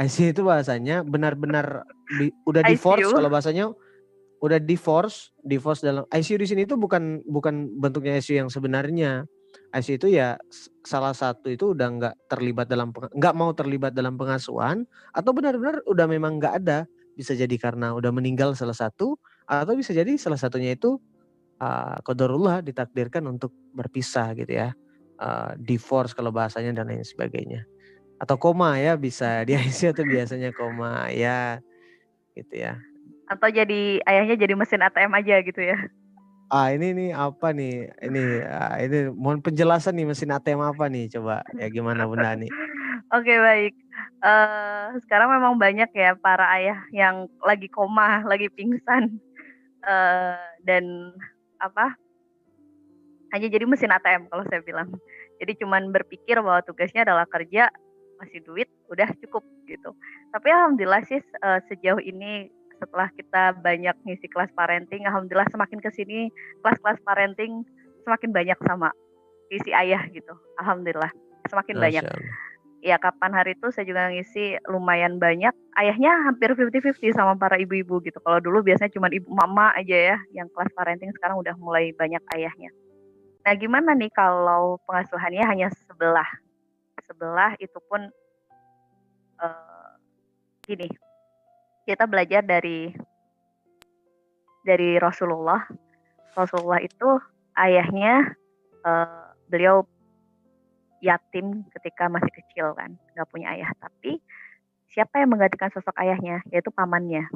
ICU 0.00 0.32
itu 0.32 0.42
bahasanya 0.42 1.04
benar-benar 1.04 1.84
di, 2.18 2.32
udah 2.48 2.64
divorce 2.64 3.12
kalau 3.12 3.28
bahasanya 3.28 3.70
udah 4.40 4.58
divorce, 4.58 5.30
divorce 5.44 5.84
dalam 5.84 6.08
ICU 6.08 6.40
di 6.40 6.48
sini 6.48 6.62
itu 6.64 6.74
bukan 6.80 7.20
bukan 7.28 7.68
bentuknya 7.76 8.16
ICU 8.16 8.48
yang 8.48 8.50
sebenarnya. 8.50 9.28
ICU 9.70 9.94
itu 10.00 10.08
ya 10.16 10.40
salah 10.82 11.12
satu 11.12 11.52
itu 11.52 11.76
udah 11.76 11.88
nggak 12.00 12.14
terlibat 12.32 12.66
dalam 12.66 12.90
nggak 12.90 13.34
mau 13.36 13.52
terlibat 13.52 13.92
dalam 13.92 14.16
pengasuhan 14.16 14.88
atau 15.12 15.30
benar-benar 15.36 15.84
udah 15.84 16.06
memang 16.08 16.40
nggak 16.40 16.54
ada 16.64 16.88
bisa 17.14 17.32
jadi 17.34 17.56
karena 17.56 17.94
udah 17.94 18.10
meninggal 18.10 18.52
salah 18.58 18.74
satu 18.74 19.16
atau 19.46 19.74
bisa 19.78 19.94
jadi 19.94 20.18
salah 20.18 20.38
satunya 20.38 20.74
itu 20.74 20.98
uh, 21.62 21.96
kodarullah 22.02 22.60
ditakdirkan 22.60 23.24
untuk 23.30 23.54
berpisah 23.74 24.34
gitu 24.34 24.52
ya 24.52 24.74
uh, 25.22 25.54
divorce 25.56 26.12
kalau 26.12 26.34
bahasanya 26.34 26.74
dan 26.82 26.90
lain 26.90 27.06
sebagainya 27.06 27.66
atau 28.18 28.38
koma 28.38 28.78
ya 28.78 28.94
bisa 28.94 29.42
di 29.42 29.58
ICU 29.58 29.92
atau 29.94 30.04
biasanya 30.06 30.50
koma 30.54 31.10
ya 31.10 31.58
gitu 32.34 32.54
ya 32.54 32.78
Atau 33.24 33.48
jadi 33.48 34.04
ayahnya 34.04 34.36
jadi 34.36 34.52
mesin 34.52 34.84
ATM 34.84 35.16
aja 35.16 35.40
gitu 35.40 35.56
ya? 35.64 35.80
Ah 36.52 36.76
ini 36.76 36.92
nih 36.92 37.10
apa 37.16 37.56
nih? 37.56 37.88
Ini 38.04 38.24
ah, 38.44 38.76
ini 38.76 39.08
mohon 39.08 39.40
penjelasan 39.40 39.96
nih 39.96 40.06
mesin 40.12 40.28
ATM 40.28 40.60
apa 40.60 40.92
nih? 40.92 41.08
Coba 41.08 41.40
ya 41.56 41.72
gimana 41.72 42.04
Bunda 42.04 42.36
nih? 42.36 42.52
Oke 43.14 43.34
baik. 43.34 43.74
Uh, 44.24 44.98
sekarang 45.06 45.30
memang 45.30 45.54
banyak 45.60 45.90
ya 45.94 46.16
para 46.18 46.48
ayah 46.58 46.78
yang 46.90 47.30
lagi 47.44 47.70
koma, 47.70 48.20
lagi 48.30 48.50
pingsan 48.50 49.18
uh, 49.84 50.38
dan 50.64 51.14
apa? 51.58 51.94
Hanya 53.34 53.50
jadi 53.50 53.66
mesin 53.66 53.90
ATM 53.90 54.30
kalau 54.30 54.44
saya 54.46 54.62
bilang. 54.62 54.94
Jadi 55.42 55.58
cuman 55.58 55.90
berpikir 55.90 56.38
bahwa 56.38 56.62
tugasnya 56.62 57.02
adalah 57.02 57.26
kerja, 57.26 57.66
masih 58.22 58.38
duit, 58.46 58.70
udah 58.86 59.10
cukup 59.18 59.42
gitu. 59.66 59.90
Tapi 60.30 60.48
alhamdulillah 60.54 61.02
sih 61.10 61.18
uh, 61.42 61.58
sejauh 61.66 61.98
ini 61.98 62.48
setelah 62.78 63.10
kita 63.14 63.58
banyak 63.58 63.96
ngisi 64.06 64.30
kelas 64.30 64.50
parenting, 64.54 65.06
alhamdulillah 65.06 65.50
semakin 65.50 65.82
ke 65.82 65.90
sini 65.94 66.30
kelas-kelas 66.62 67.02
parenting 67.02 67.66
semakin 68.06 68.30
banyak 68.30 68.58
sama 68.62 68.94
isi 69.50 69.74
ayah 69.74 70.06
gitu. 70.10 70.34
Alhamdulillah 70.62 71.10
semakin 71.50 71.74
Masya 71.78 71.82
banyak. 71.82 72.04
Ya 72.84 73.00
kapan 73.00 73.32
hari 73.32 73.56
itu 73.56 73.72
saya 73.72 73.88
juga 73.88 74.12
ngisi 74.12 74.60
lumayan 74.68 75.16
banyak. 75.16 75.56
Ayahnya 75.72 76.28
hampir 76.28 76.52
50-50 76.52 77.16
sama 77.16 77.32
para 77.32 77.56
ibu-ibu 77.56 77.96
gitu. 78.04 78.20
Kalau 78.20 78.44
dulu 78.44 78.60
biasanya 78.60 78.92
cuma 78.92 79.08
ibu 79.08 79.24
mama 79.32 79.72
aja 79.72 80.12
ya 80.12 80.16
yang 80.36 80.52
kelas 80.52 80.68
parenting 80.76 81.08
sekarang 81.16 81.40
udah 81.40 81.56
mulai 81.56 81.96
banyak 81.96 82.20
ayahnya. 82.36 82.68
Nah 83.40 83.56
gimana 83.56 83.96
nih 83.96 84.12
kalau 84.12 84.76
pengasuhannya 84.84 85.48
hanya 85.48 85.72
sebelah? 85.88 86.28
Sebelah 87.08 87.56
itu 87.56 87.80
pun 87.88 88.04
uh, 89.40 89.90
gini, 90.68 90.92
kita 91.88 92.04
belajar 92.04 92.44
dari 92.44 92.92
dari 94.60 95.00
Rasulullah. 95.00 95.64
Rasulullah 96.36 96.84
itu 96.84 97.16
ayahnya 97.56 98.36
uh, 98.84 99.32
beliau 99.48 99.88
yatim 101.04 101.68
ketika 101.76 102.08
masih 102.08 102.32
kecil 102.32 102.72
kan, 102.72 102.96
nggak 103.12 103.28
punya 103.28 103.52
ayah. 103.52 103.68
Tapi 103.76 104.16
siapa 104.88 105.20
yang 105.20 105.36
menggantikan 105.36 105.68
sosok 105.68 105.92
ayahnya? 106.00 106.40
Yaitu 106.48 106.72
pamannya. 106.72 107.28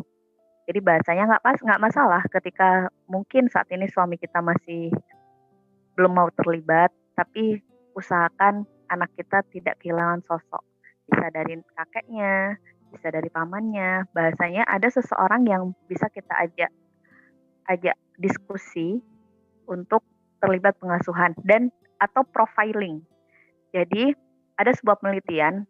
Jadi 0.69 0.81
bahasanya 0.81 1.25
nggak 1.29 1.45
pas, 1.45 1.59
nggak 1.61 1.83
masalah 1.85 2.23
ketika 2.29 2.89
mungkin 3.09 3.49
saat 3.53 3.69
ini 3.73 3.89
suami 3.89 4.17
kita 4.17 4.41
masih 4.41 4.93
belum 5.97 6.13
mau 6.17 6.29
terlibat, 6.33 6.93
tapi 7.17 7.61
usahakan 7.93 8.65
anak 8.89 9.13
kita 9.17 9.45
tidak 9.53 9.77
kehilangan 9.81 10.25
sosok. 10.25 10.65
Bisa 11.09 11.29
dari 11.33 11.57
kakeknya, 11.73 12.57
bisa 12.93 13.09
dari 13.13 13.29
pamannya. 13.33 14.09
Bahasanya 14.13 14.65
ada 14.69 14.89
seseorang 14.89 15.45
yang 15.49 15.73
bisa 15.89 16.09
kita 16.13 16.37
ajak 16.37 16.73
ajak 17.69 17.97
diskusi 18.17 19.01
untuk 19.69 20.01
terlibat 20.41 20.77
pengasuhan 20.81 21.37
dan 21.45 21.69
atau 22.01 22.25
profiling. 22.25 23.05
Jadi 23.75 24.15
ada 24.59 24.73
sebuah 24.75 24.99
penelitian 24.99 25.69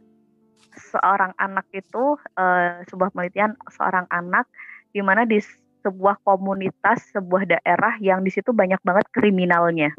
seorang 0.74 1.34
anak 1.38 1.66
itu 1.74 2.18
uh, 2.38 2.82
sebuah 2.86 3.10
penelitian 3.14 3.54
seorang 3.70 4.06
anak 4.10 4.46
di 4.90 5.02
mana 5.02 5.26
di 5.26 5.38
sebuah 5.82 6.20
komunitas, 6.26 7.14
sebuah 7.14 7.46
daerah 7.46 7.96
yang 8.02 8.26
di 8.26 8.30
situ 8.34 8.50
banyak 8.50 8.80
banget 8.82 9.06
kriminalnya. 9.14 9.94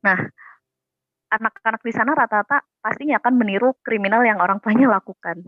Nah, 0.00 0.18
anak-anak 1.30 1.82
di 1.84 1.92
sana 1.92 2.16
rata-rata 2.16 2.64
pastinya 2.80 3.20
akan 3.20 3.36
meniru 3.36 3.76
kriminal 3.84 4.24
yang 4.24 4.40
orang 4.40 4.58
tuanya 4.58 4.88
lakukan. 4.88 5.44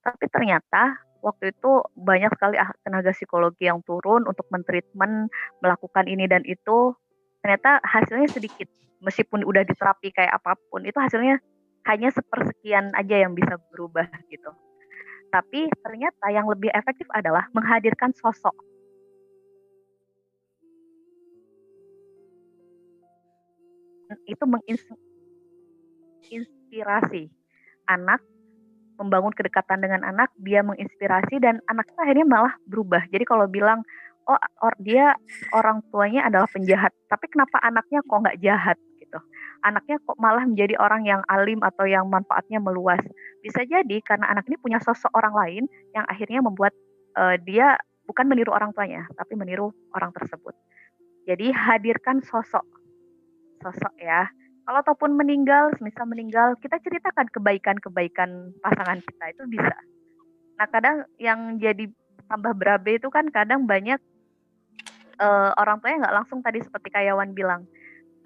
Tapi 0.00 0.24
ternyata 0.30 0.96
waktu 1.20 1.50
itu 1.50 1.82
banyak 1.98 2.30
sekali 2.38 2.56
ah, 2.56 2.70
tenaga 2.86 3.10
psikologi 3.10 3.66
yang 3.66 3.82
turun 3.82 4.24
untuk 4.24 4.46
mentreatment, 4.54 5.28
melakukan 5.60 6.06
ini 6.06 6.30
dan 6.30 6.46
itu. 6.46 6.94
Ternyata 7.42 7.82
hasilnya 7.82 8.30
sedikit. 8.30 8.70
Meskipun 8.98 9.46
udah 9.46 9.62
diterapi 9.62 10.10
kayak 10.10 10.42
apa 10.42 10.58
pun, 10.68 10.82
itu 10.82 10.98
hasilnya 10.98 11.38
hanya 11.86 12.10
sepersekian 12.10 12.90
aja 12.98 13.24
yang 13.24 13.32
bisa 13.32 13.56
berubah 13.70 14.10
gitu. 14.28 14.50
Tapi 15.28 15.68
ternyata 15.84 16.32
yang 16.32 16.48
lebih 16.48 16.72
efektif 16.72 17.04
adalah 17.14 17.46
menghadirkan 17.52 18.16
sosok 18.16 18.56
itu 24.24 24.40
menginspirasi 24.44 27.28
anak 27.88 28.20
membangun 28.98 29.30
kedekatan 29.30 29.78
dengan 29.78 30.02
anak, 30.02 30.26
dia 30.42 30.58
menginspirasi 30.66 31.38
dan 31.38 31.62
anak 31.70 31.86
itu 31.86 32.02
akhirnya 32.02 32.26
malah 32.26 32.50
berubah. 32.66 33.06
Jadi 33.14 33.22
kalau 33.22 33.46
bilang 33.46 33.86
oh 34.26 34.34
or, 34.58 34.74
dia 34.82 35.14
orang 35.54 35.86
tuanya 35.94 36.26
adalah 36.26 36.50
penjahat, 36.50 36.90
tapi 37.06 37.30
kenapa 37.30 37.62
anaknya 37.62 38.02
kok 38.02 38.18
nggak 38.18 38.42
jahat 38.42 38.74
gitu? 39.08 39.18
Anaknya 39.64 39.96
kok 40.04 40.20
malah 40.20 40.44
menjadi 40.44 40.76
orang 40.76 41.08
yang 41.08 41.24
alim 41.32 41.64
atau 41.64 41.88
yang 41.88 42.04
manfaatnya 42.12 42.60
meluas. 42.60 43.00
Bisa 43.40 43.64
jadi 43.64 44.04
karena 44.04 44.28
anak 44.28 44.44
ini 44.52 44.60
punya 44.60 44.78
sosok 44.84 45.08
orang 45.16 45.32
lain 45.32 45.64
yang 45.96 46.04
akhirnya 46.04 46.44
membuat 46.44 46.76
uh, 47.16 47.40
dia 47.40 47.80
bukan 48.04 48.28
meniru 48.28 48.52
orang 48.52 48.76
tuanya, 48.76 49.08
tapi 49.16 49.32
meniru 49.32 49.72
orang 49.96 50.12
tersebut. 50.12 50.52
Jadi 51.24 51.48
hadirkan 51.52 52.20
sosok, 52.20 52.64
sosok 53.64 53.92
ya 53.96 54.28
kalau 54.68 54.84
ataupun 54.84 55.16
meninggal, 55.16 55.72
misal 55.80 56.04
meninggal, 56.04 56.52
kita 56.60 56.76
ceritakan 56.84 57.24
kebaikan-kebaikan 57.32 58.52
pasangan 58.60 59.00
kita 59.00 59.24
itu 59.32 59.42
bisa. 59.48 59.72
Nah, 60.60 60.68
kadang 60.68 61.08
yang 61.16 61.56
jadi 61.56 61.88
tambah 62.28 62.52
berabe 62.52 63.00
itu 63.00 63.08
kan 63.08 63.32
kadang 63.32 63.64
banyak 63.64 63.96
uh, 65.16 65.56
orang 65.56 65.80
tuanya 65.80 66.04
nggak 66.04 66.16
langsung 66.20 66.44
tadi 66.44 66.60
seperti 66.60 66.92
Kayawan 66.92 67.32
bilang 67.32 67.64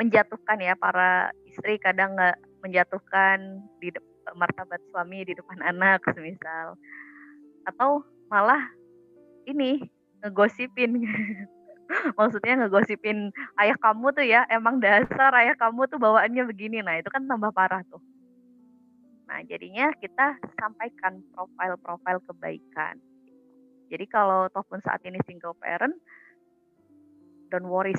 menjatuhkan 0.01 0.59
ya 0.61 0.75
para 0.77 1.31
istri 1.49 1.77
kadang 1.77 2.17
nggak 2.17 2.37
menjatuhkan 2.63 3.61
di 3.83 3.91
martabat 4.39 4.79
suami 4.91 5.27
di 5.27 5.35
depan 5.35 5.59
anak 5.75 6.03
misal 6.19 6.79
atau 7.67 8.03
malah 8.31 8.63
ini 9.47 9.83
ngegosipin. 10.23 11.03
Maksudnya 12.19 12.65
ngegosipin 12.65 13.35
ayah 13.61 13.77
kamu 13.77 14.17
tuh 14.17 14.25
ya 14.25 14.49
emang 14.49 14.81
dasar 14.81 15.35
ayah 15.37 15.53
kamu 15.59 15.85
tuh 15.91 16.01
bawaannya 16.01 16.49
begini. 16.49 16.81
Nah 16.81 16.97
itu 16.97 17.11
kan 17.13 17.27
tambah 17.29 17.53
parah 17.53 17.85
tuh. 17.91 18.01
Nah 19.29 19.45
jadinya 19.45 19.93
kita 20.01 20.41
sampaikan 20.57 21.21
profil-profil 21.37 22.25
kebaikan. 22.33 22.97
Jadi 23.93 24.09
kalau 24.09 24.49
ataupun 24.49 24.81
saat 24.81 25.05
ini 25.05 25.21
single 25.29 25.53
parent 25.61 25.93
don't 27.53 27.69
worry 27.69 27.93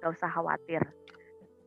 gak 0.00 0.16
usah 0.16 0.32
khawatir 0.32 0.82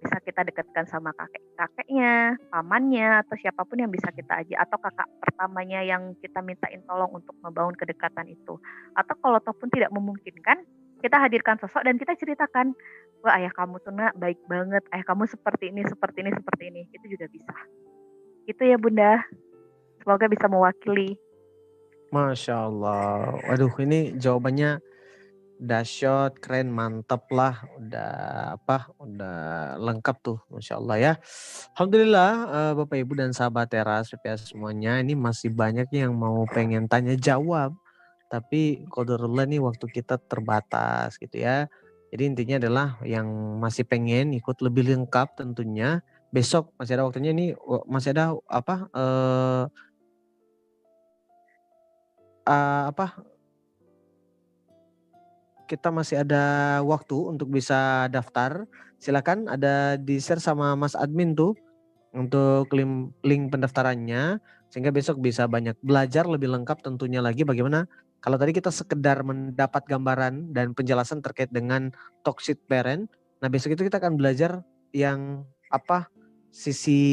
bisa 0.03 0.19
kita 0.19 0.43
dekatkan 0.43 0.83
sama 0.83 1.15
kakek 1.15 1.39
kakeknya, 1.55 2.35
pamannya 2.51 3.23
atau 3.23 3.39
siapa 3.39 3.63
pun 3.63 3.79
yang 3.79 3.87
bisa 3.87 4.11
kita 4.11 4.43
ajak 4.43 4.59
atau 4.67 4.77
kakak 4.83 5.07
pertamanya 5.23 5.79
yang 5.79 6.11
kita 6.19 6.43
mintain 6.43 6.83
tolong 6.83 7.07
untuk 7.15 7.31
membangun 7.39 7.71
kedekatan 7.79 8.27
itu. 8.27 8.59
Atau 8.99 9.15
kalau 9.23 9.39
ataupun 9.39 9.71
tidak 9.71 9.95
memungkinkan, 9.95 10.67
kita 10.99 11.15
hadirkan 11.23 11.55
sosok 11.63 11.87
dan 11.87 11.95
kita 11.95 12.19
ceritakan, 12.19 12.75
wah 13.23 13.39
ayah 13.39 13.55
kamu 13.55 13.79
tuh 13.79 13.95
nak 13.95 14.11
baik 14.19 14.43
banget, 14.51 14.83
ayah 14.91 15.07
kamu 15.07 15.23
seperti 15.23 15.71
ini, 15.71 15.87
seperti 15.87 16.17
ini, 16.19 16.31
seperti 16.35 16.63
ini. 16.67 16.81
Itu 16.91 17.05
juga 17.07 17.25
bisa. 17.31 17.55
Itu 18.43 18.61
ya 18.67 18.75
Bunda. 18.75 19.23
Semoga 20.03 20.27
bisa 20.27 20.51
mewakili. 20.51 21.15
Masya 22.11 22.67
Allah. 22.67 23.39
Waduh 23.47 23.71
ini 23.79 24.19
jawabannya 24.19 24.83
dahsyat, 25.63 26.35
keren, 26.43 26.67
mantep 26.67 27.23
lah, 27.31 27.63
udah 27.79 28.11
apa, 28.59 28.91
udah 28.99 29.37
lengkap 29.79 30.15
tuh, 30.19 30.37
masya 30.51 30.77
Allah 30.77 30.97
ya. 30.99 31.13
Alhamdulillah 31.79 32.31
uh, 32.51 32.73
Bapak 32.83 32.99
Ibu 32.99 33.15
dan 33.15 33.31
sahabat 33.31 33.71
teras 33.71 34.11
PPS 34.11 34.51
semuanya, 34.51 34.99
ini 34.99 35.15
masih 35.15 35.55
banyak 35.55 35.87
yang 35.95 36.11
mau 36.11 36.43
pengen 36.51 36.91
tanya 36.91 37.15
jawab, 37.15 37.71
tapi 38.27 38.83
kodarullah 38.91 39.47
nih 39.47 39.63
waktu 39.63 39.87
kita 39.87 40.19
terbatas 40.27 41.15
gitu 41.15 41.39
ya. 41.39 41.71
Jadi 42.11 42.23
intinya 42.29 42.55
adalah 42.61 42.87
yang 43.07 43.25
masih 43.57 43.87
pengen 43.89 44.37
ikut 44.37 44.61
lebih 44.61 44.85
lengkap 44.85 45.33
tentunya 45.33 46.05
besok 46.33 46.73
masih 46.81 46.97
ada 46.97 47.05
waktunya 47.05 47.29
nih 47.29 47.53
masih 47.85 48.09
ada 48.17 48.33
apa 48.49 48.89
uh, 48.89 49.65
uh, 52.49 52.83
apa 52.89 53.32
kita 55.73 55.89
masih 55.89 56.21
ada 56.21 56.77
waktu 56.85 57.17
untuk 57.17 57.49
bisa 57.49 58.05
daftar. 58.13 58.69
Silakan 59.01 59.49
ada 59.49 59.97
di 59.97 60.21
share 60.21 60.37
sama 60.37 60.77
Mas 60.77 60.93
admin 60.93 61.33
tuh 61.33 61.57
untuk 62.13 62.69
link, 62.77 63.09
link 63.25 63.49
pendaftarannya 63.49 64.37
sehingga 64.69 64.93
besok 64.93 65.17
bisa 65.17 65.49
banyak 65.49 65.73
belajar 65.81 66.29
lebih 66.29 66.53
lengkap 66.53 66.85
tentunya 66.85 67.21
lagi 67.21 67.41
bagaimana 67.41 67.89
kalau 68.21 68.37
tadi 68.37 68.53
kita 68.53 68.69
sekedar 68.69 69.25
mendapat 69.25 69.83
gambaran 69.89 70.53
dan 70.53 70.71
penjelasan 70.71 71.19
terkait 71.19 71.51
dengan 71.51 71.91
toxic 72.23 72.55
parent. 72.71 73.11
Nah, 73.43 73.51
besok 73.51 73.75
itu 73.75 73.83
kita 73.83 73.99
akan 73.99 74.15
belajar 74.15 74.63
yang 74.95 75.43
apa 75.67 76.07
sisi 76.47 77.03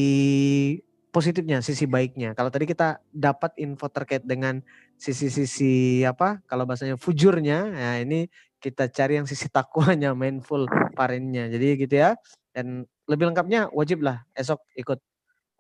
positifnya, 1.10 1.58
sisi 1.66 1.90
baiknya. 1.90 2.38
Kalau 2.38 2.54
tadi 2.54 2.70
kita 2.70 3.02
dapat 3.10 3.58
info 3.58 3.90
terkait 3.90 4.22
dengan 4.22 4.62
sisi-sisi 4.94 6.06
apa? 6.06 6.38
Kalau 6.46 6.62
bahasanya 6.62 6.94
fujurnya, 6.94 7.74
nah 7.74 7.98
ini 7.98 8.30
kita 8.60 8.92
cari 8.92 9.18
yang 9.18 9.26
sisi 9.26 9.48
takwanya, 9.48 10.12
mindful 10.20 10.68
parennya. 10.94 11.48
Jadi 11.48 11.66
gitu 11.88 11.94
ya. 11.96 12.14
Dan 12.52 12.84
lebih 13.08 13.32
lengkapnya 13.32 13.72
wajib 13.72 14.04
lah 14.04 14.22
esok 14.36 14.60
ikut. 14.76 15.00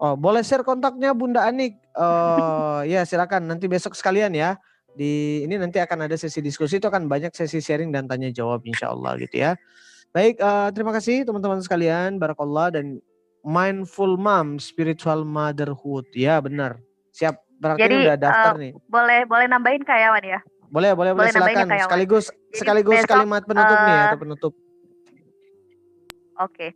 Oh, 0.00 0.16
boleh 0.16 0.40
share 0.40 0.64
kontaknya 0.64 1.12
Bunda 1.12 1.44
Anik. 1.44 1.76
Oh, 1.92 2.80
ya 2.84 3.04
silakan 3.04 3.48
nanti 3.48 3.68
besok 3.68 3.92
sekalian 3.92 4.32
ya. 4.32 4.56
Di 4.96 5.44
ini 5.44 5.60
nanti 5.60 5.76
akan 5.76 6.08
ada 6.08 6.16
sesi 6.16 6.40
diskusi 6.40 6.80
itu 6.80 6.88
akan 6.88 7.04
banyak 7.04 7.32
sesi 7.36 7.60
sharing 7.60 7.92
dan 7.92 8.08
tanya 8.08 8.32
jawab 8.32 8.64
insya 8.64 8.92
Allah 8.92 9.20
gitu 9.20 9.36
ya. 9.36 9.60
Baik, 10.10 10.40
uh, 10.42 10.72
terima 10.74 10.90
kasih 10.90 11.22
teman-teman 11.22 11.60
sekalian. 11.60 12.16
Barakallah 12.16 12.74
dan 12.74 12.98
mindful 13.44 14.16
mom, 14.16 14.56
spiritual 14.58 15.22
motherhood. 15.22 16.08
Ya 16.16 16.40
benar. 16.40 16.80
Siap. 17.12 17.36
Berarti 17.60 17.84
Jadi, 17.84 17.96
udah 18.08 18.16
daftar 18.16 18.54
uh, 18.56 18.58
nih. 18.58 18.72
Boleh 18.88 19.20
boleh 19.28 19.46
nambahin 19.52 19.84
Kayawan 19.84 20.24
ya. 20.24 20.40
Boleh, 20.70 20.94
boleh, 20.94 21.12
boleh, 21.18 21.28
ya, 21.28 21.34
silakan. 21.34 21.66
Kayawan. 21.66 21.86
Sekaligus 21.90 22.24
Jadi 22.30 22.58
sekaligus 22.62 22.94
besok, 23.02 23.10
kalimat 23.10 23.42
penutup 23.42 23.78
nih 23.82 23.96
uh, 23.98 24.04
atau 24.06 24.18
penutup. 24.22 24.52
Oke. 26.38 26.66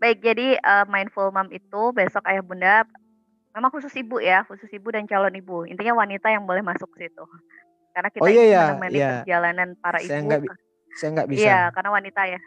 Baik, 0.00 0.22
jadi 0.24 0.56
uh, 0.62 0.86
mindful 0.88 1.28
mom 1.34 1.50
itu 1.52 1.82
besok 1.92 2.24
ayah 2.30 2.40
bunda 2.40 2.88
memang 3.50 3.70
khusus 3.74 3.90
ibu 3.98 4.22
ya, 4.22 4.46
khusus 4.46 4.70
ibu 4.70 4.88
dan 4.94 5.04
calon 5.10 5.34
ibu. 5.34 5.66
Intinya 5.66 5.98
wanita 5.98 6.30
yang 6.30 6.46
boleh 6.46 6.62
masuk 6.62 6.86
ke 6.94 7.10
situ. 7.10 7.24
Karena 7.90 8.08
kita 8.14 8.22
Oh 8.22 8.30
iya 8.30 8.42
ingin 8.46 8.54
ya, 8.54 8.64
menemani 8.70 8.94
iya. 8.94 9.10
perjalanan 9.26 9.68
para 9.82 9.98
Saya 9.98 10.22
ibu. 10.22 10.26
nggak 10.30 10.40
bi- 10.46 10.50
Saya 10.94 11.10
nggak 11.18 11.28
bisa. 11.28 11.42
Iya, 11.42 11.60
karena 11.74 11.90
wanita 11.90 12.20
ya. 12.30 12.40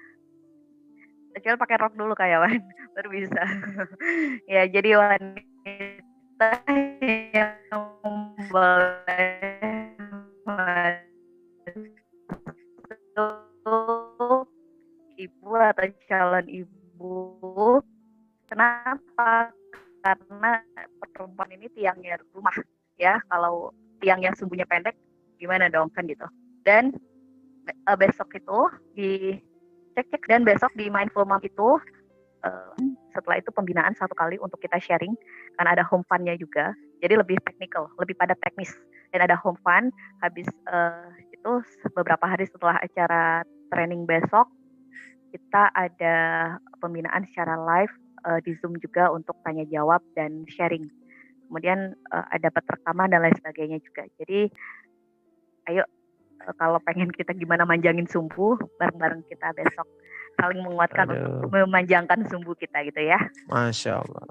Kecuali 1.34 1.58
pakai 1.60 1.78
rok 1.82 1.94
dulu 2.00 2.14
kayawan, 2.16 2.58
baru 2.96 3.10
bisa. 3.12 3.42
ya, 4.54 4.64
jadi 4.72 4.90
wanita 4.98 6.48
yang 7.36 7.54
boleh 8.48 9.53
ibu 15.16 15.50
atau 15.56 15.88
calon 16.08 16.48
ibu. 16.52 17.16
Kenapa? 18.52 19.56
Karena 20.04 20.60
perempuan 21.00 21.48
ini 21.56 21.72
tiangnya 21.72 22.20
rumah 22.36 22.56
ya. 23.00 23.24
Kalau 23.32 23.72
tiangnya 24.04 24.36
sumbunya 24.36 24.68
pendek, 24.68 25.00
gimana 25.40 25.72
dong 25.72 25.88
kan 25.96 26.04
gitu. 26.12 26.28
Dan 26.68 26.92
eh, 27.68 27.98
besok 27.98 28.36
itu 28.36 28.60
di 29.00 29.40
cek 29.96 30.10
cek 30.12 30.24
dan 30.28 30.44
besok 30.44 30.74
di 30.76 30.92
mindful 30.92 31.24
mom 31.24 31.40
itu 31.40 31.80
eh, 32.44 32.76
setelah 33.16 33.40
itu 33.40 33.50
pembinaan 33.56 33.96
satu 33.96 34.12
kali 34.18 34.36
untuk 34.42 34.60
kita 34.60 34.76
sharing 34.82 35.16
karena 35.56 35.80
ada 35.80 35.84
home 35.86 36.04
fun-nya 36.10 36.34
juga 36.36 36.74
jadi 37.00 37.20
lebih 37.22 37.38
technical 37.46 37.88
lebih 38.02 38.18
pada 38.18 38.34
teknis 38.42 38.74
dan 39.14 39.30
ada 39.30 39.38
home 39.38 39.56
fun 39.62 39.94
habis 40.26 40.50
eh, 40.50 41.08
itu 41.30 41.52
beberapa 41.94 42.26
hari 42.26 42.50
setelah 42.50 42.82
acara 42.82 43.46
training 43.70 44.10
besok 44.10 44.50
kita 45.30 45.70
ada 45.78 46.16
pembinaan 46.82 47.30
secara 47.30 47.54
live 47.62 47.94
eh, 48.26 48.40
di 48.42 48.58
zoom 48.58 48.76
juga 48.82 49.14
untuk 49.14 49.38
tanya 49.46 49.64
jawab 49.70 50.02
dan 50.18 50.44
sharing 50.50 50.90
kemudian 51.48 51.94
eh, 51.94 52.26
ada 52.34 52.50
dapat 52.50 52.66
rekaman 52.74 53.14
dan 53.14 53.22
lain 53.22 53.38
sebagainya 53.38 53.78
juga 53.86 54.10
jadi 54.18 54.50
ayo 55.70 55.86
eh, 56.42 56.54
kalau 56.58 56.82
pengen 56.82 57.14
kita 57.14 57.38
gimana 57.38 57.70
manjangin 57.70 58.10
sumbu 58.10 58.58
bareng-bareng 58.82 59.22
kita 59.30 59.54
besok 59.54 59.86
saling 60.34 60.66
menguatkan 60.66 61.14
untuk 61.14 61.54
Aduh, 61.54 61.70
memanjangkan 61.70 62.26
sumbu 62.26 62.58
kita 62.58 62.82
gitu 62.90 63.06
ya. 63.06 63.22
masya 63.46 64.02
Allah. 64.02 64.26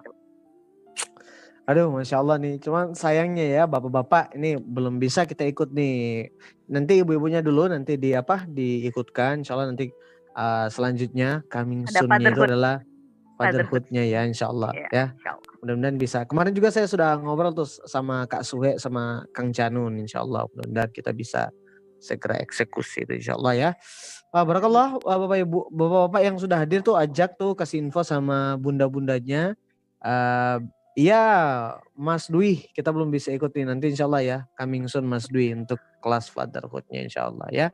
Aduh, 1.72 1.88
masya 1.88 2.20
Allah 2.20 2.36
nih. 2.36 2.60
Cuman 2.60 2.92
sayangnya 2.92 3.48
ya, 3.48 3.62
bapak-bapak 3.64 4.36
ini 4.36 4.60
belum 4.60 5.00
bisa 5.00 5.24
kita 5.24 5.48
ikut 5.48 5.72
nih. 5.72 6.28
Nanti 6.68 7.00
ibu-ibunya 7.00 7.40
dulu, 7.40 7.64
nanti 7.64 7.96
di 7.96 8.12
apa? 8.12 8.44
Diikutkan. 8.44 9.40
Insya 9.40 9.56
Allah 9.56 9.72
nanti 9.72 9.88
uh, 10.36 10.68
selanjutnya 10.68 11.40
coming 11.48 11.88
Ada 11.88 12.04
soon-nya 12.04 12.28
itu 12.28 12.44
adalah 12.44 12.76
Fatherhood. 13.32 13.88
fatherhood-nya 13.88 14.02
ya, 14.04 14.20
insya 14.28 14.52
Allah 14.52 14.70
Iya, 14.76 14.86
ya. 14.92 15.06
Allah. 15.32 15.56
Mudah-mudahan 15.64 15.96
bisa. 15.96 16.18
Kemarin 16.28 16.52
juga 16.52 16.68
saya 16.68 16.84
sudah 16.84 17.16
ngobrol 17.16 17.56
tuh 17.56 17.66
sama 17.66 18.28
Kak 18.28 18.44
Suhe 18.44 18.76
sama 18.76 19.24
Kang 19.32 19.50
Canun, 19.50 19.96
insya 19.96 20.20
Allah. 20.20 20.44
Mudah-mudahan 20.52 20.92
kita 20.92 21.16
bisa 21.16 21.48
segera 22.02 22.36
eksekusi 22.42 23.06
itu 23.08 23.16
insya 23.16 23.38
Allah 23.38 23.54
ya. 23.54 23.70
Ah, 24.34 24.44
barakallah 24.44 25.00
ah, 25.06 25.18
Bapak 25.22 25.38
Ibu, 25.40 25.58
Bapak-bapak 25.72 26.20
yang 26.20 26.36
sudah 26.36 26.58
hadir 26.60 26.84
tuh 26.84 26.98
ajak 26.98 27.40
tuh 27.40 27.56
kasih 27.56 27.80
info 27.80 28.04
sama 28.04 28.60
bunda-bundanya. 28.60 29.56
Ah, 30.02 30.60
Iya, 30.92 31.24
Mas 31.96 32.28
Dwi, 32.28 32.68
kita 32.76 32.92
belum 32.92 33.08
bisa 33.08 33.32
ikut 33.32 33.48
nih 33.56 33.64
nanti 33.64 33.88
insya 33.88 34.04
Allah 34.04 34.22
ya, 34.22 34.38
coming 34.60 34.84
soon 34.92 35.08
Mas 35.08 35.24
Dwi 35.24 35.56
untuk 35.56 35.80
kelas 36.04 36.28
fatherhoodnya 36.28 37.08
insya 37.08 37.32
Allah 37.32 37.48
ya. 37.48 37.66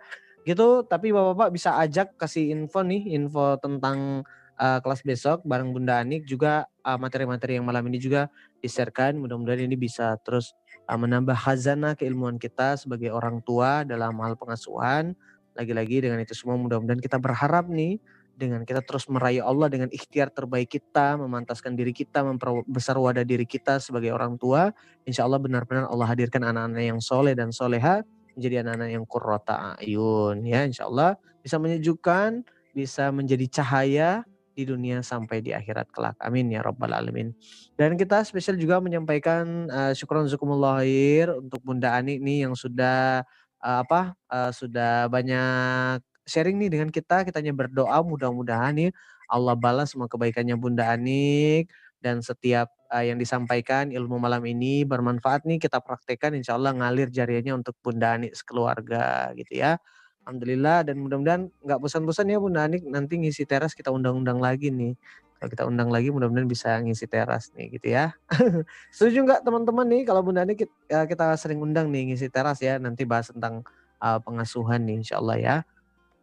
Gitu, 0.46 0.86
tapi 0.86 1.10
bapak-bapak 1.10 1.50
bisa 1.50 1.74
ajak 1.82 2.14
kasih 2.14 2.54
info 2.54 2.86
nih, 2.86 3.18
info 3.18 3.58
tentang 3.58 4.22
uh, 4.54 4.78
kelas 4.78 5.02
besok 5.02 5.42
bareng 5.42 5.74
Bunda 5.74 5.98
Anik 5.98 6.30
juga 6.30 6.70
uh, 6.86 6.94
materi-materi 6.94 7.58
yang 7.58 7.66
malam 7.66 7.82
ini 7.90 7.98
juga 7.98 8.30
di-sharekan. 8.62 9.18
Mudah-mudahan 9.18 9.66
ini 9.66 9.74
bisa 9.74 10.14
terus 10.22 10.54
uh, 10.86 10.94
menambah 10.94 11.34
khazanah 11.34 11.98
keilmuan 11.98 12.38
kita 12.38 12.78
sebagai 12.78 13.10
orang 13.10 13.42
tua 13.42 13.82
dalam 13.82 14.14
hal 14.22 14.38
pengasuhan. 14.38 15.18
Lagi-lagi 15.58 16.06
dengan 16.06 16.22
itu 16.22 16.38
semua 16.38 16.54
mudah-mudahan 16.54 17.02
kita 17.02 17.18
berharap 17.18 17.66
nih 17.66 17.98
dengan 18.38 18.62
kita 18.62 18.86
terus 18.86 19.10
merayu 19.10 19.42
Allah 19.42 19.66
dengan 19.66 19.90
ikhtiar 19.90 20.30
terbaik 20.30 20.78
kita, 20.78 21.18
memantaskan 21.18 21.74
diri 21.74 21.90
kita, 21.90 22.22
memperbesar 22.22 22.94
wadah 22.94 23.26
diri 23.26 23.42
kita 23.42 23.82
sebagai 23.82 24.14
orang 24.14 24.38
tua, 24.38 24.70
insya 25.02 25.26
Allah 25.26 25.42
benar-benar 25.42 25.90
Allah 25.90 26.06
hadirkan 26.06 26.46
anak-anak 26.46 26.86
yang 26.86 27.02
soleh 27.02 27.34
dan 27.34 27.50
soleha 27.50 28.06
menjadi 28.38 28.62
anak-anak 28.62 28.90
yang 28.94 29.04
kurrota 29.10 29.74
ayun 29.82 30.46
ya 30.46 30.62
insya 30.62 30.86
Allah 30.86 31.18
bisa 31.42 31.58
menyejukkan, 31.58 32.46
bisa 32.70 33.10
menjadi 33.10 33.50
cahaya 33.50 34.22
di 34.54 34.66
dunia 34.66 35.02
sampai 35.06 35.42
di 35.42 35.54
akhirat 35.54 35.90
kelak. 35.94 36.18
Amin 36.22 36.50
ya 36.50 36.62
rabbal 36.62 36.90
alamin. 36.90 37.30
Dan 37.74 37.94
kita 37.94 38.22
spesial 38.26 38.58
juga 38.58 38.82
menyampaikan 38.82 39.70
uh, 39.70 39.92
syukron 39.94 40.26
zukumullah 40.26 40.82
khair 40.82 41.30
untuk 41.34 41.62
Bunda 41.62 41.94
Ani 41.94 42.18
nih 42.18 42.46
yang 42.46 42.54
sudah 42.58 43.22
uh, 43.62 43.78
apa 43.86 44.18
uh, 44.30 44.50
sudah 44.50 45.06
banyak 45.06 46.02
sharing 46.28 46.60
nih 46.60 46.68
dengan 46.68 46.92
kita, 46.92 47.24
kita 47.24 47.40
hanya 47.40 47.56
berdoa 47.56 48.04
mudah-mudahan 48.04 48.76
nih 48.76 48.90
Allah 49.28 49.54
balas 49.56 49.92
semua 49.92 50.08
kebaikannya 50.08 50.56
Bunda 50.56 50.88
Anik 50.88 51.68
dan 52.00 52.24
setiap 52.24 52.72
uh, 52.88 53.04
yang 53.04 53.20
disampaikan 53.20 53.92
ilmu 53.92 54.16
malam 54.16 54.42
ini 54.48 54.82
bermanfaat 54.88 55.44
nih 55.44 55.60
kita 55.60 55.84
praktekkan 55.84 56.32
insya 56.32 56.56
Allah 56.56 56.72
ngalir 56.72 57.12
jariahnya 57.12 57.52
untuk 57.54 57.76
Bunda 57.84 58.16
Anik 58.16 58.32
sekeluarga 58.34 59.30
gitu 59.36 59.60
ya. 59.60 59.76
Alhamdulillah 60.24 60.84
dan 60.84 61.00
mudah-mudahan 61.00 61.42
nggak 61.64 61.78
bosan-bosan 61.80 62.28
ya 62.28 62.40
Bunda 62.40 62.64
Anik 62.68 62.84
nanti 62.84 63.16
ngisi 63.20 63.48
teras 63.48 63.72
kita 63.76 63.92
undang-undang 63.92 64.40
lagi 64.40 64.72
nih. 64.72 64.96
Kalau 65.38 65.50
kita 65.54 65.64
undang 65.70 65.88
lagi 65.94 66.10
mudah-mudahan 66.10 66.50
bisa 66.50 66.74
ngisi 66.82 67.06
teras 67.06 67.54
nih 67.54 67.78
gitu 67.78 67.94
ya. 67.94 68.16
Setuju 68.96 69.22
nggak 69.22 69.40
teman-teman 69.46 69.86
nih 69.86 70.02
kalau 70.08 70.24
Bunda 70.24 70.44
Anik 70.44 70.66
kita, 70.66 71.04
kita 71.08 71.36
sering 71.36 71.60
undang 71.60 71.92
nih 71.92 72.12
ngisi 72.12 72.32
teras 72.32 72.60
ya 72.64 72.80
nanti 72.80 73.04
bahas 73.04 73.30
tentang 73.30 73.64
uh, 74.00 74.18
pengasuhan 74.20 74.84
nih 74.84 75.04
insya 75.04 75.20
Allah 75.20 75.36
ya. 75.38 75.56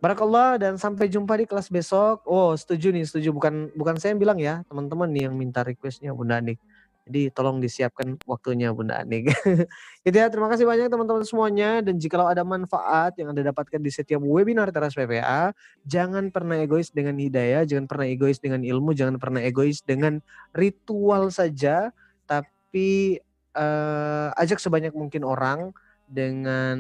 Barakallah 0.04 0.60
dan 0.60 0.76
sampai 0.76 1.08
jumpa 1.08 1.40
di 1.40 1.48
kelas 1.48 1.72
besok. 1.72 2.22
Oh 2.28 2.52
setuju 2.54 2.92
nih, 2.92 3.08
setuju. 3.08 3.32
Bukan 3.32 3.72
bukan 3.74 3.96
saya 3.96 4.14
yang 4.14 4.22
bilang 4.22 4.40
ya, 4.40 4.62
teman-teman 4.68 5.08
nih 5.10 5.32
yang 5.32 5.36
minta 5.40 5.64
requestnya 5.64 6.12
Bunda 6.12 6.38
Anik. 6.44 6.60
Jadi 7.06 7.30
tolong 7.30 7.62
disiapkan 7.62 8.18
waktunya 8.26 8.74
Bunda 8.74 9.00
Anik. 9.06 9.30
Itu 10.08 10.16
ya, 10.18 10.26
terima 10.28 10.50
kasih 10.50 10.66
banyak 10.66 10.90
teman-teman 10.90 11.22
semuanya. 11.22 11.80
Dan 11.86 12.02
jikalau 12.02 12.26
ada 12.26 12.42
manfaat 12.42 13.14
yang 13.22 13.30
Anda 13.32 13.46
dapatkan 13.54 13.78
di 13.78 13.94
setiap 13.94 14.20
webinar 14.26 14.74
Teras 14.74 14.98
PPA, 14.98 15.54
jangan 15.86 16.34
pernah 16.34 16.58
egois 16.58 16.90
dengan 16.90 17.16
hidayah, 17.22 17.64
jangan 17.64 17.86
pernah 17.86 18.10
egois 18.10 18.42
dengan 18.42 18.66
ilmu, 18.66 18.98
jangan 18.98 19.22
pernah 19.22 19.40
egois 19.46 19.86
dengan 19.86 20.18
ritual 20.52 21.30
saja, 21.30 21.94
tapi 22.26 23.22
uh, 23.54 24.34
ajak 24.42 24.58
sebanyak 24.58 24.92
mungkin 24.98 25.24
orang 25.24 25.72
dengan 26.06 26.78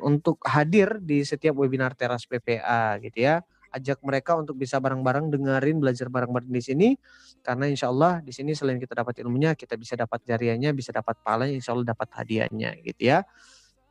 untuk 0.00 0.40
hadir 0.48 0.98
di 1.00 1.22
setiap 1.22 1.54
webinar 1.60 1.92
Teras 1.92 2.24
PPA 2.24 2.96
gitu 3.04 3.20
ya. 3.20 3.44
Ajak 3.74 3.98
mereka 4.06 4.38
untuk 4.38 4.54
bisa 4.54 4.78
bareng-bareng 4.78 5.34
dengerin 5.34 5.82
belajar 5.82 6.06
bareng-bareng 6.06 6.46
di 6.46 6.62
sini 6.62 6.88
karena 7.42 7.66
insya 7.66 7.90
Allah 7.90 8.22
di 8.22 8.30
sini 8.30 8.54
selain 8.54 8.78
kita 8.78 8.94
dapat 8.94 9.18
ilmunya 9.18 9.58
kita 9.58 9.74
bisa 9.74 9.98
dapat 9.98 10.22
jariahnya 10.22 10.70
bisa 10.70 10.94
dapat 10.94 11.18
pahalanya 11.26 11.58
insya 11.58 11.74
Allah 11.74 11.90
dapat 11.90 12.06
hadiahnya 12.14 12.78
gitu 12.86 13.02
ya. 13.02 13.26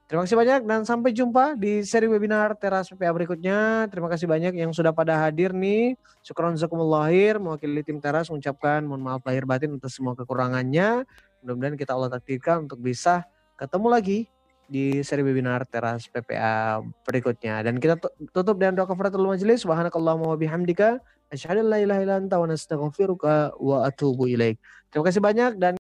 Terima 0.04 0.28
kasih 0.28 0.36
banyak 0.36 0.62
dan 0.68 0.84
sampai 0.84 1.10
jumpa 1.16 1.56
di 1.56 1.82
seri 1.82 2.12
webinar 2.12 2.54
Teras 2.60 2.92
PPA 2.92 3.12
berikutnya. 3.16 3.88
Terima 3.88 4.12
kasih 4.12 4.28
banyak 4.28 4.54
yang 4.54 4.70
sudah 4.70 4.92
pada 4.92 5.18
hadir 5.18 5.56
nih. 5.56 5.96
Syukron 6.22 6.54
zakumullah 6.60 7.08
mewakili 7.40 7.82
tim 7.88 8.04
Teras 8.04 8.28
mengucapkan 8.28 8.84
mohon 8.84 9.00
maaf 9.00 9.24
lahir 9.24 9.48
batin 9.48 9.74
untuk 9.74 9.88
semua 9.90 10.14
kekurangannya. 10.14 11.08
Mudah-mudahan 11.42 11.76
kita 11.80 11.96
Allah 11.96 12.14
takdirkan 12.14 12.68
untuk 12.68 12.84
bisa 12.84 13.26
ketemu 13.56 13.88
lagi 13.90 14.20
di 14.68 15.00
seri 15.06 15.22
webinar 15.24 15.64
Teras 15.70 16.08
PPA 16.10 16.84
berikutnya. 17.08 17.64
Dan 17.64 17.80
kita 17.80 18.00
tutup 18.32 18.60
dengan 18.60 18.84
doa 18.84 18.88
kafaratul 18.90 19.30
majelis. 19.30 19.64
Subhanakallahumma 19.64 20.34
wa 20.34 20.38
bihamdika 20.40 21.00
asyhadu 21.32 21.64
an 21.64 21.68
la 21.72 21.78
ilaha 21.82 22.00
illa 22.04 22.16
anta 22.20 22.36
wa 22.38 22.48
nastaghfiruka 22.50 23.56
wa 23.58 23.88
atubu 23.88 24.30
ilaik. 24.30 24.60
Terima 24.92 25.06
kasih 25.10 25.22
banyak 25.24 25.52
dan 25.58 25.72